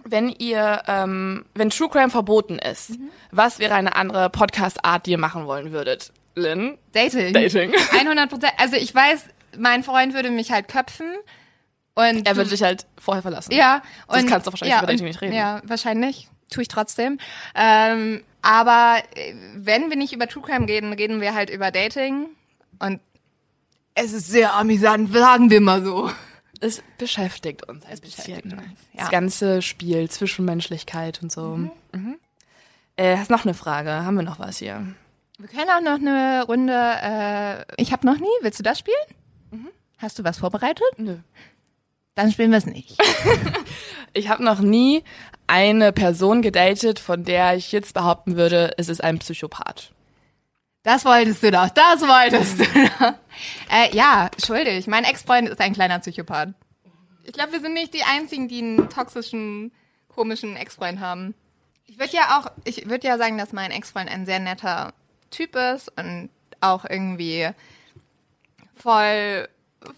wenn 0.05 0.31
ihr, 0.31 0.83
ähm, 0.87 1.45
wenn 1.55 1.71
True 1.71 1.91
Crime 1.91 2.11
verboten 2.11 2.59
ist, 2.59 2.93
was 3.31 3.59
wäre 3.59 3.75
eine 3.75 3.97
andere 3.97 4.31
Podcast-Art, 4.31 5.07
die 5.07 5.13
ihr 5.13 5.19
machen 5.19 5.47
wollen 5.47 5.73
würdet? 5.73 6.13
Lynn? 6.35 6.79
Dating. 6.93 7.35
Dating. 7.35 7.73
100 7.93 8.31
Prozent. 8.31 8.53
Also 8.57 8.77
ich 8.77 8.95
weiß, 8.95 9.27
mein 9.59 9.83
Freund 9.85 10.15
würde 10.15 10.31
mich 10.31 10.51
halt 10.53 10.69
köpfen. 10.69 11.07
Und 11.95 12.27
Er 12.27 12.37
würde 12.37 12.51
dich 12.51 12.63
halt 12.63 12.87
vorher 12.99 13.21
verlassen. 13.23 13.53
Ja. 13.53 13.83
Und, 14.07 14.27
kannst 14.29 14.47
du 14.47 14.53
wahrscheinlich 14.53 14.75
ja, 14.77 14.83
über 14.83 14.93
und- 14.93 15.01
nicht 15.03 15.21
reden. 15.21 15.35
Ja, 15.35 15.61
wahrscheinlich. 15.65 16.29
Tue 16.51 16.63
ich 16.63 16.69
trotzdem. 16.69 17.19
Ähm, 17.55 18.23
aber 18.43 18.99
äh, 19.15 19.35
wenn 19.55 19.91
wir 19.91 19.97
nicht 19.97 20.13
über 20.13 20.27
True 20.27 20.43
Crime 20.43 20.67
reden, 20.67 20.93
reden 20.93 21.21
wir 21.21 21.35
halt 21.35 21.51
über 21.51 21.71
Dating. 21.71 22.27
Und 22.81 23.01
es 23.95 24.13
ist 24.13 24.29
sehr 24.29 24.55
amüsant, 24.55 25.13
sagen 25.13 25.51
wir 25.51 25.61
mal 25.61 25.83
so. 25.85 26.11
Es 26.61 26.83
beschäftigt 26.99 27.69
uns 27.69 27.85
ein 27.87 27.99
beschäftigt 28.01 28.43
bisschen. 28.45 28.59
uns, 28.59 28.69
ja. 28.93 29.01
Das 29.03 29.11
ganze 29.11 29.63
Spiel, 29.63 30.11
Zwischenmenschlichkeit 30.11 31.23
und 31.23 31.31
so. 31.31 31.57
Mhm. 31.93 32.17
Äh, 32.97 33.17
hast 33.17 33.31
noch 33.31 33.45
eine 33.45 33.55
Frage? 33.55 33.91
Haben 33.91 34.17
wir 34.17 34.23
noch 34.25 34.39
was 34.39 34.59
hier? 34.59 34.85
Wir 35.39 35.49
können 35.49 35.71
auch 35.71 35.81
noch 35.81 35.99
eine 36.01 36.45
Runde. 36.47 36.73
Äh, 36.75 37.65
ich 37.83 37.93
habe 37.93 38.07
noch 38.07 38.19
nie. 38.19 38.27
Willst 38.43 38.59
du 38.59 38.63
das 38.63 38.79
spielen? 38.79 38.97
Hast 40.01 40.19
du 40.19 40.25
was 40.25 40.39
vorbereitet? 40.39 40.87
Nö. 40.97 41.19
Dann 42.15 42.33
spielen 42.33 42.51
wir 42.51 42.59
es 42.59 42.67
nicht. 42.67 42.97
Ich 44.13 44.29
habe 44.29 44.43
noch 44.43 44.59
nie 44.59 45.05
eine 45.47 45.93
Person 45.93 46.43
gedatet, 46.43 46.99
von 46.99 47.25
der 47.25 47.55
ich 47.55 47.71
jetzt 47.73 47.95
behaupten 47.95 48.37
würde, 48.37 48.75
es 48.77 48.89
ist 48.89 49.03
ein 49.03 49.19
Psychopath. 49.19 49.93
Das 50.83 51.05
wolltest 51.05 51.43
du 51.43 51.51
doch. 51.51 51.69
Das 51.69 52.01
wolltest 52.01 52.59
du 52.59 52.65
doch. 52.99 53.15
Äh, 53.71 53.95
ja, 53.95 54.31
schuldig. 54.45 54.87
Mein 54.87 55.05
Ex-Freund 55.05 55.49
ist 55.49 55.61
ein 55.61 55.75
kleiner 55.75 55.99
Psychopath. 55.99 56.55
Ich 57.25 57.33
glaube, 57.33 57.53
wir 57.53 57.61
sind 57.61 57.75
nicht 57.75 57.95
die 57.95 58.03
einzigen, 58.03 58.49
die 58.49 58.59
einen 58.59 58.89
toxischen, 58.89 59.73
komischen 60.09 60.57
Ex-Freund 60.57 61.01
haben. 61.01 61.35
Ich 61.87 61.99
würde 61.99 62.15
ja 62.15 62.39
auch, 62.39 62.51
ich 62.65 62.89
würde 62.89 63.07
ja 63.07 63.19
sagen, 63.19 63.39
dass 63.39 63.53
mein 63.53 63.71
Ex-Freund 63.71 64.11
ein 64.11 64.27
sehr 64.27 64.41
netter 64.41 64.93
Typ 65.31 65.55
ist 65.55 65.89
und 65.97 66.31
auch 66.61 66.85
irgendwie 66.85 67.51
voll, 68.75 69.49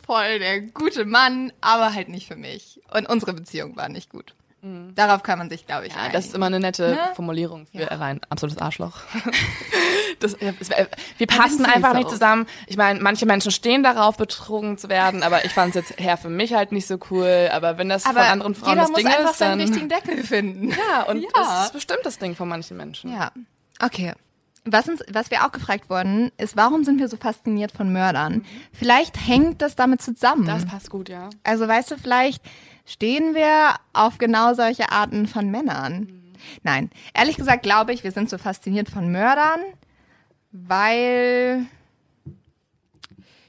voll 0.06 0.38
der 0.38 0.60
gute 0.60 1.04
Mann, 1.04 1.52
aber 1.60 1.94
halt 1.94 2.08
nicht 2.08 2.26
für 2.28 2.36
mich. 2.36 2.80
Und 2.92 3.08
unsere 3.08 3.32
Beziehung 3.32 3.76
war 3.76 3.88
nicht 3.88 4.10
gut. 4.10 4.34
Darauf 4.94 5.24
kann 5.24 5.40
man 5.40 5.50
sich, 5.50 5.66
glaube 5.66 5.88
ich, 5.88 5.92
Ja, 5.92 5.98
einigen. 5.98 6.12
das 6.12 6.26
ist 6.26 6.36
immer 6.36 6.46
eine 6.46 6.60
nette 6.60 6.90
Ne? 6.90 6.98
Formulierung 7.16 7.66
für 7.66 7.78
Ja. 7.78 7.86
er 7.88 7.98
war 7.98 8.06
ein 8.06 8.20
absolutes 8.30 8.62
Arschloch. 8.62 8.92
das, 10.20 10.34
äh, 10.34 10.52
wir 11.18 11.26
passen 11.26 11.64
das 11.64 11.74
einfach 11.74 11.90
so. 11.92 11.96
nicht 11.98 12.10
zusammen. 12.10 12.46
Ich 12.68 12.76
meine, 12.76 13.00
manche 13.00 13.26
Menschen 13.26 13.50
stehen 13.50 13.82
darauf, 13.82 14.16
betrogen 14.16 14.78
zu 14.78 14.88
werden, 14.88 15.24
aber 15.24 15.44
ich 15.44 15.50
fand 15.52 15.74
es 15.74 15.88
jetzt 15.88 16.00
her 16.00 16.16
für 16.16 16.28
mich 16.28 16.54
halt 16.54 16.70
nicht 16.70 16.86
so 16.86 16.96
cool. 17.10 17.48
Aber 17.52 17.76
wenn 17.76 17.88
das 17.88 18.06
aber 18.06 18.20
von 18.20 18.28
anderen 18.30 18.54
Frauen 18.54 18.76
das 18.76 18.88
muss 18.90 18.98
Ding 18.98 19.08
einfach 19.08 19.32
ist, 19.32 19.38
seinen 19.38 19.58
dann 19.58 19.68
richtigen 19.68 19.88
Deckel 19.88 20.22
finden. 20.22 20.70
ja 20.92 21.02
und 21.08 21.22
Ja. 21.22 21.28
das 21.34 21.64
ist 21.64 21.72
bestimmt 21.72 22.00
das 22.04 22.18
Ding 22.18 22.36
von 22.36 22.48
manchen 22.48 22.76
Menschen. 22.76 23.12
Ja. 23.12 23.32
Okay. 23.80 24.12
Was, 24.64 24.88
uns, 24.88 25.02
was 25.12 25.30
wir 25.30 25.44
auch 25.44 25.50
gefragt 25.50 25.90
wurden, 25.90 26.30
ist, 26.38 26.56
warum 26.56 26.84
sind 26.84 27.00
wir 27.00 27.08
so 27.08 27.16
fasziniert 27.16 27.72
von 27.72 27.92
Mördern? 27.92 28.44
Vielleicht 28.72 29.26
hängt 29.26 29.60
das 29.60 29.74
damit 29.74 30.02
zusammen. 30.02 30.46
Das 30.46 30.66
passt 30.66 30.90
gut, 30.90 31.08
ja. 31.08 31.30
also 31.42 31.66
weißt 31.66 31.90
du, 31.90 31.98
vielleicht 31.98 32.42
stehen 32.86 33.34
wir 33.34 33.74
auf 33.92 34.18
genau 34.18 34.54
solche 34.54 34.92
Arten 34.92 35.26
von 35.26 35.50
Männern. 35.50 36.22
Nein, 36.62 36.90
ehrlich 37.14 37.36
gesagt 37.36 37.62
glaube 37.62 37.92
ich, 37.92 38.04
wir 38.04 38.12
sind 38.12 38.30
so 38.30 38.38
fasziniert 38.38 38.88
von 38.88 39.10
Mördern, 39.10 39.60
weil, 40.52 41.66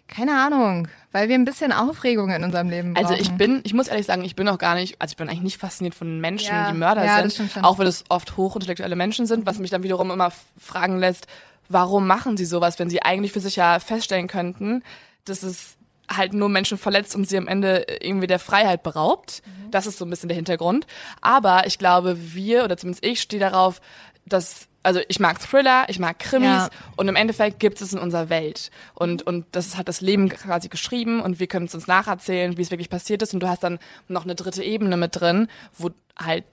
keine 0.07 0.33
Ahnung, 0.33 0.87
weil 1.13 1.29
wir 1.29 1.35
ein 1.35 1.45
bisschen 1.45 1.71
Aufregung 1.71 2.31
in 2.31 2.43
unserem 2.43 2.69
Leben 2.69 2.93
brauchen. 2.93 3.05
Also 3.05 3.17
ich 3.17 3.31
bin, 3.31 3.61
ich 3.63 3.73
muss 3.73 3.87
ehrlich 3.87 4.05
sagen, 4.05 4.25
ich 4.25 4.35
bin 4.35 4.49
auch 4.49 4.57
gar 4.57 4.75
nicht, 4.75 4.99
also 4.99 5.13
ich 5.13 5.17
bin 5.17 5.29
eigentlich 5.29 5.43
nicht 5.43 5.57
fasziniert 5.59 5.95
von 5.95 6.19
Menschen, 6.19 6.53
Ja, 6.53 6.71
die 6.71 6.77
Mörder 6.77 7.05
ja, 7.05 7.29
sind, 7.29 7.63
auch 7.63 7.77
wenn 7.77 7.87
es 7.87 8.03
oft 8.09 8.35
hochintellektuelle 8.35 8.95
Menschen 8.95 9.25
sind, 9.25 9.45
was 9.45 9.59
mich 9.59 9.69
dann 9.69 9.83
wiederum 9.83 10.11
immer 10.11 10.31
fragen 10.59 10.97
lässt, 10.97 11.27
warum 11.69 12.07
machen 12.07 12.35
sie 12.35 12.45
sowas, 12.45 12.79
wenn 12.79 12.89
sie 12.89 13.03
eigentlich 13.03 13.31
für 13.31 13.39
sich 13.39 13.55
ja 13.55 13.79
feststellen 13.79 14.27
könnten, 14.27 14.83
dass 15.23 15.43
es 15.43 15.77
halt 16.09 16.33
nur 16.33 16.49
Menschen 16.49 16.77
verletzt 16.77 17.15
und 17.15 17.29
sie 17.29 17.37
am 17.37 17.47
Ende 17.47 17.85
irgendwie 18.01 18.27
der 18.27 18.39
Freiheit 18.39 18.83
beraubt. 18.83 19.41
Mhm. 19.45 19.71
Das 19.71 19.87
ist 19.87 19.99
so 19.99 20.05
ein 20.05 20.09
bisschen 20.09 20.29
der 20.29 20.35
Hintergrund. 20.35 20.87
Aber 21.21 21.65
ich 21.67 21.77
glaube, 21.77 22.17
wir, 22.33 22.65
oder 22.65 22.75
zumindest 22.75 23.05
ich, 23.05 23.21
stehe 23.21 23.39
darauf, 23.39 23.81
dass 24.25 24.67
also 24.83 24.99
ich 25.07 25.19
mag 25.19 25.39
Thriller, 25.39 25.85
ich 25.87 25.99
mag 25.99 26.19
Krimis 26.19 26.47
ja. 26.47 26.69
und 26.97 27.07
im 27.07 27.15
Endeffekt 27.15 27.59
gibt 27.59 27.81
es 27.81 27.93
in 27.93 27.99
unserer 27.99 28.29
Welt 28.29 28.69
und 28.93 29.23
und 29.23 29.45
das 29.53 29.77
hat 29.77 29.87
das 29.87 30.01
Leben 30.01 30.29
quasi 30.29 30.69
geschrieben 30.69 31.21
und 31.21 31.39
wir 31.39 31.47
können 31.47 31.65
es 31.65 31.75
uns 31.75 31.87
nacherzählen, 31.87 32.57
wie 32.57 32.61
es 32.61 32.71
wirklich 32.71 32.89
passiert 32.89 33.21
ist 33.21 33.33
und 33.33 33.39
du 33.39 33.47
hast 33.47 33.63
dann 33.63 33.79
noch 34.07 34.23
eine 34.23 34.35
dritte 34.35 34.63
Ebene 34.63 34.97
mit 34.97 35.19
drin, 35.19 35.47
wo 35.77 35.89
halt 36.17 36.43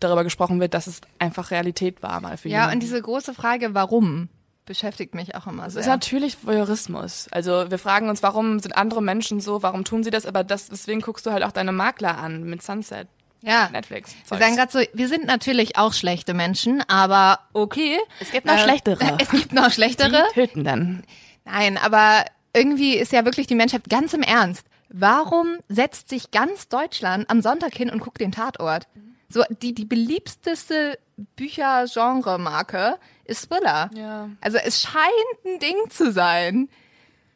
darüber 0.00 0.24
gesprochen 0.24 0.60
wird, 0.60 0.74
dass 0.74 0.86
es 0.86 1.00
einfach 1.18 1.50
Realität 1.50 2.02
war 2.02 2.20
mal 2.20 2.36
für 2.36 2.48
Ja, 2.48 2.54
jemanden. 2.54 2.74
und 2.74 2.80
diese 2.80 3.00
große 3.00 3.34
Frage, 3.34 3.74
warum? 3.74 4.28
beschäftigt 4.66 5.14
mich 5.14 5.34
auch 5.34 5.46
immer 5.46 5.68
sehr. 5.70 5.80
Das 5.80 5.86
ist 5.86 5.90
natürlich 5.90 6.38
Voyeurismus. 6.46 7.28
Also 7.30 7.70
wir 7.70 7.78
fragen 7.78 8.08
uns, 8.08 8.22
warum 8.22 8.58
sind 8.60 8.76
andere 8.76 9.02
Menschen 9.02 9.40
so, 9.40 9.62
warum 9.62 9.84
tun 9.84 10.02
sie 10.02 10.10
das, 10.10 10.26
aber 10.26 10.44
das, 10.44 10.68
deswegen 10.68 11.00
guckst 11.00 11.26
du 11.26 11.32
halt 11.32 11.42
auch 11.42 11.52
deine 11.52 11.72
Makler 11.72 12.18
an 12.18 12.44
mit 12.44 12.62
Sunset. 12.62 13.08
Ja. 13.44 13.68
Netflix. 13.70 14.10
-Zeugs. 14.10 14.30
Wir 14.30 14.38
sagen 14.38 14.56
gerade 14.56 14.72
so, 14.72 14.80
wir 14.92 15.08
sind 15.08 15.26
natürlich 15.26 15.76
auch 15.76 15.92
schlechte 15.92 16.34
Menschen, 16.34 16.82
aber 16.88 17.40
okay. 17.52 17.98
Es 18.20 18.30
gibt 18.30 18.46
noch 18.46 18.54
äh, 18.54 18.58
schlechtere. 18.58 19.16
Es 19.20 19.30
gibt 19.30 19.52
noch 19.52 19.70
schlechtere. 19.70 20.24
Die 20.30 20.40
töten 20.40 20.64
dann. 20.64 21.04
Nein, 21.44 21.78
aber 21.78 22.24
irgendwie 22.54 22.94
ist 22.94 23.12
ja 23.12 23.24
wirklich 23.24 23.46
die 23.46 23.54
Menschheit 23.54 23.88
ganz 23.88 24.14
im 24.14 24.22
Ernst. 24.22 24.66
Warum 24.88 25.58
setzt 25.68 26.08
sich 26.08 26.30
ganz 26.30 26.68
Deutschland 26.68 27.28
am 27.28 27.42
Sonntag 27.42 27.74
hin 27.74 27.90
und 27.90 28.00
guckt 28.00 28.20
den 28.20 28.32
Tatort? 28.32 28.86
So 29.28 29.42
die 29.50 29.74
die 29.74 29.84
beliebteste 29.84 30.98
Bücher-Genre-Marke 31.36 32.96
ist 33.24 33.48
Thriller. 33.48 33.90
Ja. 33.94 34.28
Also 34.40 34.58
es 34.58 34.80
scheint 34.80 35.44
ein 35.44 35.58
Ding 35.58 35.90
zu 35.90 36.12
sein. 36.12 36.68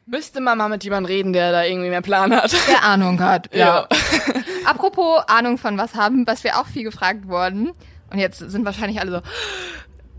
Müsste 0.05 0.41
man 0.41 0.57
mal 0.57 0.69
mit 0.69 0.83
jemandem 0.83 1.05
reden, 1.05 1.33
der 1.33 1.51
da 1.51 1.63
irgendwie 1.63 1.89
mehr 1.89 2.01
Plan 2.01 2.33
hat. 2.35 2.51
Der 2.67 2.83
Ahnung 2.83 3.19
hat, 3.21 3.53
ja. 3.53 3.87
ja. 3.91 3.97
Apropos 4.65 5.23
Ahnung 5.27 5.57
von 5.57 5.77
was 5.77 5.95
haben, 5.95 6.25
was 6.27 6.43
wir 6.43 6.59
auch 6.59 6.67
viel 6.67 6.83
gefragt 6.83 7.27
wurden, 7.27 7.71
und 8.11 8.19
jetzt 8.19 8.39
sind 8.39 8.65
wahrscheinlich 8.65 8.99
alle 8.99 9.11
so, 9.11 9.21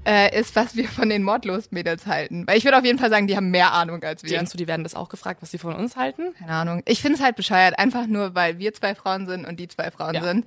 äh, 0.06 0.38
ist, 0.38 0.56
was 0.56 0.76
wir 0.76 0.88
von 0.88 1.08
den 1.08 1.22
Mordlos-Mädels 1.22 2.06
halten. 2.06 2.46
Weil 2.46 2.56
ich 2.56 2.64
würde 2.64 2.78
auf 2.78 2.84
jeden 2.84 2.98
Fall 2.98 3.10
sagen, 3.10 3.26
die 3.26 3.36
haben 3.36 3.50
mehr 3.50 3.72
Ahnung 3.72 4.02
als 4.02 4.22
wir. 4.22 4.30
Denkst 4.30 4.52
du, 4.52 4.56
die 4.58 4.68
werden 4.68 4.84
das 4.84 4.94
auch 4.94 5.08
gefragt, 5.08 5.42
was 5.42 5.50
sie 5.50 5.58
von 5.58 5.74
uns 5.74 5.96
halten? 5.96 6.34
Keine 6.38 6.52
Ahnung. 6.52 6.82
Ich 6.86 7.02
finde 7.02 7.18
es 7.18 7.24
halt 7.24 7.36
bescheuert, 7.36 7.78
einfach 7.78 8.06
nur, 8.06 8.34
weil 8.34 8.58
wir 8.58 8.72
zwei 8.72 8.94
Frauen 8.94 9.26
sind 9.26 9.46
und 9.46 9.58
die 9.58 9.68
zwei 9.68 9.90
Frauen 9.90 10.14
ja. 10.14 10.22
sind 10.22 10.46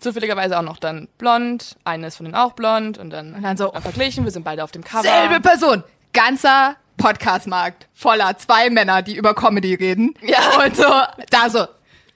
zufälligerweise 0.00 0.58
auch 0.58 0.62
noch 0.62 0.78
dann 0.78 1.08
blond, 1.18 1.76
eine 1.84 2.06
ist 2.06 2.16
von 2.16 2.24
denen 2.24 2.34
auch 2.34 2.52
blond 2.52 2.98
und 2.98 3.10
dann, 3.10 3.34
und 3.34 3.42
dann 3.42 3.56
so 3.56 3.70
verglichen, 3.70 4.24
wir 4.24 4.32
sind 4.32 4.44
beide 4.44 4.64
auf 4.64 4.72
dem 4.72 4.82
Cover. 4.82 5.02
Selbe 5.02 5.40
Person, 5.40 5.84
ganzer 6.12 6.76
Podcastmarkt 6.96 7.86
voller 7.94 8.36
zwei 8.38 8.70
Männer, 8.70 9.02
die 9.02 9.16
über 9.16 9.34
Comedy 9.34 9.74
reden. 9.74 10.14
Ja. 10.22 10.64
Und 10.64 10.76
so, 10.76 10.88
da 11.30 11.50
so, 11.50 11.66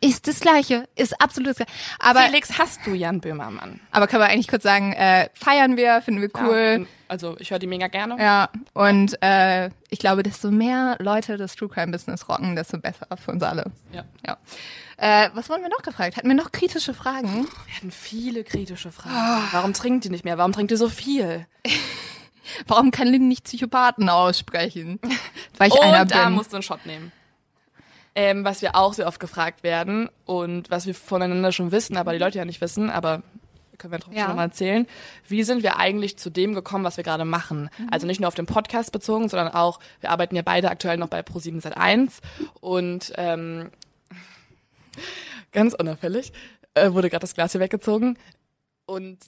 ist 0.01 0.27
das 0.29 0.41
Gleiche, 0.41 0.89
ist 0.97 1.21
absolut 1.21 1.51
das 1.51 1.57
Gleiche. 1.57 1.73
Aber 1.99 2.21
Felix, 2.21 2.59
hast 2.59 2.87
du 2.87 2.95
Jan 2.95 3.21
Böhmermann? 3.21 3.81
Aber 3.91 4.07
können 4.07 4.23
wir 4.23 4.29
eigentlich 4.29 4.49
kurz 4.49 4.63
sagen, 4.63 4.93
äh, 4.93 5.29
feiern 5.35 5.77
wir, 5.77 6.03
finden 6.03 6.21
wir 6.21 6.31
cool. 6.41 6.79
Ja, 6.81 6.87
also 7.09 7.37
ich 7.39 7.51
höre 7.51 7.59
die 7.59 7.67
mega 7.67 7.89
gerne. 7.89 8.17
Ja, 8.19 8.49
und 8.73 9.17
äh, 9.23 9.71
ich 9.91 9.99
glaube, 9.99 10.23
desto 10.23 10.51
mehr 10.51 10.97
Leute 11.01 11.37
das 11.37 11.55
True 11.57 11.69
Crime 11.69 11.93
Business 11.93 12.29
rocken, 12.29 12.57
desto 12.57 12.79
besser 12.79 13.07
für 13.23 13.33
uns 13.33 13.43
alle. 13.43 13.65
Ja. 13.93 14.05
ja. 14.27 14.39
Äh, 14.97 15.31
was 15.35 15.49
wurden 15.49 15.63
wir 15.63 15.69
noch 15.69 15.83
gefragt? 15.83 16.17
Hatten 16.17 16.29
wir 16.29 16.35
noch 16.35 16.53
kritische 16.53 16.95
Fragen? 16.95 17.49
Wir 17.67 17.77
hatten 17.77 17.91
viele 17.91 18.45
kritische 18.45 18.93
Fragen. 18.93 19.15
Oh. 19.15 19.49
Warum 19.53 19.73
trinkt 19.73 20.05
die 20.05 20.11
nicht 20.11 20.25
mehr? 20.25 20.39
Warum 20.39 20.53
trinkt 20.53 20.71
ihr 20.71 20.79
so 20.79 20.89
viel? 20.89 21.47
Warum 22.67 22.91
kann 22.91 23.09
Lynn 23.09 23.29
nicht 23.29 23.45
Psychopathen 23.45 24.09
aussprechen? 24.09 25.01
Weil 25.59 25.69
ich 25.69 25.75
und 25.75 25.83
einer 25.83 26.05
bin. 26.05 26.17
da 26.17 26.31
musst 26.31 26.53
du 26.53 26.57
einen 26.57 26.63
Shot 26.63 26.87
nehmen. 26.87 27.11
Ähm, 28.17 28.45
was 28.45 28.63
wir 28.63 28.77
auch 28.77 28.95
sehr 28.95 29.09
oft 29.09 29.19
gefragt 29.19 29.65
werden 29.65 30.09
und 30.25 30.71
was 30.71 30.87
wir 30.87 30.95
voneinander 30.95 31.51
schon 31.51 31.73
wissen, 31.73 31.97
aber 31.97 32.13
die 32.13 32.19
Leute 32.19 32.39
ja 32.39 32.45
nicht 32.45 32.61
wissen, 32.61 32.89
aber 32.89 33.23
können 33.79 33.93
wir 33.93 33.99
trotzdem 33.99 34.19
ja. 34.19 34.29
nochmal 34.29 34.47
erzählen. 34.47 34.87
Wie 35.29 35.43
sind 35.43 35.63
wir 35.63 35.79
eigentlich 35.79 36.17
zu 36.17 36.31
dem 36.31 36.55
gekommen, 36.55 36.85
was 36.85 36.97
wir 36.97 37.05
gerade 37.05 37.25
machen? 37.25 37.71
Mhm. 37.77 37.89
Also 37.91 38.07
nicht 38.07 38.21
nur 38.21 38.29
auf 38.29 38.35
den 38.35 38.47
Podcast 38.47 38.93
bezogen, 38.93 39.29
sondern 39.29 39.49
auch, 39.49 39.81
wir 40.01 40.11
arbeiten 40.11 40.37
ja 40.37 40.43
beide 40.43 40.71
aktuell 40.71 40.97
noch 40.97 41.09
bei 41.09 41.21
Pro7 41.21 41.63
Sat1 41.63 42.21
und 42.61 43.13
ähm, 43.17 43.71
ganz 45.53 45.75
unauffällig, 45.75 46.33
äh, 46.75 46.93
wurde 46.93 47.11
gerade 47.11 47.23
das 47.23 47.35
Glas 47.35 47.53
hier 47.53 47.61
weggezogen. 47.61 48.19
Und 48.87 49.19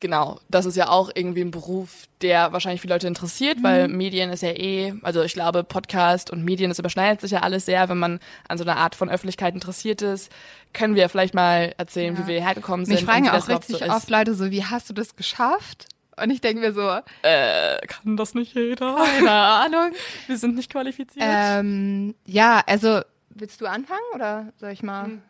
genau, 0.00 0.40
das 0.48 0.66
ist 0.66 0.76
ja 0.76 0.88
auch 0.88 1.10
irgendwie 1.14 1.42
ein 1.42 1.50
Beruf, 1.50 2.06
der 2.22 2.52
wahrscheinlich 2.52 2.80
viele 2.80 2.94
Leute 2.94 3.06
interessiert, 3.06 3.58
mhm. 3.58 3.62
weil 3.62 3.88
Medien 3.88 4.30
ist 4.30 4.42
ja 4.42 4.50
eh, 4.50 4.94
also 5.02 5.22
ich 5.22 5.34
glaube, 5.34 5.62
Podcast 5.62 6.30
und 6.30 6.44
Medien, 6.44 6.70
das 6.70 6.78
überschneidet 6.78 7.20
sich 7.20 7.30
ja 7.30 7.40
alles 7.40 7.66
sehr, 7.66 7.88
wenn 7.88 7.98
man 7.98 8.20
an 8.48 8.58
so 8.58 8.64
einer 8.64 8.76
Art 8.76 8.94
von 8.94 9.08
Öffentlichkeit 9.08 9.54
interessiert 9.54 10.02
ist. 10.02 10.32
Können 10.72 10.94
wir 10.94 11.08
vielleicht 11.08 11.34
mal 11.34 11.74
erzählen, 11.78 12.14
ja. 12.14 12.22
wie 12.22 12.26
wir 12.26 12.44
hergekommen 12.44 12.86
sind. 12.86 12.94
Mich 12.94 13.04
fragen 13.04 13.26
ja 13.26 13.38
auch 13.38 13.48
richtig 13.48 13.78
so 13.78 13.84
oft 13.86 14.10
Leute 14.10 14.34
so, 14.34 14.50
wie 14.50 14.64
hast 14.64 14.88
du 14.88 14.94
das 14.94 15.16
geschafft? 15.16 15.86
Und 16.16 16.30
ich 16.30 16.40
denke 16.40 16.60
mir 16.60 16.72
so, 16.72 16.88
äh, 17.22 17.78
kann 17.86 18.16
das 18.16 18.34
nicht 18.34 18.54
jeder? 18.54 18.96
Keine 18.96 19.30
Ahnung. 19.30 19.92
Wir 20.26 20.36
sind 20.36 20.56
nicht 20.56 20.70
qualifiziert. 20.70 21.24
Ähm, 21.26 22.14
ja, 22.26 22.62
also 22.66 23.00
willst 23.30 23.60
du 23.60 23.66
anfangen 23.66 24.00
oder 24.14 24.52
soll 24.58 24.70
ich 24.70 24.82
mal? 24.82 25.06
Hm. 25.06 25.22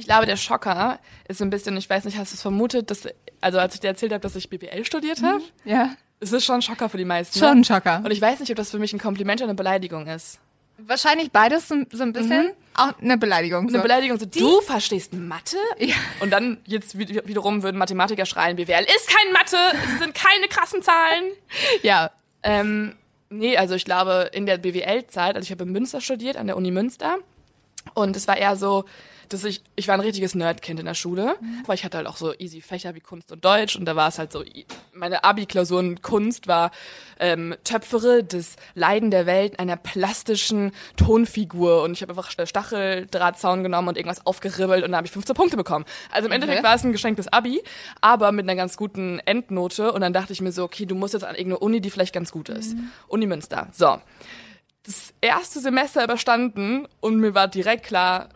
Ich 0.00 0.06
glaube, 0.06 0.26
der 0.26 0.36
Schocker 0.36 0.98
ist 1.28 1.38
so 1.38 1.44
ein 1.44 1.50
bisschen, 1.50 1.76
ich 1.76 1.88
weiß 1.88 2.04
nicht, 2.04 2.16
hast 2.16 2.32
du 2.32 2.36
es 2.36 2.42
vermutet, 2.42 2.90
dass, 2.90 3.06
also 3.40 3.58
als 3.58 3.74
ich 3.74 3.80
dir 3.80 3.88
erzählt 3.88 4.12
habe, 4.12 4.20
dass 4.22 4.34
ich 4.34 4.48
BWL 4.48 4.84
studiert 4.84 5.22
habe? 5.22 5.38
Mhm, 5.38 5.70
ja. 5.70 5.90
Es 6.20 6.32
ist 6.32 6.44
schon 6.44 6.56
ein 6.56 6.62
Schocker 6.62 6.88
für 6.88 6.98
die 6.98 7.04
meisten. 7.04 7.38
Schon 7.38 7.58
ein 7.58 7.64
Schocker. 7.64 8.02
Und 8.04 8.10
ich 8.10 8.20
weiß 8.20 8.40
nicht, 8.40 8.50
ob 8.50 8.56
das 8.56 8.70
für 8.70 8.78
mich 8.78 8.92
ein 8.92 8.98
Kompliment 8.98 9.40
oder 9.40 9.48
eine 9.50 9.56
Beleidigung 9.56 10.06
ist. 10.06 10.38
Wahrscheinlich 10.78 11.30
beides 11.30 11.68
so, 11.68 11.76
so 11.92 12.02
ein 12.02 12.12
bisschen. 12.12 12.46
Mhm. 12.46 12.52
Auch 12.74 12.98
eine 12.98 13.18
Beleidigung. 13.18 13.68
So. 13.68 13.74
Eine 13.74 13.82
Beleidigung. 13.82 14.18
So, 14.18 14.24
du 14.24 14.60
verstehst 14.62 15.12
Mathe? 15.12 15.56
Ja. 15.78 15.94
Und 16.20 16.30
dann 16.30 16.58
jetzt 16.64 16.96
wiederum 16.98 17.62
würden 17.62 17.76
Mathematiker 17.76 18.24
schreien, 18.24 18.56
BWL 18.56 18.84
ist 18.84 19.08
kein 19.08 19.32
Mathe, 19.32 19.56
es 19.84 19.98
sind 19.98 20.14
keine 20.14 20.48
krassen 20.48 20.82
Zahlen. 20.82 21.24
Ja. 21.82 22.10
Ähm, 22.42 22.96
nee, 23.28 23.58
also 23.58 23.74
ich 23.74 23.84
glaube, 23.84 24.30
in 24.32 24.46
der 24.46 24.56
BWL-Zeit, 24.56 25.36
also 25.36 25.44
ich 25.44 25.50
habe 25.50 25.64
in 25.64 25.72
Münster 25.72 26.00
studiert, 26.00 26.38
an 26.38 26.46
der 26.46 26.56
Uni 26.56 26.70
Münster. 26.70 27.18
Und 27.94 28.16
es 28.16 28.28
war 28.28 28.36
eher 28.38 28.56
so, 28.56 28.84
dass 29.32 29.44
ich, 29.44 29.62
ich 29.76 29.88
war 29.88 29.94
ein 29.94 30.00
richtiges 30.00 30.34
Nerdkind 30.34 30.80
in 30.80 30.86
der 30.86 30.94
Schule, 30.94 31.36
mhm. 31.40 31.62
weil 31.66 31.76
ich 31.76 31.84
hatte 31.84 31.96
halt 31.96 32.06
auch 32.06 32.16
so 32.16 32.34
easy 32.38 32.60
Fächer 32.60 32.94
wie 32.94 33.00
Kunst 33.00 33.32
und 33.32 33.44
Deutsch 33.44 33.76
und 33.76 33.84
da 33.84 33.96
war 33.96 34.08
es 34.08 34.18
halt 34.18 34.32
so, 34.32 34.44
meine 34.92 35.24
Abi-Klausuren 35.24 36.02
Kunst 36.02 36.48
war 36.48 36.70
ähm, 37.18 37.54
Töpfere 37.64 38.24
das 38.24 38.56
Leiden 38.74 39.10
der 39.10 39.26
Welt 39.26 39.58
einer 39.58 39.76
plastischen 39.76 40.72
Tonfigur 40.96 41.82
und 41.82 41.92
ich 41.92 42.02
habe 42.02 42.12
einfach 42.12 42.30
Stacheldrahtzaun 42.30 43.62
genommen 43.62 43.88
und 43.88 43.96
irgendwas 43.96 44.26
aufgeribbelt 44.26 44.84
und 44.84 44.90
da 44.90 44.98
habe 44.98 45.06
ich 45.06 45.12
15 45.12 45.34
Punkte 45.34 45.56
bekommen. 45.56 45.84
Also 46.10 46.26
im 46.26 46.32
Endeffekt 46.32 46.62
war 46.62 46.74
es 46.74 46.84
ein 46.84 46.92
geschenktes 46.92 47.32
Abi, 47.32 47.62
aber 48.00 48.32
mit 48.32 48.44
einer 48.44 48.56
ganz 48.56 48.76
guten 48.76 49.20
Endnote 49.20 49.92
und 49.92 50.00
dann 50.00 50.12
dachte 50.12 50.32
ich 50.32 50.40
mir 50.40 50.52
so, 50.52 50.64
okay, 50.64 50.86
du 50.86 50.94
musst 50.94 51.14
jetzt 51.14 51.24
an 51.24 51.36
irgendeine 51.36 51.60
Uni, 51.60 51.80
die 51.80 51.90
vielleicht 51.90 52.14
ganz 52.14 52.32
gut 52.32 52.48
ist. 52.48 52.74
Mhm. 52.74 52.90
Uni 53.08 53.26
Münster. 53.26 53.68
So. 53.72 54.00
Das 54.82 55.12
erste 55.20 55.60
Semester 55.60 56.02
überstanden 56.02 56.88
und 57.00 57.18
mir 57.18 57.34
war 57.34 57.48
direkt 57.48 57.84
klar, 57.84 58.30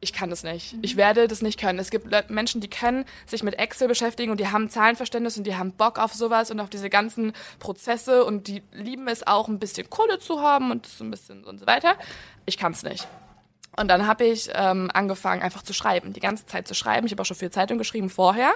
ich 0.00 0.12
kann 0.12 0.30
das 0.30 0.42
nicht. 0.42 0.76
Ich 0.80 0.96
werde 0.96 1.28
das 1.28 1.42
nicht 1.42 1.60
können. 1.60 1.78
Es 1.78 1.90
gibt 1.90 2.06
Menschen, 2.30 2.60
die 2.60 2.70
können 2.70 3.04
sich 3.26 3.42
mit 3.42 3.58
Excel 3.58 3.86
beschäftigen 3.86 4.30
und 4.30 4.40
die 4.40 4.48
haben 4.48 4.70
Zahlenverständnis 4.70 5.36
und 5.36 5.44
die 5.44 5.56
haben 5.56 5.72
Bock 5.72 5.98
auf 5.98 6.14
sowas 6.14 6.50
und 6.50 6.58
auf 6.60 6.70
diese 6.70 6.88
ganzen 6.88 7.32
Prozesse 7.58 8.24
und 8.24 8.48
die 8.48 8.62
lieben 8.72 9.08
es 9.08 9.26
auch, 9.26 9.48
ein 9.48 9.58
bisschen 9.58 9.90
Kohle 9.90 10.18
zu 10.18 10.40
haben 10.40 10.70
und 10.70 10.86
so 10.86 11.04
ein 11.04 11.10
bisschen 11.10 11.44
und 11.44 11.60
so 11.60 11.66
weiter. 11.66 11.94
Ich 12.46 12.56
kann 12.56 12.72
es 12.72 12.82
nicht. 12.82 13.06
Und 13.76 13.88
dann 13.88 14.06
habe 14.06 14.24
ich 14.24 14.50
ähm, 14.54 14.90
angefangen, 14.92 15.42
einfach 15.42 15.62
zu 15.62 15.72
schreiben, 15.72 16.12
die 16.12 16.20
ganze 16.20 16.46
Zeit 16.46 16.66
zu 16.66 16.74
schreiben. 16.74 17.06
Ich 17.06 17.12
habe 17.12 17.22
auch 17.22 17.26
schon 17.26 17.36
viel 17.36 17.50
Zeitung 17.50 17.78
geschrieben 17.78 18.10
vorher 18.10 18.52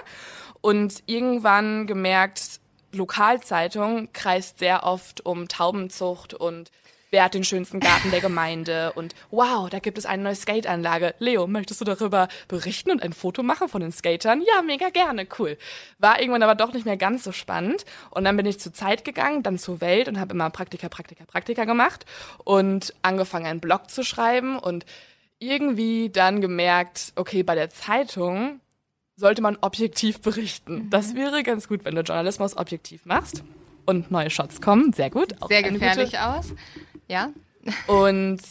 und 0.61 1.03
irgendwann 1.05 1.87
gemerkt, 1.87 2.59
Lokalzeitung 2.91 4.09
kreist 4.13 4.59
sehr 4.59 4.83
oft 4.83 5.25
um 5.25 5.47
Taubenzucht 5.47 6.33
und 6.33 6.71
wer 7.11 7.23
hat 7.23 7.33
den 7.33 7.43
schönsten 7.43 7.79
Garten 7.79 8.11
der 8.11 8.21
Gemeinde 8.21 8.93
und 8.93 9.15
wow, 9.31 9.69
da 9.69 9.79
gibt 9.79 9.97
es 9.97 10.05
eine 10.05 10.23
neue 10.23 10.35
Skateanlage. 10.35 11.15
Leo, 11.19 11.47
möchtest 11.47 11.81
du 11.81 11.85
darüber 11.85 12.27
berichten 12.47 12.91
und 12.91 13.01
ein 13.01 13.13
Foto 13.13 13.43
machen 13.43 13.69
von 13.69 13.81
den 13.81 13.91
Skatern? 13.91 14.41
Ja, 14.41 14.61
mega 14.61 14.89
gerne, 14.89 15.27
cool. 15.39 15.57
War 15.99 16.19
irgendwann 16.19 16.43
aber 16.43 16.55
doch 16.55 16.73
nicht 16.73 16.85
mehr 16.85 16.97
ganz 16.97 17.23
so 17.23 17.31
spannend 17.31 17.85
und 18.11 18.25
dann 18.25 18.37
bin 18.37 18.45
ich 18.45 18.59
zur 18.59 18.73
Zeit 18.73 19.05
gegangen, 19.05 19.43
dann 19.43 19.57
zur 19.57 19.81
Welt 19.81 20.07
und 20.07 20.19
habe 20.19 20.33
immer 20.33 20.49
Praktika, 20.49 20.89
Praktika, 20.89 21.25
Praktika 21.25 21.65
gemacht 21.65 22.05
und 22.43 22.93
angefangen 23.01 23.45
einen 23.45 23.59
Blog 23.59 23.89
zu 23.89 24.03
schreiben 24.03 24.57
und 24.57 24.85
irgendwie 25.39 26.09
dann 26.09 26.41
gemerkt, 26.41 27.13
okay, 27.15 27.43
bei 27.43 27.55
der 27.55 27.69
Zeitung 27.69 28.61
sollte 29.15 29.41
man 29.41 29.57
objektiv 29.61 30.21
berichten. 30.21 30.89
Das 30.89 31.13
mhm. 31.13 31.17
wäre 31.17 31.43
ganz 31.43 31.67
gut, 31.67 31.85
wenn 31.85 31.95
du 31.95 32.01
Journalismus 32.01 32.57
objektiv 32.57 33.05
machst 33.05 33.43
und 33.85 34.11
neue 34.11 34.29
Shots 34.29 34.61
kommen. 34.61 34.93
Sehr 34.93 35.09
gut. 35.09 35.35
Sehr 35.47 35.63
gefährlich 35.63 36.19
aus. 36.19 36.53
Ja. 37.07 37.31
Und 37.87 38.41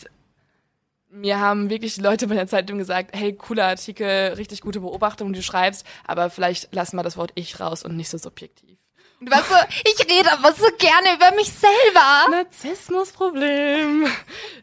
mir 1.10 1.38
haben 1.38 1.70
wirklich 1.70 1.94
die 1.94 2.00
Leute 2.00 2.26
bei 2.26 2.34
der 2.34 2.48
Zeitung 2.48 2.78
gesagt, 2.78 3.10
hey, 3.14 3.32
cooler 3.32 3.66
Artikel, 3.66 4.34
richtig 4.36 4.60
gute 4.60 4.80
Beobachtung, 4.80 5.32
die 5.32 5.38
du 5.38 5.42
schreibst, 5.42 5.86
aber 6.06 6.28
vielleicht 6.28 6.68
lass 6.72 6.92
mal 6.92 7.02
das 7.02 7.16
Wort 7.16 7.30
ich 7.36 7.60
raus 7.60 7.84
und 7.84 7.96
nicht 7.96 8.10
so 8.10 8.18
subjektiv. 8.18 8.78
Du 9.20 9.30
warst 9.30 9.48
so, 9.48 9.54
ich 9.84 10.10
rede 10.10 10.32
aber 10.32 10.52
so 10.52 10.66
gerne 10.76 11.14
über 11.14 11.34
mich 11.36 11.50
selber. 11.50 12.30
Narzissmusproblem. 12.30 14.06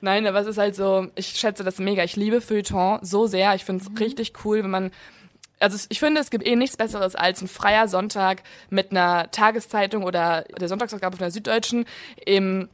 Nein, 0.02 0.28
aber 0.28 0.42
es 0.42 0.48
ist 0.48 0.58
halt 0.58 0.76
so, 0.76 1.08
ich 1.16 1.28
schätze 1.28 1.64
das 1.64 1.80
mega. 1.80 2.04
Ich 2.04 2.16
liebe 2.16 2.42
Feuilleton 2.42 3.00
so 3.02 3.28
sehr. 3.28 3.56
Ich 3.56 3.66
finde 3.66 3.84
es 3.84 4.00
richtig 4.00 4.34
cool, 4.44 4.64
wenn 4.64 4.70
man 4.70 4.92
also 5.60 5.78
ich 5.90 6.00
finde, 6.00 6.20
es 6.20 6.32
gibt 6.32 6.46
eh 6.46 6.56
nichts 6.56 6.76
Besseres 6.76 7.16
als 7.16 7.42
ein 7.42 7.48
freier 7.48 7.88
Sonntag 7.88 8.42
mit 8.72 8.92
einer 8.92 9.30
Tageszeitung 9.30 10.04
oder 10.04 10.44
der 10.60 10.68
Sonntagsausgabe 10.68 11.18
von 11.18 11.24
der 11.24 11.32
Süddeutschen 11.32 11.86
im 12.26 12.68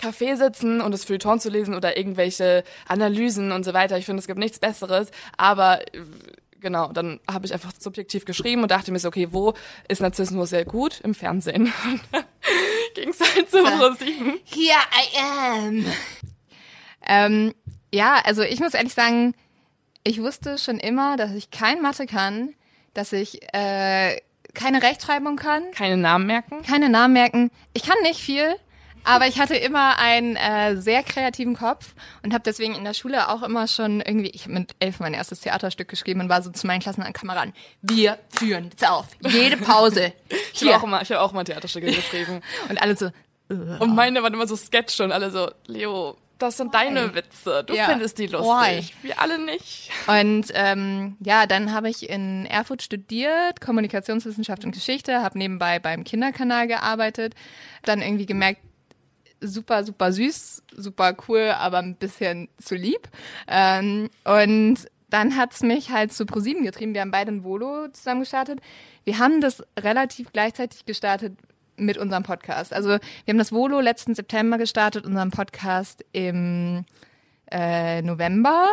Café 0.00 0.36
sitzen 0.36 0.80
und 0.80 0.92
das 0.92 1.04
Feuilleton 1.04 1.40
zu 1.40 1.50
lesen 1.50 1.74
oder 1.74 1.96
irgendwelche 1.96 2.64
Analysen 2.88 3.52
und 3.52 3.64
so 3.64 3.72
weiter. 3.74 3.96
Ich 3.98 4.06
finde, 4.06 4.20
es 4.20 4.26
gibt 4.26 4.38
nichts 4.38 4.58
Besseres. 4.58 5.10
Aber 5.36 5.80
äh, 5.94 6.00
genau, 6.60 6.92
dann 6.92 7.20
habe 7.30 7.46
ich 7.46 7.52
einfach 7.52 7.72
subjektiv 7.78 8.24
geschrieben 8.24 8.62
und 8.62 8.70
dachte 8.70 8.90
mir 8.92 8.98
so, 8.98 9.08
okay, 9.08 9.28
wo 9.30 9.54
ist 9.88 10.00
Narzissmus 10.00 10.50
sehr 10.50 10.64
gut? 10.64 11.00
Im 11.00 11.14
Fernsehen. 11.14 11.72
Ging 12.94 13.08
es 13.10 13.20
halt 13.20 13.50
so 13.50 13.62
ProSieben. 13.62 14.34
Here 14.44 14.78
I 14.92 15.18
am. 15.18 15.86
Ähm, 17.06 17.54
ja, 17.92 18.20
also 18.24 18.42
ich 18.42 18.60
muss 18.60 18.74
ehrlich 18.74 18.94
sagen, 18.94 19.34
ich 20.04 20.20
wusste 20.20 20.58
schon 20.58 20.78
immer, 20.78 21.16
dass 21.16 21.32
ich 21.32 21.50
kein 21.50 21.80
Mathe 21.82 22.06
kann, 22.06 22.54
dass 22.94 23.12
ich 23.12 23.42
äh, 23.54 24.20
keine 24.54 24.82
Rechtschreibung 24.82 25.36
kann, 25.36 25.70
Keine 25.72 25.96
Namen 25.96 26.26
merken. 26.26 26.62
keine 26.62 26.88
Namen 26.88 27.14
merken. 27.14 27.50
Ich 27.72 27.82
kann 27.82 27.96
nicht 28.02 28.20
viel, 28.20 28.54
aber 29.04 29.26
ich 29.26 29.38
hatte 29.38 29.54
immer 29.54 29.98
einen 29.98 30.36
äh, 30.36 30.76
sehr 30.76 31.02
kreativen 31.02 31.54
Kopf 31.54 31.94
und 32.22 32.32
habe 32.34 32.42
deswegen 32.44 32.74
in 32.74 32.84
der 32.84 32.94
Schule 32.94 33.28
auch 33.28 33.42
immer 33.42 33.66
schon 33.68 34.00
irgendwie, 34.00 34.30
ich 34.30 34.42
habe 34.44 34.54
mit 34.54 34.72
elf 34.80 34.98
mein 35.00 35.14
erstes 35.14 35.40
Theaterstück 35.40 35.88
geschrieben 35.88 36.20
und 36.20 36.28
war 36.28 36.42
so 36.42 36.50
zu 36.50 36.66
meinen 36.66 36.80
Klassenkameraden, 36.80 37.52
wir 37.82 38.18
führen 38.36 38.64
jetzt 38.70 38.88
auf, 38.88 39.06
jede 39.26 39.56
Pause. 39.56 40.12
Ich 40.52 40.62
habe 40.62 40.76
auch, 40.76 40.84
immer- 40.84 41.02
ich 41.02 41.10
hab 41.12 41.18
auch 41.20 41.32
mal 41.32 41.44
Theaterstücke 41.44 41.86
geschrieben. 41.86 42.40
Und 42.68 42.80
alle 42.80 42.96
so, 42.96 43.10
Und 43.48 43.94
meine 43.94 44.22
waren 44.22 44.32
immer 44.32 44.46
so 44.46 44.56
Sketch 44.56 45.00
und 45.00 45.12
alle 45.12 45.30
so, 45.30 45.50
Leo, 45.66 46.16
das 46.38 46.56
sind 46.56 46.74
deine 46.74 47.14
Witze. 47.14 47.64
Du 47.64 47.74
Ja. 47.74 47.86
findest 47.86 48.18
die 48.18 48.26
lustig. 48.28 48.48
Why? 48.50 49.06
Wir 49.06 49.20
alle 49.20 49.38
nicht. 49.44 49.90
Und 50.06 50.46
ähm, 50.54 51.16
ja, 51.20 51.46
dann 51.46 51.72
habe 51.72 51.88
ich 51.90 52.08
in 52.08 52.46
Erfurt 52.46 52.82
studiert, 52.82 53.60
Kommunikationswissenschaft 53.60 54.64
und 54.64 54.72
Geschichte, 54.72 55.22
habe 55.22 55.38
nebenbei 55.38 55.78
beim 55.78 56.04
Kinderkanal 56.04 56.66
gearbeitet, 56.68 57.34
dann 57.82 58.00
irgendwie 58.00 58.26
gemerkt, 58.26 58.60
super, 59.46 59.84
super 59.84 60.12
süß, 60.12 60.62
super 60.76 61.16
cool, 61.28 61.52
aber 61.56 61.78
ein 61.78 61.96
bisschen 61.96 62.48
zu 62.58 62.74
lieb. 62.74 63.08
Ähm, 63.48 64.10
und 64.24 64.76
dann 65.10 65.36
hat's 65.36 65.62
mich 65.62 65.90
halt 65.90 66.12
zu 66.12 66.26
ProSieben 66.26 66.64
getrieben. 66.64 66.94
Wir 66.94 67.00
haben 67.00 67.10
beide 67.10 67.30
ein 67.30 67.44
Volo 67.44 67.88
zusammen 67.88 68.20
gestartet. 68.20 68.60
Wir 69.04 69.18
haben 69.18 69.40
das 69.40 69.62
relativ 69.78 70.32
gleichzeitig 70.32 70.86
gestartet 70.86 71.36
mit 71.76 71.98
unserem 71.98 72.22
Podcast. 72.22 72.72
Also 72.72 72.88
wir 72.88 72.98
haben 73.28 73.38
das 73.38 73.52
Volo 73.52 73.80
letzten 73.80 74.14
September 74.14 74.58
gestartet, 74.58 75.04
unseren 75.04 75.30
Podcast 75.30 76.04
im 76.12 76.84
äh, 77.50 78.02
November. 78.02 78.66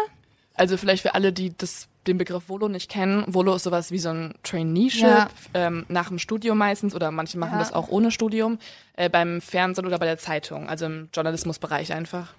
Also 0.55 0.78
vielleicht 0.78 1.01
für 1.03 1.15
alle, 1.15 1.34
die 1.34 1.55
das, 1.55 1.88
den 2.08 2.18
Begriff 2.18 2.49
Volo 2.49 2.68
nicht 2.68 2.89
kennen. 2.89 3.24
Volo 3.28 3.56
ist 3.56 3.64
sowas 3.64 3.91
wie 3.91 3.99
so 3.99 4.10
ein 4.10 4.34
Traineeship 4.43 5.04
Ja. 5.04 5.30
ähm, 5.54 5.86
nach 5.88 6.08
dem 6.10 6.18
Studium 6.20 6.58
meistens 6.58 6.95
oder 6.95 7.12
manche 7.12 7.38
machen 7.38 7.54
Ja. 7.54 7.60
das 7.60 7.74
auch 7.74 7.89
ohne 7.89 8.10
Studium 8.12 8.58
äh, 8.95 9.10
beim 9.10 9.39
Fernsehen 9.41 9.86
oder 9.86 9.99
bei 9.99 10.06
der 10.06 10.18
Zeitung, 10.18 10.68
also 10.68 10.86
im 10.88 11.10
Journalismusbereich 11.14 11.93
einfach. 11.93 12.34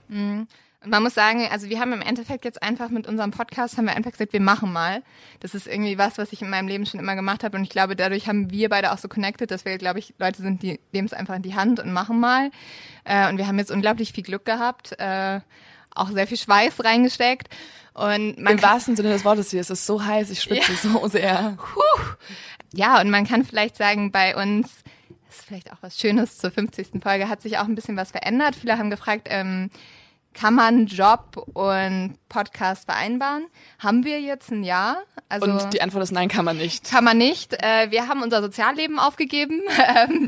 Und 0.85 0.91
man 0.91 1.01
muss 1.05 1.15
sagen, 1.15 1.47
also 1.49 1.69
wir 1.69 1.79
haben 1.79 1.93
im 1.93 2.03
Endeffekt 2.03 2.45
jetzt 2.45 2.61
einfach 2.61 2.89
mit 2.89 3.07
unserem 3.07 3.31
Podcast, 3.31 3.79
haben 3.79 3.85
wir 3.85 3.95
einfach 3.95 4.11
gesagt, 4.11 4.33
wir 4.33 4.41
machen 4.41 4.73
mal. 4.73 5.03
Das 5.39 5.55
ist 5.55 5.69
irgendwie 5.69 5.97
was, 5.97 6.19
was 6.19 6.33
ich 6.33 6.43
in 6.43 6.51
meinem 6.51 6.67
Leben 6.67 6.87
schon 6.87 6.99
immer 6.99 7.15
gemacht 7.15 7.45
habe. 7.45 7.57
Und 7.57 7.63
ich 7.63 7.71
glaube, 7.71 7.95
dadurch 7.95 8.27
haben 8.27 8.51
wir 8.51 8.69
beide 8.69 8.91
auch 8.91 8.99
so 8.99 9.07
connected, 9.07 9.53
dass 9.53 9.65
wir, 9.65 9.79
glaube 9.79 10.01
ich, 10.01 10.13
Leute 10.19 10.43
sind, 10.43 10.61
die 10.65 10.81
nehmen 10.93 11.07
es 11.07 11.13
einfach 11.13 11.37
in 11.37 11.43
die 11.43 11.55
Hand 11.55 11.79
und 11.79 11.93
machen 11.93 12.19
mal. 12.19 12.51
Äh, 13.05 13.29
und 13.31 13.39
wir 13.39 13.47
haben 13.47 13.59
jetzt 13.61 13.71
unglaublich 13.71 14.13
viel 14.13 14.25
Glück 14.25 14.45
gehabt, 14.45 14.99
äh, 14.99 15.39
auch 15.95 16.11
sehr 16.11 16.27
viel 16.27 16.39
Schweiß 16.39 16.83
reingesteckt. 16.83 17.49
Und 17.95 18.39
man 18.39 18.55
Im 18.55 18.63
wahrsten 18.63 18.97
Sinne 18.97 19.11
des 19.11 19.25
Wortes 19.25 19.51
hier, 19.51 19.61
es 19.61 19.71
ist 19.71 19.87
so 19.87 20.05
heiß, 20.05 20.31
ich 20.31 20.41
schwitze 20.41 20.75
so 20.83 21.07
sehr. 21.09 21.59
ja, 22.73 23.01
und 23.01 23.11
man 23.11 23.27
kann 23.27 23.45
vielleicht 23.45 23.77
sagen, 23.77 24.11
bei 24.11 24.35
uns 24.35 24.69
ist 25.29 25.45
vielleicht 25.47 25.73
auch 25.73 25.79
was 25.83 25.99
Schönes 25.99 26.39
zur 26.39 26.51
50. 26.51 27.03
Folge, 27.03 27.29
hat 27.29 27.43
sich 27.43 27.59
auch 27.59 27.65
ein 27.65 27.75
bisschen 27.75 27.97
was 27.97 28.11
verändert. 28.11 28.57
Viele 28.57 28.79
haben 28.79 28.91
gefragt, 28.91 29.29
ähm, 29.31 29.71
kann 30.35 30.55
man 30.55 30.87
Job 30.87 31.47
und 31.55 32.17
Podcast 32.29 32.87
vereinbaren? 32.87 33.47
Haben 33.79 34.05
wir 34.05 34.21
jetzt 34.21 34.51
ein 34.51 34.65
Jahr? 34.65 35.03
Also 35.29 35.47
Und 35.47 35.73
die 35.73 35.83
Antwort 35.83 36.05
ist 36.05 36.13
nein, 36.13 36.29
kann 36.29 36.45
man 36.45 36.57
nicht. 36.57 36.91
kann 36.91 37.05
man 37.05 37.19
nicht. 37.19 37.55
Äh, 37.63 37.91
wir 37.91 38.09
haben 38.09 38.23
unser 38.23 38.43
Sozialleben 38.43 38.99
aufgegeben. 38.99 39.63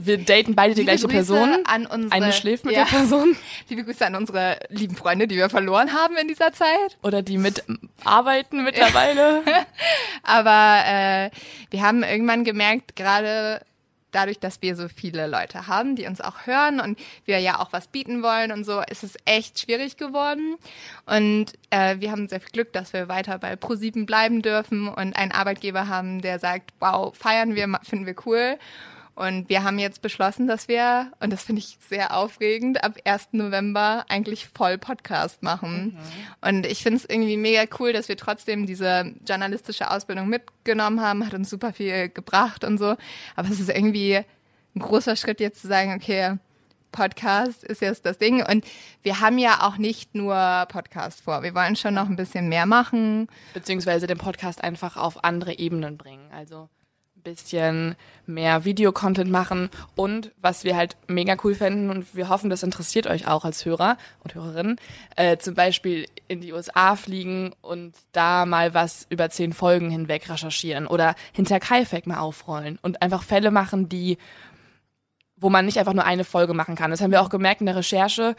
Wir 0.00 0.18
daten 0.18 0.54
beide 0.54 0.74
die 0.74 0.80
Liebe 0.80 0.92
gleiche 0.92 1.06
Grüße 1.06 1.14
Person. 1.14 1.58
An 1.64 1.86
unsere, 1.86 2.12
Eine 2.12 2.32
schläft 2.32 2.64
mit 2.64 2.74
ja, 2.74 2.84
der 2.84 2.90
Person. 2.90 3.36
Liebe 3.68 3.84
Grüße 3.84 4.06
an 4.06 4.14
unsere 4.14 4.58
lieben 4.68 4.96
Freunde, 4.96 5.26
die 5.26 5.36
wir 5.36 5.50
verloren 5.50 5.92
haben 5.92 6.16
in 6.16 6.28
dieser 6.28 6.52
Zeit. 6.52 6.98
Oder 7.02 7.22
die 7.22 7.38
mit 7.38 7.64
arbeiten 8.04 8.64
mittlerweile. 8.64 9.42
Aber 10.22 10.84
äh, 10.86 11.30
wir 11.70 11.82
haben 11.82 12.02
irgendwann 12.02 12.44
gemerkt, 12.44 12.96
gerade 12.96 13.60
dadurch, 14.14 14.38
dass 14.38 14.62
wir 14.62 14.76
so 14.76 14.88
viele 14.88 15.26
Leute 15.26 15.66
haben, 15.66 15.96
die 15.96 16.06
uns 16.06 16.20
auch 16.20 16.46
hören 16.46 16.80
und 16.80 16.98
wir 17.24 17.38
ja 17.40 17.60
auch 17.60 17.72
was 17.72 17.88
bieten 17.88 18.22
wollen 18.22 18.52
und 18.52 18.64
so, 18.64 18.80
ist 18.80 19.04
es 19.04 19.16
echt 19.24 19.58
schwierig 19.58 19.96
geworden. 19.96 20.56
Und 21.06 21.52
äh, 21.70 21.96
wir 21.98 22.10
haben 22.10 22.28
sehr 22.28 22.40
viel 22.40 22.52
Glück, 22.52 22.72
dass 22.72 22.92
wir 22.92 23.08
weiter 23.08 23.38
bei 23.38 23.56
ProSieben 23.56 24.06
bleiben 24.06 24.42
dürfen 24.42 24.88
und 24.88 25.16
einen 25.16 25.32
Arbeitgeber 25.32 25.88
haben, 25.88 26.20
der 26.20 26.38
sagt, 26.38 26.72
wow, 26.80 27.14
feiern 27.16 27.54
wir, 27.54 27.68
finden 27.82 28.06
wir 28.06 28.16
cool. 28.26 28.58
Und 29.14 29.48
wir 29.48 29.62
haben 29.62 29.78
jetzt 29.78 30.02
beschlossen, 30.02 30.48
dass 30.48 30.66
wir, 30.66 31.12
und 31.20 31.32
das 31.32 31.44
finde 31.44 31.60
ich 31.60 31.78
sehr 31.88 32.16
aufregend, 32.16 32.82
ab 32.82 32.98
1. 33.04 33.28
November 33.32 34.04
eigentlich 34.08 34.48
voll 34.48 34.76
Podcast 34.76 35.42
machen. 35.42 35.96
Und 36.40 36.66
ich 36.66 36.82
finde 36.82 36.98
es 36.98 37.04
irgendwie 37.04 37.36
mega 37.36 37.62
cool, 37.78 37.92
dass 37.92 38.08
wir 38.08 38.16
trotzdem 38.16 38.66
diese 38.66 39.14
journalistische 39.26 39.90
Ausbildung 39.90 40.28
mitgenommen 40.28 41.00
haben, 41.00 41.24
hat 41.24 41.34
uns 41.34 41.48
super 41.48 41.72
viel 41.72 42.08
gebracht 42.08 42.64
und 42.64 42.78
so. 42.78 42.96
Aber 43.36 43.48
es 43.48 43.60
ist 43.60 43.70
irgendwie 43.70 44.16
ein 44.74 44.80
großer 44.80 45.14
Schritt 45.14 45.38
jetzt 45.38 45.62
zu 45.62 45.68
sagen, 45.68 45.94
okay, 45.94 46.38
Podcast 46.90 47.64
ist 47.64 47.82
jetzt 47.82 48.06
das 48.06 48.18
Ding. 48.18 48.44
Und 48.44 48.64
wir 49.02 49.20
haben 49.20 49.38
ja 49.38 49.62
auch 49.62 49.78
nicht 49.78 50.14
nur 50.14 50.66
Podcast 50.68 51.20
vor. 51.20 51.42
Wir 51.42 51.54
wollen 51.54 51.76
schon 51.76 51.94
noch 51.94 52.08
ein 52.08 52.16
bisschen 52.16 52.48
mehr 52.48 52.66
machen. 52.66 53.28
Beziehungsweise 53.52 54.06
den 54.06 54.18
Podcast 54.18 54.62
einfach 54.62 54.96
auf 54.96 55.22
andere 55.22 55.58
Ebenen 55.58 55.98
bringen. 55.98 56.30
Also 56.32 56.68
bisschen 57.24 57.96
mehr 58.26 58.64
Videocontent 58.64 59.30
machen 59.30 59.70
und 59.96 60.30
was 60.40 60.64
wir 60.64 60.76
halt 60.76 60.96
mega 61.08 61.36
cool 61.42 61.54
fänden 61.54 61.90
und 61.90 62.14
wir 62.14 62.28
hoffen, 62.28 62.50
das 62.50 62.62
interessiert 62.62 63.06
euch 63.06 63.26
auch 63.26 63.44
als 63.44 63.64
Hörer 63.64 63.96
und 64.22 64.34
Hörerinnen, 64.34 64.76
äh, 65.16 65.36
zum 65.38 65.54
Beispiel 65.54 66.06
in 66.28 66.40
die 66.40 66.52
USA 66.52 66.96
fliegen 66.96 67.54
und 67.62 67.94
da 68.12 68.46
mal 68.46 68.74
was 68.74 69.06
über 69.10 69.30
zehn 69.30 69.52
Folgen 69.52 69.90
hinweg 69.90 70.28
recherchieren 70.30 70.86
oder 70.86 71.14
hinter 71.32 71.58
Kaifek 71.60 72.06
mal 72.06 72.18
aufrollen 72.18 72.78
und 72.82 73.02
einfach 73.02 73.22
Fälle 73.22 73.50
machen, 73.50 73.88
die 73.88 74.18
wo 75.36 75.50
man 75.50 75.66
nicht 75.66 75.78
einfach 75.78 75.92
nur 75.92 76.04
eine 76.04 76.24
Folge 76.24 76.54
machen 76.54 76.74
kann. 76.74 76.90
Das 76.90 77.00
haben 77.02 77.10
wir 77.10 77.20
auch 77.20 77.28
gemerkt 77.28 77.60
in 77.60 77.66
der 77.66 77.76
Recherche. 77.76 78.36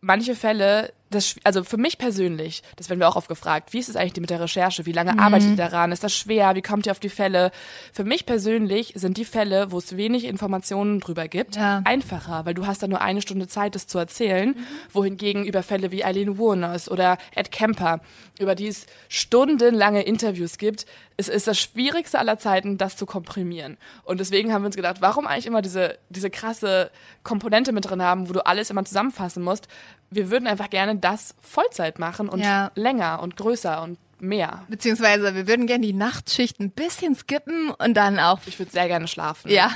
Manche 0.00 0.34
Fälle, 0.34 0.92
das, 1.10 1.34
also 1.44 1.64
für 1.64 1.76
mich 1.76 1.98
persönlich, 1.98 2.62
das 2.76 2.88
werden 2.88 3.00
wir 3.00 3.08
auch 3.08 3.16
oft 3.16 3.28
gefragt, 3.28 3.72
wie 3.72 3.78
ist 3.78 3.88
es 3.88 3.96
eigentlich 3.96 4.20
mit 4.20 4.30
der 4.30 4.40
Recherche? 4.40 4.86
Wie 4.86 4.92
lange 4.92 5.18
arbeitet 5.18 5.50
ihr 5.50 5.56
daran? 5.56 5.90
Ist 5.92 6.04
das 6.04 6.14
schwer? 6.14 6.54
Wie 6.54 6.62
kommt 6.62 6.86
ihr 6.86 6.92
auf 6.92 7.00
die 7.00 7.08
Fälle? 7.08 7.50
Für 7.92 8.04
mich 8.04 8.26
persönlich 8.26 8.92
sind 8.94 9.16
die 9.16 9.24
Fälle, 9.24 9.72
wo 9.72 9.78
es 9.78 9.96
wenig 9.96 10.24
Informationen 10.24 11.00
drüber 11.00 11.26
gibt, 11.28 11.56
Ja. 11.56 11.82
einfacher, 11.84 12.46
weil 12.46 12.54
du 12.54 12.66
hast 12.66 12.82
da 12.82 12.86
nur 12.88 13.00
eine 13.00 13.22
Stunde 13.22 13.48
Zeit, 13.48 13.74
das 13.74 13.86
zu 13.88 13.98
erzählen. 13.98 14.54
Wohingegen 14.92 15.44
über 15.44 15.62
Fälle 15.62 15.90
wie 15.90 16.04
Eileen 16.04 16.38
Wuornos 16.38 16.88
oder 16.88 17.18
Ed 17.34 17.50
Kemper, 17.50 18.00
über 18.38 18.54
die 18.54 18.68
es 18.68 18.86
stundenlange 19.08 20.02
Interviews 20.02 20.58
gibt, 20.58 20.86
es 21.16 21.28
ist 21.28 21.46
das 21.46 21.58
Schwierigste 21.58 22.18
aller 22.18 22.38
Zeiten, 22.38 22.78
das 22.78 22.96
zu 22.96 23.04
komprimieren. 23.04 23.76
Und 24.04 24.20
deswegen 24.20 24.52
haben 24.52 24.62
wir 24.62 24.66
uns 24.66 24.76
gedacht, 24.76 24.96
warum 25.00 25.26
eigentlich 25.26 25.46
immer 25.46 25.60
diese, 25.60 25.98
diese 26.08 26.30
krasse 26.30 26.90
Komponente 27.24 27.72
mit 27.72 27.88
drin 27.88 28.02
haben, 28.02 28.28
wo 28.28 28.32
du 28.32 28.46
alles 28.46 28.70
immer 28.70 28.84
zusammenfassen 28.84 29.42
musst. 29.42 29.68
Wir 30.10 30.30
würden 30.30 30.46
einfach 30.46 30.70
gerne 30.70 30.96
das 30.96 31.34
Vollzeit 31.40 31.98
machen 31.98 32.28
und 32.28 32.40
Ja. 32.40 32.70
länger 32.74 33.20
und 33.22 33.36
größer 33.36 33.82
und 33.82 33.98
mehr. 34.22 34.64
Beziehungsweise 34.68 35.34
wir 35.34 35.46
würden 35.46 35.66
gerne 35.66 35.86
die 35.86 35.92
Nachtschicht 35.94 36.60
ein 36.60 36.70
bisschen 36.70 37.14
skippen 37.14 37.70
und 37.70 37.94
dann 37.94 38.18
auch 38.18 38.40
Ich 38.46 38.58
würde 38.58 38.70
sehr 38.70 38.86
gerne 38.86 39.08
schlafen. 39.08 39.50
Ja, 39.50 39.70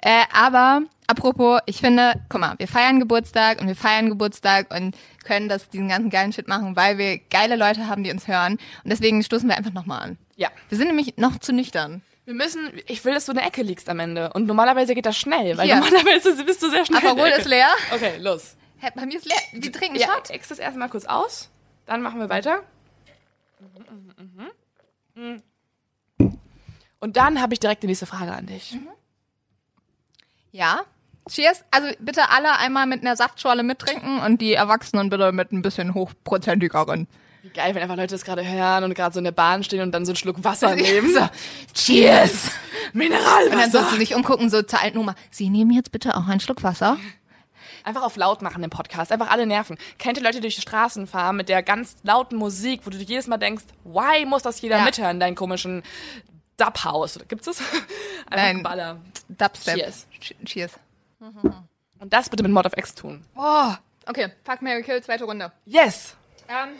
äh, 0.00 0.22
aber 0.32 0.82
apropos, 1.06 1.60
ich 1.66 1.78
finde, 1.80 2.14
guck 2.30 2.40
mal, 2.40 2.54
wir 2.58 2.68
feiern 2.68 3.00
Geburtstag 3.00 3.60
und 3.60 3.66
wir 3.66 3.76
feiern 3.76 4.08
Geburtstag 4.08 4.72
und 4.74 4.96
können 5.24 5.48
das 5.48 5.68
diesen 5.68 5.88
ganzen 5.88 6.08
geilen 6.10 6.32
Shit 6.32 6.48
machen, 6.48 6.74
weil 6.74 6.96
wir 6.96 7.18
geile 7.18 7.56
Leute 7.56 7.86
haben, 7.86 8.02
die 8.02 8.10
uns 8.10 8.28
hören. 8.28 8.52
Und 8.82 8.90
deswegen 8.90 9.22
stoßen 9.22 9.46
wir 9.48 9.58
einfach 9.58 9.72
nochmal 9.72 10.02
an. 10.02 10.18
Ja. 10.36 10.48
Wir 10.70 10.78
sind 10.78 10.86
nämlich 10.88 11.18
noch 11.18 11.38
zu 11.38 11.52
nüchtern. 11.52 12.00
Wir 12.24 12.34
müssen, 12.34 12.70
ich 12.86 13.04
will, 13.04 13.12
dass 13.14 13.26
du 13.26 13.32
in 13.32 13.38
der 13.38 13.46
Ecke 13.46 13.62
liegst 13.62 13.88
am 13.90 13.98
Ende. 13.98 14.32
Und 14.32 14.46
normalerweise 14.46 14.94
geht 14.94 15.06
das 15.06 15.18
schnell, 15.18 15.58
weil 15.58 15.66
Hier. 15.66 15.76
normalerweise 15.76 16.42
bist 16.44 16.62
du 16.62 16.70
sehr 16.70 16.86
schnell. 16.86 17.00
in 17.02 17.06
Aperol 17.08 17.28
ist 17.28 17.46
leer. 17.46 17.68
Okay, 17.92 18.12
los. 18.20 18.56
Hä, 18.82 18.90
bei 18.96 19.06
mir 19.06 19.16
ist 19.16 19.26
leer. 19.26 19.36
Wir 19.52 19.70
trinken 19.70 19.96
Ja, 19.96 20.08
Shot. 20.08 20.30
ex 20.30 20.48
das 20.48 20.58
erstmal 20.58 20.88
kurz 20.88 21.04
aus. 21.04 21.48
Dann 21.86 22.02
machen 22.02 22.18
wir 22.18 22.28
weiter. 22.28 22.62
Und 26.98 27.16
dann 27.16 27.40
habe 27.40 27.54
ich 27.54 27.60
direkt 27.60 27.84
die 27.84 27.86
nächste 27.86 28.06
Frage 28.06 28.32
an 28.32 28.46
dich. 28.46 28.76
Ja. 30.50 30.80
Cheers. 31.30 31.64
Also 31.70 31.88
bitte 32.00 32.30
alle 32.30 32.58
einmal 32.58 32.86
mit 32.88 33.02
einer 33.02 33.14
Saftschorle 33.14 33.62
mittrinken 33.62 34.18
und 34.18 34.40
die 34.40 34.54
Erwachsenen 34.54 35.10
bitte 35.10 35.30
mit 35.30 35.52
ein 35.52 35.62
bisschen 35.62 35.94
hochprozentigeren. 35.94 37.06
Wie 37.42 37.50
geil, 37.50 37.76
wenn 37.76 37.82
einfach 37.82 37.94
Leute 37.96 38.14
das 38.14 38.24
gerade 38.24 38.44
hören 38.44 38.82
und 38.82 38.94
gerade 38.94 39.12
so 39.14 39.18
in 39.18 39.24
der 39.24 39.30
Bahn 39.32 39.62
stehen 39.62 39.82
und 39.82 39.92
dann 39.92 40.04
so 40.04 40.10
einen 40.10 40.16
Schluck 40.16 40.42
Wasser 40.42 40.74
nehmen. 40.76 41.12
So, 41.14 41.28
Cheers. 41.74 42.50
Mineralwasser. 42.92 43.52
Und 43.52 43.58
dann 43.60 43.70
sollst 43.70 43.92
du 43.92 43.96
sich 43.96 44.14
umgucken, 44.16 44.50
so 44.50 44.62
zur 44.62 44.80
alten 44.80 44.98
Oma. 44.98 45.14
Sie 45.30 45.50
nehmen 45.50 45.70
jetzt 45.70 45.92
bitte 45.92 46.16
auch 46.16 46.26
einen 46.26 46.40
Schluck 46.40 46.64
Wasser. 46.64 46.98
Einfach 47.84 48.02
auf 48.02 48.16
laut 48.16 48.42
machen 48.42 48.62
im 48.62 48.70
Podcast, 48.70 49.10
einfach 49.12 49.30
alle 49.30 49.46
nerven. 49.46 49.76
Kennt 49.98 50.16
ihr 50.16 50.22
Leute, 50.22 50.36
die 50.36 50.42
durch 50.42 50.54
die 50.54 50.60
Straßen 50.60 51.06
fahren 51.06 51.36
mit 51.36 51.48
der 51.48 51.62
ganz 51.62 51.96
lauten 52.02 52.36
Musik, 52.38 52.82
wo 52.84 52.90
du 52.90 52.96
jedes 52.98 53.26
Mal 53.26 53.38
denkst, 53.38 53.64
why 53.84 54.24
muss 54.24 54.42
das 54.42 54.60
jeder 54.60 54.78
Ja. 54.78 54.84
mithören, 54.84 55.18
deinen 55.18 55.34
komischen 55.34 55.82
Dubhouse? 56.56 57.16
Oder 57.16 57.24
Gibt's 57.26 57.46
das? 57.46 57.58
Einfach 58.30 58.44
Nein. 58.44 58.62
Baller. 58.62 59.00
Dubstep. 59.28 59.76
Cheers. 59.76 60.06
Ch- 60.20 60.44
Cheers. 60.44 60.72
Und 61.98 62.12
das 62.12 62.28
bitte 62.28 62.42
mit 62.42 62.52
Mod 62.52 62.66
of 62.66 62.76
X 62.76 62.94
tun. 62.94 63.24
Oh. 63.36 63.72
Okay, 64.06 64.32
Fuck, 64.44 64.62
Mary 64.62 64.82
Kill, 64.82 65.00
zweite 65.02 65.24
Runde. 65.24 65.52
Yes! 65.64 66.16
Ähm. 66.48 66.70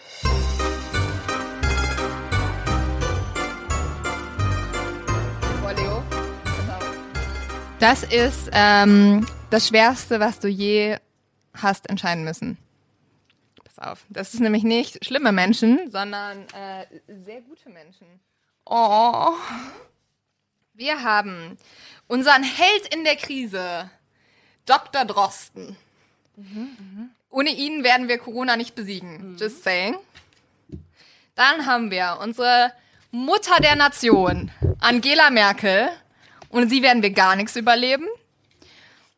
Boah, 5.62 5.72
Leo. 5.74 6.02
Das 7.78 8.02
ist 8.04 8.48
ähm, 8.52 9.26
das 9.52 9.68
Schwerste, 9.68 10.18
was 10.18 10.40
du 10.40 10.48
je 10.48 10.96
hast 11.54 11.90
entscheiden 11.90 12.24
müssen. 12.24 12.56
Pass 13.62 13.78
auf. 13.78 14.06
Das 14.08 14.32
ist 14.32 14.40
nämlich 14.40 14.62
nicht 14.62 15.04
schlimme 15.04 15.30
Menschen, 15.30 15.90
sondern 15.90 16.46
äh, 16.54 16.86
sehr 17.06 17.42
gute 17.42 17.68
Menschen. 17.68 18.06
Oh. 18.64 19.34
Wir 20.72 21.02
haben 21.02 21.58
unseren 22.08 22.42
Held 22.42 22.94
in 22.94 23.04
der 23.04 23.16
Krise, 23.16 23.90
Dr. 24.64 25.04
Drosten. 25.04 25.76
Ohne 27.28 27.50
ihn 27.50 27.84
werden 27.84 28.08
wir 28.08 28.16
Corona 28.16 28.56
nicht 28.56 28.74
besiegen. 28.74 29.36
Just 29.38 29.62
saying. 29.64 29.96
Dann 31.34 31.66
haben 31.66 31.90
wir 31.90 32.18
unsere 32.22 32.72
Mutter 33.10 33.60
der 33.60 33.76
Nation, 33.76 34.50
Angela 34.80 35.28
Merkel. 35.28 35.90
Ohne 36.48 36.68
sie 36.68 36.82
werden 36.82 37.02
wir 37.02 37.10
gar 37.10 37.36
nichts 37.36 37.54
überleben. 37.56 38.06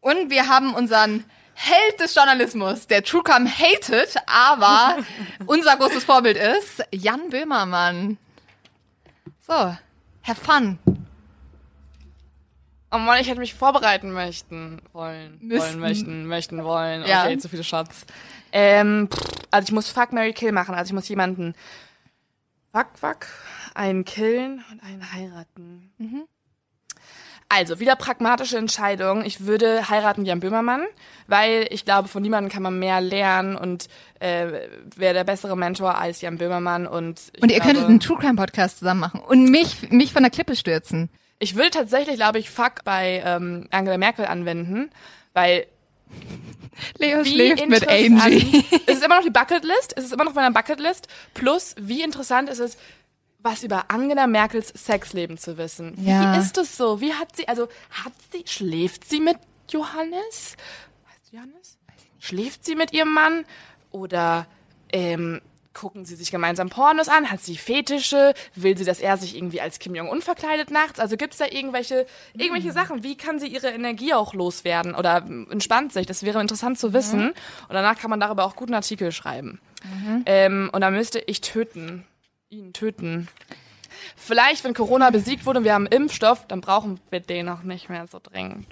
Und 0.05 0.29
wir 0.29 0.49
haben 0.49 0.75
unseren 0.75 1.25
Held 1.55 1.99
des 1.99 2.15
Journalismus, 2.15 2.87
der 2.87 3.03
Truecam 3.03 3.47
hated, 3.47 4.15
aber 4.27 4.99
unser 5.47 5.79
großes 5.79 6.05
Vorbild 6.05 6.37
ist 6.37 6.85
Jan 6.93 7.31
Böhmermann. 7.31 8.19
So, 9.41 9.55
have 9.55 9.79
fun. 10.35 10.79
Oh 12.91 12.99
Mann, 12.99 13.19
ich 13.19 13.29
hätte 13.29 13.41
mich 13.41 13.55
vorbereiten 13.55 14.13
möchten 14.13 14.83
wollen. 14.93 15.39
Müssten. 15.41 15.71
Wollen, 15.71 15.81
möchten, 15.81 16.27
möchten, 16.27 16.65
wollen. 16.65 17.07
Ja. 17.07 17.25
Okay, 17.25 17.39
zu 17.39 17.49
viele 17.49 17.65
Shots. 17.65 18.05
Ähm, 18.53 19.09
also 19.51 19.69
ich 19.69 19.73
muss 19.73 19.89
Fuck, 19.89 20.13
Mary 20.13 20.35
Kill 20.35 20.53
machen. 20.53 20.75
Also 20.75 20.91
ich 20.91 20.95
muss 20.95 21.09
jemanden 21.09 21.55
Fuck, 22.73 22.89
Fuck, 23.01 23.27
einen 23.73 24.05
killen 24.05 24.63
und 24.71 24.83
einen 24.83 25.13
heiraten. 25.15 25.95
Also, 27.57 27.79
wieder 27.79 27.95
pragmatische 27.95 28.59
Entscheidung. 28.59 29.25
Ich 29.25 29.47
würde 29.47 29.89
heiraten 29.89 30.25
Jan 30.25 30.41
Böhmermann, 30.41 30.83
weil 31.29 31.69
ich 31.71 31.85
glaube, 31.85 32.09
von 32.09 32.21
niemandem 32.21 32.51
kann 32.51 32.65
man 32.65 32.81
mehr 32.81 33.01
lernen 33.01 33.55
und 33.55 33.87
äh, 34.19 34.67
wäre 34.97 35.15
der 35.15 35.23
bessere 35.23 35.57
Mentor 35.57 35.97
als 35.97 36.21
Jan 36.21 36.37
Böhmermann. 36.37 36.89
Und, 36.89 37.31
Und 37.41 37.53
ihr 37.53 37.61
glaube, 37.61 37.63
könntet 37.63 37.85
einen 37.85 38.01
True 38.01 38.19
Crime 38.19 38.35
Podcast 38.35 38.81
zusammen 38.81 38.99
machen 38.99 39.21
und 39.21 39.51
mich, 39.53 39.89
mich 39.91 40.13
von 40.13 40.25
der 40.25 40.33
Klippe 40.33 40.57
stürzen. 40.57 41.11
Ich 41.39 41.55
würde 41.55 41.71
tatsächlich, 41.71 42.17
glaube 42.17 42.41
ich, 42.41 42.51
Fuck 42.51 42.83
bei 42.85 43.23
ähm, 43.25 43.69
Angela 43.71 43.99
Merkel 43.99 44.27
anwenden, 44.27 44.91
weil 45.33 45.67
Leo 46.99 47.25
schläft 47.25 47.69
mit 47.69 47.89
Angie. 47.89 48.65
es 48.87 48.97
ist 48.97 49.05
immer 49.05 49.19
noch 49.19 49.25
die 49.25 49.31
Bucketlist, 49.31 49.95
es 49.97 50.07
ist 50.07 50.13
immer 50.13 50.25
noch 50.25 50.35
meiner 50.35 50.51
Bucketlist. 50.51 51.07
Plus, 51.35 51.77
wie 51.79 52.03
interessant 52.03 52.51
ist 52.51 52.59
es, 52.59 52.77
was 53.45 53.63
über 53.63 53.91
Angela 53.91 54.27
Merkels 54.27 54.69
Sexleben 54.69 55.39
zu 55.39 55.59
wissen. 55.59 55.95
Ja. 56.03 56.35
Wie 56.35 56.41
ist 56.41 56.57
das 56.57 56.77
so? 56.77 57.01
Wie 57.01 57.13
hat 57.13 57.37
sie, 57.37 57.47
also 57.47 57.69
hat 57.91 58.13
sie, 58.33 58.43
schläft 58.47 59.09
sie 59.09 59.21
mit 59.21 59.37
Johannes? 59.71 60.57
Weißt 61.07 61.31
du 61.31 61.37
Johannes? 61.37 61.79
Schläft 62.19 62.65
sie 62.65 62.75
mit 62.75 62.93
ihrem 62.93 63.13
Mann? 63.13 63.45
Oder 63.91 64.47
ähm, 64.93 65.43
gucken 65.75 66.07
sie 66.07 66.15
sich 66.15 66.31
gemeinsam 66.31 66.71
Pornos 66.71 67.09
an? 67.09 67.31
Hat 67.31 67.43
sie 67.43 67.57
Fetische? 67.57 68.33
Will 68.55 68.79
sie, 68.79 68.85
dass 68.87 68.99
er 68.99 69.19
sich 69.19 69.37
irgendwie 69.37 69.61
als 69.61 69.79
Kim 69.79 69.95
Jong-un 69.95 70.23
verkleidet 70.23 70.71
nachts? 70.71 70.99
Also 70.99 71.19
gibt's 71.19 71.37
da 71.37 71.45
irgendwelche, 71.45 72.07
irgendwelche 72.33 72.73
Sachen? 72.73 73.03
Wie 73.03 73.17
kann 73.17 73.39
sie 73.39 73.49
ihre 73.49 73.69
Energie 73.69 74.15
auch 74.15 74.33
loswerden? 74.33 74.95
Oder 74.95 75.19
ähm, 75.19 75.49
entspannt 75.51 75.93
sich? 75.93 76.07
Das 76.07 76.23
wäre 76.23 76.41
interessant 76.41 76.79
zu 76.79 76.95
wissen. 76.95 77.29
Und 77.29 77.75
danach 77.75 77.99
kann 77.99 78.09
man 78.09 78.21
darüber 78.21 78.45
auch 78.47 78.57
guten 78.57 78.75
Artikel 78.75 79.13
schreiben. 79.13 79.61
Ähm, 80.25 80.71
und 80.73 80.81
dann 80.81 80.95
müsste 80.95 81.19
ich 81.19 81.43
töten. 81.43 82.07
Ihn 82.51 82.73
töten. 82.73 83.29
Vielleicht, 84.17 84.65
wenn 84.65 84.75
Corona 84.75 85.11
besiegt 85.11 85.47
wurde 85.47 85.61
und 85.61 85.65
wir 85.65 85.75
haben 85.75 85.87
Impfstoff, 85.87 86.47
dann 86.47 86.61
brauchen 86.61 87.01
wir 87.11 87.21
den 87.21 87.49
auch 87.49 87.63
nicht 87.63 87.89
mehr 87.89 88.07
so 88.07 88.19
dringend. 88.23 88.67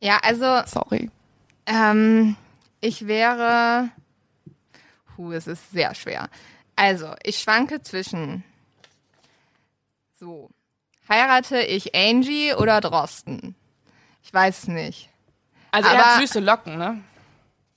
Ja, 0.00 0.18
also 0.22 0.62
Sorry. 0.66 1.10
ähm, 1.66 2.36
ich 2.80 3.06
wäre. 3.06 3.90
Puh, 5.14 5.32
es 5.32 5.46
ist 5.46 5.70
sehr 5.70 5.94
schwer. 5.94 6.28
Also, 6.76 7.14
ich 7.22 7.38
schwanke 7.38 7.82
zwischen. 7.82 8.44
So. 10.18 10.50
Heirate 11.08 11.60
ich 11.60 11.94
Angie 11.94 12.52
oder 12.54 12.80
Drosten? 12.80 13.54
Ich 14.22 14.32
weiß 14.34 14.68
nicht. 14.68 15.08
Also 15.70 15.88
er 15.88 15.94
Aber- 15.98 16.04
hat 16.16 16.20
süße 16.20 16.40
Locken, 16.40 16.78
ne? 16.78 17.02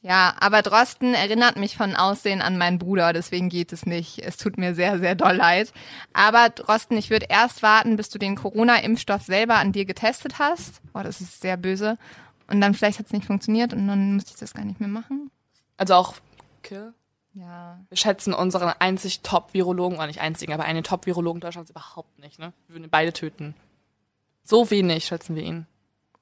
Ja, 0.01 0.33
aber 0.39 0.61
Drosten 0.61 1.13
erinnert 1.13 1.57
mich 1.57 1.75
von 1.75 1.95
Aussehen 1.95 2.41
an 2.41 2.57
meinen 2.57 2.79
Bruder, 2.79 3.11
deswegen 3.11 3.49
geht 3.49 3.73
es 3.73 3.85
nicht. 3.85 4.19
Es 4.19 4.37
tut 4.37 4.57
mir 4.57 4.73
sehr, 4.73 4.97
sehr 4.99 5.13
doll 5.15 5.35
leid. 5.35 5.73
Aber 6.13 6.49
Drosten, 6.49 6.97
ich 6.97 7.09
würde 7.09 7.25
erst 7.27 7.63
warten, 7.63 7.97
bis 7.97 8.09
du 8.09 8.17
den 8.17 8.35
Corona-Impfstoff 8.35 9.23
selber 9.23 9.55
an 9.55 9.73
dir 9.73 9.83
getestet 9.83 10.39
hast. 10.39 10.81
Oh, 10.93 11.01
das 11.03 11.19
ist 11.19 11.41
sehr 11.41 11.57
böse. 11.57 11.97
Und 12.47 12.61
dann 12.61 12.73
vielleicht 12.73 12.99
hat 12.99 13.07
es 13.07 13.11
nicht 13.11 13.25
funktioniert 13.25 13.73
und 13.73 13.87
dann 13.87 14.13
müsste 14.13 14.31
ich 14.31 14.39
das 14.39 14.53
gar 14.53 14.63
nicht 14.63 14.79
mehr 14.79 14.89
machen. 14.89 15.31
Also 15.75 15.95
auch 15.95 16.15
Kill. 16.63 16.93
Ja. 17.33 17.79
Wir 17.89 17.97
schätzen 17.97 18.33
unseren 18.33 18.73
einzig 18.79 19.21
Top-Virologen, 19.21 19.97
oder 19.97 20.07
nicht 20.07 20.21
einzigen, 20.21 20.53
aber 20.53 20.63
einen 20.63 20.83
Top-Virologen 20.83 21.41
Deutschlands 21.41 21.69
überhaupt 21.69 22.19
nicht, 22.19 22.39
ne? 22.39 22.53
Wir 22.67 22.75
würden 22.75 22.89
beide 22.89 23.13
töten. 23.13 23.53
So 24.43 24.71
wenig 24.71 25.05
schätzen 25.05 25.35
wir 25.35 25.43
ihn. 25.43 25.67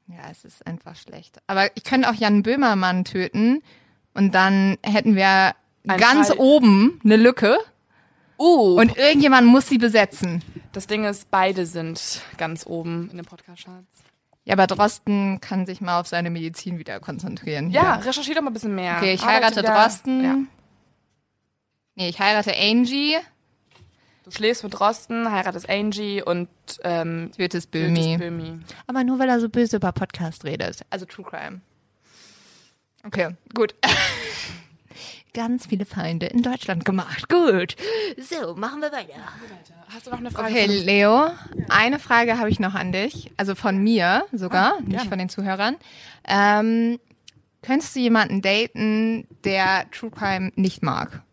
Ja, 0.08 0.30
es 0.32 0.46
ist 0.46 0.66
einfach 0.66 0.96
schlecht. 0.96 1.38
Aber 1.48 1.76
ich 1.76 1.84
könnte 1.84 2.10
auch 2.10 2.14
Jan 2.14 2.44
Böhmermann 2.44 3.04
töten 3.06 3.62
und 4.14 4.34
dann 4.34 4.78
hätten 4.84 5.16
wir 5.16 5.54
Ein 5.88 5.98
ganz 6.00 6.30
Fall- 6.30 6.38
oben 6.40 7.00
eine 7.04 7.18
Lücke 7.18 7.58
Uh, 8.40 8.80
und 8.80 8.96
irgendjemand 8.98 9.48
muss 9.48 9.68
sie 9.68 9.80
besetzen. 9.80 10.44
das 10.72 10.86
Ding 10.86 11.06
ist, 11.06 11.32
beide 11.32 11.66
sind 11.66 12.22
ganz 12.38 12.68
oben 12.68 13.10
in 13.10 13.18
den 13.18 13.26
Podcast-Charts. 13.26 14.04
Ja, 14.46 14.54
aber 14.54 14.68
Drosten 14.68 15.42
kann 15.42 15.66
sich 15.66 15.82
mal 15.82 16.00
auf 16.00 16.06
seine 16.08 16.30
Medizin 16.30 16.78
wieder 16.78 17.00
konzentrieren. 17.00 17.72
Ja, 17.72 17.96
hier. 17.98 18.06
recherchier 18.06 18.36
doch 18.36 18.44
mal 18.44 18.52
ein 18.52 18.54
bisschen 18.54 18.76
mehr. 18.76 18.98
Okay, 18.98 19.14
ich 19.14 19.26
heirate 19.26 19.62
wieder- 19.64 19.74
Drosten. 19.74 20.24
Ja. 20.24 20.36
Nee, 21.96 22.10
ich 22.10 22.20
heirate 22.20 22.54
Angie, 22.56 23.18
Du 24.28 24.32
schläfst 24.32 24.62
mit 24.62 24.78
Drosten, 24.78 25.32
heiratest 25.32 25.70
Angie 25.70 26.22
und 26.22 26.50
ähm, 26.84 27.32
tötest 27.38 27.72
tötest 27.72 27.72
Böhmi. 27.72 28.18
Böhmi. 28.18 28.60
Aber 28.86 29.06
nur 29.06 29.20
weil 29.20 29.30
er 29.30 29.40
so 29.40 29.48
böse 29.48 29.78
über 29.78 29.94
Podcast 29.94 30.44
redet. 30.44 30.82
Also 30.90 31.06
True 31.06 31.24
Crime. 31.24 31.62
Okay, 33.06 33.30
gut. 33.54 33.74
Ganz 35.34 35.68
viele 35.68 35.86
Feinde 35.86 36.26
in 36.26 36.42
Deutschland 36.42 36.84
gemacht. 36.84 37.30
Gut. 37.30 37.78
So, 38.18 38.54
machen 38.56 38.82
wir 38.82 38.92
weiter. 38.92 39.14
Hast 39.88 40.08
du 40.08 40.12
noch 40.12 40.18
eine 40.18 40.30
Frage? 40.30 40.50
Okay, 40.50 40.66
Leo, 40.66 41.30
eine 41.70 41.98
Frage 41.98 42.38
habe 42.38 42.50
ich 42.50 42.60
noch 42.60 42.76
an 42.76 42.92
dich. 42.92 43.32
Also 43.38 43.56
von 43.56 43.78
mir 43.78 44.26
sogar, 44.34 44.82
nicht 44.82 44.90
gerne. 44.90 45.10
von 45.10 45.20
den 45.20 45.30
Zuhörern. 45.30 45.78
Ähm, 46.28 47.00
könntest 47.62 47.96
du 47.96 48.02
jemanden 48.02 48.42
daten, 48.42 49.26
der 49.46 49.90
True 49.92 50.12
Crime 50.12 50.52
nicht 50.56 50.84
mag? 50.84 51.24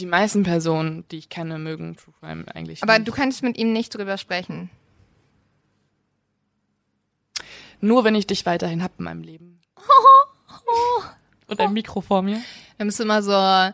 Die 0.00 0.06
meisten 0.06 0.42
Personen, 0.42 1.04
die 1.10 1.18
ich 1.18 1.28
kenne, 1.28 1.58
mögen 1.58 1.94
True 1.96 2.14
Crime 2.20 2.44
eigentlich 2.54 2.82
Aber 2.82 2.98
nicht. 2.98 3.06
du 3.06 3.12
könntest 3.12 3.42
mit 3.42 3.58
ihm 3.58 3.72
nicht 3.72 3.94
drüber 3.94 4.16
sprechen. 4.16 4.70
Nur 7.82 8.04
wenn 8.04 8.14
ich 8.14 8.26
dich 8.26 8.46
weiterhin 8.46 8.82
hab 8.82 8.98
in 8.98 9.04
meinem 9.04 9.22
Leben. 9.22 9.60
Und 11.46 11.60
ein 11.60 11.72
Mikro 11.72 12.00
vor 12.00 12.22
mir. 12.22 12.40
Dann 12.78 12.86
bist 12.86 12.98
du 12.98 13.02
immer 13.04 13.22
so, 13.22 13.72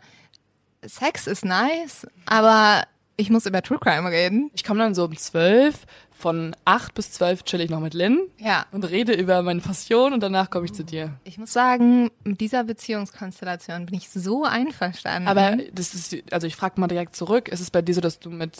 Sex 0.89 1.27
ist 1.27 1.45
nice, 1.45 2.07
aber 2.25 2.85
ich 3.17 3.31
muss 3.31 3.47
über 3.47 3.63
True 3.63 3.79
Crime 3.79 4.11
reden. 4.11 4.51
Ich 4.55 4.65
komme 4.65 4.81
dann 4.81 4.95
so 4.95 5.05
um 5.05 5.17
zwölf, 5.17 5.87
von 6.19 6.57
acht 6.65 6.95
bis 6.95 7.13
zwölf 7.13 7.43
chill 7.45 7.61
ich 7.61 7.69
noch 7.71 7.81
mit 7.81 7.93
Lynn 7.95 8.19
Ja. 8.39 8.65
und 8.73 8.85
rede 8.85 9.13
über 9.13 9.43
meine 9.43 9.61
Passion 9.61 10.13
und 10.15 10.21
danach 10.21 10.49
komme 10.51 10.65
ich 10.65 10.73
zu 10.73 10.83
dir. 10.85 11.13
Ich 11.25 11.37
muss 11.39 11.53
sagen, 11.53 12.11
mit 12.25 12.41
dieser 12.41 12.65
Beziehungskonstellation 12.65 13.87
bin 13.87 13.97
ich 13.97 14.09
so 14.09 14.45
einverstanden. 14.45 15.29
Aber 15.29 15.57
das 15.73 15.95
ist, 15.95 16.17
also 16.33 16.47
ich 16.47 16.57
frage 16.57 16.81
mal 16.81 16.89
direkt 16.89 17.15
zurück, 17.17 17.49
ist 17.49 17.61
es 17.61 17.71
bei 17.71 17.83
dir 17.83 17.95
so, 17.95 18.01
dass 18.01 18.19
du 18.19 18.31
mit 18.31 18.57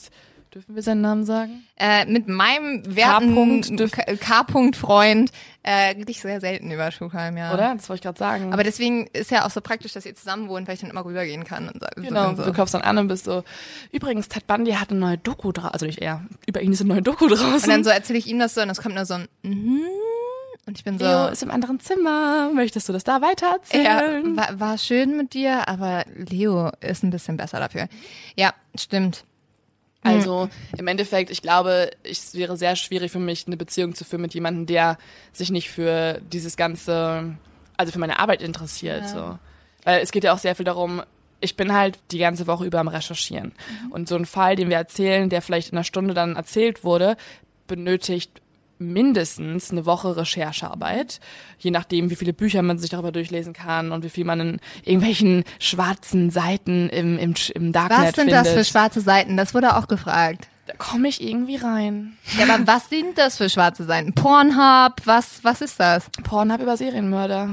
Dürfen 0.55 0.75
wir 0.75 0.83
seinen 0.83 1.01
Namen 1.03 1.25
sagen? 1.25 1.65
Äh, 1.77 2.07
mit 2.07 2.29
meinem 2.29 2.83
werten 2.97 3.63
K-Punkt-Freund 4.21 5.31
äh, 5.67 6.01
ich 6.07 6.21
sehr 6.21 6.41
selten 6.41 6.71
über 6.71 6.91
Crime, 6.91 7.39
ja. 7.39 7.53
Oder? 7.53 7.75
Das 7.75 7.89
wollte 7.89 7.99
ich 7.99 8.03
gerade 8.03 8.19
sagen. 8.19 8.53
Aber 8.53 8.63
deswegen 8.63 9.09
ist 9.09 9.33
ja 9.33 9.45
auch 9.45 9.51
so 9.51 9.61
praktisch, 9.61 9.93
dass 9.93 10.07
ihr 10.07 10.15
zusammen 10.15 10.49
wohnt, 10.49 10.69
weil 10.69 10.75
ich 10.75 10.81
dann 10.81 10.91
immer 10.91 11.05
rübergehen 11.05 11.43
kann. 11.43 11.69
Und 11.69 11.83
so, 11.83 12.03
Genau, 12.03 12.35
so. 12.35 12.45
du 12.45 12.53
kaufst 12.53 12.75
dann 12.75 12.83
an 12.83 12.99
und 12.99 13.09
bist 13.09 13.25
so. 13.25 13.43
Übrigens, 13.91 14.29
Ted 14.29 14.47
Bundy 14.47 14.73
hat 14.73 14.91
eine 14.91 15.01
neue 15.01 15.19
Doku 15.19 15.51
draußen. 15.51 15.73
Also 15.73 15.87
nicht 15.87 16.01
er. 16.01 16.25
Über 16.47 16.63
ihn 16.63 16.73
ist 16.73 16.83
eine 16.83 16.95
neue 16.95 17.03
Doku 17.03 17.27
draußen. 17.27 17.55
Und 17.55 17.69
dann 17.69 17.83
so 17.83 17.91
erzähle 17.91 18.21
ich 18.21 18.29
ihm 18.29 18.39
das 18.39 18.55
so 18.55 18.63
und 18.63 18.71
es 18.71 18.81
kommt 18.81 18.95
nur 18.95 19.07
so 19.07 19.15
ein 19.15 19.29
mhm. 19.43 19.83
Und 20.67 20.79
ich 20.79 20.85
bin 20.85 20.99
so, 20.99 21.05
Leo 21.05 21.29
ist 21.29 21.45
im 21.45 21.51
anderen 21.51 21.79
Zimmer. 21.79 22.51
Möchtest 22.53 22.89
du 22.89 22.93
das 22.93 23.05
da 23.05 23.21
weiter 23.23 23.47
ja, 23.73 24.01
erzählen? 24.01 24.37
war, 24.37 24.59
war 24.59 24.79
schön 24.79 25.17
mit 25.17 25.33
dir, 25.33 25.69
aber 25.69 26.05
Leo 26.17 26.71
ist 26.81 27.05
ein 27.05 27.11
bisschen 27.11 27.37
besser 27.37 27.61
dafür. 27.61 27.89
Ja, 28.37 28.53
stimmt. 28.77 29.25
Also 30.07 30.49
im 30.77 30.87
Endeffekt, 30.87 31.31
ich 31.31 31.43
glaube, 31.43 31.91
es 32.03 32.35
wäre 32.35 32.57
sehr 32.57 32.77
schwierig 32.77 33.13
für 33.13 33.19
mich, 33.19 33.47
eine 33.47 33.57
Beziehung 33.57 33.95
zu 33.95 34.05
führen 34.05 34.23
mit 34.23 34.35
jemandem, 34.35 34.67
der 34.67 34.99
sich 35.33 35.51
nicht 35.51 35.71
für 35.71 36.21
dieses 36.33 36.57
ganze, 36.57 37.37
also 37.77 37.93
für 37.93 37.99
meine 37.99 38.19
Arbeit 38.19 38.43
interessiert. 38.43 39.09
So. 39.09 39.39
Weil 39.85 40.01
es 40.01 40.13
geht 40.13 40.25
ja 40.25 40.33
auch 40.33 40.39
sehr 40.39 40.55
viel 40.55 40.65
darum, 40.65 41.03
ich 41.41 41.57
bin 41.57 41.73
halt 41.73 41.99
die 42.11 42.19
ganze 42.19 42.47
Woche 42.47 42.65
über 42.65 42.81
am 42.81 42.89
Recherchieren. 42.89 43.53
Und 43.91 44.09
so 44.09 44.17
ein 44.17 44.27
Fall, 44.27 44.57
den 44.57 44.71
wir 44.71 44.77
erzählen, 44.77 45.29
der 45.29 45.43
vielleicht 45.43 45.71
in 45.71 45.77
einer 45.77 45.85
Stunde 45.85 46.15
dann 46.15 46.37
erzählt 46.37 46.83
wurde, 46.83 47.17
benötigt 47.67 48.41
mindestens 48.79 49.71
eine 49.71 49.87
Woche 49.87 50.17
Recherchearbeit, 50.17 51.21
je 51.59 51.71
nachdem, 51.71 52.11
wie 52.11 52.17
viele 52.17 52.33
Bücher 52.33 52.63
man 52.63 52.79
sich 52.79 52.91
darüber 52.91 53.13
durchlesen 53.13 53.53
kann 53.53 53.93
und 53.93 54.05
wie 54.05 54.11
viel 54.11 54.25
man 54.25 54.41
in 54.41 54.61
irgendwelchen 54.85 55.45
schwarzen 55.59 56.31
Seiten 56.31 56.89
im, 56.89 57.19
im, 57.19 57.35
im 57.55 57.73
Darknet 57.73 57.99
Was 57.99 58.07
sind 58.07 58.31
findet. 58.31 58.35
das 58.35 58.49
für 58.51 58.65
schwarze 58.65 59.01
Seiten? 59.01 59.37
Das 59.37 59.55
wurde 59.55 59.77
auch 59.77 59.89
gefragt. 59.89 60.49
Da 60.67 60.75
komme 60.77 61.09
ich 61.09 61.23
irgendwie 61.23 61.57
rein. 61.57 62.17
Ja, 62.37 62.53
aber 62.53 62.67
was 62.67 62.89
sind 62.89 63.17
das 63.19 63.37
für 63.37 63.49
schwarze 63.49 63.85
Seiten? 63.85 64.15
Pornhub? 64.15 64.95
Was, 65.05 65.45
was 65.45 65.61
ist 65.61 65.79
das? 65.79 66.11
Pornhub 66.25 66.61
über 66.61 66.77
Serienmörder. 66.77 67.51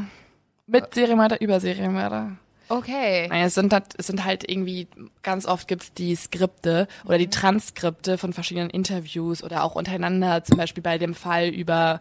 Mit 0.65 0.93
Serienmörder 0.93 1.39
über 1.41 1.59
Serienmörder. 1.59 2.37
Okay. 2.69 3.27
Nein, 3.27 3.45
es 3.45 3.55
sind, 3.55 3.73
halt, 3.73 3.85
es 3.97 4.07
sind 4.07 4.23
halt 4.23 4.49
irgendwie, 4.49 4.87
ganz 5.21 5.45
oft 5.45 5.67
gibt's 5.67 5.93
die 5.93 6.15
Skripte 6.15 6.87
oder 7.05 7.17
die 7.17 7.29
Transkripte 7.29 8.17
von 8.17 8.33
verschiedenen 8.33 8.69
Interviews 8.69 9.43
oder 9.43 9.63
auch 9.63 9.75
untereinander, 9.75 10.43
zum 10.43 10.57
Beispiel 10.57 10.83
bei 10.83 10.97
dem 10.97 11.13
Fall 11.13 11.49
über. 11.49 11.99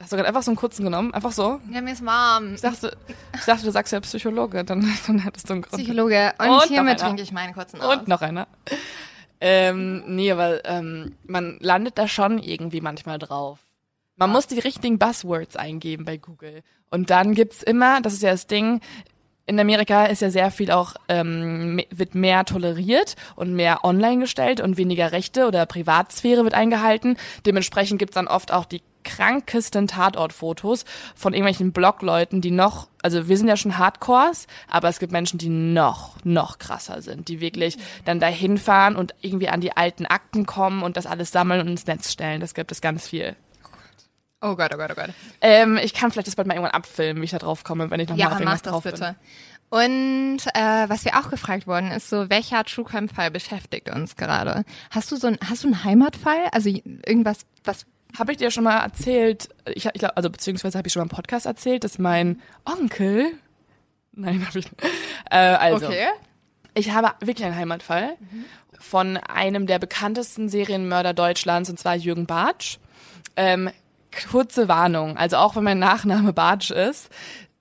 Hast 0.00 0.12
du 0.12 0.16
gerade 0.16 0.28
einfach 0.28 0.42
so 0.42 0.50
einen 0.50 0.56
kurzen 0.56 0.84
genommen? 0.84 1.12
Einfach 1.12 1.32
so? 1.32 1.60
Ja, 1.70 1.82
mir 1.82 1.92
ist 1.92 2.04
warm. 2.04 2.54
Ich 2.54 2.62
dachte, 2.62 2.96
ich 3.34 3.44
dachte, 3.44 3.64
du 3.66 3.70
sagst 3.70 3.92
ja 3.92 4.00
Psychologe, 4.00 4.64
dann, 4.64 4.80
dann 5.06 5.18
hättest 5.18 5.48
du 5.48 5.54
einen 5.54 5.62
Grund. 5.62 5.82
Psychologe. 5.82 6.32
Und, 6.38 6.48
Und 6.48 6.64
hiermit 6.64 7.00
trinke 7.00 7.22
ich 7.22 7.32
meinen 7.32 7.52
kurzen 7.52 7.80
aus. 7.80 7.98
Und 7.98 8.08
noch 8.08 8.22
einer. 8.22 8.46
Ähm, 9.40 10.04
nee, 10.06 10.36
weil 10.36 10.60
ähm, 10.64 11.16
man 11.24 11.58
landet 11.60 11.98
da 11.98 12.08
schon 12.08 12.38
irgendwie 12.38 12.80
manchmal 12.80 13.18
drauf. 13.18 13.58
Man 14.16 14.30
muss 14.30 14.46
die 14.46 14.58
richtigen 14.58 14.98
Buzzwords 14.98 15.56
eingeben 15.56 16.04
bei 16.04 16.18
Google. 16.18 16.62
Und 16.90 17.08
dann 17.08 17.34
gibt's 17.34 17.62
immer, 17.62 18.02
das 18.02 18.12
ist 18.12 18.22
ja 18.22 18.32
das 18.32 18.46
Ding, 18.46 18.80
in 19.50 19.58
Amerika 19.58 20.04
ist 20.04 20.22
ja 20.22 20.30
sehr 20.30 20.52
viel 20.52 20.70
auch, 20.70 20.94
ähm, 21.08 21.80
wird 21.90 22.14
mehr 22.14 22.44
toleriert 22.44 23.16
und 23.34 23.52
mehr 23.52 23.84
online 23.84 24.20
gestellt 24.20 24.60
und 24.60 24.76
weniger 24.76 25.10
Rechte 25.10 25.48
oder 25.48 25.66
Privatsphäre 25.66 26.44
wird 26.44 26.54
eingehalten. 26.54 27.16
Dementsprechend 27.44 27.98
gibt's 27.98 28.14
dann 28.14 28.28
oft 28.28 28.52
auch 28.52 28.64
die 28.64 28.80
krankesten 29.02 29.88
Tatortfotos 29.88 30.84
von 31.16 31.32
irgendwelchen 31.32 31.72
Blogleuten, 31.72 32.40
die 32.40 32.52
noch, 32.52 32.88
also 33.02 33.26
wir 33.26 33.36
sind 33.36 33.48
ja 33.48 33.56
schon 33.56 33.76
Hardcores, 33.76 34.46
aber 34.68 34.88
es 34.88 35.00
gibt 35.00 35.10
Menschen, 35.10 35.38
die 35.38 35.48
noch, 35.48 36.16
noch 36.22 36.58
krasser 36.58 37.02
sind, 37.02 37.26
die 37.26 37.40
wirklich 37.40 37.76
dann 38.04 38.20
dahin 38.20 38.56
fahren 38.56 38.94
und 38.94 39.14
irgendwie 39.20 39.48
an 39.48 39.60
die 39.60 39.76
alten 39.76 40.06
Akten 40.06 40.46
kommen 40.46 40.84
und 40.84 40.96
das 40.96 41.06
alles 41.06 41.32
sammeln 41.32 41.62
und 41.62 41.68
ins 41.68 41.86
Netz 41.86 42.12
stellen. 42.12 42.40
Das 42.40 42.54
gibt 42.54 42.70
es 42.70 42.80
ganz 42.80 43.08
viel. 43.08 43.34
Oh 44.42 44.56
Gott, 44.56 44.70
oh 44.74 44.78
Gott, 44.78 44.90
oh 44.90 44.94
Gott. 44.94 45.10
Ähm, 45.40 45.78
ich 45.82 45.92
kann 45.92 46.10
vielleicht 46.10 46.26
das 46.26 46.36
bald 46.36 46.48
mal 46.48 46.54
irgendwann 46.54 46.72
abfilmen, 46.74 47.20
wie 47.20 47.26
ich 47.26 47.30
da 47.30 47.38
drauf 47.38 47.62
komme, 47.62 47.90
wenn 47.90 48.00
ich 48.00 48.08
nochmal 48.08 48.20
Ja, 48.20 48.32
auf 48.32 48.40
irgendwas 48.40 48.62
drauf 48.62 48.84
bitte. 48.84 49.16
Und 49.68 50.38
äh, 50.54 50.88
was 50.88 51.04
wir 51.04 51.18
auch 51.18 51.30
gefragt 51.30 51.66
worden 51.66 51.92
ist, 51.92 52.08
so 52.10 52.28
welcher 52.28 52.64
True 52.64 52.84
Crime 52.84 53.08
Fall 53.08 53.30
beschäftigt 53.30 53.88
uns 53.90 54.16
gerade? 54.16 54.64
Hast 54.90 55.12
du 55.12 55.16
so 55.16 55.28
ein, 55.28 55.38
hast 55.48 55.62
du 55.62 55.68
einen 55.68 55.84
Heimatfall? 55.84 56.48
Also 56.52 56.70
irgendwas, 56.70 57.40
was? 57.64 57.86
Habe 58.18 58.32
ich 58.32 58.38
dir 58.38 58.50
schon 58.50 58.64
mal 58.64 58.78
erzählt, 58.80 59.50
ich, 59.66 59.86
ich 59.86 59.92
glaub, 59.92 60.16
also 60.16 60.30
beziehungsweise 60.30 60.76
habe 60.76 60.88
ich 60.88 60.92
schon 60.92 61.00
mal 61.00 61.04
im 61.04 61.10
Podcast 61.10 61.46
erzählt, 61.46 61.84
dass 61.84 61.98
mein 61.98 62.40
Onkel, 62.64 63.26
nein, 64.12 64.44
habe 64.44 64.58
ich 64.58 64.72
nicht. 64.72 64.82
Äh, 65.30 65.36
also, 65.36 65.88
ich 66.74 66.90
habe 66.90 67.12
wirklich 67.20 67.46
einen 67.46 67.54
Heimatfall 67.54 68.16
von 68.80 69.16
einem 69.18 69.66
der 69.68 69.78
bekanntesten 69.78 70.48
Serienmörder 70.48 71.14
Deutschlands, 71.14 71.70
und 71.70 71.78
zwar 71.78 71.94
Jürgen 71.94 72.26
Bartsch. 72.26 72.78
Ähm, 73.36 73.70
kurze 74.10 74.68
Warnung, 74.68 75.16
also 75.16 75.36
auch 75.36 75.56
wenn 75.56 75.64
mein 75.64 75.78
Nachname 75.78 76.32
Bartsch 76.32 76.70
ist, 76.70 77.10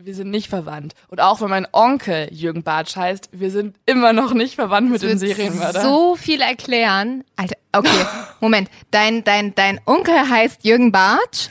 wir 0.01 0.15
sind 0.15 0.29
nicht 0.29 0.47
verwandt. 0.47 0.93
Und 1.09 1.19
auch 1.19 1.41
wenn 1.41 1.49
mein 1.49 1.67
Onkel 1.73 2.29
Jürgen 2.31 2.63
Bartsch 2.63 2.95
heißt, 2.95 3.29
wir 3.33 3.51
sind 3.51 3.75
immer 3.85 4.13
noch 4.13 4.33
nicht 4.33 4.55
verwandt 4.55 4.89
mit 4.91 5.01
dem 5.01 5.17
Serienmörder. 5.17 5.81
so 5.81 6.15
viel 6.15 6.39
erklären. 6.41 7.25
Alter, 7.35 7.57
okay, 7.73 8.05
Moment. 8.39 8.69
Dein, 8.91 9.25
dein, 9.25 9.53
dein 9.55 9.81
Onkel 9.85 10.29
heißt 10.29 10.63
Jürgen 10.63 10.93
Bartsch 10.93 11.49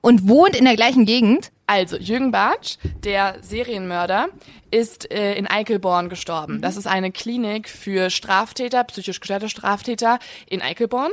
und 0.00 0.28
wohnt 0.28 0.56
in 0.56 0.64
der 0.64 0.76
gleichen 0.76 1.04
Gegend. 1.04 1.50
Also, 1.66 1.98
Jürgen 1.98 2.30
Bartsch, 2.30 2.78
der 3.04 3.36
Serienmörder, 3.42 4.28
ist 4.70 5.12
äh, 5.12 5.34
in 5.34 5.46
Eichelborn 5.46 6.08
gestorben. 6.08 6.62
Das 6.62 6.78
ist 6.78 6.86
eine 6.86 7.12
Klinik 7.12 7.68
für 7.68 8.08
Straftäter, 8.08 8.84
psychisch 8.84 9.20
gestörte 9.20 9.50
Straftäter 9.50 10.18
in 10.48 10.62
Eichelborn, 10.62 11.10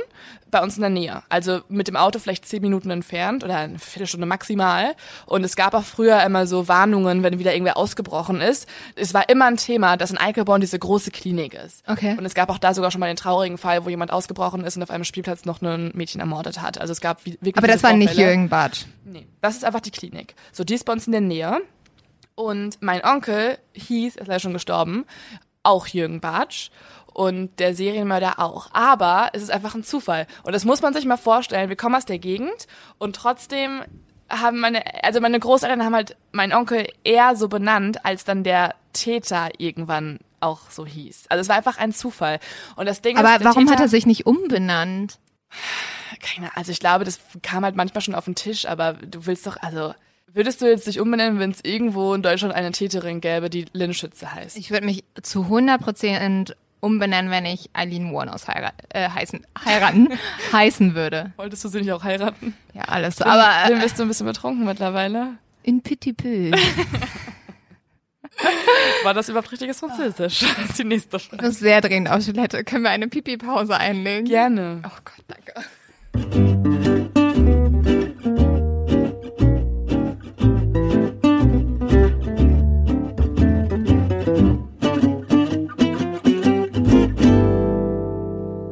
bei 0.56 0.62
uns 0.62 0.76
in 0.76 0.80
der 0.80 0.90
Nähe. 0.90 1.22
Also 1.28 1.60
mit 1.68 1.86
dem 1.86 1.96
Auto 1.96 2.18
vielleicht 2.18 2.46
zehn 2.46 2.62
Minuten 2.62 2.88
entfernt 2.90 3.44
oder 3.44 3.56
eine 3.58 3.78
Viertelstunde 3.78 4.26
maximal. 4.26 4.94
Und 5.26 5.44
es 5.44 5.54
gab 5.54 5.74
auch 5.74 5.84
früher 5.84 6.22
immer 6.22 6.46
so 6.46 6.66
Warnungen, 6.66 7.22
wenn 7.22 7.38
wieder 7.38 7.52
irgendwer 7.52 7.76
ausgebrochen 7.76 8.40
ist. 8.40 8.66
Es 8.94 9.12
war 9.12 9.28
immer 9.28 9.44
ein 9.44 9.58
Thema, 9.58 9.98
dass 9.98 10.10
in 10.10 10.16
Eichelborn 10.16 10.62
diese 10.62 10.78
große 10.78 11.10
Klinik 11.10 11.52
ist. 11.52 11.82
Okay. 11.86 12.16
Und 12.16 12.24
es 12.24 12.34
gab 12.34 12.48
auch 12.48 12.56
da 12.56 12.72
sogar 12.72 12.90
schon 12.90 13.00
mal 13.00 13.06
den 13.08 13.16
traurigen 13.16 13.58
Fall, 13.58 13.84
wo 13.84 13.90
jemand 13.90 14.10
ausgebrochen 14.12 14.64
ist 14.64 14.76
und 14.76 14.82
auf 14.82 14.90
einem 14.90 15.04
Spielplatz 15.04 15.44
noch 15.44 15.60
ein 15.60 15.90
Mädchen 15.94 16.20
ermordet 16.22 16.62
hat. 16.62 16.80
Also 16.80 16.92
es 16.92 17.02
gab 17.02 17.26
wirklich 17.26 17.58
Aber 17.58 17.68
das 17.68 17.82
war 17.82 17.92
nicht. 17.92 18.16
Jürgen 18.16 18.48
Bartsch. 18.48 18.86
Nee, 19.04 19.26
das 19.42 19.56
ist 19.56 19.64
einfach 19.64 19.80
die 19.80 19.90
Klinik. 19.90 20.34
So, 20.52 20.64
die 20.64 20.74
ist 20.74 20.84
bei 20.84 20.94
uns 20.94 21.06
in 21.06 21.12
der 21.12 21.20
Nähe. 21.20 21.60
Und 22.34 22.78
mein 22.80 23.04
Onkel 23.04 23.58
hieß, 23.74 24.16
er 24.16 24.22
ist 24.22 24.28
leider 24.28 24.40
schon 24.40 24.52
gestorben, 24.54 25.04
auch 25.62 25.86
Jürgen 25.86 26.20
Bartsch. 26.20 26.70
Und 27.16 27.60
der 27.60 27.74
Serienmörder 27.74 28.38
auch. 28.38 28.68
Aber 28.74 29.30
es 29.32 29.42
ist 29.42 29.50
einfach 29.50 29.74
ein 29.74 29.82
Zufall. 29.82 30.26
Und 30.42 30.54
das 30.54 30.66
muss 30.66 30.82
man 30.82 30.92
sich 30.92 31.06
mal 31.06 31.16
vorstellen. 31.16 31.70
Wir 31.70 31.76
kommen 31.76 31.94
aus 31.94 32.04
der 32.04 32.18
Gegend 32.18 32.66
und 32.98 33.16
trotzdem 33.16 33.82
haben 34.28 34.60
meine, 34.60 34.82
also 35.02 35.22
meine 35.22 35.40
Großeltern 35.40 35.82
haben 35.82 35.94
halt 35.94 36.14
meinen 36.32 36.52
Onkel 36.52 36.86
eher 37.04 37.34
so 37.34 37.48
benannt, 37.48 38.04
als 38.04 38.24
dann 38.24 38.44
der 38.44 38.74
Täter 38.92 39.48
irgendwann 39.56 40.18
auch 40.40 40.68
so 40.68 40.84
hieß. 40.84 41.24
Also 41.30 41.40
es 41.40 41.48
war 41.48 41.56
einfach 41.56 41.78
ein 41.78 41.94
Zufall. 41.94 42.38
Und 42.76 42.84
das 42.84 43.00
Ding 43.00 43.16
Aber 43.16 43.34
ist, 43.34 43.44
warum 43.44 43.64
Täter, 43.64 43.78
hat 43.78 43.80
er 43.80 43.88
sich 43.88 44.04
nicht 44.04 44.26
umbenannt? 44.26 45.18
keine, 46.20 46.54
also 46.54 46.70
ich 46.70 46.80
glaube, 46.80 47.06
das 47.06 47.18
kam 47.40 47.64
halt 47.64 47.76
manchmal 47.76 48.02
schon 48.02 48.14
auf 48.14 48.26
den 48.26 48.34
Tisch, 48.34 48.66
aber 48.66 48.92
du 48.92 49.24
willst 49.24 49.46
doch, 49.46 49.56
also 49.62 49.94
würdest 50.34 50.60
du 50.60 50.68
jetzt 50.68 50.86
dich 50.86 51.00
umbenennen, 51.00 51.38
wenn 51.38 51.52
es 51.52 51.64
irgendwo 51.64 52.12
in 52.12 52.20
Deutschland 52.20 52.54
eine 52.54 52.72
Täterin 52.72 53.22
gäbe, 53.22 53.48
die 53.48 53.64
Lynn 53.72 53.94
Schütze 53.94 54.34
heißt? 54.34 54.58
Ich 54.58 54.70
würde 54.70 54.84
mich 54.84 55.02
zu 55.22 55.44
100% 55.44 56.54
umbenennen, 56.80 57.30
wenn 57.30 57.44
ich 57.46 57.70
Eileen 57.72 58.12
Warnos 58.12 58.46
heirat, 58.48 58.74
äh, 58.90 59.08
heißen, 59.08 59.46
heiraten, 59.64 60.08
heißen 60.52 60.94
würde. 60.94 61.32
Wolltest 61.36 61.64
du 61.64 61.68
sie 61.68 61.80
nicht 61.80 61.92
auch 61.92 62.04
heiraten? 62.04 62.54
Ja, 62.74 62.82
alles 62.82 63.16
so. 63.16 63.24
Aber 63.24 63.68
Lynn, 63.68 63.78
äh, 63.78 63.82
bist 63.82 63.98
du 63.98 64.02
ein 64.02 64.08
bisschen 64.08 64.26
betrunken 64.26 64.64
mittlerweile? 64.64 65.38
in 65.66 65.82
Petit 65.82 66.16
Peu. 66.16 66.52
War 69.02 69.14
das 69.14 69.28
überhaupt 69.28 69.50
richtiges 69.50 69.80
Französisch? 69.80 70.40
Das 70.40 70.58
ist 70.70 70.78
die 70.78 70.84
nächste 70.84 71.18
Frage. 71.18 71.44
muss 71.44 71.58
sehr 71.58 71.80
dringend 71.80 72.10
auf 72.10 72.24
Toilette. 72.24 72.62
Können 72.64 72.84
wir 72.84 72.90
eine 72.90 73.08
Pipi-Pause 73.08 73.76
einlegen? 73.76 74.26
Gerne. 74.26 74.82
Oh 74.84 74.90
Gott, 75.04 75.24
danke. 75.26 76.85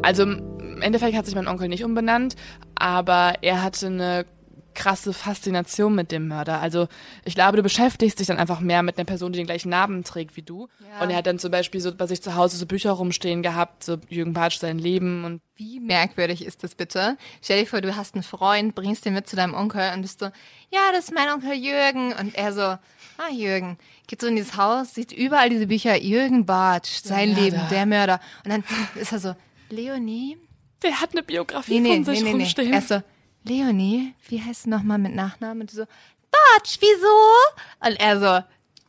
Also 0.05 0.25
im 0.25 0.83
Endeffekt 0.83 1.17
hat 1.17 1.25
sich 1.25 1.35
mein 1.35 1.49
Onkel 1.49 1.69
nicht 1.69 1.83
umbenannt, 1.83 2.37
aber 2.75 3.35
er 3.41 3.63
hatte 3.63 3.87
eine 3.87 4.27
krasse 4.75 5.13
Faszination 5.13 5.95
mit 5.95 6.13
dem 6.13 6.29
Mörder. 6.29 6.61
Also 6.61 6.89
ich 7.25 7.35
glaube, 7.35 7.57
du 7.57 7.63
beschäftigst 7.63 8.19
dich 8.19 8.27
dann 8.27 8.39
einfach 8.39 8.61
mehr 8.61 8.83
mit 8.83 8.99
einer 8.99 9.07
Person, 9.07 9.33
die 9.33 9.39
den 9.39 9.47
gleichen 9.47 9.71
Namen 9.71 10.05
trägt 10.05 10.37
wie 10.37 10.43
du. 10.43 10.69
Ja. 10.81 11.03
Und 11.03 11.11
er 11.11 11.17
hat 11.17 11.27
dann 11.27 11.39
zum 11.39 11.51
Beispiel 11.51 11.81
so 11.81 11.95
bei 11.95 12.07
sich 12.07 12.21
zu 12.21 12.35
Hause 12.35 12.57
so 12.57 12.67
Bücher 12.67 12.91
rumstehen 12.91 13.43
gehabt, 13.43 13.83
so 13.85 13.97
Jürgen 14.09 14.35
Bartsch 14.35 14.59
sein 14.59 14.79
Leben 14.79 15.25
und 15.25 15.41
Wie 15.57 15.81
merkwürdig 15.81 16.45
ist 16.45 16.65
das 16.65 16.75
bitte? 16.75 17.17
Stell 17.41 17.61
dir 17.61 17.67
vor, 17.67 17.81
du 17.81 17.97
hast 17.97 18.15
einen 18.15 18.25
Freund, 18.25 18.75
bringst 18.75 19.07
den 19.07 19.15
mit 19.15 19.27
zu 19.27 19.37
deinem 19.37 19.55
Onkel 19.55 19.93
und 19.95 20.03
bist 20.03 20.21
so, 20.21 20.27
ja, 20.71 20.81
das 20.93 21.05
ist 21.05 21.15
mein 21.15 21.31
Onkel 21.31 21.55
Jürgen. 21.55 22.13
Und 22.13 22.35
er 22.35 22.53
so, 22.53 22.61
ah, 22.61 23.31
Jürgen. 23.33 23.79
Geht 24.07 24.21
so 24.21 24.27
in 24.27 24.37
dieses 24.37 24.57
Haus, 24.57 24.95
sieht 24.95 25.13
überall 25.13 25.49
diese 25.49 25.69
Bücher, 25.69 25.97
Jürgen 25.97 26.45
Bartsch, 26.45 27.03
sein. 27.05 27.35
Leben, 27.35 27.61
der 27.71 27.87
Mörder. 27.87 28.21
Und 28.45 28.51
dann 28.51 28.65
ist 28.97 29.13
er 29.13 29.19
so, 29.19 29.35
Leonie? 29.71 30.39
Der 30.83 31.01
hat 31.01 31.13
eine 31.13 31.23
Biografie 31.23 31.81
Nee, 31.81 31.89
nee, 31.89 31.95
von 31.97 32.05
sich 32.05 32.19
nee, 32.23 32.25
nee, 32.31 32.35
nee. 32.37 32.43
rumstehen. 32.45 32.73
Er 32.73 32.83
so, 32.83 33.03
Leonie, 33.45 34.15
wie 34.29 34.43
heißt 34.43 34.67
du 34.67 34.71
nochmal 34.71 34.99
mit 34.99 35.15
Nachnamen? 35.15 35.63
Und 35.63 35.73
du 35.73 35.77
so, 35.77 35.83
Dodge, 35.85 36.79
wieso? 36.81 37.89
Und 37.89 38.01
er 38.01 38.19
so, 38.21 38.47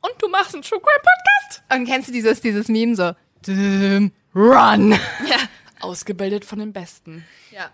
Und 0.07 0.13
du 0.21 0.27
machst 0.27 0.53
einen 0.53 0.63
True 0.63 0.79
Crime 0.79 1.01
Podcast? 1.01 1.63
und 1.73 1.85
kennst 1.85 2.07
du 2.09 2.11
dieses, 2.13 2.41
dieses 2.41 2.67
Meme 2.67 2.95
so, 2.95 3.11
"Dum, 3.45 4.11
run. 4.35 4.91
Ja. 5.27 5.37
Ausgebildet 5.81 6.45
von 6.45 6.59
den 6.59 6.73
Besten. 6.73 7.25
Ja. 7.51 7.69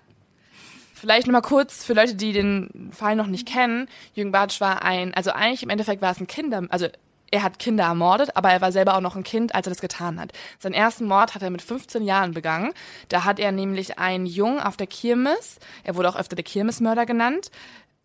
Vielleicht 0.93 1.27
nochmal 1.27 1.41
kurz 1.41 1.83
für 1.83 1.93
Leute, 1.93 2.15
die 2.15 2.31
den 2.33 2.89
Fall 2.93 3.15
noch 3.15 3.27
nicht 3.27 3.47
kennen. 3.47 3.87
Jürgen 4.13 4.31
Bartsch 4.31 4.59
war 4.61 4.83
ein, 4.83 5.13
also 5.13 5.31
eigentlich 5.31 5.63
im 5.63 5.69
Endeffekt 5.69 6.01
war 6.01 6.11
es 6.11 6.19
ein 6.19 6.27
Kinder, 6.27 6.63
also 6.69 6.87
er 7.31 7.43
hat 7.43 7.59
Kinder 7.59 7.85
ermordet, 7.85 8.35
aber 8.35 8.51
er 8.51 8.61
war 8.61 8.71
selber 8.71 8.95
auch 8.95 9.01
noch 9.01 9.15
ein 9.15 9.23
Kind, 9.23 9.55
als 9.55 9.65
er 9.65 9.71
das 9.71 9.81
getan 9.81 10.19
hat. 10.19 10.33
Seinen 10.59 10.73
ersten 10.73 11.05
Mord 11.05 11.33
hat 11.33 11.41
er 11.41 11.49
mit 11.49 11.61
15 11.61 12.03
Jahren 12.03 12.33
begangen. 12.33 12.73
Da 13.07 13.23
hat 13.23 13.39
er 13.39 13.51
nämlich 13.51 13.97
einen 13.97 14.25
Jungen 14.25 14.59
auf 14.59 14.77
der 14.77 14.87
Kirmes, 14.87 15.57
er 15.83 15.95
wurde 15.95 16.09
auch 16.09 16.17
öfter 16.17 16.35
der 16.35 16.43
Kirmesmörder 16.43 17.05
genannt, 17.05 17.49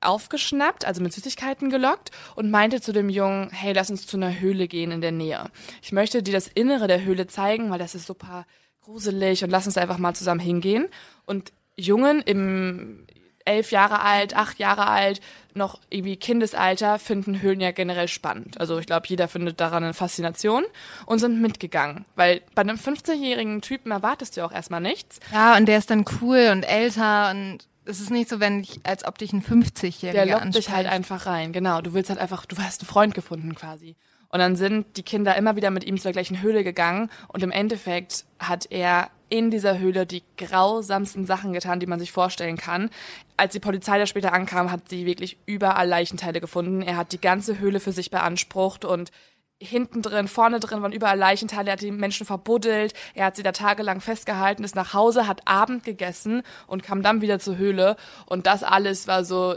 aufgeschnappt, 0.00 0.84
also 0.84 1.02
mit 1.02 1.12
Süßigkeiten 1.12 1.70
gelockt 1.70 2.10
und 2.36 2.50
meinte 2.50 2.80
zu 2.80 2.92
dem 2.92 3.08
Jungen, 3.08 3.50
hey, 3.50 3.72
lass 3.72 3.90
uns 3.90 4.06
zu 4.06 4.16
einer 4.16 4.38
Höhle 4.38 4.68
gehen 4.68 4.92
in 4.92 5.00
der 5.00 5.12
Nähe. 5.12 5.50
Ich 5.82 5.90
möchte 5.90 6.22
dir 6.22 6.32
das 6.32 6.48
Innere 6.48 6.86
der 6.86 7.04
Höhle 7.04 7.26
zeigen, 7.26 7.70
weil 7.70 7.78
das 7.78 7.94
ist 7.94 8.06
super 8.06 8.46
gruselig 8.82 9.42
und 9.42 9.50
lass 9.50 9.66
uns 9.66 9.76
einfach 9.76 9.98
mal 9.98 10.14
zusammen 10.14 10.40
hingehen. 10.40 10.86
Und 11.24 11.52
Jungen 11.76 12.22
im 12.22 13.06
elf 13.46 13.70
Jahre 13.70 14.00
alt, 14.00 14.36
acht 14.36 14.58
Jahre 14.58 14.86
alt, 14.88 15.20
noch 15.54 15.80
irgendwie 15.88 16.16
Kindesalter, 16.16 16.98
finden 16.98 17.40
Höhlen 17.40 17.60
ja 17.60 17.70
generell 17.70 18.08
spannend. 18.08 18.60
Also 18.60 18.78
ich 18.78 18.86
glaube, 18.86 19.06
jeder 19.08 19.28
findet 19.28 19.60
daran 19.60 19.82
eine 19.84 19.94
Faszination 19.94 20.64
und 21.06 21.18
sind 21.18 21.40
mitgegangen. 21.40 22.04
Weil 22.14 22.42
bei 22.54 22.60
einem 22.62 22.76
15-jährigen 22.76 23.62
Typen 23.62 23.90
erwartest 23.90 24.36
du 24.36 24.44
auch 24.44 24.52
erstmal 24.52 24.80
nichts. 24.80 25.18
Ja, 25.32 25.56
und 25.56 25.66
der 25.66 25.78
ist 25.78 25.90
dann 25.90 26.04
cool 26.20 26.50
und 26.52 26.62
älter 26.64 27.30
und 27.30 27.58
es 27.86 28.00
ist 28.00 28.10
nicht 28.10 28.28
so, 28.28 28.40
wenn 28.40 28.60
ich, 28.60 28.80
als 28.82 29.06
ob 29.06 29.16
dich 29.16 29.32
ein 29.32 29.42
50-Jähriger 29.42 30.12
Der 30.12 30.26
lockt 30.26 30.42
anspricht. 30.42 30.68
dich 30.68 30.74
halt 30.74 30.86
einfach 30.88 31.26
rein, 31.26 31.52
genau. 31.52 31.80
Du 31.80 31.94
willst 31.94 32.10
halt 32.10 32.20
einfach, 32.20 32.44
du 32.44 32.56
hast 32.58 32.82
einen 32.82 32.88
Freund 32.88 33.14
gefunden 33.14 33.54
quasi. 33.54 33.96
Und 34.28 34.40
dann 34.40 34.56
sind 34.56 34.96
die 34.96 35.04
Kinder 35.04 35.36
immer 35.36 35.56
wieder 35.56 35.70
mit 35.70 35.84
ihm 35.84 35.98
zur 35.98 36.12
gleichen 36.12 36.42
Höhle 36.42 36.64
gegangen 36.64 37.10
und 37.28 37.42
im 37.42 37.52
Endeffekt 37.52 38.24
hat 38.40 38.66
er 38.70 39.08
in 39.28 39.50
dieser 39.50 39.78
Höhle 39.78 40.06
die 40.06 40.22
grausamsten 40.38 41.26
Sachen 41.26 41.52
getan, 41.52 41.80
die 41.80 41.86
man 41.86 41.98
sich 41.98 42.12
vorstellen 42.12 42.56
kann. 42.56 42.90
Als 43.36 43.52
die 43.52 43.60
Polizei 43.60 43.98
da 43.98 44.06
später 44.06 44.32
ankam, 44.32 44.70
hat 44.70 44.88
sie 44.88 45.06
wirklich 45.06 45.36
überall 45.46 45.88
Leichenteile 45.88 46.40
gefunden. 46.40 46.82
Er 46.82 46.96
hat 46.96 47.12
die 47.12 47.20
ganze 47.20 47.58
Höhle 47.58 47.80
für 47.80 47.92
sich 47.92 48.10
beansprucht 48.10 48.84
und 48.84 49.10
hinten 49.58 50.02
drin, 50.02 50.28
vorne 50.28 50.60
drin 50.60 50.82
waren 50.82 50.92
überall 50.92 51.18
Leichenteile, 51.18 51.70
er 51.70 51.72
hat 51.72 51.80
die 51.80 51.90
Menschen 51.90 52.26
verbuddelt, 52.26 52.92
er 53.14 53.26
hat 53.26 53.36
sie 53.36 53.42
da 53.42 53.52
tagelang 53.52 54.02
festgehalten, 54.02 54.64
ist 54.64 54.74
nach 54.76 54.92
Hause, 54.92 55.26
hat 55.26 55.48
Abend 55.48 55.82
gegessen 55.82 56.42
und 56.66 56.82
kam 56.82 57.02
dann 57.02 57.22
wieder 57.22 57.38
zur 57.38 57.56
Höhle 57.56 57.96
und 58.26 58.46
das 58.46 58.62
alles 58.62 59.06
war 59.06 59.24
so 59.24 59.56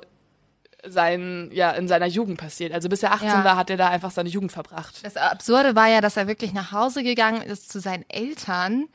sein, 0.85 1.49
ja, 1.51 1.71
in 1.71 1.89
seiner 1.89 2.05
Jugend 2.05 2.37
passiert. 2.37 2.71
Also 2.71 2.87
bis 2.87 3.03
er 3.03 3.11
18 3.11 3.27
Ja. 3.27 3.43
war, 3.43 3.57
hat 3.57 3.69
er 3.69 3.75
da 3.75 3.89
einfach 3.89 4.11
seine 4.11 4.29
Jugend 4.29 4.53
verbracht. 4.53 5.03
Das 5.03 5.17
Absurde 5.17 5.75
war 5.75 5.89
ja, 5.89 5.99
dass 5.99 6.15
er 6.15 6.27
wirklich 6.27 6.53
nach 6.53 6.71
Hause 6.71 7.03
gegangen 7.03 7.41
ist 7.41 7.69
zu 7.69 7.81
seinen 7.81 8.09
Eltern 8.09 8.85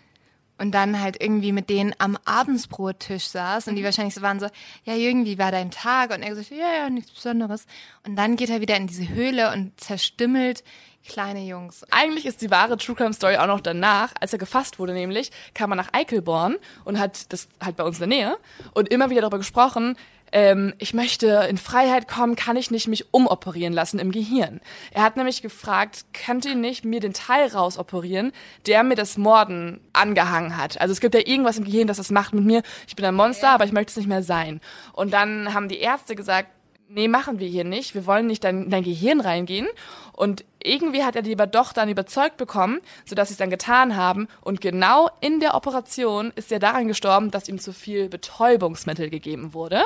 und 0.59 0.73
dann 0.73 1.01
halt 1.01 1.21
irgendwie 1.21 1.53
mit 1.53 1.69
denen 1.69 1.95
am 1.99 2.17
Abendsbrottisch 2.25 3.29
saß 3.29 3.69
und 3.69 3.77
die 3.77 3.85
wahrscheinlich 3.85 4.15
so 4.15 4.23
waren 4.23 4.41
so, 4.41 4.47
ja, 4.85 4.95
irgendwie 4.95 5.39
war 5.39 5.51
dein 5.51 5.71
Tag 5.71 6.15
und 6.15 6.23
er 6.23 6.31
gesagt, 6.31 6.51
ja, 6.51 6.73
ja, 6.79 6.91
nichts 6.91 7.11
Besonderes. 7.11 7.67
Und 8.07 8.17
dann 8.17 8.37
geht 8.37 8.51
er 8.51 8.61
wieder 8.61 8.77
in 8.77 8.87
diese 8.87 9.09
Höhle 9.09 9.53
und 9.53 9.79
zerstümmelt 9.81 10.63
kleine 11.07 11.45
Jungs. 11.45 11.85
Eigentlich 11.91 12.27
ist 12.27 12.41
die 12.41 12.51
wahre 12.51 12.77
True 12.77 12.97
Crime 12.97 13.13
Story 13.13 13.37
auch 13.37 13.47
noch 13.47 13.61
danach, 13.61 14.13
als 14.21 14.33
er 14.33 14.39
gefasst 14.39 14.79
wurde 14.79 14.95
nämlich, 14.95 15.31
kam 15.53 15.73
er 15.73 15.77
nach 15.77 15.93
Eichelborn 15.93 16.57
und 16.85 16.99
hat 16.99 17.33
das 17.33 17.49
halt 17.61 17.77
bei 17.77 17.85
uns 17.85 18.01
in 18.01 18.09
der 18.09 18.19
Nähe 18.19 18.37
und 18.73 18.89
immer 18.89 19.11
wieder 19.11 19.21
darüber 19.21 19.39
gesprochen, 19.39 19.97
ähm, 20.33 20.75
ich 20.79 20.95
möchte 20.95 21.47
in 21.49 21.59
Freiheit 21.59 22.09
kommen, 22.09 22.37
kann 22.37 22.57
ich 22.57 22.71
nicht 22.71 22.89
mich 22.89 23.13
umoperieren 23.13 23.73
lassen 23.73 23.99
im 23.99 24.13
Gehirn. 24.13 24.61
Er 24.93 25.03
hat 25.03 25.17
nämlich 25.17 25.43
gefragt, 25.43 26.05
könnt 26.13 26.45
ihr 26.45 26.55
nicht 26.55 26.85
mir 26.85 27.01
den 27.01 27.13
Teil 27.13 27.49
rausoperieren, 27.49 28.33
der 28.67 28.83
mir 28.83 28.97
das 28.97 29.17
Morden 29.17 29.81
angehangen 29.93 30.57
hat. 30.57 30.81
Also 30.81 30.93
es 30.93 31.01
gibt 31.01 31.15
ja 31.15 31.21
irgendwas 31.25 31.59
im 31.59 31.65
Gehirn, 31.65 31.87
das 31.87 31.97
das 31.97 32.11
macht 32.11 32.35
mit 32.35 32.45
mir. 32.45 32.63
Ich 32.87 32.97
bin 32.97 33.05
ein 33.05 33.15
Monster, 33.15 33.51
aber 33.51 33.65
ich 33.65 33.73
möchte 33.73 33.91
es 33.91 33.97
nicht 33.97 34.09
mehr 34.09 34.23
sein. 34.23 34.61
Und 34.93 35.13
dann 35.13 35.55
haben 35.55 35.69
die 35.69 35.79
Ärzte 35.79 36.15
gesagt, 36.15 36.49
nee, 36.95 37.09
machen 37.09 37.41
wir 37.41 37.49
hier 37.49 37.65
nicht. 37.65 37.95
Wir 37.95 38.07
wollen 38.07 38.27
nicht 38.27 38.45
dein, 38.45 38.65
in 38.65 38.71
dein 38.71 38.85
Gehirn 38.85 39.21
reingehen. 39.21 39.67
Und 40.13 40.45
irgendwie 40.63 41.03
hat 41.03 41.17
er 41.17 41.23
die 41.23 41.33
aber 41.33 41.47
doch 41.47 41.73
dann 41.73 41.89
überzeugt 41.89 42.37
bekommen, 42.37 42.81
sodass 43.05 43.29
sie 43.29 43.35
es 43.35 43.39
dann 43.39 43.51
getan 43.51 43.97
haben. 43.97 44.29
Und 44.41 44.61
genau 44.61 45.11
in 45.21 45.41
der 45.41 45.55
Operation 45.55 46.33
ist 46.37 46.53
er 46.53 46.61
daran 46.61 46.89
gestorben, 46.89 47.31
dass 47.31 47.49
ihm 47.49 47.59
zu 47.59 47.73
viel 47.73 48.09
Betäubungsmittel 48.09 49.11
gegeben 49.11 49.53
wurde. 49.55 49.83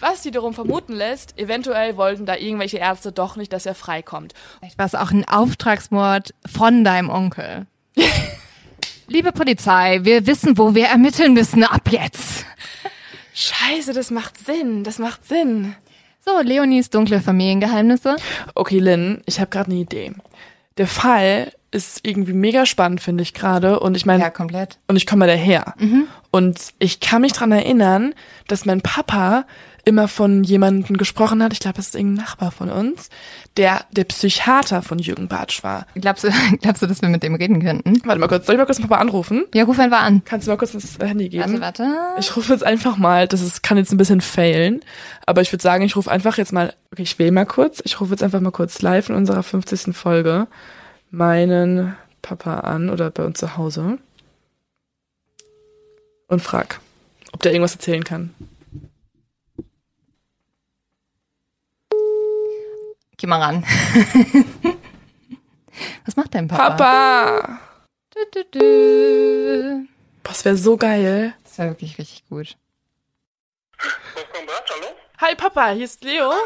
Was 0.00 0.24
wiederum 0.24 0.54
vermuten 0.54 0.92
lässt, 0.92 1.38
eventuell 1.38 1.96
wollten 1.96 2.26
da 2.26 2.36
irgendwelche 2.36 2.78
Ärzte 2.78 3.12
doch 3.12 3.36
nicht, 3.36 3.52
dass 3.52 3.66
er 3.66 3.74
freikommt. 3.74 4.34
Vielleicht 4.58 4.78
war 4.78 4.86
es 4.86 4.94
auch 4.94 5.10
ein 5.10 5.28
Auftragsmord 5.28 6.34
von 6.50 6.84
deinem 6.84 7.10
Onkel. 7.10 7.66
Liebe 9.08 9.30
Polizei, 9.30 10.00
wir 10.02 10.26
wissen, 10.26 10.58
wo 10.58 10.74
wir 10.74 10.86
ermitteln 10.86 11.34
müssen 11.34 11.62
ab 11.64 11.88
jetzt. 11.90 12.44
Scheiße, 13.34 13.92
das 13.92 14.10
macht 14.10 14.38
Sinn, 14.44 14.82
das 14.82 14.98
macht 14.98 15.26
Sinn. 15.26 15.76
So, 16.28 16.40
Leonies 16.40 16.90
dunkle 16.90 17.20
Familiengeheimnisse. 17.20 18.16
Okay, 18.54 18.80
Lynn, 18.80 19.22
ich 19.26 19.38
habe 19.38 19.48
gerade 19.50 19.70
eine 19.70 19.80
Idee. 19.80 20.12
Der 20.76 20.88
Fall 20.88 21.52
ist 21.70 22.00
irgendwie 22.06 22.32
mega 22.32 22.66
spannend, 22.66 23.00
finde 23.00 23.22
ich 23.22 23.32
gerade. 23.32 23.78
Und 23.80 23.96
ich 23.96 24.06
meine, 24.06 24.22
Ja, 24.24 24.30
komplett. 24.30 24.78
und 24.88 24.96
ich 24.96 25.06
komme 25.06 25.26
daher. 25.26 25.74
Und 26.32 26.58
ich 26.80 27.00
kann 27.00 27.22
mich 27.22 27.32
dran 27.32 27.52
erinnern, 27.52 28.12
dass 28.48 28.64
mein 28.66 28.80
Papa 28.80 29.44
immer 29.86 30.08
von 30.08 30.42
jemandem 30.42 30.96
gesprochen 30.96 31.42
hat, 31.42 31.52
ich 31.52 31.60
glaube, 31.60 31.76
das 31.76 31.86
ist 31.86 31.94
irgendein 31.94 32.24
Nachbar 32.24 32.50
von 32.50 32.70
uns, 32.70 33.08
der 33.56 33.84
der 33.92 34.02
Psychiater 34.04 34.82
von 34.82 34.98
Jürgen 34.98 35.28
Bartsch 35.28 35.62
war. 35.62 35.86
Glaubst 35.94 36.24
du, 36.24 36.28
glaubst 36.60 36.82
du, 36.82 36.86
dass 36.86 37.02
wir 37.02 37.08
mit 37.08 37.22
dem 37.22 37.36
reden 37.36 37.62
könnten? 37.62 38.02
Warte 38.04 38.20
mal 38.20 38.26
kurz, 38.26 38.46
soll 38.46 38.56
ich 38.56 38.58
mal 38.58 38.66
kurz 38.66 38.80
Papa 38.80 38.96
anrufen? 38.96 39.44
Ja, 39.54 39.62
ruf 39.62 39.78
einfach 39.78 40.02
an. 40.02 40.22
Kannst 40.24 40.46
du 40.46 40.50
mal 40.50 40.56
kurz 40.56 40.72
das 40.72 40.98
Handy 40.98 41.28
geben? 41.28 41.60
Warte, 41.60 41.84
warte. 41.84 41.96
Ich 42.18 42.36
rufe 42.36 42.52
jetzt 42.52 42.64
einfach 42.64 42.96
mal, 42.96 43.28
das 43.28 43.42
ist, 43.42 43.62
kann 43.62 43.78
jetzt 43.78 43.92
ein 43.92 43.96
bisschen 43.96 44.20
failen, 44.20 44.80
aber 45.24 45.40
ich 45.40 45.52
würde 45.52 45.62
sagen, 45.62 45.84
ich 45.84 45.94
rufe 45.94 46.10
einfach 46.10 46.36
jetzt 46.36 46.52
mal, 46.52 46.74
okay, 46.90 47.02
ich 47.02 47.20
wähle 47.20 47.30
mal 47.30 47.46
kurz, 47.46 47.80
ich 47.84 48.00
rufe 48.00 48.10
jetzt 48.10 48.24
einfach 48.24 48.40
mal 48.40 48.50
kurz 48.50 48.82
live 48.82 49.08
in 49.08 49.14
unserer 49.14 49.44
50. 49.44 49.96
Folge 49.96 50.48
meinen 51.12 51.94
Papa 52.22 52.58
an 52.60 52.90
oder 52.90 53.12
bei 53.12 53.24
uns 53.24 53.38
zu 53.38 53.56
Hause 53.56 53.98
und 56.26 56.42
frag, 56.42 56.80
ob 57.30 57.40
der 57.42 57.52
irgendwas 57.52 57.74
erzählen 57.74 58.02
kann. 58.02 58.34
Geh 63.18 63.26
mal 63.26 63.40
ran. 63.40 63.64
Was 66.04 66.16
macht 66.16 66.34
dein 66.34 66.48
Papa? 66.48 66.70
Papa! 66.70 67.60
Du, 68.10 68.20
du, 68.32 68.44
du. 68.44 69.86
Boah, 70.22 70.30
das 70.32 70.44
wäre 70.44 70.56
so 70.56 70.76
geil. 70.76 71.34
Das 71.44 71.58
war 71.58 71.66
wirklich 71.68 71.96
richtig 71.98 72.24
gut. 72.28 72.56
Hallo? 73.78 74.86
Hi 75.20 75.34
Papa, 75.34 75.70
hier 75.70 75.84
ist 75.84 76.02
Leo. 76.04 76.30
Leo, 76.30 76.36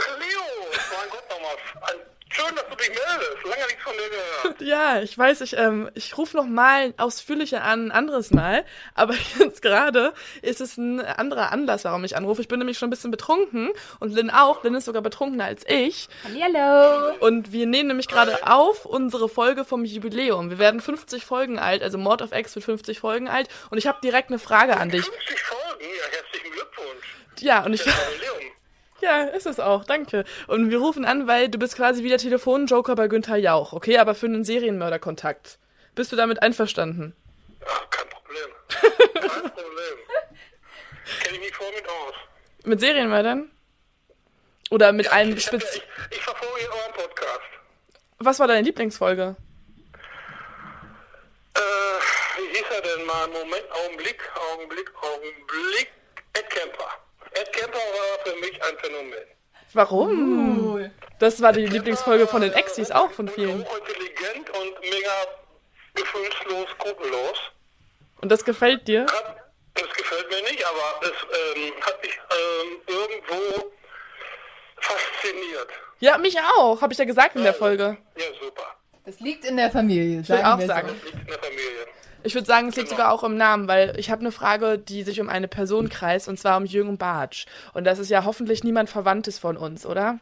mein 0.70 1.10
Gott 1.10 1.28
nochmal. 1.30 1.56
Ein- 1.82 2.00
Schön, 2.46 2.56
dass 2.56 2.64
du 2.68 2.76
dich 2.76 2.88
meldest. 2.88 3.44
Lange 3.44 3.66
nichts 3.66 3.82
von 3.82 3.92
dir 3.92 4.08
gehört. 4.08 4.60
Ja, 4.60 5.00
ich 5.00 5.16
weiß, 5.16 5.40
ich, 5.40 5.56
ähm, 5.56 5.90
ich 5.94 6.16
rufe 6.18 6.36
noch 6.36 6.44
mal 6.46 6.92
ausführlicher 6.96 7.64
an, 7.64 7.86
ein 7.86 7.90
anderes 7.92 8.30
Mal. 8.30 8.64
Aber 8.94 9.14
jetzt 9.38 9.62
gerade 9.62 10.12
ist 10.42 10.60
es 10.60 10.76
ein 10.76 11.00
anderer 11.00 11.50
Anlass, 11.52 11.84
warum 11.84 12.04
ich 12.04 12.16
anrufe. 12.16 12.42
Ich 12.42 12.48
bin 12.48 12.58
nämlich 12.58 12.78
schon 12.78 12.88
ein 12.88 12.90
bisschen 12.90 13.10
betrunken 13.10 13.70
und 14.00 14.12
Lynn 14.12 14.30
auch. 14.30 14.62
Lynn 14.64 14.74
ist 14.74 14.84
sogar 14.84 15.02
betrunkener 15.02 15.44
als 15.44 15.64
ich. 15.66 16.08
Hallo. 16.24 17.14
Und 17.20 17.52
wir 17.52 17.66
nehmen 17.66 17.88
nämlich 17.88 18.08
gerade 18.08 18.46
auf 18.46 18.84
unsere 18.86 19.28
Folge 19.28 19.64
vom 19.64 19.84
Jubiläum. 19.84 20.50
Wir 20.50 20.58
werden 20.58 20.80
50 20.80 21.24
Folgen 21.24 21.58
alt, 21.58 21.82
also 21.82 21.98
Mord 21.98 22.22
of 22.22 22.32
X 22.32 22.54
wird 22.54 22.64
50 22.64 23.00
Folgen 23.00 23.28
alt. 23.28 23.48
Und 23.70 23.78
ich 23.78 23.86
habe 23.86 23.98
direkt 24.02 24.28
eine 24.28 24.38
Frage 24.38 24.76
an 24.76 24.90
dich. 24.90 25.04
50 25.04 25.40
Folgen, 25.40 25.80
ja, 25.80 26.18
herzlichen 26.18 26.52
Glückwunsch. 26.52 27.16
Ja, 27.40 27.64
und 27.64 27.72
ich, 27.72 27.82
Das 27.82 27.94
Jubiläum. 27.94 28.49
Ja, 29.02 29.22
ist 29.22 29.46
es 29.46 29.60
auch, 29.60 29.84
danke. 29.84 30.24
Und 30.46 30.70
wir 30.70 30.78
rufen 30.78 31.04
an, 31.04 31.26
weil 31.26 31.48
du 31.48 31.58
bist 31.58 31.76
quasi 31.76 32.02
wie 32.04 32.08
der 32.08 32.18
Telefonjoker 32.18 32.94
bei 32.94 33.08
Günther 33.08 33.36
Jauch, 33.36 33.72
okay? 33.72 33.98
Aber 33.98 34.14
für 34.14 34.26
einen 34.26 34.44
Serienmörderkontakt. 34.44 35.58
Bist 35.94 36.12
du 36.12 36.16
damit 36.16 36.42
einverstanden? 36.42 37.14
Ach, 37.66 37.90
kein 37.90 38.08
Problem. 38.08 38.48
Kein 38.68 39.42
Problem. 39.50 39.98
Kenne 41.22 41.36
ich 41.36 41.40
mich 41.40 41.54
voll 41.54 41.72
mit 41.74 41.88
aus. 41.88 42.14
Mit 42.64 42.80
Serienmördern? 42.80 43.50
Oder 44.70 44.92
mit 44.92 45.10
einem 45.12 45.36
Ich, 45.36 45.44
ja, 45.44 45.48
Spitz... 45.48 45.76
ich, 45.76 45.82
ich 46.10 46.22
verfolge 46.22 46.54
euren 46.72 46.92
Podcast. 46.94 47.40
Was 48.18 48.38
war 48.38 48.46
deine 48.46 48.62
Lieblingsfolge? 48.62 49.34
Äh, 51.54 51.60
wie 51.60 52.56
hieß 52.56 52.66
er 52.70 52.82
denn 52.82 53.06
mal? 53.06 53.26
Moment, 53.28 53.64
Augenblick, 53.72 54.22
Augenblick, 54.52 54.92
Augenblick. 55.02 55.90
Ed 56.32 56.48
Kemper. 56.50 56.88
Ed 57.32 57.52
Kemper 57.52 57.78
war 57.78 58.32
für 58.32 58.40
mich 58.40 58.62
ein 58.62 58.78
Phänomen. 58.78 59.24
Warum? 59.72 60.90
Das 61.18 61.40
war 61.42 61.52
die 61.52 61.66
Lieblingsfolge 61.66 62.26
von 62.26 62.42
den 62.42 62.52
Exis, 62.52 62.90
auch 62.90 63.10
von 63.10 63.28
vielen. 63.28 63.64
Hochintelligent 63.64 64.50
und 64.50 64.80
mega 64.80 65.12
gefühlslos, 65.94 66.68
skrupellos. 66.70 67.38
Und 68.20 68.30
das 68.30 68.44
gefällt 68.44 68.88
dir? 68.88 69.06
Hat, 69.06 69.36
nicht, 70.50 70.66
aber 70.66 71.00
es 71.02 71.10
ähm, 71.10 71.72
hat 71.80 72.02
mich 72.02 72.18
ähm, 72.30 72.80
irgendwo 72.86 73.72
fasziniert. 74.76 75.68
Ja, 76.00 76.18
mich 76.18 76.38
auch, 76.40 76.80
habe 76.80 76.92
ich 76.92 76.98
ja 76.98 77.04
gesagt 77.04 77.36
in 77.36 77.44
der 77.44 77.54
Folge. 77.54 77.96
Ja, 78.16 78.24
super. 78.40 78.76
Das 79.04 79.20
liegt 79.20 79.44
in 79.44 79.56
der 79.56 79.70
Familie, 79.70 80.20
Ich 80.20 80.26
sagen 80.26 80.44
auch 80.44 80.60
sagen. 80.60 80.88
Das 80.88 81.04
liegt 81.04 81.20
in 81.20 81.26
der 81.26 81.38
Familie. 81.38 81.86
Ich 82.22 82.34
würde 82.34 82.46
sagen, 82.46 82.68
es 82.68 82.76
liegt 82.76 82.88
sogar 82.88 83.12
auch 83.12 83.24
im 83.24 83.36
Namen, 83.36 83.68
weil 83.68 83.98
ich 83.98 84.10
habe 84.10 84.20
eine 84.20 84.32
Frage, 84.32 84.78
die 84.78 85.02
sich 85.02 85.20
um 85.20 85.28
eine 85.28 85.48
Person 85.48 85.88
kreist, 85.88 86.28
und 86.28 86.38
zwar 86.38 86.56
um 86.56 86.64
Jürgen 86.64 86.98
Bartsch. 86.98 87.46
Und 87.72 87.84
das 87.84 87.98
ist 87.98 88.10
ja 88.10 88.24
hoffentlich 88.24 88.64
niemand 88.64 88.90
Verwandtes 88.90 89.38
von 89.38 89.56
uns, 89.56 89.86
oder? 89.86 90.18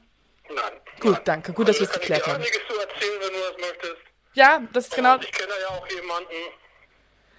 Nein. 0.49 0.57
Gut, 1.01 1.13
nein. 1.13 1.23
danke. 1.25 1.53
Gut, 1.53 1.69
dass 1.69 1.79
wir 1.79 1.85
es 1.87 1.91
kann 1.91 2.01
geklärt 2.01 2.21
ich 2.21 2.25
dir 2.25 2.33
haben. 2.33 2.43
einiges 2.43 2.61
zu 2.69 2.75
erzählen, 2.81 3.21
wenn 3.21 3.33
du 3.33 3.39
das 3.39 3.69
möchtest. 3.69 4.03
Ja, 4.35 4.63
das 4.73 4.85
ist 4.85 4.95
genau. 4.95 5.15
Und 5.15 5.25
ich 5.25 5.33
kenne 5.33 5.53
ja 5.61 5.69
auch 5.69 5.89
jemanden, 5.89 6.35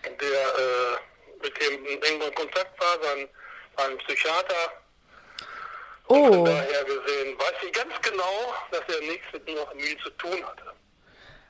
der 0.03 0.41
äh, 0.41 1.43
mit 1.43 1.61
dem 1.61 1.85
in 1.85 2.01
engem 2.01 2.35
Kontakt 2.35 2.79
war, 2.79 3.03
sein, 3.03 3.27
sein 3.77 3.97
Psychiater. 3.99 4.73
Oh, 6.07 6.33
Von 6.33 6.45
daher 6.45 6.83
gesehen 6.85 7.37
weiß 7.37 7.53
ich 7.65 7.71
ganz 7.71 7.93
genau, 8.01 8.53
dass 8.71 8.81
er 8.87 9.01
nichts 9.01 9.25
mit 9.31 9.43
Familie 9.47 9.97
zu 9.99 10.09
tun 10.11 10.43
hatte. 10.45 10.73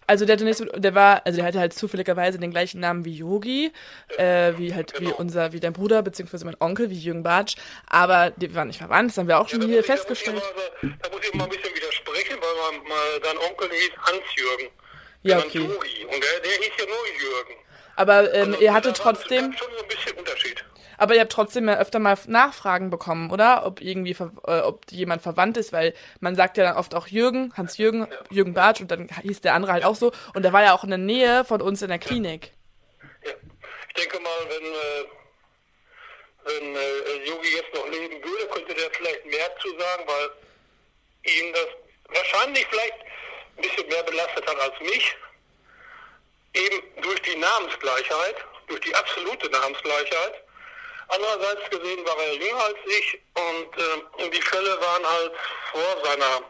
Also 0.10 0.26
der, 0.26 0.40
mit- 0.42 0.84
der 0.84 0.96
war, 0.96 1.22
also 1.26 1.38
der 1.38 1.46
hatte 1.46 1.60
halt 1.60 1.74
zufälligerweise 1.74 2.38
den 2.40 2.52
gleichen 2.52 2.80
Namen 2.82 3.06
wie 3.06 3.14
Yogi, 3.16 3.72
äh, 4.18 4.54
wie 4.58 4.74
halt 4.74 4.94
wie 5.00 5.06
Genau. 5.06 5.16
unser, 5.18 5.54
wie 5.54 5.60
dein 5.60 5.74
Bruder 5.74 6.02
beziehungsweise 6.02 6.46
mein 6.46 6.58
Onkel, 6.60 6.90
wie 6.90 6.98
Jürgen 7.00 7.24
Bartsch, 7.24 7.56
aber 7.88 8.32
die 8.36 8.54
waren 8.56 8.68
nicht 8.68 8.80
verwandt, 8.80 9.12
das 9.12 9.18
haben 9.18 9.28
wir 9.28 9.40
auch 9.40 9.48
schon 9.48 9.62
da 9.62 9.68
hier 9.68 9.80
ich- 9.82 9.86
festgestellt. 9.86 10.42
Da 10.42 10.50
muss, 10.52 10.62
ich 10.82 10.84
mal, 10.84 10.98
da 11.02 11.10
muss 11.10 11.22
ich 11.26 11.34
mal 11.36 11.44
ein 11.46 11.50
bisschen 11.52 11.76
widersprechen, 11.76 12.38
weil 12.42 12.80
man, 12.80 12.88
mal, 12.90 13.20
dein 13.24 13.38
Onkel 13.38 13.70
hieß 13.70 13.92
Hans-Jürgen. 14.02 14.68
Ja, 15.24 15.38
okay. 15.40 15.60
Yogi. 15.60 16.06
Und 16.06 16.12
der, 16.24 16.40
der 16.44 16.52
hieß 16.52 16.72
ja 16.80 16.86
nur 16.86 17.06
Jürgen. 17.22 17.54
Aber 17.96 18.34
ähm, 18.34 18.48
Also 18.54 18.62
ihr 18.64 18.74
hattet 18.74 18.96
trotzdem, 18.98 19.54
schon 19.54 19.68
so 19.78 19.84
ein 19.84 19.88
bisschen 19.90 20.18
Unterschied. 20.18 20.64
Aber 21.00 21.16
ihr 21.16 21.22
habt 21.22 21.32
trotzdem 21.32 21.68
ja 21.68 21.78
öfter 21.78 22.00
mal 22.00 22.18
Nachfragen 22.28 22.90
bekommen, 22.90 23.32
oder? 23.32 23.66
Ob 23.66 23.82
irgendwie, 23.82 24.16
äh, 24.46 24.60
ob 24.62 24.92
jemand 24.92 25.22
verwandt 25.22 25.58
ist, 25.58 25.74
weil 25.74 25.94
man 26.20 26.36
sagt 26.36 26.58
ja 26.58 26.66
dann 26.66 26.78
oft 26.78 26.94
auch 26.94 27.08
Jürgen, 27.08 27.54
Hans-Jürgen, 27.56 28.08
Jürgen 28.30 28.54
Bartsch 28.54 28.82
und 28.82 28.92
dann 28.92 29.10
hieß 29.22 29.42
der 29.42 29.54
andere 29.54 29.74
halt 29.74 29.86
auch 29.86 29.96
so. 29.96 30.12
Und 30.34 30.44
der 30.44 30.54
war 30.54 30.64
ja 30.64 30.74
auch 30.74 30.84
in 30.84 30.90
der 30.90 31.00
Nähe 31.00 31.46
von 31.46 31.62
uns 31.62 31.82
in 31.82 31.90
der 31.90 32.00
Klinik. 32.00 32.52
Ja. 33.24 33.32
Ich 33.88 33.94
denke 33.96 34.20
mal, 34.20 34.40
wenn, 34.50 34.66
äh, 34.66 35.06
äh, 36.50 37.28
Yogi 37.28 37.56
jetzt 37.56 37.74
noch 37.74 37.88
leben 37.88 38.24
würde, 38.24 38.48
könnte 38.48 38.74
der 38.74 38.90
vielleicht 38.92 39.26
mehr 39.26 39.56
zu 39.62 39.70
sagen, 39.78 40.04
weil 40.06 40.30
ihn 41.34 41.54
das 41.54 41.68
wahrscheinlich 42.16 42.66
vielleicht 42.68 42.94
ein 43.58 43.62
bisschen 43.62 43.88
mehr 43.88 44.04
belastet 44.04 44.48
hat 44.48 44.60
als 44.60 44.80
mich. 44.82 45.16
Eben 46.54 47.02
durch 47.02 47.22
die 47.22 47.36
Namensgleichheit, 47.36 48.36
durch 48.68 48.80
die 48.82 48.96
absolute 48.96 49.50
Namensgleichheit. 49.50 50.44
Andererseits 51.10 51.70
gesehen 51.72 52.06
war 52.06 52.18
er 52.20 52.34
jünger 52.34 52.64
als 52.64 52.78
ich 52.86 53.20
und, 53.34 53.78
äh, 53.78 54.30
die 54.30 54.42
Fälle 54.42 54.80
waren 54.80 55.06
halt 55.08 55.32
vor 55.72 56.04
seiner, 56.04 56.44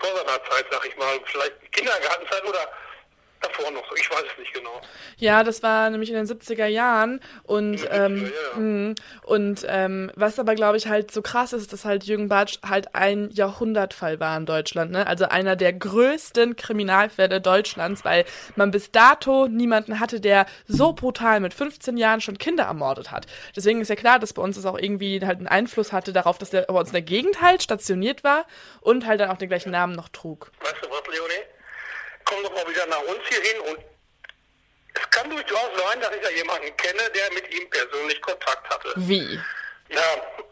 vor 0.00 0.16
seiner 0.16 0.44
Zeit, 0.50 0.66
sag 0.70 0.86
ich 0.86 0.96
mal, 0.96 1.20
vielleicht 1.26 1.72
Kindergartenzeit 1.72 2.44
oder 2.44 2.68
davor 3.42 3.70
noch. 3.70 3.90
Ich 3.96 4.10
weiß 4.10 4.24
es 4.32 4.38
nicht 4.38 4.52
genau. 4.52 4.80
Ja, 5.18 5.44
das 5.44 5.62
war 5.62 5.90
nämlich 5.90 6.10
in 6.10 6.16
den 6.16 6.26
70er 6.26 6.66
Jahren 6.66 7.20
und 7.44 7.86
ähm, 7.90 8.32
ja. 8.54 8.60
mh, 8.60 8.94
und 9.24 9.66
ähm, 9.68 10.10
was 10.14 10.38
aber 10.38 10.54
glaube 10.54 10.76
ich 10.76 10.86
halt 10.88 11.10
so 11.10 11.22
krass 11.22 11.52
ist, 11.52 11.72
dass 11.72 11.84
halt 11.84 12.04
Jürgen 12.04 12.28
Bartsch 12.28 12.58
halt 12.66 12.94
ein 12.94 13.30
Jahrhundertfall 13.30 14.20
war 14.20 14.36
in 14.36 14.46
Deutschland, 14.46 14.90
ne? 14.90 15.06
Also 15.06 15.26
einer 15.26 15.56
der 15.56 15.72
größten 15.72 16.56
Kriminalfälle 16.56 17.40
Deutschlands, 17.40 18.04
weil 18.04 18.24
man 18.56 18.70
bis 18.70 18.90
dato 18.90 19.48
niemanden 19.48 20.00
hatte, 20.00 20.20
der 20.20 20.46
so 20.66 20.92
brutal 20.92 21.40
mit 21.40 21.54
15 21.54 21.96
Jahren 21.96 22.20
schon 22.20 22.38
Kinder 22.38 22.64
ermordet 22.64 23.10
hat. 23.10 23.26
Deswegen 23.54 23.80
ist 23.80 23.88
ja 23.88 23.96
klar, 23.96 24.18
dass 24.18 24.32
bei 24.32 24.42
uns 24.42 24.56
das 24.56 24.66
auch 24.66 24.78
irgendwie 24.78 25.20
halt 25.24 25.38
einen 25.38 25.48
Einfluss 25.48 25.92
hatte 25.92 26.12
darauf, 26.12 26.38
dass 26.38 26.50
der 26.50 26.62
bei 26.62 26.78
uns 26.78 26.90
in 26.90 26.94
der 26.94 27.02
Gegend 27.02 27.40
halt 27.40 27.62
stationiert 27.62 28.24
war 28.24 28.46
und 28.80 29.06
halt 29.06 29.20
dann 29.20 29.30
auch 29.30 29.36
den 29.36 29.48
gleichen 29.48 29.70
Namen 29.70 29.94
noch 29.94 30.08
trug. 30.08 30.50
Weißt 30.60 30.76
du 30.82 30.90
was, 30.90 31.02
Leonie? 31.06 31.51
Wieder 32.72 32.86
nach 32.86 33.02
uns 33.02 33.20
hier 33.28 33.42
hin 33.42 33.60
und 33.60 33.78
es 34.94 35.10
kann 35.10 35.28
durchaus 35.28 35.70
sein, 35.76 36.00
dass 36.00 36.14
ich 36.14 36.22
da 36.22 36.30
jemanden 36.30 36.74
kenne, 36.78 37.10
der 37.10 37.30
mit 37.32 37.52
ihm 37.52 37.68
persönlich 37.68 38.18
Kontakt 38.22 38.66
hatte. 38.72 38.94
Wie? 38.96 39.38
Ja, 39.90 40.02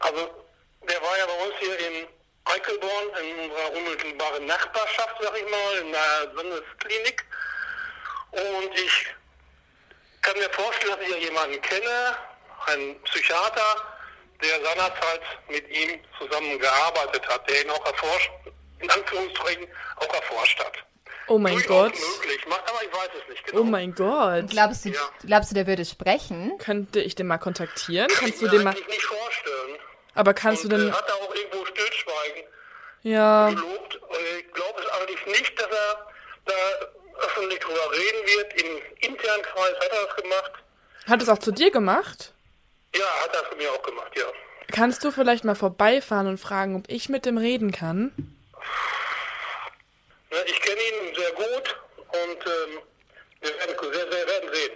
also 0.01 0.45
der 0.87 1.01
war 1.01 1.17
ja 1.17 1.25
bei 1.25 1.45
uns 1.45 1.53
hier 1.59 1.79
in 1.79 2.07
Eichelborn, 2.45 3.09
in 3.23 3.49
unserer 3.49 3.71
unmittelbaren 3.71 4.45
Nachbarschaft, 4.45 5.15
sag 5.19 5.35
ich 5.35 5.49
mal, 5.49 5.77
in 5.79 5.91
der 5.91 6.31
Sonnesklinik. 6.35 7.25
Und 8.31 8.79
ich 8.79 9.07
kann 10.21 10.37
mir 10.37 10.49
vorstellen, 10.51 10.93
dass 10.93 11.01
ich 11.01 11.09
ja 11.09 11.17
jemanden 11.17 11.59
kenne, 11.63 12.17
einen 12.67 13.01
Psychiater, 13.01 13.97
der 14.43 14.63
seinerzeit 14.63 15.21
mit 15.47 15.67
ihm 15.69 15.99
zusammengearbeitet 16.19 17.27
hat, 17.27 17.49
der 17.49 17.63
ihn 17.63 17.71
auch 17.71 17.85
erforscht, 17.85 18.31
in 18.79 18.91
Anführungszeichen 18.91 19.67
auch 19.95 20.13
erforscht 20.13 20.59
hat. 20.59 20.83
Oh 21.27 21.37
mein 21.37 21.61
Gott. 21.63 21.93
möglich, 21.93 22.41
aber 22.47 22.83
ich 22.83 22.91
weiß 22.93 23.09
es 23.23 23.29
nicht 23.29 23.45
genau. 23.45 23.61
Oh 23.61 23.63
mein 23.63 23.93
Gott. 23.95 24.49
Glaubst 24.49 24.85
du, 24.85 24.89
Ja. 24.89 24.99
glaubst 25.25 25.51
du, 25.51 25.55
der 25.55 25.67
würde 25.67 25.85
sprechen? 25.85 26.57
Könnte 26.57 26.99
ich 26.99 27.15
den 27.15 27.27
mal 27.27 27.37
kontaktieren? 27.37 28.07
Kann 28.09 28.17
Kannst 28.25 28.33
ich 28.35 28.39
du 28.39 28.45
mir 28.45 28.51
den 28.51 28.63
mal. 28.63 28.69
eigentlich 28.71 28.87
nicht 28.87 29.03
vorstellen. 29.03 29.79
Aber 30.15 30.33
kannst 30.33 30.63
Und 30.65 30.71
du 30.71 30.75
äh, 30.75 30.79
denn. 30.79 30.93
hat 30.93 31.07
er 31.07 31.15
auch 31.15 31.33
irgendwo 31.35 31.65
Stillschweigen 31.65 32.43
Ja. 33.03 33.49
gelobt. 33.49 33.95
Äh, 34.11 34.39
Ich 34.39 34.53
glaube 34.53 34.81
es 34.81 34.87
allerdings 34.91 35.25
nicht, 35.27 35.57
dass 35.59 35.67
er 35.71 36.07
da 36.45 36.53
öffentlich 37.25 37.59
drüber 37.59 37.91
reden 37.91 38.27
wird. 38.27 38.61
Im 38.61 39.09
internen 39.11 39.43
Kreis 39.43 39.73
hat 39.75 39.89
er 39.91 40.05
das 40.07 40.15
gemacht. 40.17 40.51
Hat 41.07 41.21
es 41.21 41.29
auch 41.29 41.37
zu 41.39 41.51
dir 41.51 41.71
gemacht? 41.71 42.33
Ja, 42.95 43.05
hat 43.23 43.33
er 43.35 43.45
für 43.45 43.55
mich 43.55 43.69
auch 43.69 43.81
gemacht, 43.83 44.11
ja. 44.17 44.25
Kannst 44.71 45.03
du 45.03 45.11
vielleicht 45.11 45.43
mal 45.45 45.55
vorbeifahren 45.55 46.27
und 46.27 46.37
fragen, 46.39 46.75
ob 46.75 46.83
ich 46.89 47.07
mit 47.09 47.25
dem 47.25 47.37
reden 47.37 47.71
kann? 47.71 48.11
Ne, 50.31 50.37
Ich 50.47 50.61
kenne 50.61 50.79
ihn 50.79 51.15
sehr 51.15 51.31
gut 51.33 51.75
und 52.09 52.45
ähm, 52.45 52.79
wir 53.41 53.49
werden, 53.49 53.75
wir, 53.81 53.91
wir 53.91 54.27
werden 54.27 54.49
sehen. 54.53 54.71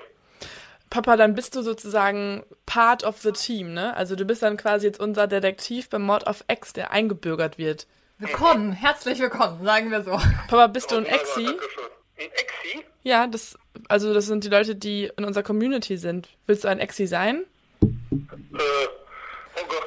Papa, 0.89 1.17
dann 1.17 1.33
bist 1.35 1.55
du 1.55 1.61
sozusagen 1.61 2.43
part 2.65 3.03
of 3.03 3.19
the 3.21 3.31
team, 3.31 3.73
ne? 3.73 3.95
Also 3.95 4.15
du 4.15 4.25
bist 4.25 4.43
dann 4.43 4.57
quasi 4.57 4.87
jetzt 4.87 4.99
unser 4.99 5.27
Detektiv 5.27 5.89
beim 5.89 6.03
Mord 6.03 6.27
of 6.27 6.43
X, 6.49 6.73
der 6.73 6.91
eingebürgert 6.91 7.57
wird. 7.57 7.87
Willkommen, 8.17 8.71
herzlich 8.71 9.19
willkommen, 9.19 9.63
sagen 9.63 9.91
wir 9.91 10.03
so. 10.03 10.11
Papa, 10.47 10.67
bist 10.67 10.91
du 10.91 10.95
ein 10.97 11.05
Exi? 11.05 11.47
Ein 11.47 12.31
Exi? 12.31 12.85
Ja, 13.03 13.27
das, 13.27 13.57
also 13.89 14.13
das 14.13 14.25
sind 14.25 14.43
die 14.45 14.49
Leute, 14.49 14.75
die 14.75 15.11
in 15.17 15.25
unserer 15.25 15.43
Community 15.43 15.97
sind. 15.97 16.29
Willst 16.47 16.63
du 16.63 16.69
ein 16.69 16.79
Exi 16.79 17.07
sein? 17.07 17.45
Äh, 17.81 17.87
oh 18.11 19.65
Gott. 19.67 19.85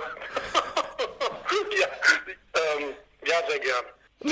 ja, 1.81 1.87
ähm, 2.55 2.95
ja, 3.27 3.35
sehr 3.49 3.59
gern. 3.61 3.85
Nee, 4.21 4.31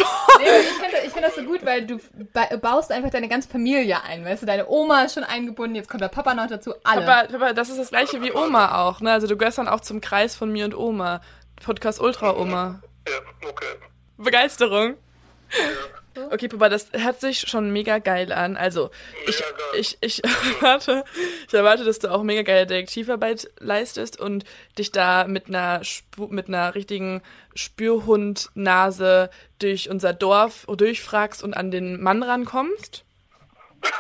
ich 0.61 0.69
finde 0.69 1.11
find 1.11 1.25
das 1.25 1.35
so 1.37 1.43
gut, 1.43 1.65
weil 1.65 1.87
du 1.87 1.99
ba 2.33 2.47
baust 2.61 2.91
einfach 2.91 3.11
deine 3.11 3.29
ganze 3.29 3.49
Familie 3.49 4.03
ein, 4.03 4.25
weißt 4.25 4.43
du? 4.43 4.47
Deine 4.47 4.69
Oma 4.69 5.03
ist 5.03 5.15
schon 5.15 5.25
eingebunden, 5.25 5.77
jetzt 5.77 5.89
kommt 5.89 6.03
der 6.03 6.09
Papa 6.09 6.35
noch 6.35 6.49
dazu, 6.49 6.75
alle. 6.83 7.07
Papa, 7.07 7.29
Papa, 7.29 7.53
das 7.53 7.69
ist 7.69 7.79
das 7.79 7.91
gleiche 7.91 8.21
wie 8.21 8.33
Oma 8.33 8.83
auch, 8.83 9.01
ne? 9.01 9.13
Also 9.13 9.27
du 9.27 9.37
gehörst 9.37 9.59
dann 9.59 9.69
auch 9.69 9.81
zum 9.81 10.01
Kreis 10.01 10.35
von 10.35 10.51
mir 10.51 10.65
und 10.65 10.77
Oma. 10.77 11.21
Podcast 11.65 12.01
Ultra 12.01 12.37
Oma. 12.37 12.83
Ja, 13.09 13.49
okay. 13.49 13.77
Begeisterung. 14.19 14.97
Okay, 16.31 16.49
Papa, 16.49 16.69
das 16.69 16.89
hört 16.93 17.21
sich 17.21 17.41
schon 17.41 17.71
mega 17.71 17.99
geil 17.99 18.33
an. 18.33 18.57
Also, 18.57 18.91
ich, 19.27 19.43
ich, 19.75 19.99
ich 20.01 20.25
erwarte, 20.61 21.05
ich 21.47 21.55
erwarte, 21.55 21.85
dass 21.85 21.99
du 21.99 22.11
auch 22.11 22.23
mega 22.23 22.43
geile 22.43 22.67
Detektivarbeit 22.67 23.51
leistest 23.59 24.19
und 24.19 24.45
dich 24.79 24.93
da 24.93 25.27
mit 25.27 25.49
einer, 25.49 25.83
mit 26.29 26.49
einer 26.49 26.75
richtigen 26.75 27.23
Spürhundnase 27.55 29.31
durch 29.59 29.91
unser 29.91 30.13
Dorf 30.13 30.67
durchfragst 30.67 31.43
und 31.43 31.55
an 31.55 31.71
den 31.71 32.03
Mann 32.03 32.23
rankommst. 32.23 33.05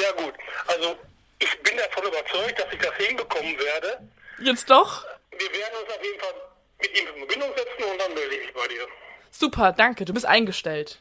Ja 0.00 0.12
gut, 0.12 0.32
also 0.68 0.96
ich 1.40 1.62
bin 1.62 1.76
davon 1.76 2.04
überzeugt, 2.06 2.60
dass 2.60 2.72
ich 2.72 2.78
das 2.78 2.94
hinbekommen 2.94 3.58
werde. 3.58 3.98
Jetzt 4.40 4.70
doch? 4.70 5.04
Wir 5.32 5.52
werden 5.52 5.74
uns 5.82 5.92
auf 5.92 6.04
jeden 6.04 6.20
Fall 6.20 6.34
mit 6.80 7.00
ihm 7.00 7.06
in 7.08 7.18
Verbindung 7.18 7.50
setzen 7.56 7.90
und 7.90 8.00
dann 8.00 8.14
melde 8.14 8.34
ich 8.36 8.46
mich 8.46 8.54
bei 8.54 8.68
dir. 8.68 8.86
Super, 9.32 9.72
danke, 9.72 10.04
du 10.04 10.14
bist 10.14 10.24
eingestellt. 10.24 11.00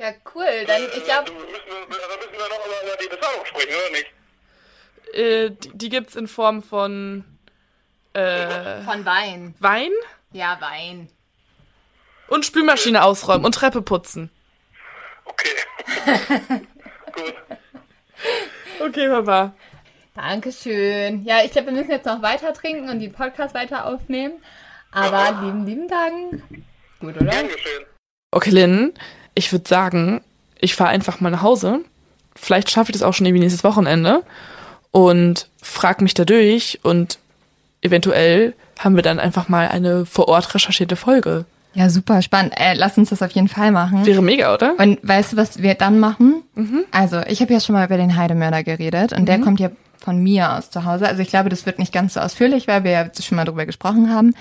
Ja, 0.00 0.12
cool, 0.34 0.64
dann 0.66 0.82
ich 0.84 0.96
Äh, 0.96 1.00
glaube, 1.04 1.30
du- 1.30 1.34
müssen 1.34 1.50
wir, 1.88 1.96
also 1.96 2.16
müssen 2.18 2.32
wir 2.32 2.48
noch 2.48 2.66
über, 2.66 2.86
über 2.86 2.96
die 3.02 3.08
Bezahlung 3.08 3.44
sprechen, 3.46 3.68
oder 3.74 3.90
nicht? 3.92 5.14
Äh, 5.14 5.50
die, 5.50 5.78
die 5.78 5.88
gibt's 5.88 6.16
in 6.16 6.26
Form 6.28 6.62
von 6.62 7.24
äh, 8.14 8.82
von 8.82 9.04
Wein. 9.04 9.54
Wein 9.60 9.92
Ja, 10.32 10.58
Wein. 10.60 11.08
und 12.28 12.44
Spülmaschine 12.46 13.02
ausräumen 13.04 13.44
und 13.44 13.54
Treppe 13.54 13.82
putzen. 13.82 14.30
Okay. 15.24 15.48
gut. 17.14 17.34
Okay, 18.80 19.08
Papa. 19.08 19.54
Dankeschön. 20.14 21.24
Ja, 21.24 21.42
ich 21.44 21.52
glaube, 21.52 21.68
wir 21.68 21.74
müssen 21.74 21.90
jetzt 21.90 22.06
noch 22.06 22.20
weiter 22.22 22.52
trinken 22.52 22.88
und 22.90 22.98
den 23.00 23.12
Podcast 23.12 23.54
weiter 23.54 23.86
aufnehmen. 23.86 24.42
Aber 24.90 25.40
lieben, 25.42 25.66
lieben 25.66 25.88
Dank. 25.88 26.42
Gut, 26.98 27.16
oder? 27.20 27.44
Geschehen. 27.44 27.84
Okay, 28.32 28.50
Lynn, 28.50 28.92
ich 29.34 29.52
würde 29.52 29.68
sagen, 29.68 30.20
ich 30.58 30.74
fahre 30.74 30.90
einfach 30.90 31.20
mal 31.20 31.30
nach 31.30 31.42
Hause. 31.42 31.80
Vielleicht 32.34 32.70
schaffe 32.70 32.90
ich 32.90 32.98
das 32.98 33.02
auch 33.02 33.14
schon 33.14 33.26
irgendwie 33.26 33.42
nächstes 33.42 33.64
Wochenende 33.64 34.22
und 34.90 35.48
frag 35.62 36.00
mich 36.00 36.14
da 36.14 36.24
durch 36.24 36.80
und 36.82 37.18
eventuell 37.82 38.54
haben 38.78 38.96
wir 38.96 39.02
dann 39.02 39.20
einfach 39.20 39.48
mal 39.48 39.68
eine 39.68 40.06
vor 40.06 40.28
Ort 40.28 40.54
recherchierte 40.54 40.96
Folge. 40.96 41.44
Ja, 41.74 41.88
super 41.88 42.20
spannend. 42.22 42.54
Äh, 42.56 42.74
lass 42.74 42.98
uns 42.98 43.10
das 43.10 43.22
auf 43.22 43.30
jeden 43.30 43.48
Fall 43.48 43.70
machen. 43.70 44.04
Wäre 44.04 44.22
mega, 44.22 44.52
oder? 44.52 44.74
Und 44.78 44.98
weißt 45.02 45.32
du, 45.32 45.36
was 45.36 45.62
wir 45.62 45.74
dann 45.74 46.00
machen? 46.00 46.42
Also, 46.90 47.20
ich 47.28 47.40
habe 47.40 47.52
ja 47.52 47.60
schon 47.60 47.74
mal 47.74 47.86
über 47.86 47.96
den 47.96 48.16
Heidemörder 48.16 48.64
geredet 48.64 49.12
und 49.12 49.26
der 49.26 49.38
kommt 49.38 49.60
ja 49.60 49.70
von 50.00 50.22
mir 50.22 50.56
aus 50.56 50.70
zu 50.70 50.84
Hause. 50.84 51.06
Also 51.06 51.22
ich 51.22 51.28
glaube, 51.28 51.50
das 51.50 51.66
wird 51.66 51.78
nicht 51.78 51.92
ganz 51.92 52.14
so 52.14 52.20
ausführlich, 52.20 52.66
weil 52.66 52.84
wir 52.84 52.90
ja 52.90 53.10
schon 53.20 53.36
mal 53.36 53.44
drüber 53.44 53.66
gesprochen 53.66 54.12
haben. 54.12 54.34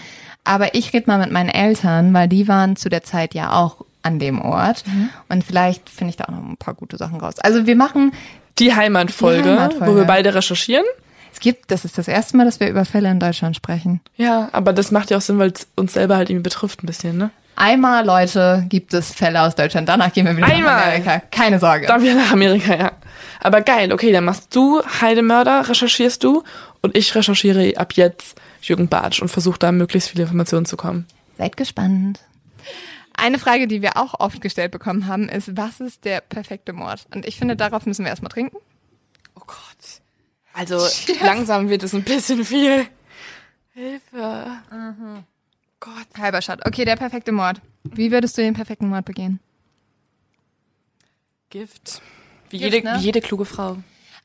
Aber 0.43 0.73
ich 0.73 0.93
rede 0.93 1.07
mal 1.07 1.19
mit 1.19 1.31
meinen 1.31 1.49
Eltern, 1.49 2.13
weil 2.13 2.27
die 2.27 2.47
waren 2.47 2.75
zu 2.75 2.89
der 2.89 3.03
Zeit 3.03 3.33
ja 3.33 3.51
auch 3.51 3.85
an 4.01 4.19
dem 4.19 4.41
Ort. 4.41 4.83
Und 5.27 5.43
vielleicht 5.43 5.89
finde 5.89 6.11
ich 6.11 6.17
da 6.17 6.25
auch 6.25 6.29
noch 6.29 6.37
ein 6.39 6.57
paar 6.57 6.73
gute 6.73 6.97
Sachen 6.97 7.19
raus. 7.19 7.35
Also 7.39 7.65
wir 7.65 7.75
machen, 7.75 8.11
Die 8.59 8.73
Heimatfolge, 8.73 9.43
Die 9.43 9.49
Heimatfolge. 9.49 9.87
wo 9.91 9.95
wir 9.97 10.05
beide 10.05 10.33
recherchieren. 10.33 10.85
es 11.33 11.39
gibt, 11.39 11.69
das 11.71 11.85
ist 11.85 11.97
das 11.97 12.07
erste 12.07 12.37
Mal, 12.37 12.45
dass 12.45 12.59
wir 12.59 12.69
über 12.69 12.85
Fälle 12.85 13.09
in 13.11 13.19
Deutschland 13.19 13.55
sprechen. 13.55 14.01
Ja, 14.15 14.49
aber 14.51 14.73
das 14.73 14.91
macht 14.91 15.11
ja 15.11 15.17
auch 15.17 15.21
Sinn, 15.21 15.37
weil 15.39 15.51
es 15.51 15.67
uns 15.75 15.93
selber 15.93 16.15
halt 16.17 16.29
irgendwie 16.29 16.43
betrifft 16.43 16.83
ein 16.83 16.87
bisschen, 16.87 17.17
ne? 17.17 17.29
Einmal, 17.55 18.05
Leute, 18.05 18.65
gibt 18.69 18.93
es 18.93 19.11
Fälle 19.13 19.41
aus 19.41 19.53
Deutschland. 19.53 19.89
Danach 19.89 20.13
gehen 20.13 20.25
wir 20.25 20.35
wieder 20.37 20.47
Einmal. 20.47 20.75
nach 20.77 20.85
Amerika. 20.87 21.21
Keine 21.29 21.59
Sorge. 21.59 21.87
Dann 21.87 22.01
wieder 22.01 22.15
nach 22.15 22.31
Amerika, 22.31 22.73
ja. 22.73 22.91
Aber 23.41 23.59
geil, 23.61 23.91
okay, 23.91 24.13
dann 24.13 24.23
machst 24.23 24.55
du 24.55 24.81
Heidemörder, 25.01 25.67
recherchierst 25.67 26.23
du 26.23 26.43
und 26.81 26.95
ich 26.95 27.13
recherchiere 27.15 27.73
ab 27.75 27.93
jetzt 27.93 28.39
Jürgen 28.61 28.87
Bartsch 28.87 29.21
und 29.21 29.27
versuche 29.27 29.59
da 29.59 29.73
möglichst 29.73 30.09
viele 30.09 30.23
Informationen 30.23 30.65
zu 30.65 30.77
kommen. 30.77 31.05
Seid 31.37 31.57
gespannt. 31.57 32.19
Eine 33.13 33.39
Frage, 33.39 33.67
die 33.67 33.81
wir 33.81 33.97
auch 33.97 34.19
oft 34.19 34.41
gestellt 34.41 34.71
bekommen 34.71 35.07
haben, 35.07 35.27
ist, 35.27 35.57
was 35.57 35.79
ist 35.79 36.05
der 36.05 36.21
perfekte 36.21 36.73
Mord? 36.73 37.05
Und 37.13 37.25
ich 37.25 37.37
finde, 37.37 37.55
darauf 37.55 37.85
müssen 37.85 38.05
wir 38.05 38.09
erstmal 38.09 38.31
trinken. 38.31 38.57
Oh 39.35 39.43
Gott. 39.45 40.01
Also 40.53 40.79
langsam 41.21 41.69
wird 41.69 41.83
es 41.83 41.93
ein 41.93 42.03
bisschen 42.03 42.45
viel. 42.45 42.85
Hilfe. 43.73 44.47
Gott. 45.79 46.07
Halber 46.17 46.41
Shot. 46.41 46.65
Okay, 46.65 46.85
der 46.85 46.95
perfekte 46.95 47.31
Mord. 47.31 47.61
Wie 47.83 48.11
würdest 48.11 48.37
du 48.37 48.41
den 48.41 48.53
perfekten 48.53 48.89
Mord 48.89 49.05
begehen? 49.05 49.39
Gift. 51.49 52.01
Wie, 52.49 52.59
Gift, 52.59 52.73
jede, 52.73 52.87
ne? 52.87 52.95
wie 52.97 53.03
jede 53.03 53.21
kluge 53.21 53.45
Frau. 53.45 53.77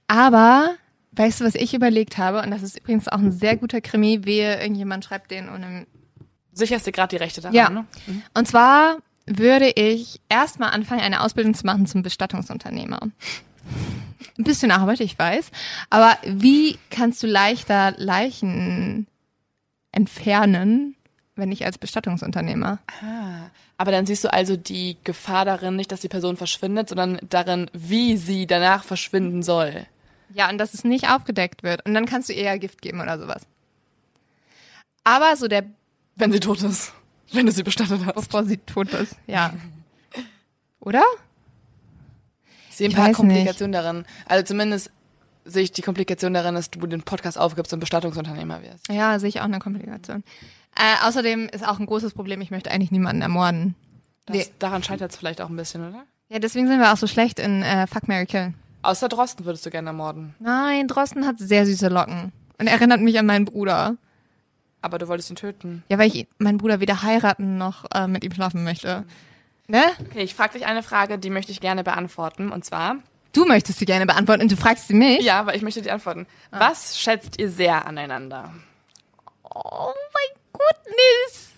Aber, 0.09 0.75
weißt 1.13 1.41
du, 1.41 1.45
was 1.45 1.55
ich 1.55 1.75
überlegt 1.75 2.19
habe? 2.19 2.43
Und 2.43 2.51
das 2.51 2.63
ist 2.63 2.79
übrigens 2.79 3.09
auch 3.09 3.19
ein 3.19 3.33
sehr 3.33 3.57
guter 3.57 3.81
Krimi, 3.81 4.25
wehe, 4.25 4.61
irgendjemand 4.61 5.05
schreibt 5.05 5.31
den 5.31 5.49
ohne 5.49 5.87
Sicherst 6.55 6.87
dir 6.87 6.93
gerade 6.93 7.17
die 7.17 7.23
Rechte 7.23 7.41
daran, 7.41 7.55
Ja. 7.55 7.69
ne? 7.69 7.85
Und 8.33 8.49
zwar 8.49 8.97
würde 9.27 9.71
ich 9.75 10.21
erstmal 10.29 10.71
anfangen, 10.71 11.01
eine 11.03 11.21
Ausbildung 11.23 11.55
zu 11.55 11.67
machen 11.67 11.87
zum 11.87 12.03
Bestattungsunternehmer. 12.03 13.01
Ein 14.39 14.45
bisschen 14.45 14.71
Arbeit, 14.71 15.01
ich 15.01 15.19
weiß. 15.19 15.51
Aber 15.91 16.17
wie 16.25 16.79
kannst 16.91 17.23
du 17.23 17.27
leichter 17.27 17.93
Leichen 17.97 19.07
entfernen, 19.93 20.97
wenn 21.37 21.49
nicht 21.49 21.65
als 21.65 21.79
Bestattungsunternehmer? 21.79 22.79
Ah. 23.03 23.51
Aber 23.77 23.91
dann 23.91 24.07
siehst 24.07 24.25
du 24.25 24.33
also 24.33 24.57
die 24.57 24.97
Gefahr 25.05 25.45
darin, 25.45 25.77
nicht, 25.77 25.91
dass 25.91 26.01
die 26.01 26.09
Person 26.09 26.37
verschwindet, 26.37 26.89
sondern 26.89 27.19
darin, 27.29 27.71
wie 27.73 28.17
sie 28.17 28.47
danach 28.47 28.85
verschwinden 28.85 29.43
soll. 29.43 29.87
Ja, 30.33 30.49
und 30.51 30.59
dass 30.59 30.75
es 30.75 30.85
nicht 30.85 31.09
aufgedeckt 31.11 31.63
wird. 31.63 31.85
Und 31.87 31.95
dann 31.95 32.07
kannst 32.07 32.29
du 32.29 32.33
eher 32.33 32.59
Gift 32.59 32.83
geben 32.83 33.01
oder 33.01 33.19
sowas. 33.19 33.43
Aber 35.05 35.37
so 35.37 35.49
der, 35.49 35.65
Wenn 36.17 36.33
sie 36.33 36.41
tot 36.41 36.63
ist. 36.63 36.93
Wenn 37.33 37.47
du 37.47 37.53
sie 37.53 37.63
bestattet 37.63 38.01
hast. 38.05 38.15
bevor 38.15 38.45
sie 38.45 38.59
tot 38.59 38.93
ist, 38.93 39.17
ja. 39.27 39.53
Oder? 40.81 41.03
Ich 42.71 42.77
sehe 42.77 42.89
ein 42.89 42.91
Ich 42.91 42.97
paar 42.97 43.13
Komplikationen 43.13 43.73
darin. 43.73 44.05
Also 44.27 44.45
zumindest 44.45 44.91
sehe 45.45 45.63
ich 45.63 45.73
die 45.73 45.83
Komplikation 45.83 46.35
darin, 46.35 46.55
dass 46.55 46.71
du 46.71 46.87
den 46.87 47.03
Podcast 47.03 47.39
aufgibst 47.39 47.73
und 47.73 47.81
Bestattungsunternehmer 47.81 48.63
wirst. 48.63 48.89
Ja, 48.89 49.19
sehe 49.19 49.29
ich 49.29 49.41
auch 49.41 49.45
eine 49.45 49.59
Komplikation. 49.59 50.25
Äh, 50.77 51.07
außerdem 51.07 51.49
ist 51.51 51.67
auch 51.67 51.79
ein 51.79 51.87
großes 51.87 52.15
Problem, 52.15 52.41
ich 52.41 52.51
möchte 52.51 52.71
eigentlich 52.71 52.91
niemanden 52.91 53.23
ermorden. 53.23 53.75
Das, 54.27 54.37
Nee. 54.37 54.47
Daran 54.59 54.83
scheitert 54.83 55.13
es 55.13 55.17
vielleicht 55.17 55.41
auch 55.41 55.49
ein 55.51 55.57
bisschen, 55.57 55.89
oder? 55.89 56.05
Ja, 56.29 56.39
deswegen 56.39 56.67
sind 56.67 56.81
wir 56.81 56.93
auch 56.93 56.97
so 56.97 57.07
schlecht 57.07 57.39
in 57.39 57.63
äh, 57.63 57.87
Fuck, 57.87 58.09
Mary 58.09 58.27
Kill. 58.27 58.55
Außer 58.83 59.09
Drosten 59.09 59.45
würdest 59.45 59.65
du 59.65 59.71
gerne 59.71 59.91
ermorden. 59.91 60.35
Nein, 60.41 60.89
Drosten 60.89 61.27
hat 61.27 61.39
sehr 61.39 61.67
süße 61.67 61.89
Locken. 61.89 62.33
Und 62.59 62.67
erinnert 62.67 63.01
mich 63.01 63.19
an 63.19 63.27
meinen 63.27 63.45
Bruder. 63.45 63.97
Aber 64.85 64.99
du 64.99 65.09
wolltest 65.09 65.31
ihn 65.31 65.37
töten. 65.37 65.83
Ja, 65.89 65.97
weil 65.97 66.09
ich 66.15 66.27
meinen 66.37 66.59
Bruder 66.59 66.79
weder 66.79 67.03
heiraten 67.03 67.57
noch 67.57 67.87
äh, 67.95 68.07
mit 68.07 68.23
ihm 68.23 68.33
schlafen 68.35 68.65
möchte. 68.65 69.05
Ne? 69.67 69.83
Okay, 70.11 70.23
ich 70.23 70.35
frage 70.35 70.53
dich 70.59 70.67
eine 70.67 70.83
Frage, 70.83 71.19
die 71.19 71.31
möchte 71.31 71.53
ich 71.53 71.61
gerne 71.63 71.83
beantworten. 71.83 72.53
Und 72.53 72.67
zwar, 72.67 72.97
Du 73.33 73.47
möchtest 73.47 73.79
sie 73.79 73.87
gerne 73.87 74.05
beantworten 74.05 74.43
und 74.43 74.53
du 74.53 74.57
fragst 74.57 74.89
sie 74.89 74.95
mich? 74.95 75.23
ja, 75.25 75.47
weil 75.47 75.57
ich 75.57 75.63
möchte 75.63 75.81
die 75.81 75.91
antworten. 75.91 76.27
Was 76.51 76.99
schätzt 77.01 77.41
ihr 77.41 77.49
sehr 77.51 77.87
aneinander? 77.87 78.53
Oh 79.43 79.93
mein 80.13 80.43
goodness. 80.53 81.51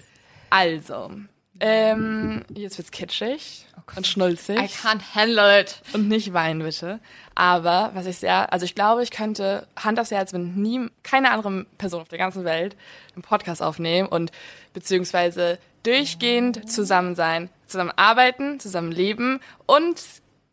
Also, 0.48 1.10
ähm, 1.58 2.44
jetzt 2.54 2.78
wird's 2.78 2.92
kitschig 2.92 3.66
und 3.95 4.07
schnulzig. 4.07 4.57
I 4.59 4.66
can't 4.66 5.14
handle 5.14 5.61
it. 5.61 5.80
und 5.93 6.09
nicht 6.09 6.32
weinen, 6.32 6.62
bitte. 6.62 6.99
Aber 7.34 7.91
was 7.95 8.07
ich 8.07 8.18
sehr, 8.18 8.53
also 8.53 8.64
ich 8.64 8.74
glaube, 8.74 9.03
ich 9.03 9.11
könnte 9.11 9.66
Hand 9.76 10.01
aufs 10.01 10.11
Herz, 10.11 10.32
wenn 10.32 10.55
nie, 10.55 10.89
keine 11.03 11.30
andere 11.30 11.66
Person 11.78 12.01
auf 12.03 12.09
der 12.09 12.18
ganzen 12.18 12.45
Welt 12.45 12.76
einen 13.14 13.22
Podcast 13.22 13.62
aufnehmen 13.62 14.09
und 14.09 14.32
beziehungsweise 14.72 15.59
durchgehend 15.82 16.70
zusammen 16.70 17.14
sein, 17.14 17.49
zusammen 17.66 17.93
arbeiten, 17.97 18.59
zusammen 18.59 18.91
leben 18.91 19.41
und 19.66 20.03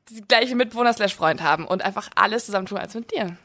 die 0.09 0.21
gleiche 0.21 0.55
Mitbewohner 0.55 0.93
slash 0.93 1.15
Freund 1.15 1.41
haben 1.41 1.65
und 1.65 1.83
einfach 1.83 2.09
alles 2.15 2.45
zusammen 2.45 2.67
tun 2.67 2.77
als 2.77 2.93
mit 2.93 3.11
dir. 3.11 3.37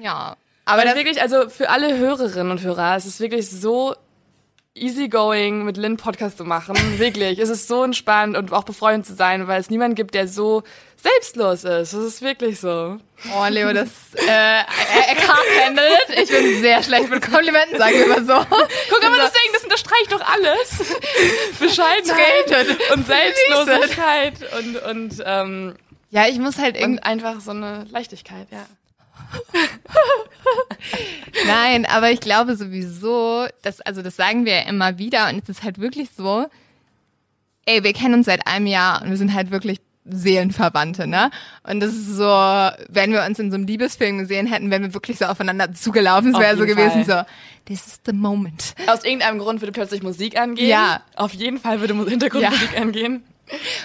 Ja. 0.00 0.36
Aber 0.64 0.82
Aber 0.82 0.84
das, 0.84 0.96
wirklich, 0.96 1.20
also 1.20 1.48
für 1.48 1.68
alle 1.70 1.96
Hörerinnen 1.96 2.50
und 2.50 2.62
Hörer, 2.62 2.96
es 2.96 3.06
ist 3.06 3.20
wirklich 3.20 3.50
so 3.50 3.94
easygoing 4.76 5.64
mit 5.64 5.76
Lynn 5.76 5.96
Podcast 5.96 6.38
zu 6.38 6.44
machen. 6.44 6.76
Wirklich. 6.98 7.38
Es 7.38 7.48
ist 7.48 7.68
so 7.68 7.82
entspannt 7.82 8.36
und 8.36 8.52
auch 8.52 8.64
befreundend 8.64 9.06
zu 9.06 9.14
sein, 9.14 9.48
weil 9.48 9.60
es 9.60 9.70
niemanden 9.70 9.94
gibt, 9.94 10.14
der 10.14 10.28
so 10.28 10.62
selbstlos 10.96 11.64
ist. 11.64 11.92
Das 11.92 11.94
ist 11.94 12.22
wirklich 12.22 12.58
so. 12.58 12.98
oh 13.34 13.46
Leo, 13.48 13.72
das, 13.72 13.88
äh, 14.14 14.26
er, 14.26 14.64
it. 14.64 16.22
Ich 16.22 16.30
bin 16.30 16.60
sehr 16.60 16.82
schlecht 16.82 17.10
mit 17.10 17.22
Komplimenten, 17.22 17.78
sagen 17.78 17.96
wir 17.98 18.08
mal 18.08 18.24
so. 18.24 18.34
Guck, 18.34 19.04
aber 19.04 19.16
deswegen, 19.16 19.52
das 19.52 19.64
unterstreicht 19.64 20.10
doch 20.10 20.20
alles. 20.20 20.96
Bescheidenheit 21.60 22.76
und 22.92 23.06
Selbstlosigkeit 23.06 24.34
und, 24.58 24.76
und, 24.82 25.22
ähm, 25.24 25.74
Ja, 26.10 26.26
ich 26.26 26.38
muss 26.38 26.58
halt 26.58 26.76
irgendwie, 26.76 27.02
einfach 27.02 27.40
so 27.40 27.52
eine 27.52 27.86
Leichtigkeit, 27.90 28.48
ja. 28.50 28.66
Nein, 31.46 31.86
aber 31.86 32.10
ich 32.10 32.20
glaube 32.20 32.56
sowieso, 32.56 33.46
dass, 33.62 33.80
also 33.80 34.02
das 34.02 34.16
sagen 34.16 34.44
wir 34.44 34.54
ja 34.54 34.68
immer 34.68 34.98
wieder 34.98 35.28
und 35.28 35.42
es 35.42 35.48
ist 35.48 35.62
halt 35.62 35.78
wirklich 35.80 36.08
so, 36.16 36.46
ey, 37.66 37.82
wir 37.84 37.92
kennen 37.92 38.14
uns 38.14 38.26
seit 38.26 38.46
einem 38.46 38.66
Jahr 38.66 39.02
und 39.02 39.10
wir 39.10 39.16
sind 39.16 39.34
halt 39.34 39.50
wirklich 39.50 39.80
Seelenverwandte, 40.08 41.08
ne? 41.08 41.30
Und 41.64 41.80
das 41.80 41.90
ist 41.92 42.16
so, 42.16 42.24
wenn 42.88 43.10
wir 43.12 43.24
uns 43.24 43.40
in 43.40 43.50
so 43.50 43.56
einem 43.56 43.66
Liebesfilm 43.66 44.18
gesehen 44.18 44.46
hätten, 44.46 44.70
wären 44.70 44.82
wir 44.82 44.94
wirklich 44.94 45.18
so 45.18 45.24
aufeinander 45.24 45.72
zugelaufen. 45.74 46.32
Es 46.32 46.38
wäre 46.40 46.56
so 46.56 46.64
gewesen, 46.64 47.04
Fall. 47.04 47.26
so, 47.26 47.32
this 47.64 47.86
is 47.88 48.00
the 48.06 48.12
moment. 48.12 48.76
Aus 48.86 49.02
irgendeinem 49.04 49.40
Grund 49.40 49.60
würde 49.62 49.72
plötzlich 49.72 50.04
Musik 50.04 50.38
angehen. 50.38 50.68
Ja. 50.68 51.02
Auf 51.16 51.32
jeden 51.32 51.58
Fall 51.58 51.80
würde 51.80 51.94
Mu- 51.94 52.06
Hintergrundmusik 52.08 52.78
angehen. 52.80 53.24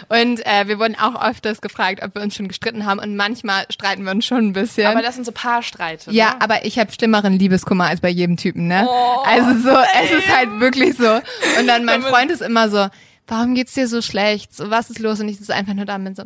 Und 0.09 0.45
äh, 0.45 0.67
wir 0.67 0.79
wurden 0.79 0.95
auch 0.95 1.21
öfters 1.23 1.61
gefragt, 1.61 2.01
ob 2.03 2.15
wir 2.15 2.21
uns 2.21 2.35
schon 2.35 2.47
gestritten 2.47 2.85
haben 2.85 2.99
und 2.99 3.15
manchmal 3.15 3.65
streiten 3.69 4.03
wir 4.03 4.11
uns 4.11 4.25
schon 4.25 4.47
ein 4.47 4.53
bisschen. 4.53 4.87
Aber 4.87 5.01
das 5.01 5.15
sind 5.15 5.25
so 5.25 5.31
Paarstreite. 5.31 6.11
Ja, 6.11 6.31
ne? 6.31 6.41
aber 6.41 6.65
ich 6.65 6.79
habe 6.79 6.91
schlimmeren 6.91 7.37
Liebeskummer 7.37 7.85
als 7.87 8.01
bei 8.01 8.09
jedem 8.09 8.37
Typen, 8.37 8.67
ne? 8.67 8.85
Oh, 8.89 9.21
also 9.25 9.57
so, 9.69 9.77
es 10.03 10.11
ist 10.11 10.35
halt 10.35 10.59
wirklich 10.59 10.95
so. 10.97 11.09
Und 11.59 11.67
dann 11.67 11.85
mein 11.85 12.01
Damit- 12.01 12.09
Freund 12.09 12.31
ist 12.31 12.41
immer 12.41 12.69
so, 12.69 12.87
warum 13.27 13.55
geht's 13.55 13.73
dir 13.73 13.87
so 13.87 14.01
schlecht? 14.01 14.55
So, 14.55 14.69
was 14.69 14.89
ist 14.89 14.99
los? 14.99 15.19
Und 15.19 15.29
ich 15.29 15.37
sitze 15.37 15.53
einfach 15.53 15.73
nur 15.73 15.85
da 15.85 15.95
und 15.95 16.03
bin 16.03 16.15
so, 16.15 16.23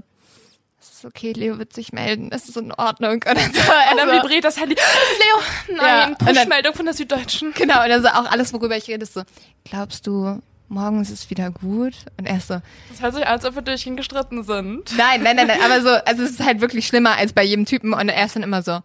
es 0.81 0.89
ist 0.91 1.05
okay, 1.05 1.33
Leo 1.33 1.57
wird 1.57 1.73
sich 1.73 1.91
melden, 1.93 2.29
es 2.31 2.47
ist 2.47 2.57
in 2.57 2.71
Ordnung. 2.71 3.13
Und 3.15 3.25
dann, 3.25 3.37
so, 3.37 3.59
Und 3.91 3.97
dann 3.97 4.09
also, 4.09 4.23
vibriert 4.23 4.43
das 4.45 4.59
Handy. 4.59 4.75
Leo, 4.75 5.77
Ja, 5.77 5.83
nein, 6.07 6.15
dann- 6.19 6.35
Pushmeldung 6.35 6.73
von 6.73 6.85
der 6.85 6.93
Süddeutschen. 6.93 7.53
genau, 7.53 7.83
und 7.83 7.91
also 7.91 8.07
auch 8.07 8.31
alles, 8.31 8.53
worüber 8.53 8.77
ich 8.77 8.87
rede, 8.87 9.03
ist 9.03 9.13
so, 9.13 9.23
glaubst 9.65 10.07
du, 10.07 10.41
morgen 10.67 11.01
ist 11.01 11.11
es 11.11 11.29
wieder 11.29 11.51
gut? 11.51 11.93
Und 12.17 12.25
er 12.25 12.37
ist 12.37 12.47
so, 12.47 12.61
Das 12.89 13.01
hört 13.01 13.13
sich 13.15 13.25
an, 13.25 13.33
als 13.33 13.45
ob 13.45 13.55
wir 13.55 13.61
durchgehend 13.61 13.97
gestritten 13.97 14.43
sind. 14.43 14.95
nein, 14.97 15.21
nein, 15.23 15.35
nein, 15.35 15.47
nein, 15.47 15.59
aber 15.63 15.81
so, 15.81 15.89
also 16.05 16.23
es 16.23 16.31
ist 16.31 16.45
halt 16.45 16.61
wirklich 16.61 16.87
schlimmer 16.87 17.17
als 17.17 17.33
bei 17.33 17.43
jedem 17.43 17.65
Typen. 17.65 17.93
Und 17.93 18.09
er 18.09 18.25
ist 18.25 18.35
dann 18.35 18.43
immer 18.43 18.61
so, 18.61 18.79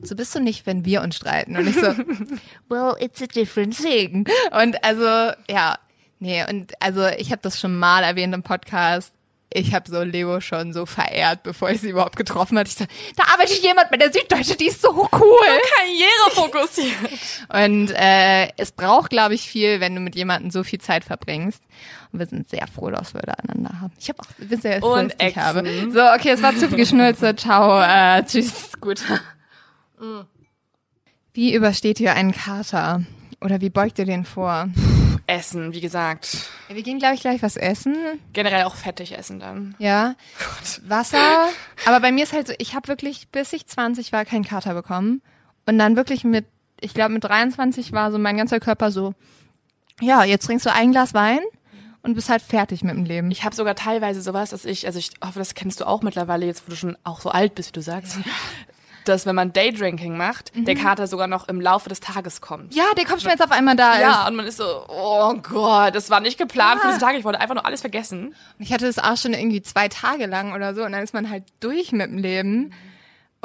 so 0.00 0.14
bist 0.14 0.34
du 0.34 0.40
nicht, 0.40 0.66
wenn 0.66 0.84
wir 0.84 1.02
uns 1.02 1.16
streiten. 1.16 1.56
Und 1.56 1.66
ich 1.66 1.74
so, 1.76 1.86
well, 2.68 2.94
it's 3.00 3.22
a 3.22 3.26
different 3.26 3.76
thing. 3.76 4.26
Und 4.52 4.82
also, 4.84 5.32
ja, 5.50 5.78
nee, 6.20 6.44
und 6.48 6.72
also 6.80 7.06
ich 7.08 7.30
habe 7.32 7.42
das 7.42 7.58
schon 7.60 7.76
mal 7.78 8.02
erwähnt 8.02 8.34
im 8.34 8.42
Podcast. 8.42 9.12
Ich 9.52 9.74
habe 9.74 9.88
so 9.88 10.02
Leo 10.02 10.40
schon 10.40 10.72
so 10.72 10.86
verehrt, 10.86 11.42
bevor 11.44 11.70
ich 11.70 11.80
sie 11.80 11.90
überhaupt 11.90 12.16
getroffen 12.16 12.58
hatte. 12.58 12.68
Ich 12.68 12.76
so, 12.76 12.84
da 13.16 13.32
arbeitet 13.32 13.62
jemand 13.62 13.90
bei 13.90 13.96
der 13.96 14.12
Süddeutsche, 14.12 14.56
die 14.56 14.66
ist 14.66 14.82
so 14.82 14.90
cool. 14.90 15.08
Karriere 15.12 16.30
fokussiert. 16.32 16.96
Und 17.48 17.92
äh, 17.92 18.48
es 18.56 18.72
braucht, 18.72 19.10
glaube 19.10 19.34
ich, 19.34 19.48
viel, 19.48 19.80
wenn 19.80 19.94
du 19.94 20.00
mit 20.00 20.16
jemandem 20.16 20.50
so 20.50 20.64
viel 20.64 20.80
Zeit 20.80 21.04
verbringst. 21.04 21.62
Und 22.12 22.18
wir 22.18 22.26
sind 22.26 22.50
sehr 22.50 22.66
froh, 22.66 22.90
dass 22.90 23.14
wir 23.14 23.22
da 23.22 23.34
einander 23.34 23.80
haben. 23.80 23.92
Ich 23.98 24.08
habe 24.08 24.18
auch, 24.20 24.26
bin 24.36 24.60
sehr 24.60 24.80
froh, 24.80 24.94
Und 24.94 25.14
dass 25.18 25.28
ich 25.28 25.36
habe. 25.36 25.62
So, 25.92 26.02
okay, 26.14 26.30
es 26.30 26.42
war 26.42 26.54
zu 26.56 26.68
viel 26.68 26.78
Geschnulze. 26.78 27.36
Ciao, 27.36 27.80
äh, 27.80 28.24
tschüss, 28.24 28.72
gut. 28.80 29.00
Wie 31.32 31.54
übersteht 31.54 32.00
ihr 32.00 32.14
einen 32.14 32.32
Kater? 32.32 33.02
Oder 33.40 33.60
wie 33.60 33.70
beugt 33.70 33.98
ihr 33.98 34.06
den 34.06 34.24
vor? 34.24 34.68
Essen, 35.26 35.72
wie 35.72 35.80
gesagt. 35.80 36.50
Ja, 36.68 36.76
wir 36.76 36.82
gehen, 36.82 36.98
glaube 36.98 37.14
ich, 37.14 37.20
gleich 37.20 37.42
was 37.42 37.56
essen. 37.56 37.96
Generell 38.32 38.64
auch 38.64 38.74
fettig 38.74 39.16
essen 39.16 39.40
dann. 39.40 39.74
Ja. 39.78 40.14
Wasser. 40.86 41.48
Aber 41.84 42.00
bei 42.00 42.12
mir 42.12 42.24
ist 42.24 42.32
halt 42.32 42.46
so, 42.48 42.54
ich 42.58 42.74
habe 42.74 42.88
wirklich, 42.88 43.28
bis 43.28 43.52
ich 43.52 43.66
20 43.66 44.12
war, 44.12 44.24
keinen 44.24 44.44
Kater 44.44 44.74
bekommen. 44.74 45.22
Und 45.66 45.78
dann 45.78 45.96
wirklich 45.96 46.24
mit, 46.24 46.46
ich 46.80 46.94
glaube 46.94 47.12
mit 47.12 47.24
23 47.24 47.92
war 47.92 48.12
so 48.12 48.18
mein 48.18 48.36
ganzer 48.36 48.60
Körper 48.60 48.90
so, 48.90 49.14
ja, 50.00 50.24
jetzt 50.24 50.46
trinkst 50.46 50.66
du 50.66 50.72
ein 50.72 50.92
Glas 50.92 51.14
Wein 51.14 51.40
und 52.02 52.14
bist 52.14 52.28
halt 52.28 52.42
fertig 52.42 52.84
mit 52.84 52.94
dem 52.94 53.04
Leben. 53.04 53.30
Ich 53.32 53.44
habe 53.44 53.56
sogar 53.56 53.74
teilweise 53.74 54.22
sowas, 54.22 54.50
dass 54.50 54.64
ich, 54.64 54.86
also 54.86 54.98
ich 54.98 55.10
hoffe, 55.24 55.40
das 55.40 55.54
kennst 55.54 55.80
du 55.80 55.86
auch 55.86 56.02
mittlerweile, 56.02 56.46
jetzt 56.46 56.66
wo 56.66 56.70
du 56.70 56.76
schon 56.76 56.96
auch 57.02 57.20
so 57.20 57.30
alt 57.30 57.54
bist, 57.56 57.70
wie 57.70 57.72
du 57.72 57.82
sagst, 57.82 58.18
dass 59.08 59.26
wenn 59.26 59.34
man 59.34 59.52
Daydrinking 59.52 60.16
macht, 60.16 60.52
der 60.54 60.74
Kater 60.74 61.06
sogar 61.06 61.26
noch 61.26 61.48
im 61.48 61.60
Laufe 61.60 61.88
des 61.88 62.00
Tages 62.00 62.40
kommt. 62.40 62.74
ja, 62.74 62.84
der 62.96 63.04
Kopfschmerz 63.04 63.40
auf 63.40 63.50
einmal 63.50 63.76
da 63.76 64.00
Ja, 64.00 64.22
ist. 64.22 64.28
und 64.30 64.36
man 64.36 64.46
ist 64.46 64.56
so, 64.58 64.84
oh 64.88 65.34
Gott, 65.42 65.94
das 65.94 66.10
war 66.10 66.20
nicht 66.20 66.38
geplant 66.38 66.80
für 66.80 66.86
Ja. 66.88 66.92
diesen 66.94 67.06
Tag, 67.06 67.16
ich 67.16 67.24
wollte 67.24 67.40
einfach 67.40 67.54
nur 67.54 67.64
alles 67.66 67.80
vergessen. 67.80 68.34
Ich 68.58 68.72
hatte 68.72 68.86
das 68.86 68.98
auch 68.98 69.16
schon 69.16 69.32
irgendwie 69.34 69.62
zwei 69.62 69.88
Tage 69.88 70.26
lang 70.26 70.52
oder 70.54 70.74
so 70.74 70.82
und 70.84 70.92
dann 70.92 71.02
ist 71.02 71.14
man 71.14 71.30
halt 71.30 71.44
durch 71.60 71.92
mit 71.92 72.10
dem 72.10 72.18
Leben. 72.18 72.72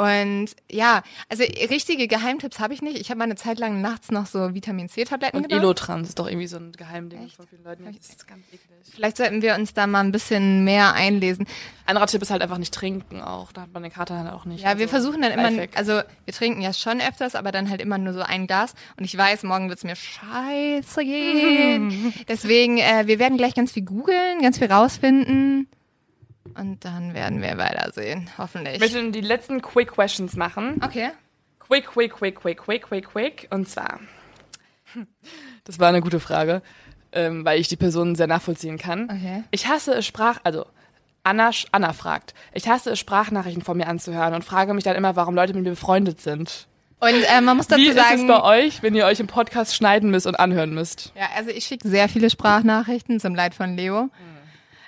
Und 0.01 0.47
ja, 0.71 1.03
also 1.29 1.43
richtige 1.43 2.07
Geheimtipps 2.07 2.59
habe 2.59 2.73
ich 2.73 2.81
nicht. 2.81 2.97
Ich 2.97 3.09
habe 3.09 3.19
mal 3.19 3.25
eine 3.25 3.35
Zeit 3.35 3.59
lang 3.59 3.81
nachts 3.81 4.09
noch 4.09 4.25
so 4.25 4.55
Vitamin 4.55 4.89
C-Tabletten 4.89 5.37
Und 5.37 5.43
genommen. 5.47 5.63
Elotrans 5.63 6.09
ist 6.09 6.17
doch 6.17 6.27
irgendwie 6.27 6.47
so 6.47 6.57
ein 6.57 6.71
Geheimding 6.71 7.29
von 7.29 7.45
vielen 7.47 7.63
Leuten. 7.63 7.85
Das 7.85 8.09
ist 8.09 8.27
ganz 8.27 8.41
eklig. 8.47 8.61
Vielleicht 8.93 9.17
sollten 9.17 9.43
wir 9.43 9.53
uns 9.53 9.75
da 9.75 9.85
mal 9.85 9.99
ein 9.99 10.11
bisschen 10.11 10.63
mehr 10.63 10.93
einlesen. 10.93 11.45
Anderer 11.85 12.07
Tipp 12.07 12.21
ist 12.23 12.31
halt 12.31 12.41
einfach 12.41 12.57
nicht 12.57 12.73
trinken 12.73 13.21
auch. 13.21 13.51
Da 13.51 13.61
hat 13.61 13.73
man 13.73 13.83
den 13.83 13.91
Kater 13.91 14.17
halt 14.17 14.33
auch 14.33 14.45
nicht. 14.45 14.63
Ja, 14.63 14.77
wir 14.79 14.85
Also, 14.85 14.87
versuchen 14.87 15.21
dann 15.21 15.31
immer, 15.33 15.67
also 15.75 16.01
wir 16.25 16.33
trinken 16.33 16.61
ja 16.61 16.73
schon 16.73 16.99
öfters, 16.99 17.35
aber 17.35 17.51
dann 17.51 17.69
halt 17.69 17.79
immer 17.79 17.99
nur 17.99 18.13
so 18.13 18.21
ein 18.21 18.47
Glas. 18.47 18.73
Und 18.97 19.03
ich 19.03 19.15
weiß, 19.15 19.43
morgen 19.43 19.69
wird's 19.69 19.83
mir 19.83 19.95
scheiße 19.95 21.03
gehen. 21.03 22.13
Deswegen, 22.27 22.79
äh, 22.79 23.03
wir 23.05 23.19
werden 23.19 23.37
gleich 23.37 23.53
ganz 23.53 23.71
viel 23.71 23.83
googeln, 23.83 24.41
ganz 24.41 24.57
viel 24.57 24.71
rausfinden. 24.71 25.67
Und 26.55 26.83
dann 26.83 27.13
werden 27.13 27.41
wir 27.41 27.57
weitersehen, 27.57 28.29
hoffentlich. 28.37 28.75
Ich 28.75 28.79
möchte 28.79 29.11
die 29.11 29.21
letzten 29.21 29.61
Quick 29.61 29.91
Questions 29.91 30.35
machen. 30.35 30.81
Okay. 30.83 31.11
Quick, 31.59 31.87
quick, 31.87 32.13
quick, 32.13 32.35
quick, 32.35 32.57
quick, 32.57 32.81
quick, 32.83 33.07
quick. 33.07 33.47
Und 33.51 33.69
zwar, 33.69 33.99
das 35.63 35.79
war 35.79 35.89
eine 35.89 36.01
gute 36.01 36.19
Frage, 36.19 36.61
ähm, 37.11 37.45
weil 37.45 37.59
ich 37.59 37.67
die 37.67 37.77
Person 37.77 38.15
sehr 38.15 38.27
nachvollziehen 38.27 38.77
kann. 38.77 39.05
Okay. 39.05 39.43
Ich 39.51 39.67
hasse 39.67 39.93
es 39.93 40.05
Sprach, 40.05 40.39
also 40.43 40.65
Anna, 41.23 41.51
Anna 41.71 41.93
fragt, 41.93 42.33
ich 42.53 42.67
hasse 42.67 42.91
es 42.91 42.99
Sprachnachrichten 42.99 43.63
von 43.63 43.77
mir 43.77 43.87
anzuhören 43.87 44.33
und 44.33 44.43
frage 44.43 44.73
mich 44.73 44.83
dann 44.83 44.95
immer, 44.95 45.15
warum 45.15 45.35
Leute 45.35 45.53
mit 45.53 45.63
mir 45.63 45.71
befreundet 45.71 46.19
sind. 46.19 46.67
Und 46.99 47.09
äh, 47.09 47.41
man 47.41 47.57
muss 47.57 47.67
dazu 47.67 47.81
Wie 47.81 47.87
ist 47.87 47.95
sagen, 47.95 48.21
es 48.21 48.27
bei 48.27 48.43
euch, 48.43 48.83
wenn 48.83 48.93
ihr 48.93 49.05
euch 49.05 49.19
im 49.19 49.27
Podcast 49.27 49.75
schneiden 49.75 50.11
müsst 50.11 50.27
und 50.27 50.39
anhören 50.39 50.73
müsst? 50.73 51.13
ja, 51.15 51.29
also 51.35 51.49
ich 51.49 51.65
schicke 51.65 51.87
sehr 51.87 52.09
viele 52.09 52.29
Sprachnachrichten 52.29 53.19
zum 53.19 53.33
Leid 53.33 53.55
von 53.55 53.75
Leo. 53.75 54.09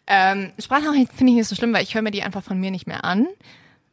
Ähm, 0.08 0.52
Sprachnachrichten 0.60 1.18
finde 1.18 1.32
ich 1.34 1.38
nicht 1.38 1.48
so 1.48 1.56
schlimm, 1.56 1.74
weil 1.74 1.84
ich 1.84 1.96
höre 1.96 2.02
mir 2.02 2.12
die 2.12 2.24
einfach 2.24 2.44
von 2.44 2.60
mir 2.60 2.72
nicht 2.72 2.88
mehr 2.88 3.04
an. 3.06 3.28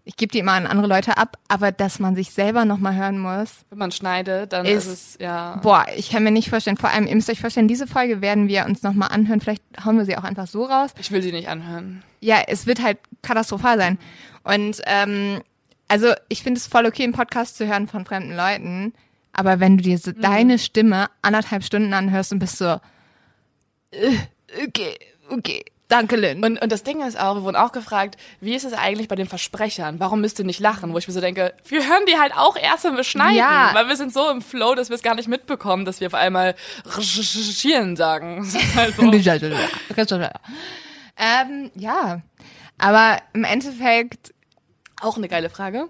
Ich 0.05 0.17
gebe 0.17 0.33
die 0.33 0.39
immer 0.39 0.53
an 0.53 0.67
andere 0.67 0.89
Leute 0.89 1.19
ab, 1.19 1.37
aber 1.47 1.71
dass 1.73 2.01
man 2.01 2.17
sich 2.17 2.31
selber 2.33 2.65
nochmal 2.65 2.97
hören 2.97 3.19
muss, 3.19 3.51
Wenn 3.69 3.79
man 3.79 3.93
schneidet, 3.93 4.53
dann 4.53 4.67
Ist- 4.67 4.87
ist, 4.87 4.93
es, 5.15 5.19
ja. 5.21 5.57
Boah, 5.63 5.87
ich 5.95 6.11
kann 6.11 6.25
mir 6.25 6.31
nicht 6.33 6.49
vorstellen. 6.51 6.79
Vor 6.79 6.91
allem, 6.91 7.07
ihr 7.07 7.15
müsst 7.15 7.31
euch 7.31 7.41
vorstellen, 7.41 7.69
diese 7.69 7.87
Folge 7.87 8.21
werden 8.21 8.49
wir 8.49 8.65
uns 8.65 8.83
nochmal 8.83 9.11
anhören. 9.13 9.41
Vielleicht 9.41 9.63
hauen 9.85 9.99
wir 9.99 10.05
sie 10.07 10.17
auch 10.17 10.25
einfach 10.25 10.47
so 10.49 10.65
raus. 10.65 10.91
Ich 10.99 11.13
will 11.13 11.23
sie 11.23 11.33
nicht 11.33 11.49
anhören. 11.49 12.03
Ja, 12.21 12.39
es 12.49 12.67
wird 12.67 12.83
halt 12.83 12.99
katastrophal 13.23 13.79
sein. 13.79 13.99
Und 14.43 14.81
ähm, 14.87 15.43
also 15.87 16.13
ich 16.29 16.43
finde 16.43 16.59
es 16.59 16.67
voll 16.67 16.87
okay, 16.87 17.05
einen 17.05 17.13
Podcast 17.13 17.57
zu 17.57 17.69
hören 17.69 17.87
von 17.87 18.05
fremden 18.05 18.35
Leuten. 18.35 18.95
Aber 19.33 19.61
wenn 19.61 19.77
du 19.77 19.85
dir 19.85 19.99
so 19.99 20.11
deine 20.13 20.59
Stimme 20.59 21.07
anderthalb 21.23 21.63
Stunden 21.63 21.93
anhörst 21.93 22.33
und 22.33 22.41
bist 22.41 22.57
so, 22.57 22.81
äh, 23.93 24.17
okay, 24.67 24.97
okay, 25.29 25.65
danke 25.91 26.16
Lynn. 26.16 26.43
Und, 26.43 26.62
und 26.62 26.72
das 26.72 26.82
Ding 26.82 27.07
ist 27.07 27.18
auch, 27.18 27.36
wir 27.36 27.43
wurden 27.43 27.57
auch 27.57 27.72
gefragt, 27.72 28.16
wie 28.41 28.55
ist 28.55 28.64
es 28.64 28.72
eigentlich 28.72 29.09
bei 29.09 29.16
den 29.16 29.26
Versprechern? 29.26 30.01
Warum 30.01 30.20
müsst 30.20 30.38
ihr 30.38 30.45
nicht 30.45 30.61
lachen? 30.61 30.93
Wo 30.93 30.99
ich 30.99 31.07
mir 31.07 31.14
so 31.14 31.20
denke, 31.20 31.53
wir 31.66 31.86
hören 31.86 32.05
die 32.09 32.18
halt 32.18 32.32
auch 32.34 32.57
erst, 32.57 32.84
wenn 32.84 32.97
wir 32.97 33.05
schneiden. 33.05 33.36
Ja. 33.36 33.70
Weil 33.74 33.88
wir 33.88 33.97
sind 33.97 34.12
so 34.12 34.30
im 34.30 34.41
Flow, 34.41 34.74
dass 34.74 34.88
wir 34.88 34.97
es 34.97 35.03
gar 35.03 35.14
nicht 35.14 35.28
mitbekommen, 35.28 35.84
dass 35.84 36.01
wir 36.01 36.07
auf 36.07 36.14
einmal 36.14 36.55
recherchieren 36.86 37.97
sagen. 37.97 38.38
Das 38.38 38.55
ist 38.62 38.74
halt 38.74 38.97
so. 38.97 39.03
ähm, 41.16 41.70
ja, 41.74 42.22
aber 42.78 43.18
im 43.32 43.45
Endeffekt 43.45 44.32
auch 45.01 45.16
eine 45.16 45.28
geile 45.28 45.51
Frage. 45.51 45.88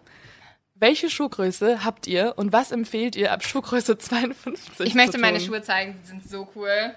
Welche 0.75 1.11
Schuhgröße 1.11 1.85
habt 1.85 2.07
ihr 2.07 2.33
und 2.37 2.55
was 2.55 2.73
empfehlt 2.73 3.15
ihr 3.15 3.33
ab 3.33 3.45
Schuhgröße 3.45 3.99
52? 3.99 4.87
Ich 4.87 4.95
möchte 4.95 5.19
meine? 5.19 5.41
Schuhe 5.41 5.63
zeigen, 5.63 5.99
die 6.03 6.07
sind 6.07 6.29
so 6.29 6.49
cool. 6.57 6.95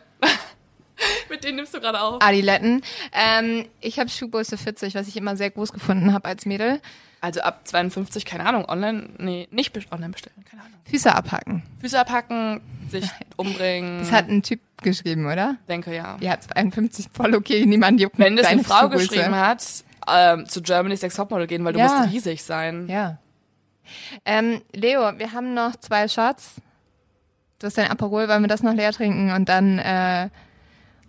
Mit 1.29 1.43
denen 1.43 1.57
nimmst 1.57 1.73
du 1.73 1.79
gerade 1.79 1.99
auf. 2.01 2.21
Adiletten. 2.21 2.81
Ähm, 3.11 3.65
ich 3.81 3.99
habe 3.99 4.09
Schuhgröße 4.09 4.57
40, 4.57 4.95
was 4.95 5.07
ich 5.07 5.17
immer 5.17 5.35
sehr 5.35 5.49
groß 5.51 5.73
gefunden 5.73 6.13
habe 6.13 6.27
als 6.27 6.45
Mädel. 6.45 6.79
Also 7.21 7.39
ab 7.41 7.61
52, 7.65 8.25
keine 8.25 8.45
Ahnung, 8.45 8.65
online, 8.67 9.07
nee, 9.17 9.47
nicht 9.49 9.73
online 9.93 10.11
bestellen, 10.11 10.43
keine 10.49 10.61
Ahnung. 10.63 10.77
Füße 10.89 11.15
abhacken. 11.15 11.63
Füße 11.79 11.97
abhacken, 11.97 12.59
sich 12.89 13.05
umbringen. 13.37 13.99
Das 13.99 14.11
hat 14.11 14.27
ein 14.27 14.43
Typ 14.43 14.59
geschrieben, 14.81 15.25
oder? 15.25 15.55
denke 15.69 15.95
ja. 15.95 16.17
Ja, 16.19 16.37
52 16.39 17.07
voll 17.13 17.33
okay, 17.33 17.65
niemand 17.65 18.01
juckt 18.01 18.19
Wenn 18.19 18.35
das 18.35 18.47
eine 18.47 18.61
Frau 18.63 18.81
Schuhgröße. 18.81 19.07
geschrieben 19.07 19.35
hat, 19.35 19.63
ähm, 20.11 20.47
zu 20.49 20.61
Germany's 20.61 21.01
Next 21.01 21.15
Topmodel 21.15 21.47
gehen, 21.47 21.63
weil 21.63 21.71
du 21.71 21.79
Ja. 21.79 21.99
musst 21.99 22.11
riesig 22.13 22.43
sein. 22.43 22.89
Ja. 22.89 23.17
Ähm, 24.25 24.61
Leo, 24.73 25.17
wir 25.17 25.31
haben 25.31 25.53
noch 25.53 25.77
zwei 25.77 26.09
Shots. 26.09 26.55
Du 27.59 27.67
hast 27.67 27.77
dein 27.77 27.89
Aperol, 27.89 28.27
wollen 28.27 28.41
wir 28.43 28.49
das 28.49 28.63
noch 28.63 28.73
leer 28.73 28.91
trinken 28.91 29.31
und 29.31 29.47
dann 29.47 29.79
äh, 29.79 30.29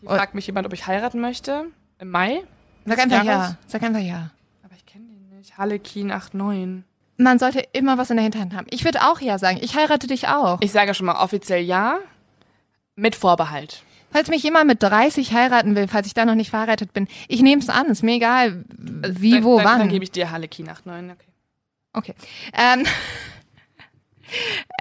Hier 0.07 0.17
fragt 0.17 0.35
mich 0.35 0.47
jemand, 0.47 0.67
ob 0.67 0.73
ich 0.73 0.87
heiraten 0.87 1.21
möchte. 1.21 1.67
Im 1.99 2.11
Mai? 2.11 2.43
sag 2.85 2.99
einfach 2.99 3.25
Jahres? 3.25 3.51
ja. 3.51 3.59
Sag 3.67 3.83
einfach 3.83 4.01
ja. 4.01 4.31
Aber 4.63 4.75
ich 4.75 4.85
kenne 4.85 5.07
den 5.07 5.37
nicht. 5.37 5.57
Harlekin 5.57 6.09
89. 6.09 6.85
Man 7.17 7.39
sollte 7.39 7.61
immer 7.73 7.97
was 7.97 8.11
in 8.11 8.17
der 8.17 8.25
Hinterhand 8.25 8.55
haben. 8.55 8.67
Ich 8.71 8.85
würde 8.85 9.03
auch 9.03 9.21
ja 9.21 9.39
sagen. 9.39 9.59
Ich 9.63 9.77
heirate 9.77 10.07
dich 10.07 10.29
auch. 10.29 10.61
Ich 10.61 10.73
sage 10.73 10.95
schon 10.95 11.07
mal 11.07 11.23
offiziell 11.23 11.63
ja, 11.63 11.99
mit 12.97 13.15
Vorbehalt. 13.15 13.83
Falls 14.11 14.29
mich 14.29 14.43
jemand 14.43 14.67
mit 14.67 14.83
30 14.83 15.33
heiraten 15.33 15.75
will, 15.75 15.89
falls 15.89 16.07
ich 16.07 16.15
da 16.15 16.25
noch 16.25 16.35
nicht 16.35 16.51
verheiratet 16.51 16.93
bin, 16.93 17.09
ich 17.29 17.41
nehme 17.41 17.63
es 17.63 17.69
an. 17.69 17.87
Ist 17.87 18.03
mir 18.03 18.17
egal, 18.17 18.65
wie, 18.77 19.33
dann, 19.33 19.45
wo, 19.45 19.57
dann, 19.57 19.67
wann. 19.67 19.79
Dann 19.81 19.89
gebe 19.89 20.05
ich 20.05 20.11
dir 20.11 20.31
Harlekin 20.31 20.67
89. 20.67 21.27
Okay. 21.93 22.13
Okay. 22.13 22.15
Ähm, 22.53 22.85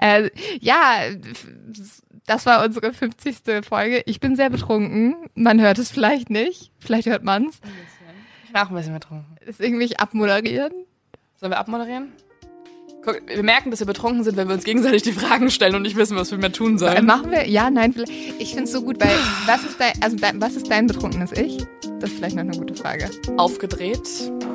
äh, 0.00 0.30
ja, 0.60 0.98
das 2.26 2.46
war 2.46 2.64
unsere 2.64 2.92
50. 2.92 3.36
Folge. 3.68 4.02
Ich 4.06 4.20
bin 4.20 4.36
sehr 4.36 4.50
betrunken. 4.50 5.14
Man 5.34 5.60
hört 5.60 5.78
es 5.78 5.90
vielleicht 5.90 6.30
nicht. 6.30 6.70
Vielleicht 6.78 7.06
hört 7.08 7.22
man's. 7.24 7.60
Ich 8.46 8.52
bin 8.52 8.60
auch 8.60 8.70
ein 8.70 8.74
bisschen 8.76 8.94
betrunken. 8.94 9.26
Will 9.58 9.82
ich 9.82 10.00
abmoderieren. 10.00 10.72
Sollen 11.36 11.52
wir 11.52 11.58
abmoderieren? 11.58 12.12
Guck, 13.04 13.20
wir 13.26 13.42
merken, 13.42 13.70
dass 13.70 13.80
wir 13.80 13.86
betrunken 13.86 14.24
sind, 14.24 14.38
wenn 14.38 14.48
wir 14.48 14.54
uns 14.54 14.64
gegenseitig 14.64 15.02
die 15.02 15.12
Fragen 15.12 15.50
stellen 15.50 15.74
und 15.74 15.82
nicht 15.82 15.96
wissen, 15.96 16.16
was 16.16 16.30
wir 16.30 16.38
mehr 16.38 16.52
tun 16.52 16.76
Äh, 16.76 16.78
sollen. 16.78 17.04
machen 17.04 17.30
wir? 17.30 17.46
Ja, 17.46 17.68
nein, 17.68 17.92
vielleicht. 17.92 18.10
Ich 18.38 18.50
finde 18.50 18.64
es 18.64 18.72
so 18.72 18.80
gut, 18.80 18.98
weil 18.98 19.10
was 19.44 19.62
ist 19.62 19.78
dein, 19.78 19.92
also 20.02 20.16
dein, 20.16 20.40
was 20.40 20.54
ist 20.56 20.70
dein 20.70 20.86
betrunkenes 20.86 21.32
Ich? 21.32 21.58
Das 22.00 22.08
ist 22.10 22.16
vielleicht 22.16 22.36
noch 22.36 22.42
eine 22.44 22.56
gute 22.56 22.74
Frage. 22.74 23.10
Aufgedreht 23.36 24.08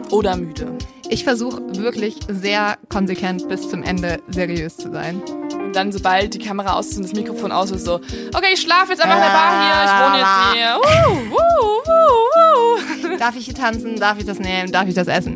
oder 0.09 0.36
müde. 0.36 0.76
Ich 1.09 1.24
versuche 1.24 1.61
wirklich 1.78 2.17
sehr 2.28 2.80
konsequent 2.89 3.47
bis 3.47 3.70
zum 3.70 3.84
Ende 3.84 4.20
seriös 4.30 4.78
zu 4.78 4.91
sein. 4.91 5.22
Und 5.70 5.76
dann, 5.76 5.91
sobald 5.91 6.34
die 6.34 6.39
Kamera 6.39 6.74
aus 6.74 6.88
ist 6.88 6.97
und 6.97 7.03
das 7.03 7.13
Mikrofon 7.13 7.51
aus 7.51 7.70
ist, 7.70 7.86
so, 7.86 8.01
okay, 8.34 8.53
ich 8.53 8.59
schlafe 8.61 8.93
jetzt 8.93 9.03
einfach 9.03 9.17
in 9.17 9.22
der 9.22 9.30
Bar 9.30 9.61
hier, 9.61 9.86
ich 9.86 9.91
wohne 10.01 10.17
jetzt 10.17 10.53
hier. 10.55 10.82
Uh, 11.05 11.36
uh, 11.36 13.05
uh, 13.05 13.13
uh. 13.13 13.17
Darf 13.20 13.36
ich 13.36 13.45
hier 13.45 13.53
tanzen? 13.53 13.95
Darf 13.99 14.17
ich 14.17 14.26
das 14.26 14.39
nehmen? 14.39 14.72
Darf 14.72 14.88
ich 14.88 14.95
das 14.95 15.07
essen? 15.07 15.36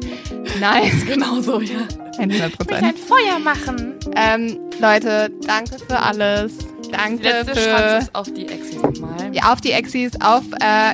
Nein, 0.59 0.91
Genau 1.07 1.39
so, 1.39 1.61
ja. 1.61 1.81
100 2.17 2.57
Prozent. 2.57 2.97
Feuer 2.97 3.37
machen. 3.37 3.93
Ähm, 4.15 4.59
Leute, 4.79 5.29
danke 5.45 5.77
für 5.77 5.99
alles. 5.99 6.53
Danke 6.91 7.17
Die 7.17 7.23
letzte 7.29 7.55
für 7.55 7.97
ist 7.99 8.15
auf 8.15 8.33
die 8.33 8.47
Exis 8.47 8.81
nochmal. 8.81 9.29
ja, 9.33 9.53
auf 9.53 9.61
die 9.61 9.71
Exis, 9.71 10.13
auf 10.19 10.45
äh, 10.61 10.93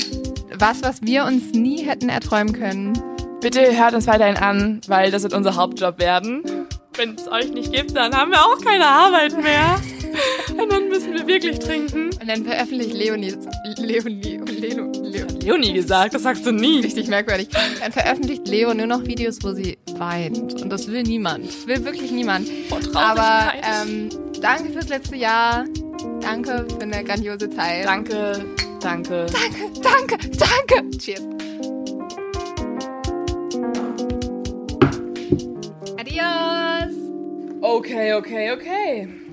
was, 0.58 0.84
was 0.84 1.02
wir 1.02 1.24
uns 1.24 1.54
nie 1.54 1.86
hätten 1.86 2.10
erträumen 2.10 2.52
können. 2.52 3.02
Bitte 3.40 3.62
hört 3.78 3.94
uns 3.94 4.06
weiterhin 4.06 4.36
an, 4.36 4.82
weil 4.88 5.12
das 5.12 5.24
wird 5.24 5.32
unser 5.34 5.56
Hauptjob 5.56 5.98
werden. 6.00 6.44
Wenn 7.00 7.16
es 7.16 7.32
euch 7.32 7.50
nicht 7.54 7.72
gibt, 7.72 7.96
dann 7.96 8.14
haben 8.14 8.30
wir 8.32 8.42
auch 8.42 8.60
keine 8.60 8.86
Arbeit 8.86 9.42
mehr. 9.42 9.80
Und 10.50 10.70
dann 10.70 10.90
müssen 10.90 11.14
wir 11.14 11.26
wirklich 11.26 11.58
trinken. 11.58 12.10
Und 12.10 12.28
dann 12.28 12.44
veröffentlicht 12.44 12.92
Leonie, 12.92 13.36
Leonie, 13.78 14.38
Leo, 14.60 14.92
Leo, 15.02 15.26
Leonie 15.42 15.72
gesagt, 15.72 16.14
das 16.14 16.24
sagst 16.24 16.46
du 16.46 16.52
nie. 16.52 16.82
richtig 16.82 17.08
merkwürdig. 17.08 17.48
Dann 17.80 17.94
veröffentlicht 17.94 18.50
Leo 18.50 18.74
nur 18.74 18.88
noch 18.88 19.06
Videos, 19.06 19.38
wo 19.42 19.54
sie 19.54 19.78
weint. 19.94 20.62
Und 20.62 20.70
das 20.70 20.88
will 20.88 21.04
niemand. 21.04 21.48
Das 21.48 21.68
will 21.68 21.86
wirklich 21.86 22.12
niemand. 22.12 22.50
Vor 22.68 22.80
Aber 22.94 23.54
ähm, 23.64 24.10
danke 24.42 24.74
fürs 24.74 24.90
letzte 24.90 25.16
Jahr. 25.16 25.64
Danke 26.20 26.68
für 26.68 26.82
eine 26.82 27.02
grandiose 27.06 27.50
Zeit. 27.50 27.86
Danke, 27.86 28.46
danke. 28.82 29.26
Danke, 29.82 30.18
danke. 30.38 30.98
Cheers. 30.98 31.24
Adios. 35.98 36.59
Okay, 37.62 38.14
okay, 38.14 38.52
okay. 38.52 39.29